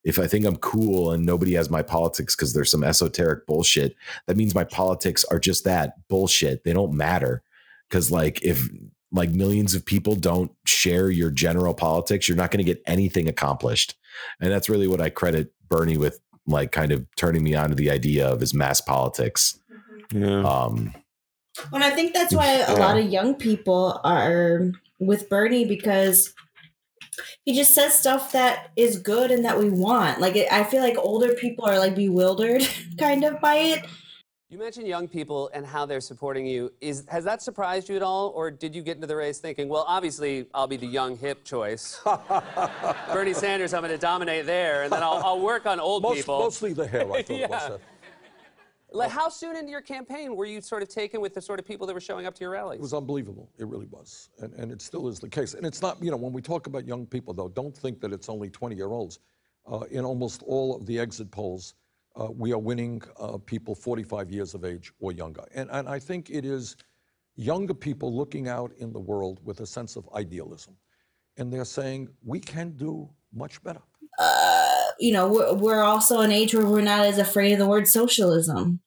if 0.04 0.18
i 0.18 0.26
think 0.26 0.44
i'm 0.44 0.56
cool 0.56 1.12
and 1.12 1.24
nobody 1.24 1.52
has 1.52 1.70
my 1.70 1.82
politics 1.82 2.34
because 2.34 2.54
there's 2.54 2.70
some 2.70 2.84
esoteric 2.84 3.46
bullshit 3.46 3.94
that 4.26 4.36
means 4.36 4.54
my 4.54 4.64
politics 4.64 5.24
are 5.24 5.38
just 5.38 5.64
that 5.64 6.08
bullshit. 6.08 6.64
They 6.64 6.72
don't 6.72 6.94
matter. 6.94 7.42
Because 7.88 8.10
like 8.10 8.42
if 8.42 8.68
like 9.12 9.30
millions 9.30 9.74
of 9.74 9.84
people 9.84 10.16
don't 10.16 10.50
share 10.64 11.10
your 11.10 11.30
general 11.30 11.74
politics 11.74 12.26
you're 12.26 12.36
not 12.36 12.50
going 12.50 12.64
to 12.64 12.72
get 12.72 12.82
anything 12.86 13.28
accomplished. 13.28 13.94
And 14.40 14.50
that's 14.50 14.68
really 14.68 14.88
what 14.88 15.00
i 15.00 15.10
credit 15.10 15.52
bernie 15.68 15.98
with 15.98 16.20
like 16.46 16.72
kind 16.72 16.92
of 16.92 17.06
turning 17.16 17.42
me 17.42 17.54
on 17.54 17.68
to 17.68 17.74
the 17.74 17.90
idea 17.90 18.26
of 18.26 18.40
his 18.40 18.54
mass 18.54 18.80
politics 18.80 19.58
yeah 20.12 20.42
um 20.42 20.94
And 21.72 21.84
I 21.84 21.90
think 21.90 22.14
that's 22.14 22.34
why 22.34 22.60
a 22.60 22.76
lot 22.76 22.98
of 22.98 23.06
young 23.10 23.34
people 23.34 24.00
are 24.04 24.70
with 24.98 25.28
Bernie 25.28 25.64
because 25.66 26.32
he 27.44 27.54
just 27.54 27.74
says 27.74 27.92
stuff 27.92 28.32
that 28.32 28.70
is 28.76 28.98
good 28.98 29.30
and 29.30 29.44
that 29.44 29.58
we 29.58 29.68
want. 29.68 30.20
Like 30.20 30.34
it, 30.36 30.50
I 30.50 30.64
feel 30.64 30.80
like 30.82 30.96
older 30.96 31.34
people 31.34 31.66
are 31.66 31.78
like 31.78 31.94
bewildered 31.94 32.62
kind 32.98 33.24
of 33.24 33.40
by 33.40 33.56
it. 33.56 33.84
You 34.48 34.58
mentioned 34.58 34.86
young 34.86 35.08
people 35.08 35.50
and 35.54 35.64
how 35.64 35.86
they're 35.86 36.00
supporting 36.00 36.44
you. 36.46 36.72
Is 36.80 37.04
has 37.08 37.24
that 37.24 37.40
surprised 37.42 37.88
you 37.88 37.96
at 37.96 38.02
all, 38.02 38.28
or 38.36 38.50
did 38.50 38.74
you 38.74 38.82
get 38.82 38.96
into 38.96 39.06
the 39.06 39.16
race 39.16 39.38
thinking, 39.38 39.66
well, 39.68 39.84
obviously 39.88 40.46
I'll 40.54 40.66
be 40.66 40.76
the 40.76 40.86
young 40.86 41.16
hip 41.16 41.42
choice, 41.42 42.00
Bernie 43.12 43.32
Sanders, 43.32 43.72
I'm 43.72 43.80
going 43.80 43.92
to 43.92 43.98
dominate 43.98 44.44
there, 44.46 44.82
and 44.84 44.92
then 44.92 45.02
I'll, 45.02 45.22
I'll 45.24 45.40
work 45.40 45.64
on 45.66 45.80
old 45.80 46.02
Most- 46.02 46.16
people. 46.18 46.38
mostly 46.40 46.72
the 46.74 46.86
hair, 46.86 47.10
I 47.12 47.22
thought 47.22 47.30
it 47.30 47.50
was, 47.50 47.62
yeah. 47.70 47.76
Uh, 48.94 48.98
Like, 48.98 49.10
how 49.10 49.28
soon 49.28 49.56
into 49.56 49.70
your 49.70 49.80
campaign 49.80 50.36
were 50.36 50.46
you 50.46 50.60
sort 50.60 50.82
of 50.82 50.88
taken 50.88 51.20
with 51.20 51.34
the 51.34 51.40
sort 51.40 51.58
of 51.58 51.66
people 51.66 51.86
that 51.86 51.94
were 51.94 52.00
showing 52.00 52.26
up 52.26 52.34
to 52.34 52.40
your 52.40 52.50
rallies? 52.50 52.78
It 52.78 52.82
was 52.82 52.94
unbelievable. 52.94 53.50
It 53.58 53.66
really 53.66 53.86
was. 53.86 54.30
And, 54.38 54.52
and 54.54 54.70
it 54.70 54.82
still 54.82 55.08
is 55.08 55.18
the 55.18 55.28
case. 55.28 55.54
And 55.54 55.66
it's 55.66 55.82
not, 55.82 56.02
you 56.02 56.10
know, 56.10 56.16
when 56.16 56.32
we 56.32 56.42
talk 56.42 56.66
about 56.66 56.86
young 56.86 57.06
people, 57.06 57.34
though, 57.34 57.48
don't 57.48 57.76
think 57.76 58.00
that 58.00 58.12
it's 58.12 58.28
only 58.28 58.50
20 58.50 58.76
year 58.76 58.92
olds. 58.92 59.18
Uh, 59.70 59.84
in 59.90 60.04
almost 60.04 60.42
all 60.42 60.74
of 60.74 60.86
the 60.86 60.98
exit 60.98 61.30
polls, 61.30 61.74
uh, 62.16 62.26
we 62.30 62.52
are 62.52 62.58
winning 62.58 63.00
uh, 63.18 63.38
people 63.38 63.74
45 63.74 64.30
years 64.30 64.54
of 64.54 64.64
age 64.64 64.92
or 65.00 65.12
younger. 65.12 65.44
And, 65.54 65.70
and 65.70 65.88
I 65.88 65.98
think 65.98 66.30
it 66.30 66.44
is 66.44 66.76
younger 67.36 67.74
people 67.74 68.14
looking 68.14 68.48
out 68.48 68.72
in 68.78 68.92
the 68.92 69.00
world 69.00 69.40
with 69.44 69.60
a 69.60 69.66
sense 69.66 69.96
of 69.96 70.08
idealism. 70.14 70.76
And 71.38 71.52
they're 71.52 71.64
saying, 71.64 72.08
we 72.24 72.40
can 72.40 72.72
do 72.72 73.08
much 73.32 73.62
better. 73.62 73.80
Uh, 74.92 74.94
you 75.00 75.12
know, 75.12 75.28
we're, 75.28 75.54
we're 75.54 75.82
also 75.82 76.20
an 76.20 76.30
age 76.32 76.54
where 76.54 76.66
we're 76.66 76.80
not 76.80 77.06
as 77.06 77.18
afraid 77.18 77.52
of 77.52 77.58
the 77.58 77.66
word 77.66 77.88
socialism. 77.88 78.80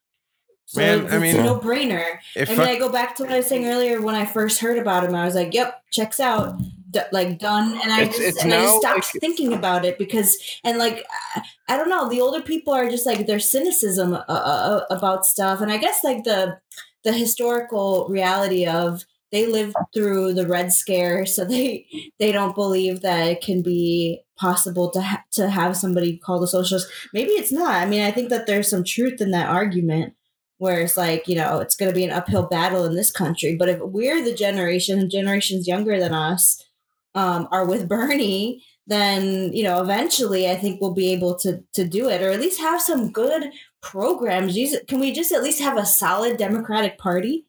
So 0.68 0.82
Man, 0.82 1.06
it's, 1.06 1.14
I 1.14 1.20
mean, 1.20 1.36
a 1.36 1.44
no-brainer. 1.44 2.18
if 2.36 2.50
and 2.50 2.58
then 2.58 2.68
I- 2.68 2.72
I 2.72 2.80
go 2.80 2.90
back 2.90 3.16
to 3.18 3.24
what 3.24 3.32
I 3.32 3.38
was 3.38 3.46
saying 3.48 3.68
earlier 3.68 4.02
when 4.02 4.16
I 4.16 4.26
first 4.26 4.60
heard 4.60 4.80
about 4.80 5.04
him. 5.04 5.14
I 5.14 5.24
was 5.26 5.36
like, 5.36 5.54
"Yep, 5.54 5.82
checks 5.92 6.20
out." 6.20 6.58
D- 6.90 7.02
like 7.12 7.38
done, 7.40 7.74
and 7.84 7.92
I 7.92 8.04
It's- 8.04 8.16
just 8.18 8.30
it's 8.30 8.44
and 8.44 8.54
I 8.54 8.62
just 8.64 8.78
stopped 8.78 9.06
thinking 9.20 9.52
about 9.54 9.84
it 9.86 9.98
because 10.00 10.38
and 10.64 10.78
like 10.80 11.06
I- 11.36 11.44
I 11.68 11.78
don't 11.78 11.90
know, 11.90 12.08
the 12.10 12.22
older 12.22 12.42
people 12.42 12.74
are 12.74 12.90
just 12.90 13.06
like 13.06 13.28
their 13.28 13.40
cynicism 13.40 14.14
uh, 14.14 14.18
uh, 14.28 14.86
about 14.90 15.26
stuff, 15.26 15.62
and 15.62 15.72
I 15.72 15.78
guess 15.78 16.04
like 16.04 16.24
the 16.24 16.58
the 17.04 17.12
historical 17.14 18.08
reality 18.10 18.66
of 18.66 19.04
they 19.32 19.46
lived 19.46 19.76
through 19.94 20.34
the 20.34 20.48
Red 20.48 20.72
Scare, 20.74 21.26
so 21.28 21.46
they 21.46 21.86
they 22.18 22.32
don't 22.32 22.56
believe 22.56 23.02
that 23.02 23.28
it 23.28 23.42
can 23.42 23.62
be 23.62 24.22
possible 24.38 24.90
to 24.92 25.02
ha- 25.02 25.24
to 25.32 25.50
have 25.50 25.78
somebody 25.78 26.18
called 26.18 26.44
a 26.44 26.48
socialist. 26.48 26.88
Maybe 27.14 27.32
it's 27.32 27.52
not. 27.52 27.76
I 27.76 27.86
mean, 27.86 28.02
I 28.02 28.12
think 28.12 28.30
that 28.30 28.48
there's 28.48 28.70
some 28.70 28.84
truth 28.84 29.22
in 29.22 29.32
that 29.32 29.50
argument. 29.50 30.14
where 30.58 30.80
it's 30.82 30.96
like 30.98 31.28
you 31.28 31.36
know 31.36 31.60
it's 31.60 31.76
going 31.76 31.92
to 31.92 31.96
be 31.96 32.06
an 32.06 32.12
uphill 32.12 32.48
battle 32.48 32.86
in 32.86 32.96
this 32.96 33.12
country. 33.12 33.56
But 33.58 33.70
if 33.70 33.80
we're 33.82 34.24
the 34.24 34.34
generation, 34.34 35.10
generations 35.10 35.68
younger 35.68 36.00
than 36.00 36.14
us, 36.14 36.64
um, 37.14 37.48
are 37.52 37.66
with 37.66 37.88
Bernie, 37.94 38.64
then 38.88 39.52
you 39.54 39.64
know 39.64 39.82
eventually 39.82 40.50
I 40.50 40.56
think 40.56 40.80
we'll 40.80 40.94
be 40.94 41.12
able 41.14 41.36
to 41.40 41.62
to 41.74 41.86
do 41.86 42.10
it, 42.10 42.22
or 42.22 42.30
at 42.32 42.40
least 42.40 42.60
have 42.60 42.82
some 42.82 43.12
good 43.12 43.52
programs. 43.82 44.58
Can 44.88 45.00
we 45.00 45.12
just 45.12 45.32
at 45.32 45.44
least 45.44 45.62
have 45.62 45.78
a 45.78 45.86
solid 45.86 46.38
Democratic 46.38 46.98
Party? 46.98 47.46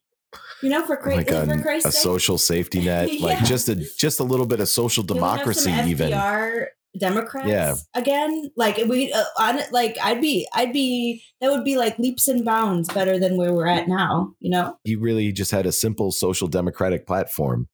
You 0.62 0.70
know, 0.70 0.84
for, 0.86 0.96
cra- 0.96 1.16
like 1.16 1.30
a, 1.30 1.44
for 1.44 1.52
a 1.52 1.62
Christ's 1.62 1.92
sake. 1.92 2.02
social 2.02 2.38
safety 2.38 2.80
net, 2.84 3.20
like 3.20 3.44
just 3.44 3.68
a 3.68 3.76
just 3.76 4.20
a 4.20 4.24
little 4.24 4.46
bit 4.46 4.58
of 4.60 4.68
social 4.68 5.04
Can 5.04 5.16
we 5.16 5.22
have 5.22 5.36
democracy, 5.36 5.70
even. 5.70 6.10
FDR 6.10 6.66
Democrats 6.98 7.48
Yeah. 7.48 7.74
again. 7.94 8.50
Like 8.56 8.76
we 8.88 9.12
uh, 9.12 9.24
on 9.38 9.58
it, 9.58 9.72
like 9.72 9.96
I'd 10.02 10.20
be, 10.20 10.46
I'd 10.54 10.72
be 10.72 11.22
that 11.40 11.50
would 11.50 11.64
be 11.64 11.76
like 11.76 11.98
leaps 11.98 12.28
and 12.28 12.44
bounds 12.44 12.92
better 12.92 13.18
than 13.18 13.36
where 13.36 13.52
we're 13.52 13.66
at 13.66 13.88
now. 13.88 14.32
You 14.40 14.50
know, 14.50 14.78
he 14.84 14.96
really 14.96 15.32
just 15.32 15.50
had 15.50 15.66
a 15.66 15.72
simple 15.72 16.12
social 16.12 16.48
democratic 16.48 17.06
platform. 17.06 17.68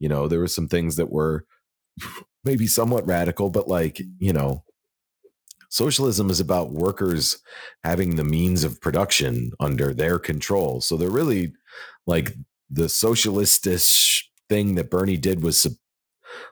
You 0.00 0.08
know, 0.08 0.28
there 0.28 0.40
were 0.40 0.48
some 0.48 0.68
things 0.68 0.96
that 0.96 1.10
were 1.10 1.46
maybe 2.44 2.66
somewhat 2.66 3.06
radical, 3.06 3.50
but 3.50 3.68
like, 3.68 4.00
you 4.18 4.32
know, 4.32 4.64
socialism 5.70 6.30
is 6.30 6.40
about 6.40 6.72
workers 6.72 7.38
having 7.82 8.16
the 8.16 8.24
means 8.24 8.64
of 8.64 8.80
production 8.80 9.50
under 9.58 9.92
their 9.94 10.18
control. 10.18 10.80
So 10.80 10.96
they're 10.96 11.10
really 11.10 11.52
like 12.06 12.34
the 12.70 12.84
socialistish 12.84 14.22
thing 14.48 14.74
that 14.74 14.90
Bernie 14.90 15.16
did 15.16 15.42
was 15.42 15.66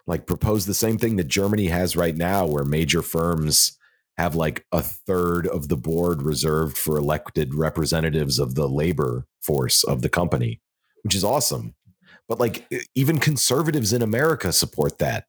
like 0.07 0.27
propose 0.27 0.67
the 0.67 0.75
same 0.75 0.99
thing 0.99 1.17
that 1.17 1.29
Germany 1.29 1.67
has 1.67 1.97
right 1.97 2.17
now, 2.17 2.47
where 2.47 2.65
major 2.65 3.03
firms 3.03 3.79
have 4.19 4.35
like 4.35 4.67
a 4.73 4.83
third 4.83 5.47
of 5.47 5.69
the 5.69 5.77
board 5.77 6.23
reserved 6.23 6.77
for 6.77 6.97
elected 6.97 7.55
representatives 7.55 8.39
of 8.39 8.55
the 8.55 8.69
labor 8.69 9.27
force 9.41 9.85
of 9.85 10.03
the 10.03 10.09
company, 10.09 10.61
which 11.03 11.15
is 11.15 11.25
awesome. 11.25 11.75
But 12.29 12.39
like 12.39 12.67
even 12.95 13.19
conservatives 13.19 13.93
in 13.93 14.03
America 14.03 14.53
support 14.53 14.99
that. 14.99 15.25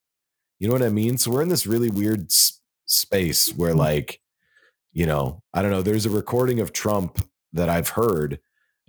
You 0.59 0.67
know 0.67 0.73
what 0.73 0.83
I 0.83 0.89
mean? 0.89 1.17
So 1.17 1.31
we're 1.31 1.41
in 1.41 1.49
this 1.49 1.67
really 1.67 1.89
weird 1.89 2.25
s- 2.25 2.61
space 2.85 3.49
where 3.53 3.71
mm-hmm. 3.71 3.79
like, 3.79 4.19
you 4.91 5.05
know, 5.05 5.41
I 5.53 5.61
don't 5.61 5.71
know, 5.71 5.81
there's 5.81 6.05
a 6.05 6.11
recording 6.11 6.59
of 6.59 6.71
Trump 6.71 7.25
that 7.53 7.69
I've 7.69 7.89
heard 7.89 8.39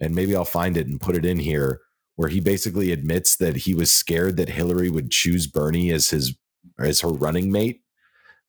and 0.01 0.15
maybe 0.15 0.37
I'll 0.37 0.45
find 0.45 0.77
it 0.77 0.87
and 0.87 1.01
put 1.01 1.17
it 1.17 1.25
in 1.25 1.39
here 1.39 1.81
where 2.17 2.29
he 2.29 2.41
basically 2.41 2.93
admits 2.93 3.37
that 3.37 3.57
he 3.57 3.75
was 3.75 3.91
scared 3.91 4.37
that 4.37 4.49
Hillary 4.51 4.91
would 4.91 5.11
choose 5.11 5.47
Bernie 5.47 5.91
as 5.91 6.11
his 6.11 6.37
as 6.79 7.01
her 7.01 7.09
running 7.09 7.53
mate 7.53 7.83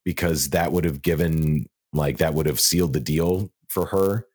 because 0.04 0.50
that 0.50 0.72
would 0.72 0.86
have 0.86 1.02
given 1.02 1.66
like 1.94 2.18
that 2.18 2.34
would 2.34 2.46
have 2.46 2.60
sealed 2.60 2.94
the 2.94 3.00
deal 3.00 3.52
for 3.68 3.88
her. 3.88 4.28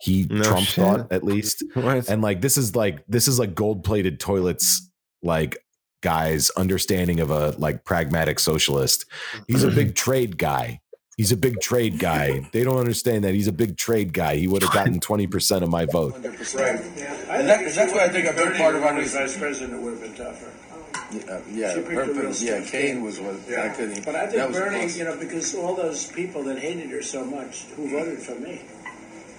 He 0.00 0.26
No 0.28 0.42
Trump 0.42 0.66
shit. 0.66 0.84
thought 0.84 1.12
at 1.12 1.22
least. 1.22 1.62
And 2.08 2.22
like 2.22 2.40
this 2.40 2.56
is 2.56 2.74
like 2.74 3.04
this 3.06 3.28
is 3.28 3.38
like 3.38 3.54
gold 3.54 3.84
plated 3.84 4.18
toilets 4.18 4.90
like 5.22 5.56
guys 6.02 6.50
understanding 6.50 7.20
of 7.20 7.30
a 7.30 7.50
like 7.58 7.84
pragmatic 7.84 8.40
socialist. 8.40 9.04
He's 9.46 9.62
a 9.62 9.70
big 9.70 9.94
trade 9.94 10.38
guy. 10.38 10.80
He's 11.16 11.30
a 11.30 11.36
big 11.36 11.60
trade 11.60 11.98
guy. 11.98 12.48
They 12.52 12.64
don't 12.64 12.78
understand 12.78 13.22
that 13.24 13.34
he's 13.34 13.46
a 13.46 13.52
big 13.52 13.76
trade 13.76 14.12
guy. 14.12 14.36
He 14.36 14.48
would 14.48 14.62
have 14.62 14.72
gotten 14.72 14.98
20% 14.98 15.62
of 15.62 15.68
my 15.68 15.84
vote. 15.84 16.14
Right. 17.32 17.40
And 17.40 17.48
that, 17.48 17.74
that's 17.74 17.92
why 17.94 18.04
I 18.04 18.08
think 18.10 18.28
a 18.28 18.32
big 18.34 18.58
part 18.58 18.76
of 18.76 18.82
our 18.82 18.92
vice 19.00 19.36
president 19.38 19.80
would 19.80 19.94
have 19.94 20.02
been 20.02 20.14
tougher. 20.14 20.52
Yeah, 21.12 21.40
yeah, 21.50 21.74
She 21.74 21.80
picked 21.80 21.92
her- 21.92 22.02
a 22.02 22.12
real 22.12 22.24
yeah, 22.26 22.32
stiff 22.32 22.70
Kaine 22.72 23.02
was 23.02 23.20
what 23.20 23.36
Yeah. 23.48 23.64
I 23.64 23.68
couldn't. 23.70 24.04
But 24.04 24.16
I 24.16 24.26
that 24.26 24.32
think 24.32 24.48
was 24.48 24.56
Bernie, 24.58 24.78
close. 24.80 24.98
you 24.98 25.04
know, 25.04 25.16
because 25.16 25.54
all 25.54 25.74
those 25.74 26.06
people 26.12 26.42
that 26.44 26.58
hated 26.58 26.90
her 26.90 27.02
so 27.02 27.24
much 27.24 27.64
who 27.76 27.88
voted 27.88 28.18
for 28.20 28.34
me, 28.34 28.60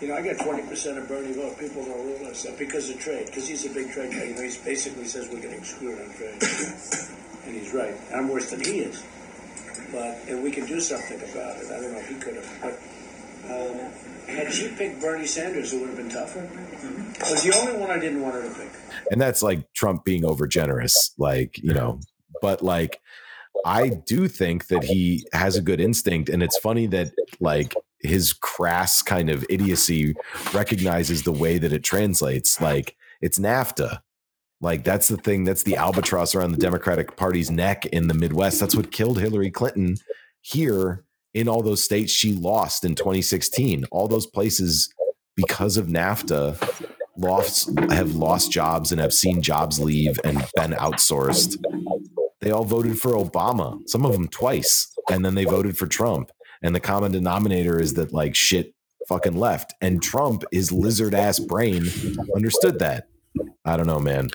you 0.01 0.07
know, 0.07 0.15
I 0.15 0.21
got 0.23 0.37
twenty 0.43 0.63
percent 0.67 0.97
of 0.97 1.07
Bernie 1.07 1.33
vote. 1.33 1.57
People 1.59 1.85
don't 1.85 2.05
realize 2.05 2.41
that 2.43 2.57
because 2.57 2.89
of 2.89 2.99
trade, 2.99 3.27
because 3.27 3.47
he's 3.47 3.65
a 3.65 3.69
big 3.69 3.91
trade 3.91 4.11
guy. 4.11 4.23
You 4.23 4.35
know, 4.35 4.41
he 4.41 4.57
basically 4.65 5.05
says 5.05 5.29
we're 5.31 5.39
getting 5.41 5.63
screwed 5.63 5.99
on 6.01 6.09
trade, 6.17 6.37
and 7.45 7.55
he's 7.55 7.73
right. 7.73 7.93
I'm 8.13 8.27
worse 8.27 8.49
than 8.49 8.59
he 8.63 8.79
is, 8.81 9.03
but 9.91 10.17
and 10.27 10.43
we 10.43 10.49
can 10.51 10.65
do 10.65 10.79
something 10.81 11.17
about 11.31 11.57
it. 11.57 11.67
I 11.71 11.79
don't 11.79 11.91
know 11.93 11.99
if 11.99 12.09
he 12.09 12.15
could 12.15 12.35
have, 12.35 12.49
but. 12.61 12.79
Um, 13.49 13.91
had 14.27 14.53
she 14.53 14.69
picked 14.69 15.01
Bernie 15.01 15.25
Sanders, 15.25 15.73
it 15.73 15.79
would 15.79 15.89
have 15.89 15.97
been 15.97 16.09
tougher. 16.09 16.39
Mm-hmm. 16.41 17.11
It 17.11 17.31
was 17.31 17.43
the 17.43 17.55
only 17.57 17.79
one 17.79 17.91
I 17.91 17.99
didn't 17.99 18.21
want 18.21 18.35
her 18.35 18.43
to 18.43 18.55
pick. 18.55 18.71
and 19.11 19.21
that's 19.21 19.43
like 19.43 19.71
Trump 19.73 20.05
being 20.05 20.25
over 20.25 20.47
generous, 20.47 21.13
like 21.17 21.57
you 21.61 21.73
know. 21.73 21.99
But 22.41 22.61
like, 22.61 22.99
I 23.65 23.89
do 23.89 24.27
think 24.27 24.67
that 24.67 24.83
he 24.83 25.25
has 25.33 25.55
a 25.55 25.61
good 25.61 25.79
instinct, 25.79 26.29
and 26.29 26.43
it's 26.43 26.57
funny 26.57 26.87
that 26.87 27.11
like 27.39 27.73
his 27.99 28.33
crass 28.33 29.01
kind 29.01 29.29
of 29.29 29.45
idiocy 29.49 30.15
recognizes 30.53 31.23
the 31.23 31.31
way 31.31 31.57
that 31.57 31.71
it 31.73 31.83
translates. 31.83 32.59
Like 32.59 32.95
it's 33.21 33.39
NAFTA. 33.39 33.99
Like 34.61 34.83
that's 34.83 35.07
the 35.07 35.17
thing. 35.17 35.43
That's 35.43 35.63
the 35.63 35.75
albatross 35.75 36.35
around 36.35 36.51
the 36.51 36.57
Democratic 36.57 37.17
Party's 37.17 37.51
neck 37.51 37.85
in 37.87 38.07
the 38.07 38.13
Midwest. 38.13 38.59
That's 38.59 38.75
what 38.75 38.91
killed 38.91 39.19
Hillary 39.19 39.51
Clinton 39.51 39.97
here 40.41 41.03
in 41.33 41.47
all 41.47 41.61
those 41.61 41.83
states 41.83 42.11
she 42.11 42.33
lost 42.33 42.85
in 42.85 42.95
2016. 42.95 43.85
All 43.91 44.07
those 44.07 44.27
places 44.27 44.93
because 45.35 45.77
of 45.77 45.87
NAFTA 45.87 46.91
lost 47.17 47.69
have 47.89 48.15
lost 48.15 48.51
jobs 48.51 48.91
and 48.91 48.99
have 49.01 49.13
seen 49.13 49.41
jobs 49.41 49.79
leave 49.79 50.19
and 50.23 50.37
been 50.55 50.71
outsourced. 50.71 51.57
They 52.41 52.51
all 52.51 52.65
voted 52.65 52.99
for 52.99 53.11
Obama, 53.11 53.79
some 53.87 54.05
of 54.05 54.11
them 54.11 54.27
twice, 54.27 54.93
and 55.09 55.23
then 55.23 55.35
they 55.35 55.45
voted 55.45 55.77
for 55.77 55.87
Trump. 55.87 56.31
And 56.61 56.75
the 56.75 56.79
common 56.79 57.11
denominator 57.11 57.79
is 57.79 57.93
that 57.95 58.13
like 58.13 58.35
shit 58.35 58.73
fucking 59.07 59.37
left. 59.37 59.73
And 59.81 60.01
Trump, 60.01 60.43
his 60.51 60.71
lizard 60.71 61.13
ass 61.13 61.39
brain, 61.39 61.85
understood 62.35 62.79
that. 62.79 63.07
I 63.65 63.77
don't 63.77 63.87
know, 63.87 63.99
man. 63.99 64.29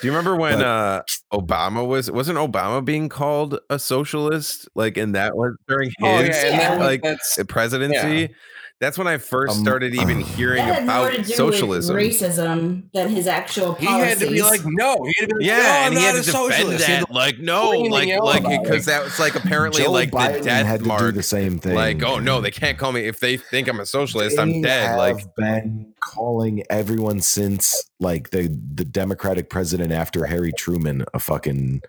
Do 0.00 0.06
you 0.06 0.12
remember 0.12 0.36
when 0.36 0.62
uh 0.62 1.02
Obama 1.32 1.86
was 1.86 2.10
wasn't 2.10 2.38
Obama 2.38 2.84
being 2.84 3.08
called 3.08 3.58
a 3.70 3.78
socialist 3.78 4.68
like 4.74 4.96
and 4.96 5.14
that 5.14 5.36
was 5.36 5.56
during 5.66 5.88
his 5.90 5.96
Oh, 6.02 6.20
yeah, 6.20 6.46
and 6.46 6.60
that 6.60 6.80
like 6.80 7.48
presidency? 7.48 8.20
yeah. 8.20 8.26
That's 8.80 8.96
when 8.96 9.08
I 9.08 9.18
first 9.18 9.56
Um, 9.56 9.62
started 9.64 9.94
even 9.94 10.20
hearing 10.36 10.64
that 10.64 10.74
had 10.74 10.86
more 10.86 11.08
about 11.08 11.10
to 11.16 11.22
do 11.22 11.32
socialism. 11.34 11.96
with 11.96 12.04
racism 12.04 12.82
than 12.94 13.08
his 13.08 13.26
actual 13.26 13.74
He 13.74 13.86
had 13.86 14.18
to 14.18 14.28
be 14.30 14.40
like, 14.42 14.60
no. 14.64 15.02
He 15.04 15.14
had 15.18 15.28
to 15.30 15.34
be 15.34 15.46
like, 15.46 15.46
Yeah, 15.46 15.56
no, 15.56 15.62
and 15.64 15.84
I'm 15.86 15.92
he 15.92 15.98
not 15.98 16.04
had 16.04 16.14
a 16.14 16.18
to 16.18 16.24
defend 16.24 16.52
socialist. 16.52 16.86
That, 16.86 17.10
like 17.10 17.38
no, 17.40 17.70
like 17.70 18.08
like 18.22 18.62
because 18.62 18.84
that 18.86 19.02
was 19.02 19.18
like 19.18 19.34
apparently 19.34 19.82
Joe 19.82 19.90
like 19.90 20.10
Biden 20.12 20.38
the 20.38 20.44
death 20.44 20.66
had 20.66 20.80
to 20.80 20.86
mark. 20.86 21.00
do 21.00 21.12
the 21.12 21.22
same 21.24 21.58
thing. 21.58 21.74
Like, 21.74 22.02
oh 22.04 22.18
no, 22.20 22.40
they 22.40 22.52
can't 22.52 22.78
call 22.78 22.92
me 22.92 23.00
if 23.00 23.18
they 23.18 23.36
think 23.36 23.66
I'm 23.68 23.80
a 23.80 23.86
socialist. 23.86 24.38
I'm 24.38 24.62
dead. 24.62 24.88
have 24.90 24.96
Like, 24.98 25.34
been 25.34 25.92
calling 26.04 26.62
everyone 26.70 27.20
since 27.20 27.90
like 27.98 28.30
the 28.30 28.42
the 28.74 28.84
Democratic 28.84 29.50
president 29.50 29.90
after 29.92 30.26
Harry 30.26 30.52
Truman 30.56 31.04
a 31.14 31.18
fucking 31.18 31.82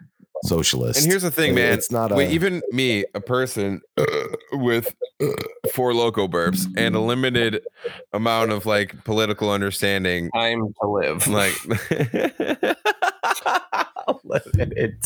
socialist. 0.43 1.01
and 1.01 1.11
here's 1.11 1.23
the 1.23 1.31
thing, 1.31 1.55
man. 1.55 1.73
It's 1.73 1.91
not 1.91 2.11
a 2.11 2.15
Wait, 2.15 2.31
even 2.31 2.61
me, 2.71 3.05
a 3.13 3.21
person 3.21 3.81
uh, 3.97 4.05
with 4.53 4.93
uh, 5.21 5.27
Four 5.73 5.91
Loko 5.93 6.29
burps 6.29 6.65
and 6.77 6.95
a 6.95 6.99
limited 6.99 7.61
amount 8.13 8.51
of 8.51 8.65
like 8.65 9.03
political 9.03 9.51
understanding. 9.51 10.29
Time 10.31 10.73
to 10.81 10.87
live. 10.87 11.27
Like, 11.27 11.53
limited. 14.23 15.03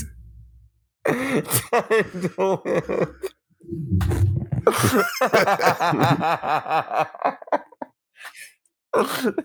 time 1.05 2.31
to 2.35 2.61
live. 2.65 3.15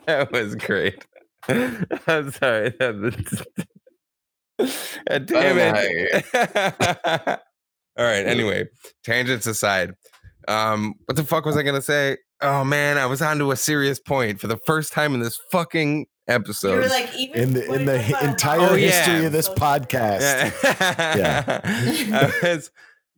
that 0.07 0.29
was 0.33 0.55
great. 0.57 1.07
I'm 1.49 2.33
sorry. 2.33 2.75
That 2.79 2.97
was- 3.01 3.43
Damn 5.25 5.59
it. 5.59 7.41
All 7.97 8.05
right. 8.05 8.27
Anyway, 8.27 8.67
tangents 9.05 9.47
aside. 9.47 9.93
Um, 10.47 10.95
what 11.07 11.17
the 11.17 11.25
fuck 11.25 11.45
was 11.45 11.57
I 11.57 11.63
gonna 11.63 11.83
say? 11.83 12.17
Oh 12.41 12.65
man, 12.65 12.97
I 12.99 13.07
was 13.07 13.21
onto 13.23 13.51
a 13.51 13.57
serious 13.57 13.99
point 13.99 14.41
for 14.41 14.47
the 14.47 14.57
first 14.67 14.93
time 14.93 15.15
in 15.15 15.21
this 15.21 15.39
fucking 15.51 16.07
episode. 16.29 16.75
You 16.75 16.81
were 16.81 16.87
like, 16.89 17.15
even 17.17 17.41
in 17.43 17.53
the 17.55 17.73
in 17.75 17.85
the 17.87 18.01
hi- 18.03 18.29
entire 18.29 18.61
Oh, 18.61 18.75
yeah. 18.75 18.91
history 18.91 19.25
of 19.27 19.33
this 19.33 19.49
podcast. 19.49 20.21
Yeah. 20.79 21.61
I 21.65 22.33
was 22.55 22.71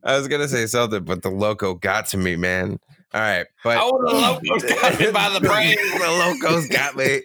I 0.03 0.17
was 0.17 0.27
gonna 0.27 0.47
say 0.47 0.65
something, 0.65 1.03
but 1.03 1.21
the 1.21 1.29
Loko 1.29 1.79
got 1.79 2.07
to 2.07 2.17
me, 2.17 2.35
man. 2.35 2.79
All 3.13 3.21
right, 3.21 3.45
but 3.63 3.77
Oh, 3.79 4.01
the 4.03 4.13
Lokos 4.13 4.81
got 4.81 4.99
me 4.99 5.11
by 5.11 5.29
the 5.29 5.41
brain. 5.41 5.75
the 5.75 6.05
Lokos 6.41 6.69
got 6.71 6.95
me. 6.95 7.21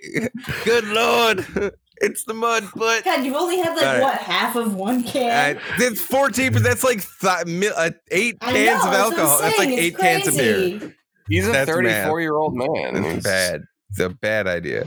Good 0.64 0.84
lord, 0.88 1.72
it's 1.98 2.24
the 2.24 2.35
mud 2.35 2.64
but 2.74 3.05
God, 3.05 3.24
you've 3.24 3.35
only 3.35 3.59
had 3.59 3.74
like 3.74 3.86
All 3.86 3.93
right. 3.94 4.02
what 4.02 4.18
half 4.18 4.56
of 4.56 4.74
one 4.74 5.02
can. 5.02 5.56
Uh, 5.56 5.60
it's 5.78 6.01
14, 6.01 6.52
but 6.52 6.62
that's 6.62 6.85
like 6.85 7.05
th- 7.20 7.47
mi- 7.47 7.68
uh, 7.74 7.90
eight 8.10 8.39
cans 8.40 8.55
know, 8.55 8.60
of 8.60 8.66
that's 8.66 8.85
what 8.85 8.94
I'm 8.94 9.01
alcohol. 9.02 9.39
That's 9.40 9.59
like 9.59 9.68
saying, 9.68 9.78
eight 9.78 9.93
it's 9.94 10.01
cans 10.01 10.28
of 10.28 10.35
beer. 10.36 10.55
crazy. 10.78 10.94
He's 11.28 11.48
a 11.48 11.66
thirty-four-year-old 11.66 12.55
man. 12.55 13.05
It's 13.05 13.24
bad. 13.24 13.62
It's 13.90 13.98
a 14.01 14.10
bad 14.10 14.47
idea. 14.47 14.86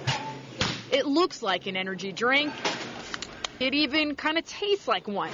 It 0.92 1.06
looks 1.06 1.42
like 1.42 1.68
an 1.68 1.76
energy 1.76 2.12
drink. 2.14 2.54
It 3.60 3.74
even 3.74 4.16
kind 4.16 4.38
of 4.38 4.46
tastes 4.46 4.88
like 4.88 5.08
one. 5.08 5.32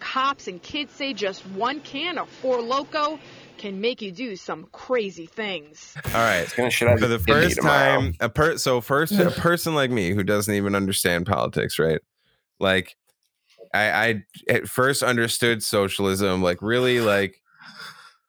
Cops 0.00 0.48
and 0.48 0.60
kids 0.60 0.92
say 0.92 1.12
just 1.14 1.46
one 1.48 1.80
can 1.80 2.18
of 2.18 2.28
Four 2.28 2.58
Loko 2.58 3.18
can 3.58 3.80
make 3.80 4.02
you 4.02 4.12
do 4.12 4.36
some 4.36 4.66
crazy 4.72 5.26
things. 5.26 5.94
All 6.06 6.12
right. 6.12 6.52
gonna 6.56 6.70
shit 6.70 6.88
out 6.88 6.98
For 6.98 7.06
the 7.06 7.18
first 7.18 7.60
time, 7.60 8.14
a 8.20 8.28
per 8.28 8.56
so 8.58 8.80
first 8.80 9.12
a 9.12 9.30
person 9.30 9.74
like 9.74 9.90
me 9.90 10.10
who 10.10 10.22
doesn't 10.22 10.54
even 10.54 10.74
understand 10.74 11.26
politics, 11.26 11.78
right? 11.78 12.00
Like, 12.60 12.96
I 13.72 13.90
I 13.90 14.24
at 14.48 14.68
first 14.68 15.02
understood 15.02 15.62
socialism, 15.62 16.42
like 16.42 16.62
really, 16.62 17.00
like, 17.00 17.40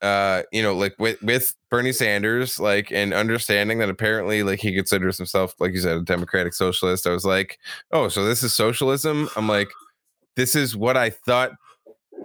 uh, 0.02 0.44
you 0.52 0.62
know, 0.62 0.76
like 0.76 0.96
with 1.00 1.22
with 1.22 1.56
Bernie 1.70 1.92
Sanders, 1.92 2.60
like, 2.60 2.92
and 2.92 3.14
understanding 3.14 3.80
that 3.80 3.90
apparently, 3.90 4.44
like, 4.44 4.60
he 4.60 4.74
considers 4.74 5.18
himself, 5.18 5.56
like 5.60 5.74
you 5.74 5.80
said, 5.80 5.98
a 5.98 6.02
democratic 6.02 6.54
socialist. 6.54 7.08
I 7.08 7.12
was 7.12 7.26
like, 7.26 7.60
oh, 7.92 8.08
so 8.08 8.26
this 8.26 8.44
is 8.44 8.54
socialism. 8.54 9.30
I'm 9.36 9.48
like, 9.48 9.70
this 10.36 10.56
is 10.56 10.76
what 10.76 10.98
I 10.98 11.10
thought, 11.10 11.52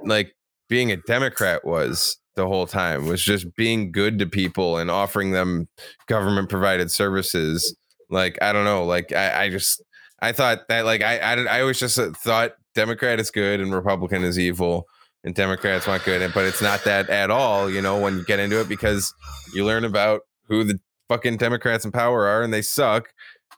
like, 0.05 0.35
being 0.69 0.93
a 0.93 0.97
Democrat 0.97 1.65
was 1.65 2.19
the 2.41 2.49
whole 2.49 2.67
time 2.67 3.07
was 3.07 3.23
just 3.23 3.55
being 3.55 3.93
good 3.93 4.19
to 4.19 4.27
people 4.27 4.79
and 4.79 4.91
offering 4.91 5.33
them 5.33 5.69
government 6.07 6.49
provided 6.49 6.91
services. 6.91 7.77
Like 8.09 8.39
I 8.41 8.55
don't 8.55 8.65
know, 8.65 8.85
like 8.85 9.12
I, 9.12 9.45
I 9.45 9.51
just 9.51 9.83
I 10.23 10.33
thought 10.33 10.67
that 10.69 10.87
like 10.87 11.03
I, 11.03 11.19
I 11.19 11.35
I 11.45 11.61
always 11.61 11.79
just 11.79 11.99
uh, 11.99 12.12
thought 12.12 12.53
Democrat 12.75 13.21
is 13.21 13.31
good 13.31 13.61
and 13.61 13.75
Republican 13.75 14.25
is 14.25 14.39
evil 14.39 14.87
and 15.23 15.35
Democrats 15.35 15.87
want 15.87 16.03
good, 16.05 16.33
but 16.33 16.47
it's 16.47 16.62
not 16.62 16.83
that 16.85 17.11
at 17.11 17.31
all. 17.31 17.69
You 17.69 17.83
know 17.83 18.01
when 18.01 18.17
you 18.17 18.25
get 18.25 18.41
into 18.41 18.59
it 18.59 18.69
because 18.69 19.12
you 19.55 19.67
learn 19.67 19.85
about 19.85 20.23
who 20.49 20.65
the 20.65 20.81
fucking 21.11 21.37
Democrats 21.37 21.85
in 21.85 21.93
power 21.93 22.27
are 22.27 22.43
and 22.43 22.55
they 22.55 22.62
suck 22.62 23.12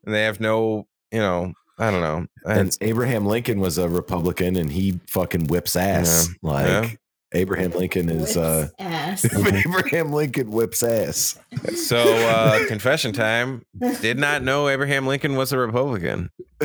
and 0.05 0.13
they 0.13 0.25
have 0.25 0.41
no 0.41 0.89
you 1.13 1.21
know 1.21 1.53
I 1.79 1.91
don't 1.91 2.01
know 2.01 2.27
And 2.45 2.77
Abraham 2.81 3.27
Lincoln 3.27 3.61
was 3.61 3.79
a 3.79 3.89
Republican, 3.89 4.57
and 4.57 4.71
he 4.71 5.01
fucking 5.09 5.47
whips 5.47 5.77
ass. 5.77 6.29
Yeah. 6.29 6.51
Like 6.51 6.67
Yeah. 6.67 6.91
Abraham 7.35 7.71
Lincoln 7.73 8.09
is 8.11 8.37
uh, 8.37 8.69
ass. 8.79 9.25
Abraham 9.47 10.13
Lincoln 10.13 10.51
whips 10.51 10.83
ass. 10.83 11.39
So, 11.75 11.97
uh, 11.99 12.67
confession 12.67 13.13
time. 13.13 13.63
Did 14.01 14.19
not 14.19 14.43
know 14.43 14.69
Abraham 14.69 15.07
Lincoln 15.07 15.37
was 15.37 15.53
a 15.53 15.59
Republican. 15.59 16.31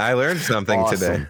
I 0.00 0.14
learned 0.16 0.40
something 0.40 0.84
today. 0.90 1.26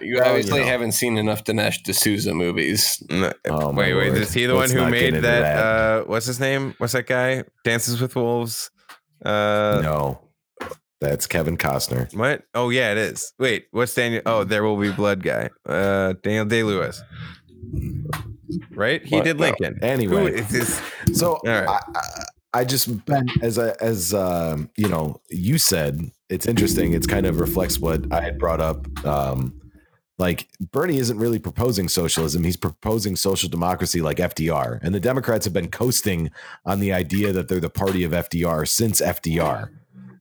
You 0.00 0.22
obviously 0.22 0.62
haven't 0.64 0.92
seen 0.92 1.18
enough 1.18 1.44
Dinesh 1.44 1.82
D'Souza 1.82 2.32
movies. 2.34 3.02
Oh, 3.10 3.72
my 3.72 3.82
wait, 3.82 3.94
wait. 3.94 4.08
lord. 4.10 4.18
Is 4.22 4.32
he 4.32 4.46
the 4.46 4.54
Let's 4.54 4.72
one 4.72 4.84
who 4.84 4.90
made 4.90 5.08
into 5.08 5.20
that, 5.22 5.56
Uh, 5.58 6.04
what's 6.04 6.26
his 6.26 6.40
name? 6.40 6.74
What's 6.78 6.94
that 6.94 7.06
guy? 7.06 7.44
Dances 7.64 8.00
with 8.00 8.16
Wolves. 8.16 8.70
Uh, 9.24 9.80
no, 9.82 10.20
that's 11.04 11.26
Kevin 11.26 11.56
Costner. 11.56 12.12
What? 12.14 12.42
Oh 12.54 12.70
yeah, 12.70 12.92
it 12.92 12.98
is. 12.98 13.32
Wait, 13.38 13.66
what's 13.70 13.94
Daniel? 13.94 14.22
Oh, 14.26 14.44
there 14.44 14.62
will 14.64 14.76
be 14.76 14.90
blood 14.90 15.22
guy. 15.22 15.50
Uh, 15.66 16.14
Daniel 16.22 16.44
Day 16.44 16.62
Lewis. 16.62 17.02
Right? 18.70 19.04
He 19.04 19.16
What? 19.16 19.24
did 19.24 19.38
No. 19.38 19.46
Lincoln. 19.46 19.78
Anyway. 19.82 20.14
Who 20.14 20.26
is 20.26 20.48
this? 20.48 20.80
So 21.18 21.34
All 21.34 21.40
right. 21.44 21.68
I, 21.68 21.80
I, 21.94 22.00
I 22.60 22.64
just 22.64 23.04
Ben, 23.06 23.26
as 23.42 23.58
a, 23.58 23.74
as 23.82 24.14
um, 24.14 24.70
you 24.76 24.88
know, 24.88 25.20
you 25.30 25.58
said 25.58 26.10
it's 26.28 26.46
interesting. 26.46 26.92
It's 26.92 27.06
kind 27.06 27.26
of 27.26 27.40
reflects 27.40 27.78
what 27.80 28.12
I 28.12 28.20
had 28.20 28.38
brought 28.38 28.60
up. 28.60 28.86
Um, 29.04 29.60
like 30.18 30.46
Bernie 30.70 30.98
isn't 30.98 31.18
really 31.18 31.40
proposing 31.40 31.88
socialism; 31.88 32.44
he's 32.44 32.56
proposing 32.56 33.16
social 33.16 33.48
democracy, 33.48 34.00
like 34.00 34.18
FDR. 34.18 34.78
And 34.82 34.94
the 34.94 35.00
Democrats 35.00 35.44
have 35.46 35.52
been 35.52 35.68
coasting 35.68 36.30
on 36.64 36.78
the 36.78 36.92
idea 36.92 37.32
that 37.32 37.48
they're 37.48 37.58
the 37.58 37.68
party 37.70 38.04
of 38.04 38.12
FDR 38.12 38.68
since 38.68 39.00
FDR, 39.00 39.70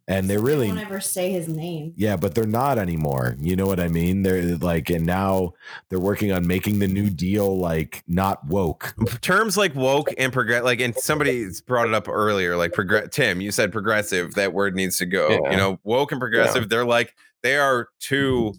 and 0.07 0.29
they're 0.29 0.39
really 0.41 0.67
Don't 0.67 0.79
ever 0.79 0.99
say 0.99 1.31
his 1.31 1.47
name. 1.47 1.93
yeah, 1.95 2.15
but 2.17 2.35
they're 2.35 2.45
not 2.45 2.77
anymore. 2.77 3.35
You 3.39 3.55
know 3.55 3.65
what 3.67 3.79
I 3.79 3.87
mean? 3.87 4.23
They're 4.23 4.57
like, 4.57 4.89
and 4.89 5.05
now 5.05 5.53
they're 5.89 5.99
working 5.99 6.31
on 6.31 6.45
making 6.45 6.79
the 6.79 6.87
New 6.87 7.09
Deal 7.09 7.57
like 7.57 8.03
not 8.07 8.45
woke. 8.45 8.93
terms 9.21 9.55
like 9.57 9.73
woke 9.75 10.09
and 10.17 10.33
progress 10.33 10.63
like 10.63 10.81
and 10.81 10.95
somebody 10.95 11.47
brought 11.65 11.87
it 11.87 11.93
up 11.93 12.07
earlier 12.09 12.57
like 12.57 12.73
progress 12.73 13.07
tim 13.11 13.39
you 13.41 13.51
said 13.51 13.71
progressive 13.71 14.33
that 14.35 14.51
word 14.53 14.75
needs 14.75 14.97
to 14.97 15.05
go 15.05 15.29
Yeah. 15.29 15.51
you 15.51 15.57
know 15.57 15.79
woke 15.83 16.11
and 16.11 16.19
progressive 16.19 16.69
they're 16.69 16.85
like 16.85 17.15
they 17.41 17.55
are 17.57 17.87
to 18.01 18.53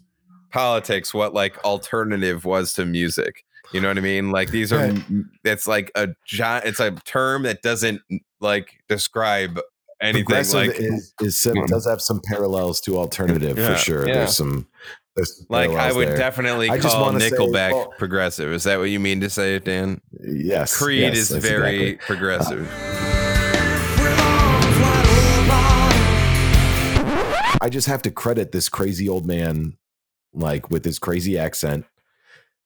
politics 0.51 1.13
what 1.13 1.33
like 1.33 1.63
alternative 1.65 2.45
was 2.45 2.73
to 2.73 2.85
music 2.85 3.43
you 3.73 3.81
know 3.81 3.87
what 3.89 3.97
i 3.97 4.01
mean 4.01 4.31
like 4.31 4.51
these 4.51 4.71
are 4.71 4.87
Right. 4.89 5.03
it's 5.43 5.67
like 5.67 5.91
a 5.95 6.09
giant 6.25 6.65
it's 6.65 6.79
a 6.79 6.91
term 7.05 7.43
that 7.43 7.61
doesn't 7.61 8.01
like 8.39 8.79
describe 8.87 9.59
anything 10.05 10.25
Progressive 10.25 10.67
like 10.67 10.79
is, 10.79 11.13
is 11.21 11.41
sim- 11.41 11.65
does 11.65 11.85
have 11.87 12.01
some 12.01 12.21
parallels 12.23 12.81
to 12.81 12.97
alternative 12.97 13.57
Yeah. 13.57 13.73
for 13.73 13.77
sure. 13.77 14.07
Yeah. 14.07 14.13
There's 14.15 14.35
some. 14.37 14.67
There's 15.15 15.37
some 15.37 15.45
like 15.49 15.69
I 15.71 15.91
would 15.93 16.09
there. 16.09 16.17
definitely 16.17 16.69
I 16.69 16.77
call 16.79 17.01
wanna 17.01 17.19
say- 17.21 17.31
Nickelback 17.31 17.71
well, 17.71 17.93
progressive. 17.97 18.51
Is 18.51 18.63
that 18.65 18.77
what 18.79 18.89
you 18.89 18.99
mean 18.99 19.21
to 19.21 19.29
say, 19.29 19.59
Dan? 19.59 20.01
Yes. 20.21 20.77
Creed 20.77 21.01
yes, 21.01 21.31
is 21.31 21.43
very 21.43 21.89
exactly. 21.91 22.15
progressive. 22.15 22.69
I 27.61 27.69
just 27.69 27.87
have 27.87 28.01
to 28.03 28.11
credit 28.11 28.51
this 28.51 28.69
crazy 28.69 29.09
old 29.09 29.25
man, 29.25 29.77
like 30.33 30.69
with 30.69 30.83
his 30.85 30.99
crazy 30.99 31.37
accent, 31.39 31.85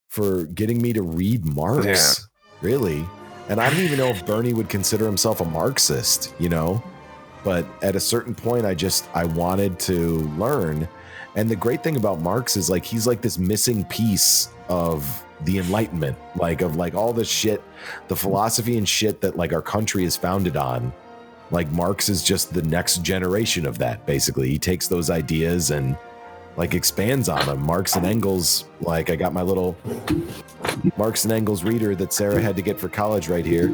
for 0.07 0.45
getting 0.45 0.81
me 0.81 0.91
to 0.93 1.01
read 1.03 1.45
Marx. 1.45 2.27
Really. 2.61 3.05
And 3.47 3.61
I 3.61 3.69
don't 3.69 3.79
even 3.79 3.97
know 3.97 4.07
if 4.07 4.25
Bernie 4.25 4.53
would 4.53 4.67
consider 4.69 5.05
himself 5.05 5.39
a 5.39 5.45
Marxist, 5.45 6.33
you 6.39 6.49
know? 6.49 6.83
But 7.43 7.65
at 7.81 7.95
a 7.95 7.99
certain 7.99 8.35
point, 8.35 8.65
I 8.65 8.73
just 8.73 9.09
I 9.13 9.25
wanted 9.25 9.79
to 9.81 10.19
learn. 10.37 10.87
And 11.35 11.49
the 11.49 11.55
great 11.55 11.83
thing 11.83 11.95
about 11.95 12.19
Marx 12.19 12.57
is 12.57 12.69
like 12.69 12.83
he's 12.83 13.07
like 13.07 13.21
this 13.21 13.37
missing 13.37 13.85
piece 13.85 14.49
of 14.67 15.23
the 15.45 15.59
enlightenment, 15.59 16.17
like 16.35 16.61
of 16.61 16.75
like 16.75 16.95
all 16.95 17.13
the 17.13 17.23
shit, 17.23 17.61
the 18.07 18.15
philosophy 18.15 18.77
and 18.77 18.87
shit 18.87 19.21
that 19.21 19.37
like 19.37 19.53
our 19.53 19.61
country 19.61 20.03
is 20.03 20.17
founded 20.17 20.57
on. 20.57 20.91
Like 21.51 21.71
Marx 21.71 22.09
is 22.09 22.23
just 22.23 22.53
the 22.53 22.61
next 22.63 23.03
generation 23.03 23.65
of 23.65 23.77
that 23.77 24.05
basically. 24.05 24.49
He 24.49 24.59
takes 24.59 24.87
those 24.87 25.09
ideas 25.09 25.71
and 25.71 25.97
like 26.57 26.73
expands 26.73 27.29
on 27.29 27.45
them. 27.45 27.61
Marx 27.61 27.95
and 27.95 28.05
Engels 28.05 28.65
like 28.81 29.09
I 29.09 29.15
got 29.15 29.33
my 29.33 29.41
little 29.41 29.77
Marx 30.97 31.23
and 31.23 31.31
Engels 31.31 31.63
reader 31.63 31.95
that 31.95 32.11
Sara 32.11 32.41
had 32.41 32.55
to 32.57 32.61
get 32.61 32.77
for 32.77 32.89
college 32.89 33.29
right 33.29 33.45
here 33.45 33.71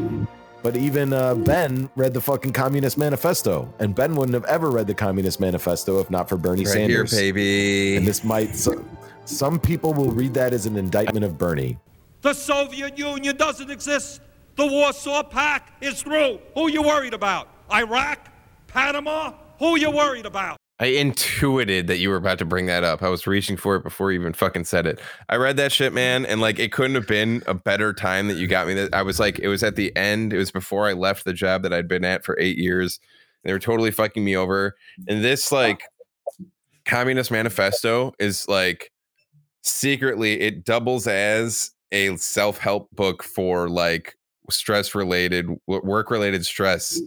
but 0.65 0.75
even 0.75 1.13
uh, 1.13 1.35
Ben 1.35 1.87
read 1.95 2.11
the 2.15 2.19
fucking 2.19 2.51
Communist 2.51 2.97
Manifesto 2.97 3.71
and 3.77 3.93
Ben 3.93 4.15
wouldn't 4.15 4.33
have 4.33 4.45
ever 4.45 4.71
read 4.71 4.87
the 4.87 4.95
Communist 4.95 5.39
Manifesto 5.39 5.99
if 5.99 6.09
not 6.09 6.27
for 6.27 6.37
Bernie 6.37 6.65
Right 6.65 6.89
here, 6.89 7.05
Sanders 7.05 7.11
baby. 7.11 7.97
and 7.97 8.07
this 8.07 8.23
might 8.23 8.55
so, 8.55 8.83
some 9.25 9.59
people 9.59 9.93
will 9.93 10.09
read 10.09 10.33
that 10.33 10.53
as 10.53 10.65
an 10.65 10.75
indictment 10.75 11.23
of 11.23 11.37
Bernie 11.37 11.77
The 12.23 12.33
Soviet 12.33 12.97
Union 12.97 13.37
doesn't 13.37 13.69
exist. 13.69 14.21
The 14.55 14.65
Warsaw 14.65 15.21
Pact 15.21 15.83
is 15.83 16.01
through. 16.01 16.39
Who 16.55 16.67
you 16.71 16.81
worried 16.81 17.13
about? 17.13 17.47
Iraq? 17.71 18.31
Panama? 18.65 19.33
Who 19.59 19.77
you 19.77 19.91
worried 19.91 20.25
about? 20.25 20.57
I 20.79 20.87
intuited 20.87 21.87
that 21.87 21.99
you 21.99 22.09
were 22.09 22.17
about 22.17 22.37
to 22.39 22.45
bring 22.45 22.65
that 22.65 22.83
up. 22.83 23.01
I 23.01 23.07
was 23.07 23.25
reaching 23.25 23.55
for 23.55 23.77
it 23.77 23.83
before 23.83 24.11
you 24.11 24.19
even 24.19 24.33
fucking 24.33 24.65
said 24.65 24.85
it. 24.85 24.99
I 25.29 25.37
read 25.37 25.55
that 25.55 25.71
shit, 25.71 25.93
man, 25.93 26.25
and 26.25 26.41
like 26.41 26.59
it 26.59 26.73
couldn't 26.73 26.95
have 26.95 27.07
been 27.07 27.43
a 27.47 27.53
better 27.53 27.93
time 27.93 28.27
that 28.27 28.35
you 28.35 28.47
got 28.47 28.67
me. 28.67 28.73
That 28.73 28.93
I 28.93 29.01
was 29.01 29.17
like, 29.17 29.39
it 29.39 29.47
was 29.47 29.63
at 29.63 29.77
the 29.77 29.95
end. 29.95 30.33
It 30.33 30.37
was 30.37 30.51
before 30.51 30.85
I 30.87 30.93
left 30.93 31.23
the 31.23 31.31
job 31.31 31.63
that 31.63 31.71
I'd 31.71 31.87
been 31.87 32.03
at 32.03 32.25
for 32.25 32.37
eight 32.39 32.57
years. 32.57 32.99
They 33.43 33.53
were 33.53 33.59
totally 33.59 33.91
fucking 33.91 34.23
me 34.23 34.35
over. 34.35 34.75
And 35.07 35.23
this 35.23 35.49
like 35.49 35.83
Communist 36.83 37.31
Manifesto 37.31 38.11
is 38.19 38.47
like 38.49 38.91
secretly 39.61 40.41
it 40.41 40.65
doubles 40.65 41.07
as 41.07 41.71
a 41.93 42.17
self-help 42.17 42.91
book 42.91 43.23
for 43.23 43.69
like 43.69 44.17
stress 44.49 44.93
related 44.93 45.49
work 45.67 46.11
related 46.11 46.45
stress 46.45 46.99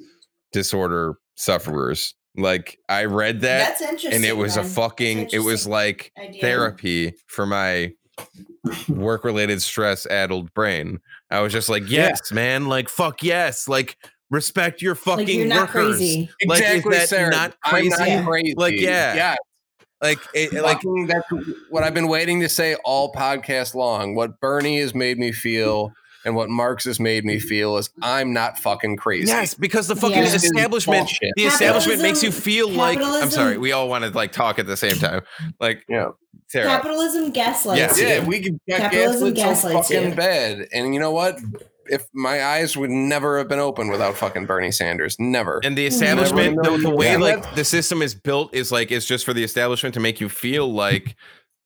disorder 0.53 1.19
sufferers 1.37 2.15
like 2.37 2.79
i 2.89 3.05
read 3.05 3.41
that 3.41 3.79
That's 3.79 3.81
and 3.81 3.91
it 4.01 4.05
interesting, 4.05 4.39
was 4.39 4.57
a 4.57 4.65
fucking 4.65 5.29
it 5.33 5.41
was 5.41 5.67
like 5.67 6.13
idea. 6.19 6.41
therapy 6.41 7.15
for 7.27 7.47
my 7.47 7.93
work 8.89 9.25
related 9.25 9.63
stress 9.63 10.07
addled 10.07 10.53
brain 10.55 11.01
i 11.31 11.41
was 11.41 11.53
just 11.53 11.69
like 11.69 11.89
Yeah. 11.89 12.09
yes 12.09 12.33
man 12.33 12.67
like 12.67 12.89
fuck 12.89 13.23
yes 13.23 13.67
like 13.69 13.97
respect 14.31 14.83
your 14.83 14.95
fucking 14.95 15.27
like 15.27 15.35
you're 15.35 15.47
not 15.47 15.69
workers 15.75 15.97
crazy. 15.97 16.29
like 16.47 16.59
Exactly, 16.61 16.97
is 16.97 17.01
that 17.03 17.09
Sara. 17.09 17.31
not 17.31 17.55
I'm 17.65 17.71
crazy 17.71 18.17
not 18.17 18.27
crazy. 18.27 18.55
like 18.57 18.75
yeah 18.81 19.15
Yeah. 19.15 19.37
like 20.03 20.19
it, 20.35 20.53
like 20.53 20.81
that's 21.07 21.27
what 21.71 21.83
I've 21.83 21.95
been 21.95 22.09
waiting 22.09 22.41
to 22.41 22.49
say 22.49 22.77
all 22.85 23.11
podcast 23.13 23.75
long. 23.75 24.15
What 24.15 24.39
Bernie 24.41 24.79
has 24.81 24.95
made 24.95 25.19
me 25.19 25.33
feel 25.33 25.93
and 26.25 26.35
what 26.35 26.49
Marx 26.49 26.85
has 26.85 26.99
made 26.99 27.25
me 27.25 27.37
mm-hmm. 27.37 27.47
feel 27.47 27.77
is 27.77 27.91
I'm 28.03 28.33
not 28.33 28.59
fucking 28.59 28.97
crazy. 28.97 29.29
Yes, 29.29 29.55
because 29.55 29.87
the 29.89 29.97
fucking 29.97 30.19
Yeah. 30.19 30.35
establishment, 30.35 31.01
Bullshit. 31.01 31.33
the 31.37 31.45
establishment 31.45 32.03
makes 32.03 32.23
you 32.23 32.33
feel 32.33 32.69
like. 32.69 32.99
I'm 33.01 33.31
sorry, 33.31 33.59
we 33.59 33.73
all 33.73 33.89
want 33.89 34.05
to 34.05 34.11
like 34.11 34.33
talk 34.33 34.59
at 34.59 34.67
the 34.67 34.77
same 34.77 34.97
time. 34.97 35.23
Like, 35.61 35.85
Yeah. 35.89 36.11
Sara, 36.49 36.67
Capitalism 36.67 37.31
gaslights 37.31 37.79
Yes. 37.79 38.01
Yeah, 38.01 38.27
we 38.27 38.41
can 38.41 38.59
get 38.67 38.81
Capitalism 38.81 39.35
gaslit 39.35 39.37
so 39.37 39.69
gaslights 39.69 39.89
fucking 39.89 40.11
you. 40.11 40.15
bad. 40.17 40.69
And 40.73 40.95
you 40.95 41.01
know 41.01 41.11
what? 41.11 41.39
If 41.91 42.07
my 42.13 42.45
eyes 42.45 42.77
would 42.77 42.91
never 42.91 43.39
have 43.39 43.49
been 43.49 43.59
open 43.59 43.89
without 43.89 44.17
fucking 44.17 44.47
Bernie 44.47 44.71
Sanders. 44.73 45.17
Never. 45.19 45.61
and 45.65 45.77
the 45.77 45.87
establishment, 45.87 46.63
the, 46.63 46.77
the 46.79 46.91
way 46.91 47.17
million- 47.17 47.43
like 47.43 47.55
the 47.55 47.65
system 47.65 48.03
is 48.03 48.15
built 48.15 48.55
is 48.55 48.73
like 48.73 48.91
it's 48.91 49.07
just 49.07 49.25
for 49.25 49.33
the 49.33 49.45
establishment 49.45 49.95
to 49.95 50.01
make 50.01 50.21
you 50.21 50.29
feel 50.29 50.71
like 50.73 51.17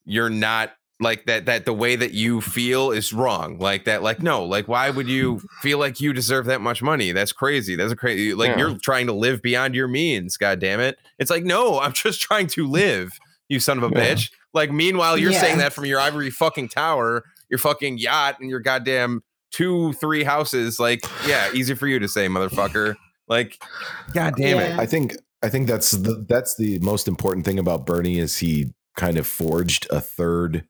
you're 0.05 0.31
not 0.31 0.73
like 1.03 1.27
that 1.27 1.47
that 1.47 1.65
the 1.65 1.73
way 1.73 1.97
that 1.97 2.13
you 2.13 2.41
feel 2.41 2.91
is 2.91 3.13
wrong 3.13 3.59
like 3.59 3.85
that 3.85 4.03
like 4.03 4.23
no 4.23 4.45
like 4.45 4.69
why 4.69 4.89
would 4.91 5.09
you 5.09 5.41
feel 5.61 5.79
like 5.79 6.01
you 6.01 6.13
deserve 6.13 6.47
that 6.47 6.61
much 6.61 6.83
money? 6.83 7.13
That's 7.13 7.33
crazy. 7.33 7.77
That's 7.77 7.93
a 7.93 7.97
crazy 7.97 8.33
like 8.35 8.51
Yeah. 8.51 8.59
you're 8.59 8.79
trying 8.79 9.07
to 9.09 9.13
live 9.13 9.43
beyond 9.43 9.75
your 9.75 9.89
means 9.89 10.37
god 10.37 10.61
damn 10.61 10.81
it 10.81 10.97
it's 11.19 11.31
like 11.31 11.45
no 11.45 11.81
i'm 11.85 11.93
just 11.93 12.21
trying 12.21 12.47
to 12.49 12.67
live 12.67 13.11
you 13.49 13.61
son 13.61 13.79
of 13.79 13.85
a 13.85 13.95
Yeah. 13.95 14.15
bitch. 14.15 14.31
Like 14.55 14.71
meanwhile 14.71 15.19
you're 15.19 15.33
saying 15.33 15.59
that 15.59 15.73
from 15.73 15.85
your 15.87 16.01
ivory 16.01 16.31
fucking 16.31 16.69
tower 16.69 17.25
your 17.51 17.59
fucking 17.59 17.99
yacht 17.99 18.37
and 18.41 18.49
your 18.49 18.61
goddamn 18.61 19.23
two 19.51 19.93
three 19.95 20.25
houses 20.25 20.79
like 20.81 21.05
yeah 21.27 21.51
easy 21.53 21.75
for 21.75 21.87
you 21.87 21.99
to 21.99 22.09
say 22.09 22.27
motherfucker. 22.29 22.95
Like 23.29 23.63
god 24.15 24.35
damn 24.37 24.59
it 24.59 24.79
I 24.79 24.87
think 24.87 25.17
I 25.43 25.49
think 25.49 25.67
that's 25.67 25.91
the 25.93 26.25
that's 26.29 26.55
the 26.57 26.79
most 26.81 27.09
important 27.09 27.45
thing 27.45 27.59
about 27.59 27.85
Bernie 27.87 28.19
is 28.19 28.37
he 28.39 28.73
kind 28.97 29.17
of 29.19 29.27
forged 29.27 29.87
a 29.91 30.01
third 30.01 30.65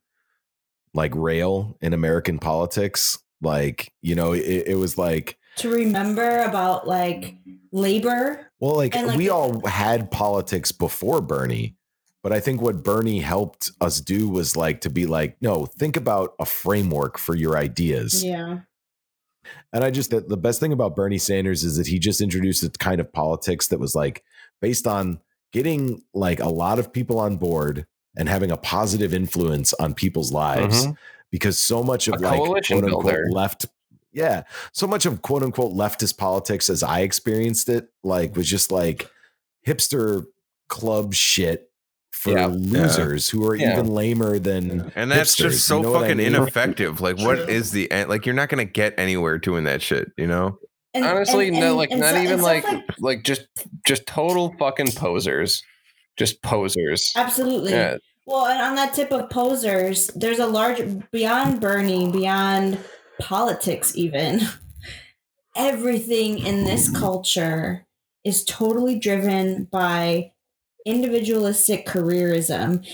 like 0.93 1.13
rail 1.15 1.77
in 1.81 1.93
American 1.93 2.39
politics. 2.39 3.19
Like, 3.41 3.91
you 4.01 4.15
know, 4.15 4.33
it, 4.33 4.67
it 4.67 4.77
was 4.77 4.97
like 4.97 5.37
to 5.57 5.69
remember 5.69 6.39
about 6.39 6.87
like 6.87 7.35
labor. 7.71 8.51
well, 8.59 8.75
like, 8.75 8.95
And, 8.95 9.07
like, 9.07 9.17
we 9.17 9.29
all 9.29 9.65
had 9.67 10.11
politics 10.11 10.71
before 10.71 11.21
Bernie, 11.21 11.75
but 12.21 12.31
I 12.31 12.39
think 12.39 12.61
what 12.61 12.83
Bernie 12.83 13.19
helped 13.19 13.71
us 13.81 13.99
do 13.99 14.29
was 14.29 14.55
like 14.55 14.81
to 14.81 14.89
be 14.89 15.05
like, 15.05 15.37
no, 15.41 15.65
think 15.65 15.97
about 15.97 16.35
a 16.39 16.45
framework 16.45 17.17
for 17.17 17.35
your 17.35 17.57
ideas. 17.57 18.23
Yeah. 18.23 18.59
And 19.73 19.83
I 19.83 19.91
just 19.91 20.11
the, 20.11 20.21
the 20.21 20.37
best 20.37 20.59
thing 20.59 20.71
about 20.71 20.95
Bernie 20.95 21.17
Sanders 21.17 21.63
is 21.63 21.75
that 21.77 21.87
he 21.87 21.99
just 21.99 22.21
introduced 22.21 22.63
a 22.63 22.69
kind 22.69 23.01
of 23.01 23.11
politics 23.11 23.67
that 23.67 23.79
was 23.79 23.93
like 23.93 24.23
based 24.61 24.87
on 24.87 25.19
getting 25.51 26.01
like 26.13 26.39
a 26.39 26.47
lot 26.47 26.79
of 26.79 26.93
people 26.93 27.19
on 27.19 27.35
board 27.35 27.85
and 28.15 28.29
having 28.29 28.51
a 28.51 28.57
positive 28.57 29.13
influence 29.13 29.73
on 29.75 29.93
people's 29.93 30.31
lives 30.31 30.87
Mhm. 30.87 30.97
because 31.31 31.59
so 31.59 31.83
much 31.83 32.07
of 32.07 32.15
A 32.15 32.17
like 32.19 32.39
quote 32.39 32.71
unquote 32.71 33.03
builder. 33.05 33.27
left 33.31 33.65
yeah 34.11 34.43
so 34.71 34.85
much 34.85 35.05
of 35.07 35.21
quote 35.23 35.41
unquote 35.43 35.73
leftist 35.73 36.17
politics 36.17 36.69
as 36.69 36.83
i 36.83 36.99
experienced 37.01 37.67
it 37.69 37.87
like 38.03 38.35
was 38.35 38.47
just 38.47 38.71
like 38.71 39.09
hipster 39.67 40.25
club 40.69 41.13
shit 41.13 41.69
for 42.11 42.31
Yeah. 42.37 42.45
losers 42.45 43.29
who 43.29 43.45
are 43.47 43.55
Yeah. 43.55 43.73
even 43.73 43.87
lamer 43.93 44.37
than 44.39 44.91
and 44.95 45.11
that's 45.11 45.35
hipsters, 45.35 45.51
just 45.51 45.65
so 45.67 45.77
you 45.77 45.83
know 45.83 45.91
what 45.91 45.97
I 45.97 46.01
fucking 46.03 46.17
mean? 46.17 46.27
ineffective 46.35 47.01
like 47.01 47.17
what 47.17 47.49
is 47.49 47.71
the 47.71 47.91
end 47.91 48.09
like 48.09 48.25
you're 48.25 48.35
not 48.35 48.49
gonna 48.49 48.65
get 48.65 48.93
anywhere 48.97 49.37
doing 49.39 49.63
that 49.65 49.81
shit 49.81 50.11
you 50.17 50.27
know 50.27 50.57
And, 50.95 51.03
Honestly, 51.05 51.47
and- 51.47 51.59
no, 51.59 51.69
and- 51.69 51.75
like 51.77 51.89
and 51.89 52.01
not 52.01 52.13
so- 52.13 52.21
even 52.21 52.37
stuff 52.37 52.43
like, 52.43 52.65
like 52.99 53.23
just 53.23 53.47
just 53.87 54.05
total 54.05 54.53
fucking 54.59 54.91
posers, 54.91 55.63
just 56.17 56.41
posers. 56.41 57.11
Absolutely. 57.15 57.71
Yeah. 57.71 57.97
Well, 58.25 58.45
and 58.45 58.61
on 58.61 58.75
that 58.75 58.93
tip 58.93 59.11
of 59.11 59.29
posers, 59.29 60.07
there's 60.15 60.39
a 60.39 60.47
large 60.47 60.81
beyond 61.11 61.59
Bernie, 61.59 62.09
beyond 62.11 62.79
politics, 63.19 63.95
even 63.95 64.41
everything 65.55 66.39
in 66.39 66.63
this 66.63 66.89
culture 66.89 67.85
is 68.23 68.45
totally 68.45 68.97
driven 68.97 69.65
by 69.65 70.31
individualistic 70.85 71.85
careerism. 71.85 72.85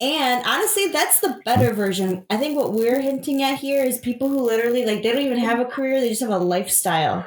And 0.00 0.44
honestly, 0.46 0.88
that's 0.88 1.20
the 1.20 1.40
better 1.44 1.72
version. 1.72 2.24
I 2.30 2.36
think 2.36 2.56
what 2.56 2.72
we're 2.72 3.00
hinting 3.00 3.42
at 3.42 3.58
here 3.58 3.82
is 3.82 3.98
people 3.98 4.28
who 4.28 4.38
literally 4.38 4.84
like 4.84 5.02
they 5.02 5.12
don't 5.12 5.22
even 5.22 5.38
have 5.38 5.58
a 5.58 5.64
career, 5.64 6.00
they 6.00 6.10
just 6.10 6.20
have 6.20 6.30
a 6.30 6.38
lifestyle. 6.38 7.26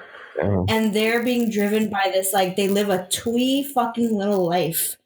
And 0.69 0.93
they're 0.93 1.23
being 1.23 1.49
driven 1.49 1.89
by 1.89 2.09
this 2.13 2.33
like 2.33 2.55
they 2.55 2.67
live 2.67 2.89
a 2.89 3.07
twee 3.07 3.63
fucking 3.63 4.15
little 4.15 4.47
life 4.47 4.97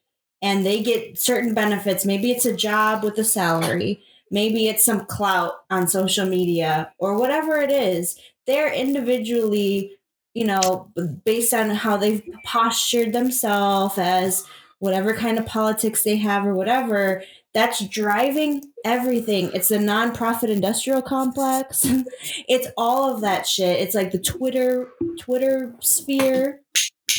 and 0.42 0.66
they 0.66 0.82
get 0.82 1.20
certain 1.20 1.54
benefits. 1.54 2.06
Maybe 2.06 2.32
it's 2.32 2.46
a 2.46 2.56
job 2.56 3.04
with 3.04 3.18
a 3.18 3.24
salary, 3.24 4.04
maybe 4.30 4.68
it's 4.68 4.86
some 4.86 5.06
clout 5.06 5.54
on 5.70 5.88
social 5.88 6.26
media 6.26 6.92
or 6.98 7.18
whatever 7.18 7.58
it 7.58 7.72
is. 7.72 8.20
They're 8.48 8.74
individually, 8.74 9.98
you 10.34 10.46
know, 10.46 10.92
based 11.24 11.54
on 11.54 11.70
how 11.70 11.98
they've 11.98 12.24
postured 12.46 13.14
themselves 13.14 13.98
as 13.98 14.46
whatever 14.80 15.14
kind 15.14 15.38
of 15.38 15.46
politics 15.46 16.04
they 16.04 16.18
have 16.18 16.46
or 16.46 16.56
whatever, 16.56 17.24
that's 17.54 17.86
driving 17.88 18.64
everything. 18.86 19.52
It's 19.54 19.68
the 19.68 19.78
nonprofit 19.78 20.50
industrial 20.50 21.02
complex. 21.02 21.86
it's 22.48 22.68
all 22.78 23.14
of 23.14 23.22
that 23.22 23.46
shit. 23.46 23.80
It's 23.80 23.96
like 23.96 24.12
the 24.12 24.20
Twitter 24.20 24.90
Twitter 25.20 25.76
sphere 25.80 26.62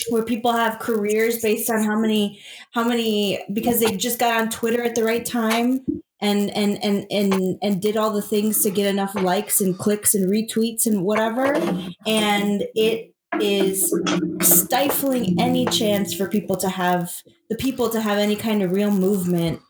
where 0.08 0.24
people 0.24 0.52
have 0.52 0.78
careers 0.78 1.40
based 1.40 1.68
on 1.70 1.82
how 1.84 1.98
many 1.98 2.40
how 2.72 2.84
many 2.84 3.44
because 3.52 3.80
they 3.80 3.96
just 3.96 4.18
got 4.18 4.40
on 4.40 4.48
Twitter 4.48 4.82
at 4.82 4.94
the 4.94 5.04
right 5.04 5.24
time 5.24 5.84
and 6.20 6.50
and 6.50 6.82
and 6.82 7.06
and 7.10 7.58
and 7.60 7.82
did 7.82 7.96
all 7.96 8.10
the 8.10 8.22
things 8.22 8.62
to 8.62 8.70
get 8.70 8.86
enough 8.86 9.14
likes 9.14 9.60
and 9.60 9.76
clicks 9.76 10.14
and 10.14 10.30
retweets 10.30 10.86
and 10.86 11.02
whatever 11.02 11.54
and 12.06 12.64
it 12.74 13.14
is 13.40 13.92
stifling 14.42 15.40
any 15.40 15.66
chance 15.66 16.14
for 16.14 16.28
people 16.28 16.56
to 16.56 16.68
have 16.68 17.22
the 17.48 17.56
people 17.56 17.88
to 17.88 18.00
have 18.00 18.18
any 18.18 18.36
kind 18.36 18.62
of 18.62 18.70
real 18.70 18.90
movement 18.90 19.60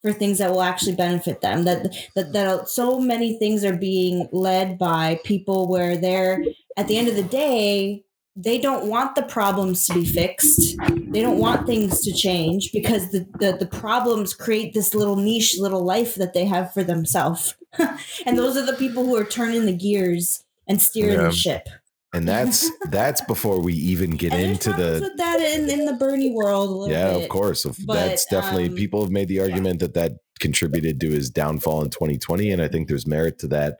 for 0.00 0.12
things 0.12 0.38
that 0.38 0.50
will 0.50 0.62
actually 0.62 0.94
benefit 0.96 1.40
them. 1.40 1.64
That 1.64 1.94
that 2.14 2.32
that 2.32 2.68
so 2.68 2.98
many 2.98 3.38
things 3.38 3.64
are 3.64 3.76
being 3.76 4.28
led 4.32 4.78
by 4.78 5.20
people 5.24 5.68
where 5.68 5.96
they're 5.96 6.42
at 6.76 6.88
the 6.88 6.96
end 6.96 7.08
of 7.08 7.16
the 7.16 7.22
day 7.22 8.04
they 8.34 8.58
don't 8.58 8.86
want 8.86 9.14
the 9.14 9.22
problems 9.24 9.86
to 9.86 9.92
be 9.92 10.06
fixed. 10.06 10.78
They 10.88 11.20
don't 11.20 11.38
want 11.38 11.66
things 11.66 12.00
to 12.00 12.12
change 12.12 12.72
because 12.72 13.10
the 13.12 13.26
the, 13.38 13.58
the 13.58 13.66
problems 13.66 14.32
create 14.32 14.72
this 14.72 14.94
little 14.94 15.16
niche 15.16 15.58
little 15.58 15.84
life 15.84 16.14
that 16.14 16.32
they 16.32 16.46
have 16.46 16.72
for 16.72 16.82
themselves. 16.82 17.54
And 18.26 18.38
those 18.38 18.56
are 18.56 18.64
the 18.64 18.72
people 18.74 19.04
who 19.04 19.16
are 19.16 19.24
turning 19.24 19.66
the 19.66 19.76
gears 19.76 20.44
and 20.66 20.80
steering 20.80 21.20
Yeah. 21.20 21.26
the 21.28 21.32
ship 21.32 21.68
and 22.12 22.28
that's 22.28 22.70
that's 22.90 23.20
before 23.22 23.60
we 23.60 23.72
even 23.74 24.10
get 24.10 24.34
into 24.34 24.70
the 24.74 25.00
put 25.02 25.16
that 25.16 25.40
in 25.40 25.68
in 25.70 25.86
the 25.86 25.94
bernie 25.94 26.30
world 26.32 26.68
a 26.68 26.72
little 26.72 26.90
yeah 26.90 27.14
bit. 27.14 27.22
of 27.24 27.28
course 27.30 27.64
But, 27.86 27.94
that's 27.94 28.26
definitely 28.26 28.68
um, 28.68 28.74
people 28.74 29.00
have 29.02 29.10
made 29.10 29.28
the 29.28 29.40
argument 29.40 29.80
that 29.80 29.94
that 29.94 30.12
contributed 30.40 31.00
to 31.00 31.08
his 31.10 31.30
downfall 31.30 31.82
in 31.82 31.90
2020 31.90 32.50
and 32.50 32.60
i 32.62 32.68
think 32.68 32.88
there's 32.88 33.06
merit 33.06 33.38
to 33.40 33.48
that 33.48 33.78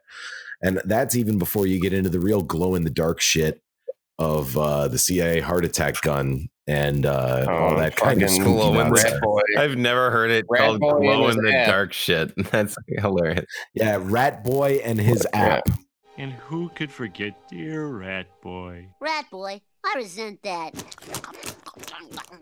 and 0.63 0.81
that's 0.85 1.17
even 1.17 1.39
before 1.39 1.67
you 1.67 1.81
get 1.81 1.93
into 1.93 2.09
the 2.11 2.21
real 2.21 2.41
glow 2.43 2.75
in 2.75 2.85
the 2.85 2.91
dark 2.91 3.21
shit 3.21 3.61
of 4.19 4.57
uh 4.57 4.89
the 4.89 4.99
cia 4.99 5.41
heart 5.41 5.65
attack 5.65 6.01
gun 6.03 6.47
and 6.69 7.05
uh 7.07 7.47
all 7.51 7.73
Oh, 7.73 7.77
that 7.77 7.97
kind 7.97 8.23
of 8.23 8.29
glow 8.31 8.69
in 8.69 8.77
the 8.77 8.85
nonsense. 8.91 9.21
boy. 9.21 9.41
i've 9.59 9.77
never 9.77 10.11
heard 10.13 10.31
it 10.31 10.47
Rat 10.49 10.61
called 10.61 10.81
glow 10.81 11.29
in 11.29 11.39
the 11.39 11.53
app. 11.53 11.67
dark 11.67 11.93
shit 11.93 12.33
that's 12.53 12.77
hilarious 12.99 13.45
yeah 13.75 13.99
rat 14.01 14.45
boy 14.45 14.81
and 14.85 15.01
his 15.01 15.27
app 15.33 15.65
And 16.18 16.32
who 16.32 16.68
could 16.70 16.93
forget 16.93 17.48
dear 17.48 17.86
Rat 17.86 18.26
Boy? 18.43 18.89
Rat 19.01 19.30
boy, 19.30 19.60
I 19.84 19.94
resent 19.97 20.43
that. 20.43 20.72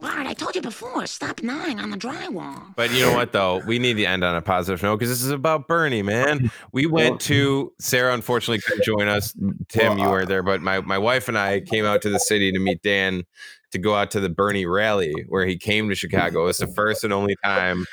Bart, 0.01 0.27
I 0.27 0.35
told 0.35 0.57
you 0.57 0.63
before, 0.63 1.07
stop 1.07 1.43
gnawing 1.43 1.79
on 1.79 1.91
the 1.91 1.97
drywall. 1.97 2.75
But 2.75 2.91
you 2.93 3.01
know 3.01 3.15
what, 3.15 3.33
though? 3.33 3.63
We 3.67 3.79
need 3.79 3.95
to 3.95 4.05
end 4.05 4.25
on 4.25 4.35
a 4.35 4.43
positive 4.43 4.83
note 4.83 4.97
because 4.97 5.11
this 5.11 5.23
is 5.23 5.31
about 5.31 5.69
Bernie, 5.69 6.03
man. 6.03 6.51
We 6.73 6.87
went 6.87 7.21
to 7.23 7.73
Sara. 7.79 8.13
Unfortunately, 8.13 8.61
couldn't 8.61 8.85
join 8.85 9.07
us. 9.09 9.35
Tim, 9.69 9.99
you 9.99 10.09
were 10.09 10.27
there, 10.27 10.43
but 10.43 10.63
my 10.63 10.81
my 10.81 10.99
wife 10.99 11.29
and 11.29 11.39
I 11.39 11.61
came 11.61 11.85
out 11.85 12.03
to 12.03 12.11
the 12.11 12.19
city 12.19 12.51
to 12.51 12.59
meet 12.59 12.83
Dan 12.83 13.25
to 13.73 13.79
go 13.79 13.95
out 13.95 14.11
to 14.13 14.21
the 14.21 14.29
Bernie 14.29 14.67
rally 14.67 15.15
where 15.29 15.47
he 15.47 15.57
came 15.57 15.89
to 15.89 15.95
Chicago. 15.95 16.49
It's 16.49 16.59
the 16.59 16.67
first 16.67 17.05
and 17.05 17.13
only 17.13 17.37
time. 17.45 17.87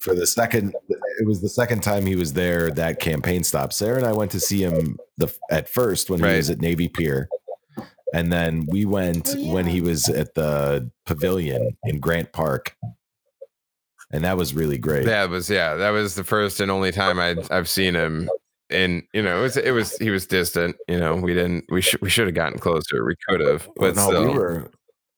For 0.00 0.14
the 0.14 0.26
second 0.26 0.74
it 0.88 1.26
was 1.26 1.42
the 1.42 1.48
second 1.48 1.82
time 1.82 2.06
he 2.06 2.16
was 2.16 2.32
there 2.32 2.70
that 2.70 3.00
campaign 3.00 3.44
stop 3.44 3.72
sara 3.72 3.98
and 3.98 4.06
i 4.06 4.12
went 4.12 4.30
to 4.30 4.40
see 4.40 4.62
him 4.62 4.96
the 5.18 5.32
at 5.50 5.68
first 5.68 6.08
when 6.08 6.20
he 6.20 6.36
was 6.36 6.48
at 6.48 6.60
navy 6.60 6.88
pier 6.88 7.28
and 8.14 8.32
then 8.32 8.64
we 8.68 8.84
went 8.84 9.34
oh, 9.36 9.52
when 9.52 9.66
he 9.66 9.80
was 9.80 10.08
at 10.08 10.34
the 10.34 10.90
pavilion 11.04 11.76
in 11.84 11.98
grant 12.00 12.32
park 12.32 12.74
and 14.12 14.24
that 14.24 14.36
was 14.36 14.54
really 14.54 14.78
great 14.78 15.06
That 15.06 15.30
was 15.30 15.48
yeah, 15.48 15.74
that 15.74 15.90
was 15.90 16.14
the 16.14 16.24
first 16.24 16.60
and 16.60 16.70
only 16.70 16.92
time 16.92 17.18
I'd 17.18 17.50
I've 17.50 17.68
seen 17.68 17.94
him. 17.94 18.28
And 18.70 19.02
you 19.12 19.22
know, 19.22 19.38
it 19.38 19.42
was 19.42 19.56
it 19.56 19.70
was 19.72 19.96
he 19.96 20.10
was 20.10 20.26
distant. 20.26 20.76
You 20.86 20.98
know, 20.98 21.16
we 21.16 21.34
didn't 21.34 21.64
we 21.70 21.80
should 21.80 22.00
we 22.02 22.10
should 22.10 22.26
have 22.26 22.34
gotten 22.34 22.58
closer. 22.58 23.04
We 23.04 23.16
could 23.28 23.40
have, 23.40 23.68
but 23.76 23.96
no 23.96 24.06
still. 24.06 24.32
we 24.32 24.38
were 24.38 24.70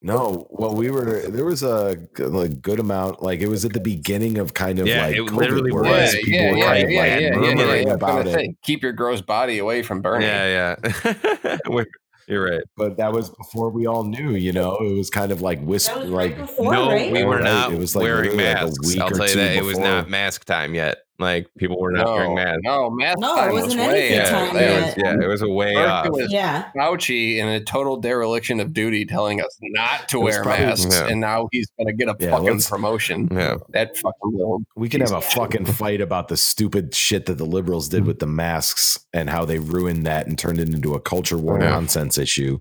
no 0.05 0.47
well 0.51 0.75
we 0.75 0.91
were 0.91 1.23
there 1.29 1.45
was 1.47 1.63
a 1.63 1.97
like 2.19 2.61
good 2.61 2.79
amount 2.79 3.23
like 3.23 3.41
it 3.41 3.49
was 3.49 3.65
at 3.65 3.73
the 3.73 3.81
beginning 3.81 4.39
of 4.39 4.53
kind 4.55 4.79
of 4.79 4.87
Yeah, 4.87 5.07
like 5.07 5.17
it 5.17 5.21
COVID, 5.23 5.37
literally 5.37 5.73
where 5.73 5.83
was. 5.83 6.15
people 6.17 6.33
yeah, 6.33 6.51
were 6.51 6.57
yeah, 6.59 6.65
kind 6.67 6.85
of 6.85 6.91
yeah, 6.91 7.01
like 7.01 7.09
yeah, 7.09 7.19
yeah, 7.19 7.21
yeah, 7.21 7.41
yeah, 7.41 7.41
I 7.41 7.65
was 7.65 7.85
gonna 7.85 7.95
about 7.95 8.27
it 8.27 8.33
say, 8.35 8.55
keep 8.63 8.83
your 8.83 8.93
gross 8.93 9.21
body 9.23 9.59
away 9.59 9.83
from 9.83 10.03
Bernie. 10.03 10.27
Yeah, 10.27 10.77
yeah. 10.85 11.57
You're 12.27 12.45
right. 12.45 12.63
but 12.77 12.97
that 12.97 13.13
was 13.13 13.29
before 13.31 13.69
we 13.69 13.87
all 13.87 14.03
knew, 14.05 14.31
you 14.31 14.53
know. 14.53 14.77
It 14.77 14.95
was 14.97 15.11
kind 15.11 15.31
of 15.31 15.43
like 15.43 15.61
whisper, 15.61 16.01
like 16.05 16.37
no, 16.59 16.89
we 17.11 17.23
were 17.23 17.41
not 17.41 17.73
It 17.73 17.79
was 17.79 17.95
like 17.95 18.05
wearing 18.05 18.31
literally 18.31 18.45
like 18.47 18.63
a 18.63 18.67
masks. 18.67 18.87
week 18.89 19.01
I'll 19.01 19.09
or 19.09 19.11
tell 19.11 19.27
you 19.27 19.33
two 19.35 19.39
that 19.41 19.57
it 19.57 19.65
was 19.65 19.79
not 19.79 20.09
mask 20.09 20.45
time 20.47 20.75
yet. 20.75 21.04
Like 21.21 21.47
people 21.57 21.79
were 21.81 21.93
not 21.93 22.07
wearing 22.07 22.35
masks. 22.35 22.59
No, 22.65 22.91
mask 22.91 23.19
No, 23.21 23.35
it 23.35 23.37
time 23.37 23.53
was 23.55 23.63
wasn't 23.65 23.81
way 23.83 24.09
anything 24.09 24.21
up 24.21 24.29
time 24.29 24.55
there. 24.55 24.79
It 24.81 24.85
was, 24.85 24.95
yeah, 24.97 25.25
it 25.25 25.29
was 25.29 25.43
a 25.43 25.49
way 25.49 25.77
off. 25.77 26.09
was 26.11 26.33
Yeah. 26.33 26.71
Fauci 26.77 27.37
in 27.37 27.47
a 27.47 27.61
total 27.63 27.97
dereliction 27.99 28.59
of 28.59 28.73
duty 28.73 29.05
telling 29.07 29.41
us 29.41 29.57
not 29.63 30.09
to 30.09 30.19
wear 30.19 30.43
probably- 30.43 30.67
masks, 30.67 30.93
Yeah. 30.99 31.07
and 31.07 31.21
now 31.21 31.47
he's 31.53 31.69
going 31.79 31.87
to 31.87 31.93
get 31.93 32.09
a 32.09 32.17
Yeah, 32.19 32.31
fucking 32.31 32.61
promotion. 32.63 33.29
Yeah. 33.31 33.59
That 33.71 33.97
fucking 33.97 34.33
little. 34.33 34.63
We 34.77 34.89
can 34.89 35.03
have 35.03 35.13
a 35.13 35.21
fucking 35.21 35.67
fight 35.67 36.01
about 36.01 36.27
the 36.27 36.37
stupid 36.37 36.95
shit 36.97 37.27
that 37.27 37.39
the 37.39 37.47
liberals 37.47 37.89
did 37.89 38.07
with 38.07 38.19
the 38.19 38.27
masks 38.27 38.99
and 39.13 39.31
how 39.31 39.45
they 39.45 39.61
ruined 39.61 40.05
that 40.07 40.27
and 40.27 40.37
turned 40.37 40.59
it 40.59 40.69
into 40.69 40.95
a 40.95 41.01
culture 41.01 41.39
war 41.39 41.61
Yeah. 41.61 41.71
nonsense 41.71 42.19
issue. 42.19 42.59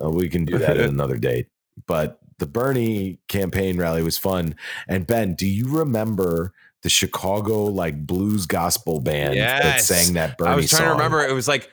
Uh, 0.00 0.10
we 0.10 0.28
can 0.28 0.44
do 0.44 0.58
that 0.58 0.76
at 0.78 0.88
another 0.90 1.16
date. 1.16 1.48
But 1.88 2.20
the 2.38 2.46
Bernie 2.46 3.18
campaign 3.26 3.78
rally 3.78 4.02
was 4.04 4.16
fun. 4.16 4.54
And 4.88 5.06
Ben, 5.08 5.34
do 5.34 5.46
you 5.46 5.66
remember 5.76 6.52
the 6.84 6.90
Chicago 6.90 7.64
like 7.64 8.06
blues 8.06 8.46
gospel 8.46 9.00
band 9.00 9.34
that 9.38 9.80
sang 9.80 10.12
that 10.12 10.36
Bernie 10.38 10.50
I 10.50 10.54
was 10.54 10.68
trying 10.68 10.80
song? 10.82 10.88
to 10.88 10.92
remember. 10.92 11.26
It 11.26 11.32
was 11.32 11.48
like, 11.48 11.70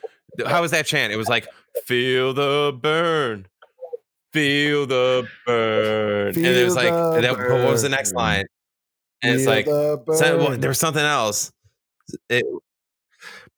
how 0.48 0.62
was 0.62 0.72
that 0.72 0.86
chant? 0.88 1.14
It 1.14 1.18
was 1.18 1.28
like, 1.28 1.48
"Feel 1.86 2.34
the 2.34 2.78
burn, 2.82 3.46
feel 4.32 4.88
the 4.88 5.28
burn," 5.46 6.30
and 6.30 6.46
it 6.46 6.64
was 6.64 6.76
like, 6.76 6.90
that, 7.22 7.38
what 7.38 7.70
was 7.70 7.82
the 7.84 7.90
next 7.90 8.14
line? 8.14 8.46
And 9.22 9.36
it's 9.36 9.46
like, 9.46 9.66
the 9.66 10.02
well, 10.08 10.58
there 10.58 10.70
was 10.70 10.80
something 10.80 11.04
else. 11.04 11.52
It, 12.30 12.46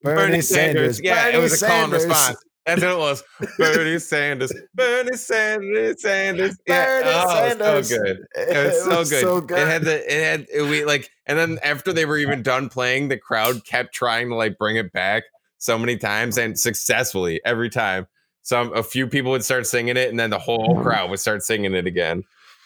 Bernie 0.02 0.42
Sanders, 0.42 1.00
Yeah, 1.02 1.24
Bernie 1.24 1.38
it 1.38 1.40
was 1.40 1.62
a 1.62 1.66
call 1.66 1.84
and 1.84 1.92
response. 1.92 2.36
That's 2.66 2.80
what 2.80 2.92
it 2.92 2.98
was. 2.98 3.22
Bernie 3.58 3.98
Sanders, 3.98 4.52
Bernie 4.74 5.16
Sanders, 5.16 6.00
Sanders. 6.00 6.56
Yeah, 6.66 7.02
Bernie 7.02 7.10
oh, 7.14 7.34
Sanders. 7.36 7.88
so 7.88 7.98
good. 7.98 8.18
It 8.34 8.66
was, 8.66 8.74
It 8.76 8.82
so, 8.82 8.98
was 8.98 9.10
good. 9.10 9.22
so 9.22 9.36
It 9.38 9.68
had 9.68 9.82
the 9.82 10.14
it 10.14 10.22
had 10.22 10.46
it, 10.52 10.62
we 10.62 10.84
like, 10.84 11.10
and 11.26 11.38
then 11.38 11.58
after 11.62 11.92
they 11.92 12.06
were 12.06 12.16
even 12.16 12.42
done 12.42 12.68
playing, 12.70 13.08
the 13.08 13.18
crowd 13.18 13.66
kept 13.66 13.94
trying 13.94 14.30
to 14.30 14.34
like 14.34 14.56
bring 14.56 14.76
it 14.76 14.92
back 14.92 15.24
so 15.58 15.78
many 15.78 15.96
times 15.96 16.38
and 16.38 16.58
successfully 16.58 17.40
every 17.44 17.68
time. 17.68 18.06
Some 18.42 18.74
a 18.74 18.82
few 18.82 19.06
people 19.06 19.30
would 19.32 19.44
start 19.44 19.66
singing 19.66 19.96
it, 19.96 20.10
and 20.10 20.18
then 20.18 20.30
the 20.30 20.38
whole 20.38 20.74
mm-hmm. 20.74 20.82
crowd 20.82 21.10
would 21.10 21.20
start 21.20 21.42
singing 21.42 21.74
it 21.74 21.86
again. 21.86 22.24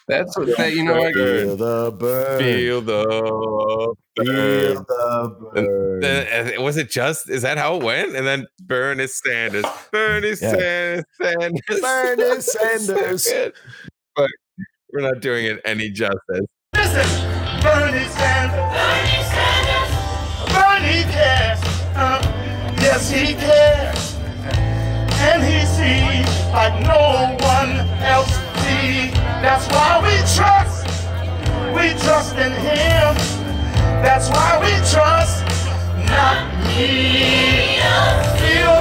That's 0.09 0.35
what 0.35 0.57
that, 0.57 0.73
you 0.73 0.83
know. 0.83 0.97
What, 0.97 1.13
Feel 1.13 1.55
the 1.55 1.95
burn. 1.97 2.39
Feel 2.39 2.81
the 2.81 3.95
burn. 4.15 4.25
Feel 4.25 4.83
the 4.83 5.35
burn. 5.53 6.03
Uh, 6.03 6.57
uh, 6.57 6.61
was 6.63 6.77
it 6.77 6.89
just? 6.89 7.29
Is 7.29 7.43
that 7.43 7.59
how 7.59 7.75
it 7.75 7.83
went? 7.83 8.15
And 8.15 8.25
then 8.25 8.47
Bernie 8.63 9.05
Sanders, 9.05 9.65
Bernie 9.91 10.33
Sanders, 10.35 11.05
Sanders, 11.21 11.61
Bernie 11.81 12.41
Sanders. 12.41 13.23
good. 13.23 13.53
But 14.15 14.29
we're 14.91 15.01
not 15.01 15.21
doing 15.21 15.45
it 15.45 15.61
any 15.63 15.91
justice. 15.91 16.45
Listen, 16.73 17.05
Bernie 17.61 18.07
Sanders. 18.09 18.73
Bernie 18.73 19.23
Sanders. 19.29 19.91
Bernie 20.55 21.03
cares. 21.13 21.61
Uh, 21.95 22.19
yes, 22.81 23.11
he 23.11 23.35
cares. 23.35 24.15
And 25.21 25.43
he 25.43 25.63
sees 25.65 26.25
like 26.51 26.73
no 26.81 27.37
one 27.45 27.87
else 28.01 28.33
sees. 28.65 29.18
That's 29.41 29.67
why 29.67 30.01
we 30.03 30.15
trust. 30.35 30.85
We 31.73 31.97
trust 32.03 32.35
in 32.35 32.51
him. 32.51 33.15
That's 34.03 34.29
why 34.29 34.59
we 34.59 34.71
trust. 34.91 35.45
Not 36.09 36.43
me. 36.67 37.79
Feel 38.37 38.75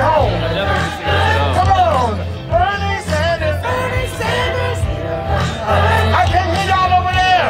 home 0.00 0.32
when 0.32 0.42
you 0.42 0.48
get 0.56 0.68
home. 1.38 1.54
Come 1.54 1.70
on. 1.72 2.16
Bernie 2.48 3.02
Sanders. 3.02 3.58
Bernie 3.62 4.08
Sanders. 4.18 4.78
I 6.14 6.24
can 6.26 6.46
hear 6.54 6.66
y'all 6.70 6.92
over 7.00 7.12
there. 7.12 7.48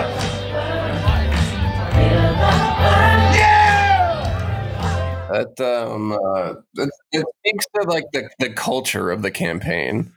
Yeah. 3.35 5.29
That 5.31 5.61
um, 5.61 6.13
uh, 6.13 6.55
it, 6.77 6.91
it 7.13 7.27
speaks 7.47 7.67
to 7.77 7.83
like 7.89 8.05
the, 8.13 8.29
the 8.39 8.51
culture 8.51 9.11
of 9.11 9.23
the 9.23 9.31
campaign. 9.31 10.13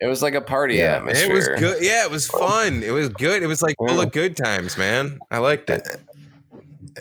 It 0.00 0.06
was 0.06 0.20
like 0.22 0.34
a 0.34 0.40
party 0.40 0.76
Yeah, 0.76 0.96
atmosphere. 0.96 1.30
it 1.30 1.34
was 1.34 1.48
good. 1.60 1.82
Yeah, 1.84 2.04
it 2.04 2.10
was 2.10 2.26
fun. 2.26 2.82
It 2.82 2.90
was 2.90 3.08
good. 3.10 3.42
It 3.42 3.46
was 3.46 3.62
like 3.62 3.76
full 3.78 4.00
of 4.00 4.10
good 4.10 4.36
times, 4.36 4.76
man. 4.76 5.20
I 5.30 5.38
liked 5.38 5.70
it. 5.70 5.86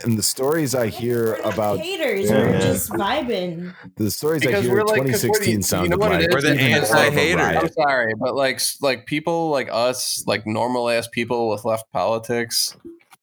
And 0.04 0.18
the 0.18 0.24
stories 0.24 0.74
I 0.76 0.88
hear 0.88 1.36
about 1.44 1.80
Haters 1.80 2.30
Yeah. 2.30 2.38
are 2.38 2.60
just 2.60 2.90
vibing. 2.92 3.74
the 3.98 4.12
stories 4.12 4.46
I 4.46 4.62
hear 4.62 4.72
we're 4.74 4.80
in 4.82 4.86
like, 4.88 5.02
'cause 5.12 5.26
what 5.26 5.40
do 5.42 5.46
2016 5.46 5.80
you, 5.80 5.84
you 5.84 5.90
know 5.90 5.98
what 5.98 6.12
like 6.12 6.24
it 6.24 6.30
is? 6.30 6.36
We're 6.36 6.42
the 6.42 6.54
Even 6.54 6.72
more 6.72 6.78
of 6.78 6.84
a 6.84 6.96
anti-haters. 6.96 7.42
I'm 7.58 7.58
I'm 7.66 7.72
sorry, 7.74 8.14
but 8.20 8.36
like 8.36 8.60
like 8.82 9.06
people 9.06 9.50
like 9.50 9.70
us, 9.72 10.24
like 10.28 10.46
normal 10.48 10.90
ass 10.90 11.08
people 11.08 11.50
with 11.50 11.66
left 11.66 11.92
politics, 11.92 12.76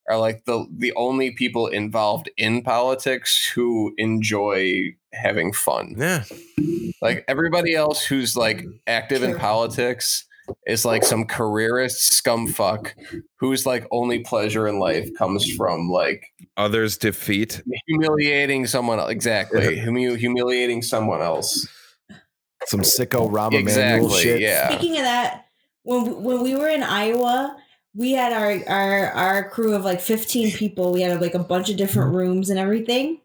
are 0.08 0.18
like 0.18 0.44
the 0.46 0.66
the 0.76 0.92
only 0.94 1.32
people 1.32 1.66
involved 1.66 2.30
in 2.36 2.62
politics 2.62 3.50
who 3.54 3.92
enjoy 3.98 4.94
having 5.12 5.52
fun. 5.52 5.94
Yeah. 5.98 6.24
Like 7.02 7.24
everybody 7.28 7.74
else 7.74 8.04
who's 8.04 8.36
like 8.36 8.64
active 8.86 9.22
in 9.22 9.36
politics 9.36 10.24
is 10.66 10.84
like 10.84 11.02
some 11.04 11.24
careerist 11.24 12.22
scumfuck 12.24 12.92
whose 13.36 13.66
like 13.66 13.86
only 13.90 14.20
pleasure 14.20 14.66
in 14.68 14.78
life 14.78 15.08
comes 15.16 15.50
from 15.54 15.88
like 15.90 16.24
Others 16.56 16.98
defeat. 16.98 17.62
humiliating 17.86 18.66
someone 18.66 18.98
else. 18.98 19.10
Exactly. 19.10 19.78
Humi- 19.78 20.16
humiliating 20.16 20.82
someone 20.82 21.20
else. 21.22 21.66
some 22.66 22.80
sicko 22.80 23.30
Rahm 23.30 23.48
Emanuel 23.52 23.60
Exactly. 23.60 24.20
shit. 24.22 24.40
Yeah. 24.40 24.68
Speaking 24.70 24.96
of 24.96 25.02
that, 25.04 25.46
when 25.84 26.04
we, 26.04 26.10
when 26.12 26.42
we 26.42 26.54
were 26.56 26.68
in 26.68 26.82
Iowa, 26.82 27.56
we 27.94 28.12
had 28.12 28.32
our 28.32 28.60
our 28.68 29.10
our 29.12 29.50
crew 29.50 29.74
of 29.74 29.84
like 29.84 30.00
15 30.00 30.52
people. 30.52 30.92
We 30.92 31.00
had 31.02 31.20
like 31.20 31.34
a 31.34 31.38
bunch 31.38 31.70
of 31.70 31.76
different 31.76 32.14
rooms 32.14 32.50
and 32.50 32.58
everything. 32.58 33.20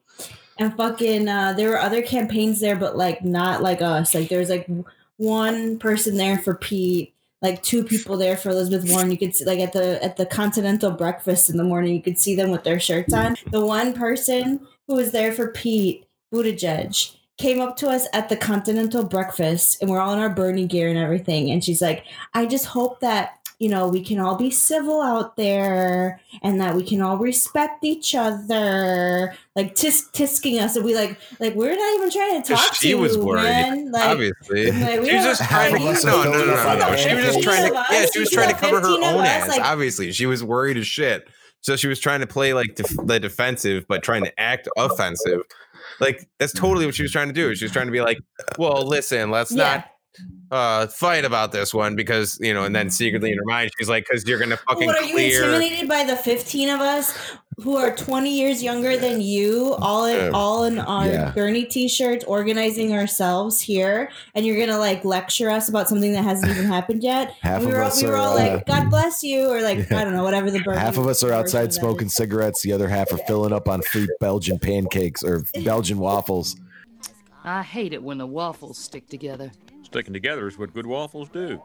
And 0.59 0.75
fucking 0.77 1.27
uh 1.27 1.53
there 1.53 1.69
were 1.69 1.79
other 1.79 2.01
campaigns 2.03 2.59
there 2.59 2.75
but 2.75 2.95
like 2.95 3.23
not 3.23 3.61
like 3.63 3.81
us. 3.81 4.13
Like 4.13 4.29
there 4.29 4.39
was 4.39 4.49
like 4.49 4.67
one 5.17 5.77
person 5.79 6.15
there 6.17 6.37
for 6.37 6.55
Pete, 6.55 7.12
like 7.43 7.61
two 7.61 7.83
people 7.83 8.17
there 8.17 8.37
for 8.37 8.49
Elizabeth 8.49 8.89
Warren. 8.89 9.11
You 9.11 9.17
could 9.17 9.35
see 9.35 9.45
like 9.45 9.59
at 9.59 9.73
the 9.73 10.03
at 10.03 10.17
the 10.17 10.25
continental 10.25 10.91
breakfast 10.91 11.49
in 11.49 11.57
the 11.57 11.63
morning, 11.63 11.93
you 11.93 12.01
could 12.01 12.17
see 12.17 12.35
them 12.35 12.49
with 12.49 12.63
their 12.63 12.79
shirts 12.79 13.13
on. 13.13 13.35
The 13.51 13.63
one 13.63 13.93
person 13.93 14.65
who 14.87 14.95
was 14.95 15.11
there 15.11 15.33
for 15.33 15.49
Pete 15.49 16.05
Buttigieg 16.33 17.15
came 17.37 17.59
up 17.59 17.75
to 17.77 17.89
us 17.89 18.07
at 18.13 18.29
the 18.29 18.37
continental 18.37 19.03
breakfast 19.03 19.81
and 19.81 19.89
we're 19.89 19.99
all 19.99 20.13
in 20.13 20.19
our 20.19 20.29
Bernie 20.29 20.67
gear 20.67 20.89
and 20.89 20.97
everything. 20.97 21.51
And 21.51 21.63
she's 21.63 21.81
like, 21.81 22.05
I 22.33 22.45
just 22.45 22.65
hope 22.65 22.99
that, 23.01 23.39
you 23.63 23.69
know, 23.69 23.87
we 23.87 24.03
can 24.03 24.19
all 24.19 24.35
be 24.35 24.51
civil 24.51 25.01
out 25.01 25.37
there 25.37 26.19
and 26.41 26.59
that 26.59 26.75
we 26.75 26.83
can 26.83 27.01
all 27.01 27.17
respect 27.17 27.81
each 27.85 28.13
other. 28.13 29.33
Like 29.55 29.73
tisk 29.73 30.11
tisking 30.11 30.59
us. 30.59 30.75
And 30.75 30.83
we 30.83 30.93
like, 30.95 31.17
like, 31.39 31.55
we're 31.55 31.73
not 31.73 31.95
even 31.95 32.11
trying 32.11 32.43
to 32.43 32.53
talk 32.55 32.75
she 32.75 32.89
to 32.89 32.95
was 32.95 33.15
you, 33.15 33.23
worried. 33.23 33.43
man. 33.43 33.91
Like, 33.91 34.09
obviously, 34.09 34.71
like, 34.71 34.99
we 34.99 35.09
she 35.09 35.15
was 35.15 35.23
just 35.23 35.49
trying 35.49 35.73
to. 35.73 35.79
No, 35.79 36.23
no, 36.23 36.31
no, 36.31 36.45
no, 36.45 36.77
no. 36.77 36.95
She 36.97 37.13
was 37.15 37.23
just 37.23 37.41
trying 37.41 37.71
to. 37.71 37.85
Yeah, 37.89 38.05
she 38.11 38.19
was 38.19 38.29
trying 38.31 38.49
to 38.49 38.55
cover 38.59 38.81
her 38.81 38.87
own 38.87 39.01
ass. 39.25 39.47
like- 39.47 39.61
Obviously, 39.61 40.11
she 40.11 40.25
was 40.25 40.43
worried 40.43 40.75
as 40.75 40.85
shit. 40.85 41.25
So 41.61 41.77
she 41.77 41.87
was 41.87 41.99
trying 42.01 42.19
to 42.19 42.27
play 42.27 42.53
like 42.53 42.75
def- 42.75 42.97
the 43.05 43.21
defensive, 43.21 43.85
but 43.87 44.03
trying 44.03 44.25
to 44.25 44.37
act 44.37 44.67
offensive. 44.77 45.43
Like 46.01 46.27
that's 46.37 46.51
totally 46.51 46.85
what 46.85 46.95
she 46.95 47.03
was 47.03 47.11
trying 47.13 47.27
to 47.29 47.33
do. 47.33 47.55
She 47.55 47.63
was 47.63 47.71
trying 47.71 47.85
to 47.85 47.91
be 47.93 48.01
like, 48.01 48.17
"Well, 48.57 48.85
listen, 48.85 49.31
let's 49.31 49.51
not 49.53 49.85
uh 50.53 50.87
fight 50.87 51.25
about 51.25 51.51
this 51.51 51.73
one 51.73 51.95
because 51.95 52.37
you 52.41 52.53
know." 52.53 52.63
And 52.63 52.75
then 52.75 52.89
secretly 52.89 53.31
in 53.31 53.37
her 53.37 53.45
mind, 53.45 53.71
she's 53.77 53.89
like, 53.89 54.05
"Because 54.07 54.25
you're 54.27 54.39
gonna 54.39 54.57
fucking 54.57 54.85
What 54.87 54.97
are 54.97 55.03
you 55.05 55.13
clear." 55.13 55.43
intimidated 55.43 55.89
by 55.89 56.03
the 56.03 56.15
15 56.15 56.69
of 56.69 56.79
us 56.79 57.17
who 57.61 57.77
are 57.77 57.95
20 57.95 58.35
years 58.35 58.63
younger 58.63 58.97
than 58.97 59.21
you, 59.21 59.75
all 59.75 60.05
in 60.05 60.15
Yeah. 60.17 60.31
all 60.33 60.63
in 60.63 60.79
our 60.79 61.07
Yeah. 61.07 61.31
Bernie 61.35 61.65
t-shirts, 61.65 62.25
organizing 62.25 62.93
ourselves 62.93 63.61
here, 63.61 64.09
and 64.33 64.43
you're 64.45 64.57
gonna 64.63 64.79
like 64.79 65.05
lecture 65.05 65.49
us 65.51 65.69
about 65.69 65.87
something 65.87 66.13
that 66.13 66.23
hasn't 66.23 66.51
even 66.51 66.65
happened 66.65 67.03
yet? 67.03 67.33
Half 67.41 67.57
and 67.57 67.65
we 67.67 67.71
of 67.73 67.77
were, 67.77 67.83
us 67.83 68.01
we 68.01 68.07
were 68.07 68.15
are, 68.15 68.17
all 68.17 68.33
uh, 68.37 68.53
like, 68.55 68.65
God 68.65 68.89
bless 68.89 69.23
you, 69.23 69.47
or 69.49 69.61
like, 69.61 69.77
Yeah. 69.91 69.99
I 69.99 70.03
don't 70.03 70.13
know, 70.13 70.23
whatever 70.23 70.49
the 70.49 70.61
Bernie 70.61 70.79
Half 70.79 70.97
of 70.97 71.07
us 71.07 71.23
are 71.23 71.31
outside 71.31 71.65
of 71.65 71.69
that 71.69 71.73
smoking 71.79 72.09
cigarettes. 72.09 72.61
The 72.63 72.73
other 72.73 72.87
half 72.87 73.11
are 73.13 73.19
filling 73.27 73.53
up 73.53 73.67
on 73.69 73.81
free 73.83 74.07
Belgian 74.19 74.57
pancakes 74.57 75.23
or 75.23 75.45
Belgian 75.63 75.99
waffles. 75.99 76.55
I 77.43 77.61
hate 77.61 77.93
it 77.93 78.01
when 78.01 78.17
the 78.17 78.25
waffles 78.27 78.77
stick 78.79 79.07
together. 79.09 79.51
Sticking 79.93 80.13
together 80.13 80.47
is 80.47 80.57
what 80.57 80.73
good 80.73 80.87
waffles 80.87 81.29
do. 81.29 81.61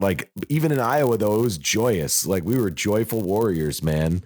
Like 0.00 0.30
even 0.50 0.70
in 0.70 0.78
Iowa 0.78 1.16
though, 1.16 1.38
it 1.38 1.42
was 1.42 1.56
joyous. 1.56 2.26
Like 2.26 2.44
we 2.44 2.58
were 2.60 2.70
joyful 2.70 3.22
warriors, 3.22 3.82
man. 3.82 4.22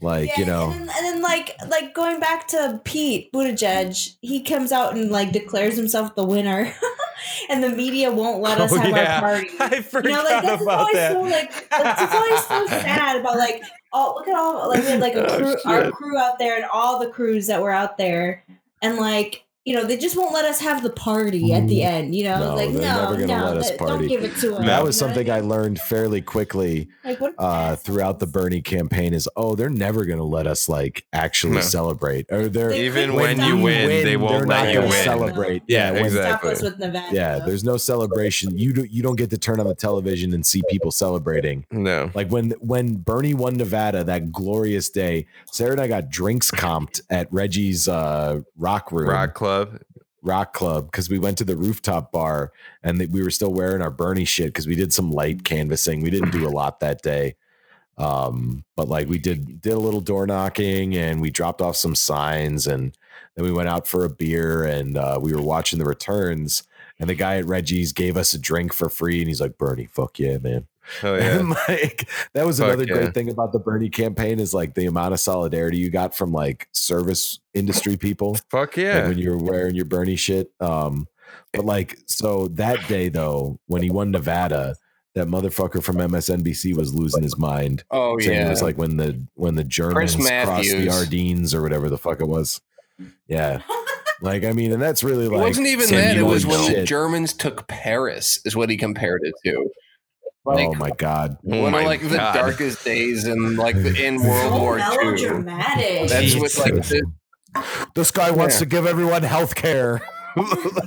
Like 0.00 0.34
you 0.38 0.46
know, 0.46 0.70
And 0.70 0.88
then, 0.88 0.96
and 0.96 1.04
then 1.04 1.22
like 1.22 1.54
like 1.68 1.92
going 1.92 2.20
back 2.20 2.48
to 2.48 2.80
Pete 2.84 3.30
Buttigieg, 3.34 4.16
he 4.22 4.42
comes 4.42 4.72
out 4.72 4.96
and 4.96 5.10
like 5.10 5.30
declares 5.32 5.76
himself 5.76 6.14
the 6.14 6.24
winner, 6.24 6.72
and 7.50 7.62
the 7.62 7.68
media 7.68 8.10
won't 8.10 8.40
let 8.40 8.58
us 8.62 8.72
Oh, 8.72 8.76
have 8.78 8.90
yeah. 8.96 9.16
our 9.16 9.20
party. 9.20 9.50
I 9.60 9.84
you 10.02 10.10
know, 10.10 10.22
like 10.24 10.42
that's 10.42 10.62
about 10.62 10.78
always 10.80 10.94
that. 10.94 11.12
so 11.12 11.20
like 11.20 11.68
that's 11.68 12.02
it's 12.02 12.14
always 12.14 12.46
so 12.46 12.66
sad 12.80 13.20
about 13.20 13.36
like 13.36 13.62
all 13.92 14.14
look 14.14 14.26
at 14.28 14.34
all 14.34 14.68
like 14.70 14.80
we 14.80 14.86
had 14.86 15.00
like 15.00 15.14
a 15.16 15.26
Oh, 15.30 15.56
our 15.66 15.90
crew 15.92 16.16
out 16.16 16.38
there 16.38 16.56
and 16.56 16.64
all 16.72 16.98
the 16.98 17.10
crews 17.10 17.46
that 17.48 17.60
were 17.60 17.70
out 17.72 17.98
there 17.98 18.42
and 18.82 18.96
like 18.96 19.44
you 19.68 19.74
know 19.74 19.84
they 19.84 19.96
just 19.98 20.16
won't 20.16 20.32
let 20.32 20.46
us 20.46 20.60
have 20.60 20.82
the 20.82 20.88
party 20.90 21.52
at 21.52 21.68
the 21.68 21.82
end. 21.82 22.14
You 22.14 22.24
know, 22.24 22.38
no, 22.38 22.54
like 22.54 22.72
they're 22.72 22.80
no, 22.80 23.02
never 23.10 23.14
gonna 23.14 23.26
no, 23.26 23.44
let 23.48 23.56
us 23.58 23.70
party. 23.72 23.92
don't 23.92 24.08
give 24.08 24.24
it 24.24 24.34
to 24.36 24.56
us. 24.56 24.64
That 24.64 24.82
was 24.82 24.98
know 25.00 25.06
what 25.08 25.12
I 25.12 25.14
something 25.24 25.30
I 25.30 25.40
learned 25.40 25.78
fairly 25.80 26.22
quickly 26.22 26.88
Like, 27.04 27.20
what- 27.20 27.34
uh, 27.38 27.76
throughout 27.76 28.18
the 28.18 28.26
Bernie 28.26 28.62
campaign. 28.62 29.12
Is 29.12 29.28
oh, 29.36 29.54
they're 29.54 29.68
never 29.68 30.06
gonna 30.06 30.24
let 30.24 30.46
us 30.46 30.68
like 30.70 31.04
actually 31.12 31.56
No. 31.56 31.60
celebrate. 31.60 32.26
Or 32.30 32.48
they're 32.48 32.72
Even 32.72 33.12
when 33.14 33.40
you 33.40 33.58
win, 33.58 33.88
they 34.04 34.16
won't 34.16 34.32
they're 34.32 34.46
let 34.46 34.64
not 34.64 34.68
you 34.68 34.74
gonna 34.80 34.86
win. 34.88 35.04
celebrate. 35.04 35.62
Yeah, 35.68 35.90
when- 35.92 36.06
exactly. 36.06 36.54
Stop 36.54 36.56
us 36.56 36.62
with 36.62 36.78
Nevada. 36.78 37.14
Yeah, 37.14 37.38
there's 37.44 37.64
no 37.64 37.76
celebration. 37.76 38.56
You 38.56 38.72
do, 38.72 38.84
you 38.84 39.02
don't 39.02 39.16
get 39.16 39.28
to 39.30 39.38
turn 39.38 39.60
on 39.60 39.66
the 39.66 39.74
television 39.74 40.32
and 40.32 40.46
see 40.46 40.62
people 40.70 40.90
celebrating. 40.90 41.66
No. 41.70 42.10
Like 42.14 42.30
when 42.30 42.52
when 42.60 42.94
Bernie 42.96 43.34
won 43.34 43.56
Nevada 43.58 44.02
that 44.04 44.32
glorious 44.32 44.88
day, 44.88 45.26
Sara 45.52 45.72
and 45.72 45.80
I 45.80 45.88
got 45.88 46.08
drinks 46.08 46.50
comped 46.50 47.00
at 47.10 47.30
Reggie's 47.30 47.86
uh, 47.88 48.40
rock 48.56 48.90
room. 48.92 49.10
Rock 49.10 49.34
Club. 49.34 49.57
Rock 50.22 50.52
Club 50.52 50.86
because 50.90 51.08
we 51.08 51.18
went 51.18 51.38
to 51.38 51.44
the 51.44 51.56
rooftop 51.56 52.12
bar 52.12 52.52
and 52.82 52.98
we 53.12 53.22
were 53.22 53.30
still 53.30 53.52
wearing 53.52 53.82
our 53.82 53.90
Bernie 53.90 54.24
shit 54.24 54.48
because 54.48 54.66
we 54.66 54.74
did 54.74 54.92
some 54.92 55.12
light 55.12 55.44
canvassing. 55.44 56.02
We 56.02 56.10
didn't 56.10 56.32
do 56.32 56.46
a 56.46 56.50
lot 56.50 56.80
that 56.80 57.02
day. 57.02 57.36
Um, 57.96 58.64
but 58.76 58.88
like 58.88 59.08
we 59.08 59.18
did 59.18 59.60
did 59.60 59.72
a 59.72 59.78
little 59.78 60.00
door 60.00 60.26
knocking 60.26 60.96
and 60.96 61.20
we 61.20 61.30
dropped 61.30 61.60
off 61.60 61.76
some 61.76 61.96
signs 61.96 62.66
and 62.66 62.96
then 63.34 63.44
we 63.44 63.52
went 63.52 63.68
out 63.68 63.88
for 63.88 64.04
a 64.04 64.10
beer 64.10 64.64
and 64.64 64.96
uh, 64.96 65.18
we 65.20 65.32
were 65.32 65.42
watching 65.42 65.80
the 65.80 65.84
returns 65.84 66.62
and 67.00 67.10
the 67.10 67.14
guy 67.14 67.38
at 67.38 67.46
Reggie's 67.46 67.92
gave 67.92 68.16
us 68.16 68.34
a 68.34 68.38
drink 68.38 68.72
for 68.72 68.88
free 68.88 69.18
and 69.20 69.28
he's 69.28 69.40
like, 69.40 69.58
Bernie, 69.58 69.86
fuck 69.86 70.18
yeah, 70.18 70.38
man. 70.38 70.66
Oh 71.02 71.14
yeah. 71.16 71.38
And 71.38 71.50
like 71.50 72.08
that 72.34 72.46
was 72.46 72.58
Fuck 72.58 72.68
another 72.68 72.84
yeah. 72.84 72.94
great 72.94 73.14
thing 73.14 73.30
about 73.30 73.52
the 73.52 73.58
Bernie 73.58 73.90
campaign 73.90 74.40
is 74.40 74.54
like 74.54 74.74
the 74.74 74.86
amount 74.86 75.14
of 75.14 75.20
solidarity 75.20 75.78
you 75.78 75.90
got 75.90 76.16
from 76.16 76.32
like 76.32 76.68
service 76.72 77.40
industry 77.54 77.96
people. 77.96 78.36
Fuck 78.50 78.76
like, 78.76 78.76
yeah. 78.76 79.08
when 79.08 79.18
you 79.18 79.30
were 79.30 79.38
wearing 79.38 79.74
your 79.74 79.84
Bernie 79.84 80.16
shit. 80.16 80.50
Um, 80.60 81.06
but 81.52 81.64
like 81.64 81.98
so 82.06 82.48
that 82.48 82.86
day 82.88 83.08
though, 83.08 83.58
when 83.66 83.82
he 83.82 83.90
won 83.90 84.10
Nevada, 84.10 84.76
that 85.14 85.26
motherfucker 85.26 85.82
from 85.82 85.96
MSNBC 85.96 86.76
was 86.76 86.94
losing 86.94 87.22
his 87.22 87.36
mind. 87.36 87.84
Oh, 87.90 88.18
yeah. 88.18 88.46
it 88.46 88.50
was 88.50 88.62
like 88.62 88.78
when 88.78 88.96
the 88.96 89.26
when 89.34 89.54
the 89.54 89.64
Germans 89.64 90.16
crossed 90.16 90.70
the 90.70 90.90
Ardennes 90.90 91.54
or 91.54 91.62
whatever 91.62 91.88
the 91.88 91.98
fuck 91.98 92.20
it 92.20 92.28
was. 92.28 92.60
Yeah. 93.26 93.62
Like 94.20 94.44
I 94.44 94.52
mean, 94.52 94.72
and 94.72 94.82
that's 94.82 95.04
really 95.04 95.28
like 95.28 95.40
It 95.40 95.42
wasn't 95.42 95.66
even 95.68 95.88
that. 95.90 96.16
It 96.16 96.22
was 96.22 96.44
own 96.44 96.50
when 96.50 96.72
the. 96.72 96.84
Germans 96.84 97.32
took 97.32 97.68
Paris, 97.68 98.40
is 98.44 98.56
what 98.56 98.68
he 98.68 98.76
compared 98.76 99.20
it 99.22 99.34
to. 99.44 99.70
Oh 100.48 100.74
my 100.74 100.90
god! 100.90 101.36
Oh 101.50 101.62
one 101.62 101.72
my 101.72 101.80
of 101.80 101.86
like 101.86 102.00
the 102.00 102.16
darkest 102.16 102.84
days 102.84 103.26
in 103.26 103.56
like 103.56 103.76
the, 103.76 103.94
in 104.04 104.22
World 104.22 104.52
So 104.52 104.58
War 104.58 104.78
II. 104.78 105.42
That's 106.06 106.34
what 106.36 106.58
like 106.58 106.74
the, 106.86 107.02
This 107.94 108.10
guy 108.10 108.30
wants 108.30 108.56
Yeah. 108.56 108.60
to 108.60 108.66
give 108.66 108.86
everyone 108.86 109.22
health 109.22 109.54
care. 109.54 110.00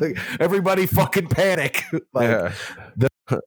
like, 0.01 0.17
everybody 0.39 0.85
fucking 0.85 1.27
panic. 1.27 1.83
Like, 2.13 2.53
Yeah. 3.29 3.37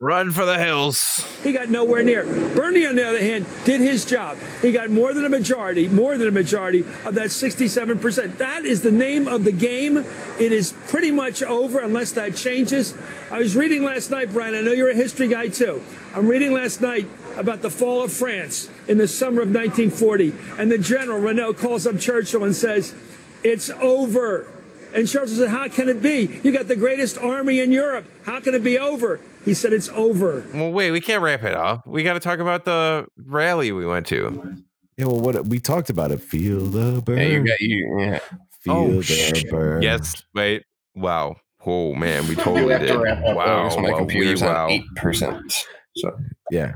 Run 0.00 0.30
for 0.30 0.44
the 0.44 0.58
hills. 0.58 1.26
He 1.42 1.52
got 1.52 1.70
nowhere 1.70 2.04
near. 2.04 2.22
Bernie, 2.54 2.86
on 2.86 2.94
the 2.94 3.04
other 3.04 3.18
hand, 3.20 3.46
did 3.64 3.80
his 3.80 4.04
job. 4.04 4.38
He 4.62 4.70
got 4.70 4.90
more 4.90 5.12
than 5.12 5.24
a 5.24 5.28
majority, 5.28 5.88
more 5.88 6.16
than 6.16 6.28
a 6.28 6.30
majority 6.30 6.84
of 7.04 7.16
that 7.16 7.30
67%. 7.30 8.38
That 8.38 8.64
is 8.64 8.82
the 8.82 8.92
name 8.92 9.26
of 9.26 9.42
the 9.42 9.50
game. 9.50 9.96
It 9.96 10.52
is 10.52 10.72
pretty 10.86 11.10
much 11.10 11.42
over 11.42 11.80
unless 11.80 12.12
that 12.12 12.36
changes. 12.36 12.96
I 13.32 13.38
was 13.38 13.56
reading 13.56 13.82
last 13.82 14.12
night, 14.12 14.32
Brian. 14.32 14.54
I 14.54 14.60
know 14.60 14.70
you're 14.70 14.90
a 14.90 14.94
history 14.94 15.26
guy 15.26 15.48
too. 15.48 15.82
I'm 16.14 16.28
reading 16.28 16.52
last 16.52 16.80
night 16.80 17.08
about 17.36 17.62
the 17.62 17.70
fall 17.70 18.04
of 18.04 18.12
France 18.12 18.70
in 18.86 18.98
the 18.98 19.08
summer 19.08 19.42
of 19.42 19.48
1940. 19.48 20.32
And 20.60 20.70
the 20.70 20.78
general, 20.78 21.20
Reynaud, 21.20 21.54
calls 21.54 21.88
up 21.88 21.98
Churchill 21.98 22.44
and 22.44 22.54
says, 22.54 22.94
It's 23.42 23.68
over. 23.68 24.46
And 24.94 25.08
Churchill 25.08 25.36
said, 25.38 25.48
How 25.48 25.66
can 25.66 25.88
it 25.88 26.00
be? 26.00 26.40
You 26.44 26.52
got 26.52 26.68
the 26.68 26.76
greatest 26.76 27.18
army 27.18 27.58
in 27.58 27.72
Europe. 27.72 28.06
How 28.22 28.38
can 28.38 28.54
it 28.54 28.62
be 28.62 28.78
over? 28.78 29.18
He 29.48 29.54
said, 29.54 29.72
It's 29.72 29.88
over. 29.90 30.44
Well, 30.54 30.70
wait, 30.70 30.90
we 30.90 31.00
can't 31.00 31.22
wrap 31.22 31.42
it 31.42 31.54
up. 31.54 31.86
We 31.86 32.02
got 32.02 32.12
to 32.14 32.20
talk 32.20 32.38
about 32.38 32.64
the 32.64 33.06
rally 33.24 33.72
we 33.72 33.86
went 33.86 34.06
to. 34.08 34.56
Yeah, 34.96 35.06
well, 35.06 35.20
what 35.20 35.46
we 35.48 35.58
talked 35.60 35.90
about 35.90 36.10
it. 36.10 36.20
Feel 36.20 36.60
the 36.66 37.00
burn. 37.02 37.18
yeah, 37.18 37.24
you 37.28 37.44
got 37.46 37.60
you. 37.60 37.96
Yeah. 38.00 38.18
Feel 38.60 38.74
Oh, 38.74 38.92
the 38.96 39.02
shit. 39.02 39.48
burn. 39.50 39.82
Yes, 39.82 40.22
wait. 40.34 40.64
Wow. 40.94 41.36
Oh 41.64 41.94
man, 41.94 42.24
we 42.24 42.30
We 42.30 42.36
totally 42.36 42.72
have 42.72 42.80
did. 42.82 42.88
to 42.88 42.98
wrap 42.98 43.18
up. 43.24 43.36
Wow. 43.36 43.68
Wow, 43.68 43.76
my 43.80 43.90
wow, 43.92 43.98
computer's 43.98 44.40
we- 44.42 44.48
wow. 44.48 44.66
eight 44.70 44.84
percent. 44.96 45.64
So 45.96 46.16
Yeah. 46.50 46.74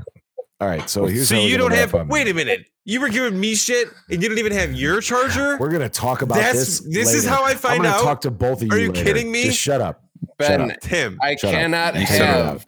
All 0.61 0.67
right. 0.69 0.89
So 0.89 1.05
here's 1.05 1.29
so 1.29 1.35
how 1.35 1.41
you 1.41 1.57
don't 1.57 1.73
have. 1.73 1.93
up. 1.93 2.07
Wait 2.07 2.27
a 2.27 2.33
minute. 2.33 2.65
You 2.85 2.99
were 3.01 3.09
giving 3.09 3.39
me 3.39 3.55
shit, 3.55 3.87
and 4.09 4.21
you 4.21 4.29
didn't 4.29 4.39
even 4.39 4.51
have 4.53 4.73
your 4.73 4.99
charger. 5.01 5.57
We're 5.57 5.71
gonna 5.71 5.89
talk 5.89 6.21
about 6.21 6.35
That's- 6.35 6.79
this. 6.79 6.79
this 6.81 7.13
is 7.13 7.25
how 7.25 7.43
I 7.43 7.53
find 7.55 7.55
I'm 7.55 7.57
find 7.57 7.83
gonna 7.83 7.95
out. 7.95 8.03
Talk 8.03 8.21
to 8.21 8.31
both 8.31 8.61
of 8.61 8.67
you. 8.67 8.73
Are 8.73 8.77
you 8.79 8.91
later. 8.91 9.03
kidding 9.05 9.31
me? 9.31 9.45
Just 9.45 9.59
shut 9.59 9.81
up. 9.81 10.01
Shut 10.27 10.37
Ben. 10.59 10.75
Tim. 10.81 11.17
I 11.21 11.35
Shut 11.35 11.51
cannot 11.53 11.95
You 11.95 12.05
have. 12.05 12.65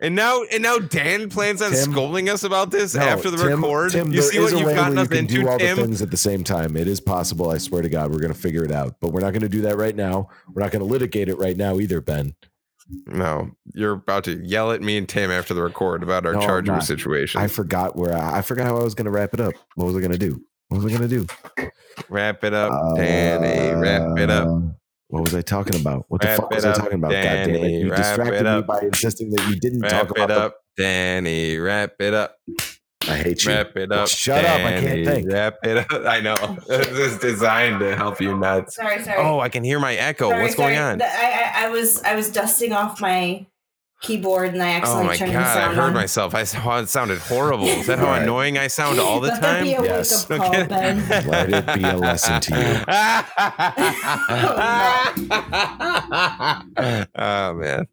And 0.00 0.14
now, 0.16 0.42
and 0.52 0.62
now 0.62 0.78
Dan 0.78 1.30
plans 1.30 1.62
on 1.62 1.70
Tim- 1.70 1.92
scolding 1.92 2.28
us 2.28 2.42
about 2.44 2.70
this 2.70 2.94
No, 2.94 3.02
after 3.02 3.30
the 3.30 3.36
Tim- 3.38 3.62
record. 3.62 3.92
Tim, 3.92 4.08
you 4.12 4.20
there 4.20 4.30
see 4.30 4.38
is 4.38 4.42
what 4.42 4.52
a 4.52 4.58
you've 4.58 4.66
way 4.66 4.74
gotten 4.74 4.94
where 4.96 5.04
us 5.04 5.10
you 5.10 5.16
can 5.16 5.26
do 5.26 5.48
all 5.48 5.58
Tim. 5.58 5.76
the 5.76 5.82
things 5.82 6.02
at 6.02 6.10
the 6.10 6.16
same 6.16 6.44
time. 6.44 6.76
It 6.76 6.88
is 6.88 7.00
possible. 7.00 7.50
I 7.50 7.58
swear 7.58 7.80
to 7.80 7.88
God, 7.88 8.12
we're 8.12 8.18
gonna 8.18 8.34
figure 8.34 8.64
it 8.64 8.72
out. 8.72 8.96
But 9.00 9.12
we're 9.12 9.20
not 9.20 9.32
gonna 9.32 9.48
do 9.48 9.62
that 9.62 9.76
right 9.78 9.94
now. 9.94 10.28
We're 10.52 10.62
not 10.62 10.72
gonna 10.72 10.84
litigate 10.84 11.28
it 11.28 11.36
right 11.38 11.56
now 11.56 11.78
either, 11.78 12.00
Ben. 12.00 12.34
No, 13.06 13.52
you're 13.72 13.92
about 13.92 14.24
to 14.24 14.34
yell 14.44 14.72
at 14.72 14.82
me 14.82 14.98
and 14.98 15.08
Tim 15.08 15.30
after 15.30 15.54
the 15.54 15.62
record 15.62 16.02
about 16.02 16.26
our 16.26 16.34
No, 16.34 16.40
charger 16.40 16.80
situation. 16.82 17.40
I 17.40 17.46
forgot 17.46 17.96
where 17.96 18.14
I, 18.14 18.38
I 18.38 18.42
forgot 18.42 18.66
how 18.66 18.76
I 18.76 18.82
was 18.82 18.94
gonna 18.94 19.10
wrap 19.10 19.32
it 19.32 19.40
up. 19.40 19.54
What 19.76 19.86
was 19.86 19.96
I 19.96 20.00
gonna 20.00 20.18
do? 20.18 20.42
What 20.68 20.82
was 20.82 20.92
I 20.92 20.94
gonna 20.94 21.08
do? 21.08 21.26
Wrap 22.10 22.44
it 22.44 22.52
up, 22.52 22.96
Danny. 22.96 23.74
Wrap 23.80 24.18
it 24.18 24.28
up. 24.28 24.48
Uh, 24.48 24.60
What 25.14 25.22
was 25.22 25.34
I 25.36 25.42
talking 25.42 25.80
about? 25.80 26.06
What 26.08 26.22
the 26.22 26.26
Wrap 26.26 26.40
fuck 26.40 26.50
was 26.50 26.64
it 26.64 26.70
I 26.70 26.72
talking 26.72 26.94
about? 26.94 27.12
God 27.12 27.22
damn 27.22 27.50
it! 27.50 27.52
Danny. 27.52 27.78
You 27.78 27.88
distracted 27.90 28.46
it 28.46 28.56
me 28.56 28.62
by 28.62 28.80
insisting 28.80 29.30
that 29.30 29.48
you 29.48 29.54
didn't 29.54 29.82
Wrap 29.82 29.90
talk 29.92 30.10
it 30.10 30.10
about 30.10 30.28
the 30.28 30.40
up, 30.40 30.56
Danny. 30.76 31.56
Wrap 31.56 31.92
it 32.00 32.14
up. 32.14 32.36
I 33.02 33.16
hate 33.18 33.44
you. 33.44 33.52
Wrap 33.52 33.76
it 33.76 33.92
up. 33.92 34.08
Shut 34.08 34.44
up, 34.44 34.60
I 34.62 34.80
can't 34.80 35.06
think. 35.06 35.30
Wrap 35.30 35.58
it 35.62 35.76
up. 35.76 36.04
I 36.04 36.18
know. 36.18 36.34
this 36.66 36.88
is 36.88 37.18
designed 37.18 37.78
to 37.78 37.94
help 37.94 38.20
you 38.20 38.36
nuts. 38.36 38.74
Sorry, 38.74 39.04
sorry. 39.04 39.18
Oh, 39.18 39.38
I 39.38 39.50
can 39.50 39.62
hear 39.62 39.78
my 39.78 39.94
echo. 39.94 40.30
Sorry, 40.30 40.42
What's 40.42 40.56
going 40.56 40.78
on? 40.78 41.00
I, 41.00 41.04
I, 41.06 41.66
I 41.66 41.68
was 41.68 42.02
I 42.02 42.16
was 42.16 42.32
dusting 42.32 42.72
off 42.72 43.00
my 43.00 43.46
keyboard 44.04 44.52
and 44.54 44.62
I 44.62 44.80
Oh 44.84 45.02
my 45.04 45.16
turned 45.16 45.32
god, 45.32 45.56
the 45.56 45.60
I 45.62 45.74
heard 45.74 45.78
on. 45.88 45.92
myself. 45.94 46.34
I 46.34 46.44
saw 46.44 46.78
it 46.80 46.88
sounded 46.88 47.18
horrible. 47.18 47.66
Is 47.66 47.86
that 47.86 47.98
how 47.98 48.06
Right. 48.06 48.22
annoying 48.22 48.58
I 48.58 48.66
sound 48.68 48.98
all 49.00 49.20
the 49.20 49.28
Let 49.28 49.40
that 49.40 49.54
time? 49.56 49.64
be 49.64 49.74
a 49.74 49.82
Yes. 49.82 50.28
wake-up 50.28 50.46
call, 50.52 50.64
Ben. 50.66 51.08
Let 51.26 51.50
it 51.50 51.74
be 51.74 51.84
a 51.84 51.96
lesson 51.96 52.40
to 52.40 52.50
you. 52.50 52.84
oh 57.16 57.54
man. 57.54 57.86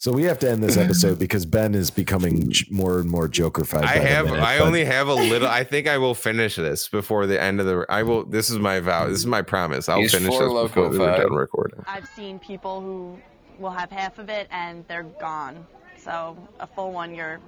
So 0.00 0.12
we 0.12 0.22
have 0.24 0.38
to 0.40 0.50
end 0.50 0.62
this 0.62 0.76
episode 0.76 1.18
because 1.18 1.44
Ben 1.44 1.74
is 1.74 1.90
becoming 1.90 2.52
more 2.70 3.00
and 3.00 3.10
more 3.10 3.28
Jokerfied. 3.28 3.82
I 3.82 3.96
have 3.98 4.26
minute, 4.26 4.40
I 4.40 4.58
but- 4.58 4.66
only 4.66 4.84
have 4.84 5.08
a 5.08 5.14
little 5.14 5.48
I 5.48 5.64
think 5.64 5.88
I 5.88 5.98
will 5.98 6.14
finish 6.14 6.54
this 6.56 6.86
before 6.88 7.26
the 7.26 7.40
end 7.42 7.58
of 7.60 7.66
the 7.66 7.84
I 7.88 8.04
will 8.04 8.24
this 8.24 8.48
is 8.50 8.58
my 8.58 8.78
vow. 8.80 9.08
This 9.08 9.18
is 9.18 9.26
my 9.26 9.42
promise. 9.42 9.88
I'll 9.88 9.98
He's 10.00 10.12
finish 10.12 10.28
this 10.30 10.38
before 10.38 10.52
Loco 10.54 10.90
we're 10.90 10.98
Five. 10.98 11.22
done 11.22 11.32
recording. 11.34 11.82
I've 11.88 12.06
seen 12.14 12.38
people 12.38 12.80
who 12.80 13.18
will 13.58 13.70
have 13.70 13.90
half 13.90 14.18
of 14.18 14.28
it 14.28 14.48
and 14.50 14.84
they're 14.88 15.02
gone. 15.04 15.66
So 15.96 16.36
a 16.60 16.66
full 16.66 16.92
one, 16.92 17.14
you're 17.14 17.40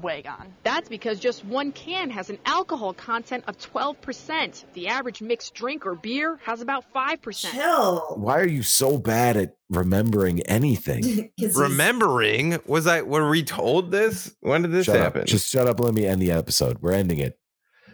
way 0.00 0.22
gone. 0.22 0.52
That's 0.62 0.88
because 0.88 1.20
just 1.20 1.44
one 1.44 1.70
can 1.72 2.08
has 2.10 2.30
an 2.30 2.38
alcohol 2.46 2.94
content 2.94 3.44
of 3.46 3.58
12%. 3.58 4.64
The 4.74 4.88
average 4.88 5.20
mixed 5.20 5.54
drink 5.54 5.84
or 5.86 5.94
beer 5.94 6.38
has 6.44 6.60
about 6.62 6.90
5%. 6.94 7.52
Chill. 7.52 8.14
Why 8.16 8.38
are 8.38 8.46
you 8.46 8.62
so 8.62 8.98
bad 8.98 9.36
at 9.36 9.56
remembering 9.68 10.40
anything? 10.42 11.30
Remembering 11.54 12.58
was 12.66 12.86
I 12.86 13.02
were 13.02 13.28
we 13.28 13.42
told 13.42 13.90
this? 13.90 14.34
When 14.40 14.62
did 14.62 14.72
this 14.72 14.86
shut 14.86 14.96
happen? 14.96 15.22
up. 15.22 15.26
Just 15.26 15.50
shut 15.50 15.66
up. 15.66 15.80
Let 15.80 15.94
me 15.94 16.06
end 16.06 16.22
the 16.22 16.30
episode. 16.32 16.78
We're 16.80 16.92
ending 16.92 17.18
it. 17.18 17.38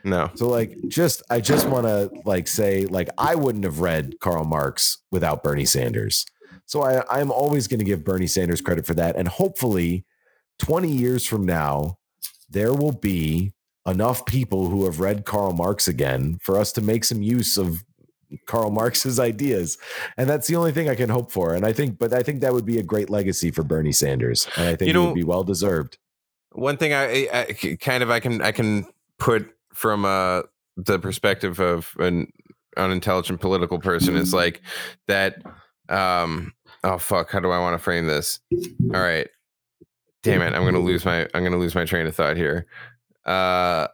no. 0.05 0.31
So 0.35 0.49
like 0.49 0.77
just 0.89 1.23
I 1.31 1.41
just 1.41 1.69
want 1.69 1.87
to 1.87 2.11
like 2.25 2.47
say 2.47 2.87
like 2.87 3.09
I 3.19 3.35
wouldn't 3.35 3.65
have 3.65 3.81
read 3.81 4.15
Karl 4.21 4.45
Marx 4.45 4.99
without 5.11 5.43
Bernie 5.43 5.65
Sanders. 5.65 6.25
So 6.71 6.83
I 6.83 7.03
I'm 7.11 7.33
always 7.33 7.67
going 7.67 7.81
to 7.81 7.85
give 7.85 8.05
Bernie 8.05 8.29
Sanders 8.29 8.61
credit 8.61 8.87
for 8.87 8.95
that 8.95 9.17
and 9.17 9.27
hopefully 9.27 10.05
20 10.61 10.89
years 10.89 11.27
from 11.27 11.45
now 11.45 11.99
there 12.49 12.73
will 12.73 12.93
be 12.93 13.53
enough 13.87 14.25
people 14.25 14.69
who 14.69 14.85
have 14.85 15.01
read 15.01 15.25
Karl 15.25 15.53
Marx 15.53 15.89
again 15.89 16.39
for 16.43 16.57
us 16.57 16.71
to 16.73 16.81
make 16.81 17.03
some 17.05 17.23
use 17.23 17.57
of 17.59 17.83
Karl 18.47 18.71
Marx's 18.71 19.19
ideas, 19.33 19.79
and 20.17 20.29
that's 20.31 20.47
the 20.47 20.55
only 20.55 20.71
thing 20.71 20.89
I 20.89 20.95
can 20.95 21.09
hope 21.09 21.33
for. 21.33 21.55
And 21.55 21.65
I 21.67 21.73
think, 21.73 21.99
but 21.99 22.13
I 22.13 22.23
think 22.23 22.41
that 22.43 22.53
would 22.53 22.67
be 22.67 22.79
a 22.79 22.83
great 22.85 23.11
legacy 23.11 23.51
for 23.51 23.65
Bernie 23.65 23.91
Sanders, 23.93 24.47
and 24.57 24.69
I 24.69 24.77
think 24.77 24.93
You 24.93 25.03
it 25.03 25.07
would 25.07 25.15
be 25.15 25.25
well 25.25 25.43
deserved. 25.43 25.99
one 26.53 26.77
thing 26.77 26.93
I, 26.93 27.27
I 27.33 27.47
I- 27.49 27.77
kind 27.81 28.03
of 28.05 28.11
I 28.11 28.21
can 28.21 28.41
I 28.43 28.53
can 28.53 28.87
put 29.19 29.51
from 29.75 30.05
uh 30.05 30.43
the 30.77 30.99
perspective 31.01 31.59
of 31.59 31.95
an 31.99 32.33
unintelligent 32.77 33.41
political 33.41 33.79
person 33.81 34.15
is 34.17 34.33
like 34.33 34.61
that 35.09 35.43
um 35.89 36.53
oh 36.85 36.99
fuck 36.99 37.31
how 37.31 37.41
do 37.41 37.51
I 37.51 37.59
want 37.59 37.75
to 37.75 37.79
frame 37.83 38.07
this 38.07 38.41
all 38.95 39.01
right 39.01 39.29
damn 40.23 40.43
it 40.43 40.55
I'm 40.55 40.65
gonna 40.65 40.79
lose 40.81 41.05
my 41.05 41.29
I'm 41.35 41.43
gonna 41.45 41.59
lose 41.59 41.75
my 41.75 41.85
train 41.85 42.07
of 42.07 42.15
thought 42.15 42.37
here 42.37 42.67
uh 43.27 43.87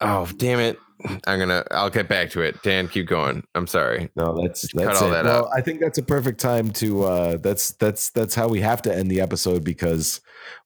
oh 0.00 0.28
damn 0.36 0.60
it 0.60 0.78
I'm 1.26 1.38
gonna 1.38 1.64
I'll 1.72 1.90
get 1.90 2.08
back 2.08 2.30
to 2.30 2.40
it 2.40 2.62
Dan 2.62 2.88
keep 2.88 3.06
going 3.06 3.42
I'm 3.54 3.66
sorry 3.66 4.10
no 4.16 4.40
that's 4.40 4.66
cut 4.72 4.84
That's 4.86 5.02
all 5.02 5.08
it. 5.08 5.12
that 5.12 5.24
well, 5.26 5.44
out 5.46 5.50
I 5.54 5.60
think 5.60 5.80
that's 5.80 5.98
a 5.98 6.02
perfect 6.02 6.40
time 6.40 6.70
to. 6.72 7.04
uh 7.04 7.36
That's 7.36 7.72
that's 7.72 8.10
that's 8.10 8.34
how 8.34 8.48
we 8.48 8.60
have 8.60 8.80
to 8.82 8.94
end 8.94 9.10
the 9.10 9.20
episode 9.20 9.62
because 9.62 10.20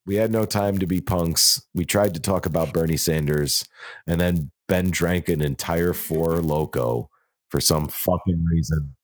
we 0.06 0.14
had 0.16 0.30
no 0.30 0.44
time 0.44 0.78
to 0.78 0.86
be 0.86 1.00
punks. 1.00 1.60
We 1.74 1.84
tried 1.84 2.14
to 2.14 2.20
talk 2.20 2.46
about 2.46 2.72
Bernie 2.72 2.96
Sanders, 2.96 3.66
and 4.06 4.20
then 4.20 4.50
Ben 4.68 4.90
drank 4.90 5.28
an 5.28 5.42
entire 5.42 5.92
Four 5.92 6.36
Loko 6.36 7.08
for 7.48 7.60
some 7.60 7.88
fucking 7.88 8.44
reason. 8.50 8.94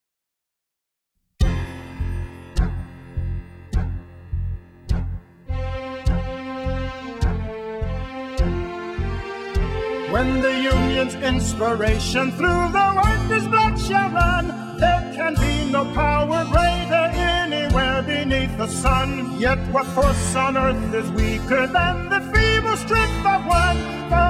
When 10.16 10.40
the 10.40 10.58
union's 10.62 11.14
inspiration 11.14 12.32
through 12.32 12.72
the 12.72 12.88
workers' 13.04 13.46
blood 13.48 13.78
shall 13.78 14.08
run, 14.12 14.46
there 14.78 15.12
can 15.14 15.34
be 15.34 15.70
no 15.70 15.84
power 15.92 16.42
greater 16.46 17.04
anywhere 17.12 18.00
beneath 18.02 18.56
the 18.56 18.66
sun. 18.66 19.38
Yet 19.38 19.58
what 19.70 19.84
force 19.88 20.34
on 20.34 20.56
earth 20.56 20.94
is 20.94 21.10
weaker 21.10 21.66
than 21.66 22.08
the 22.08 22.20
feeble 22.32 22.78
strength 22.78 23.26
of 23.26 23.44
one? 23.44 23.78
The 24.08 24.28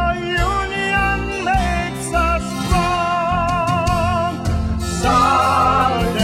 union 0.51 1.45
makes 1.45 2.13
us 2.13 2.43
strong. 2.67 4.35
Solid. 4.81 6.16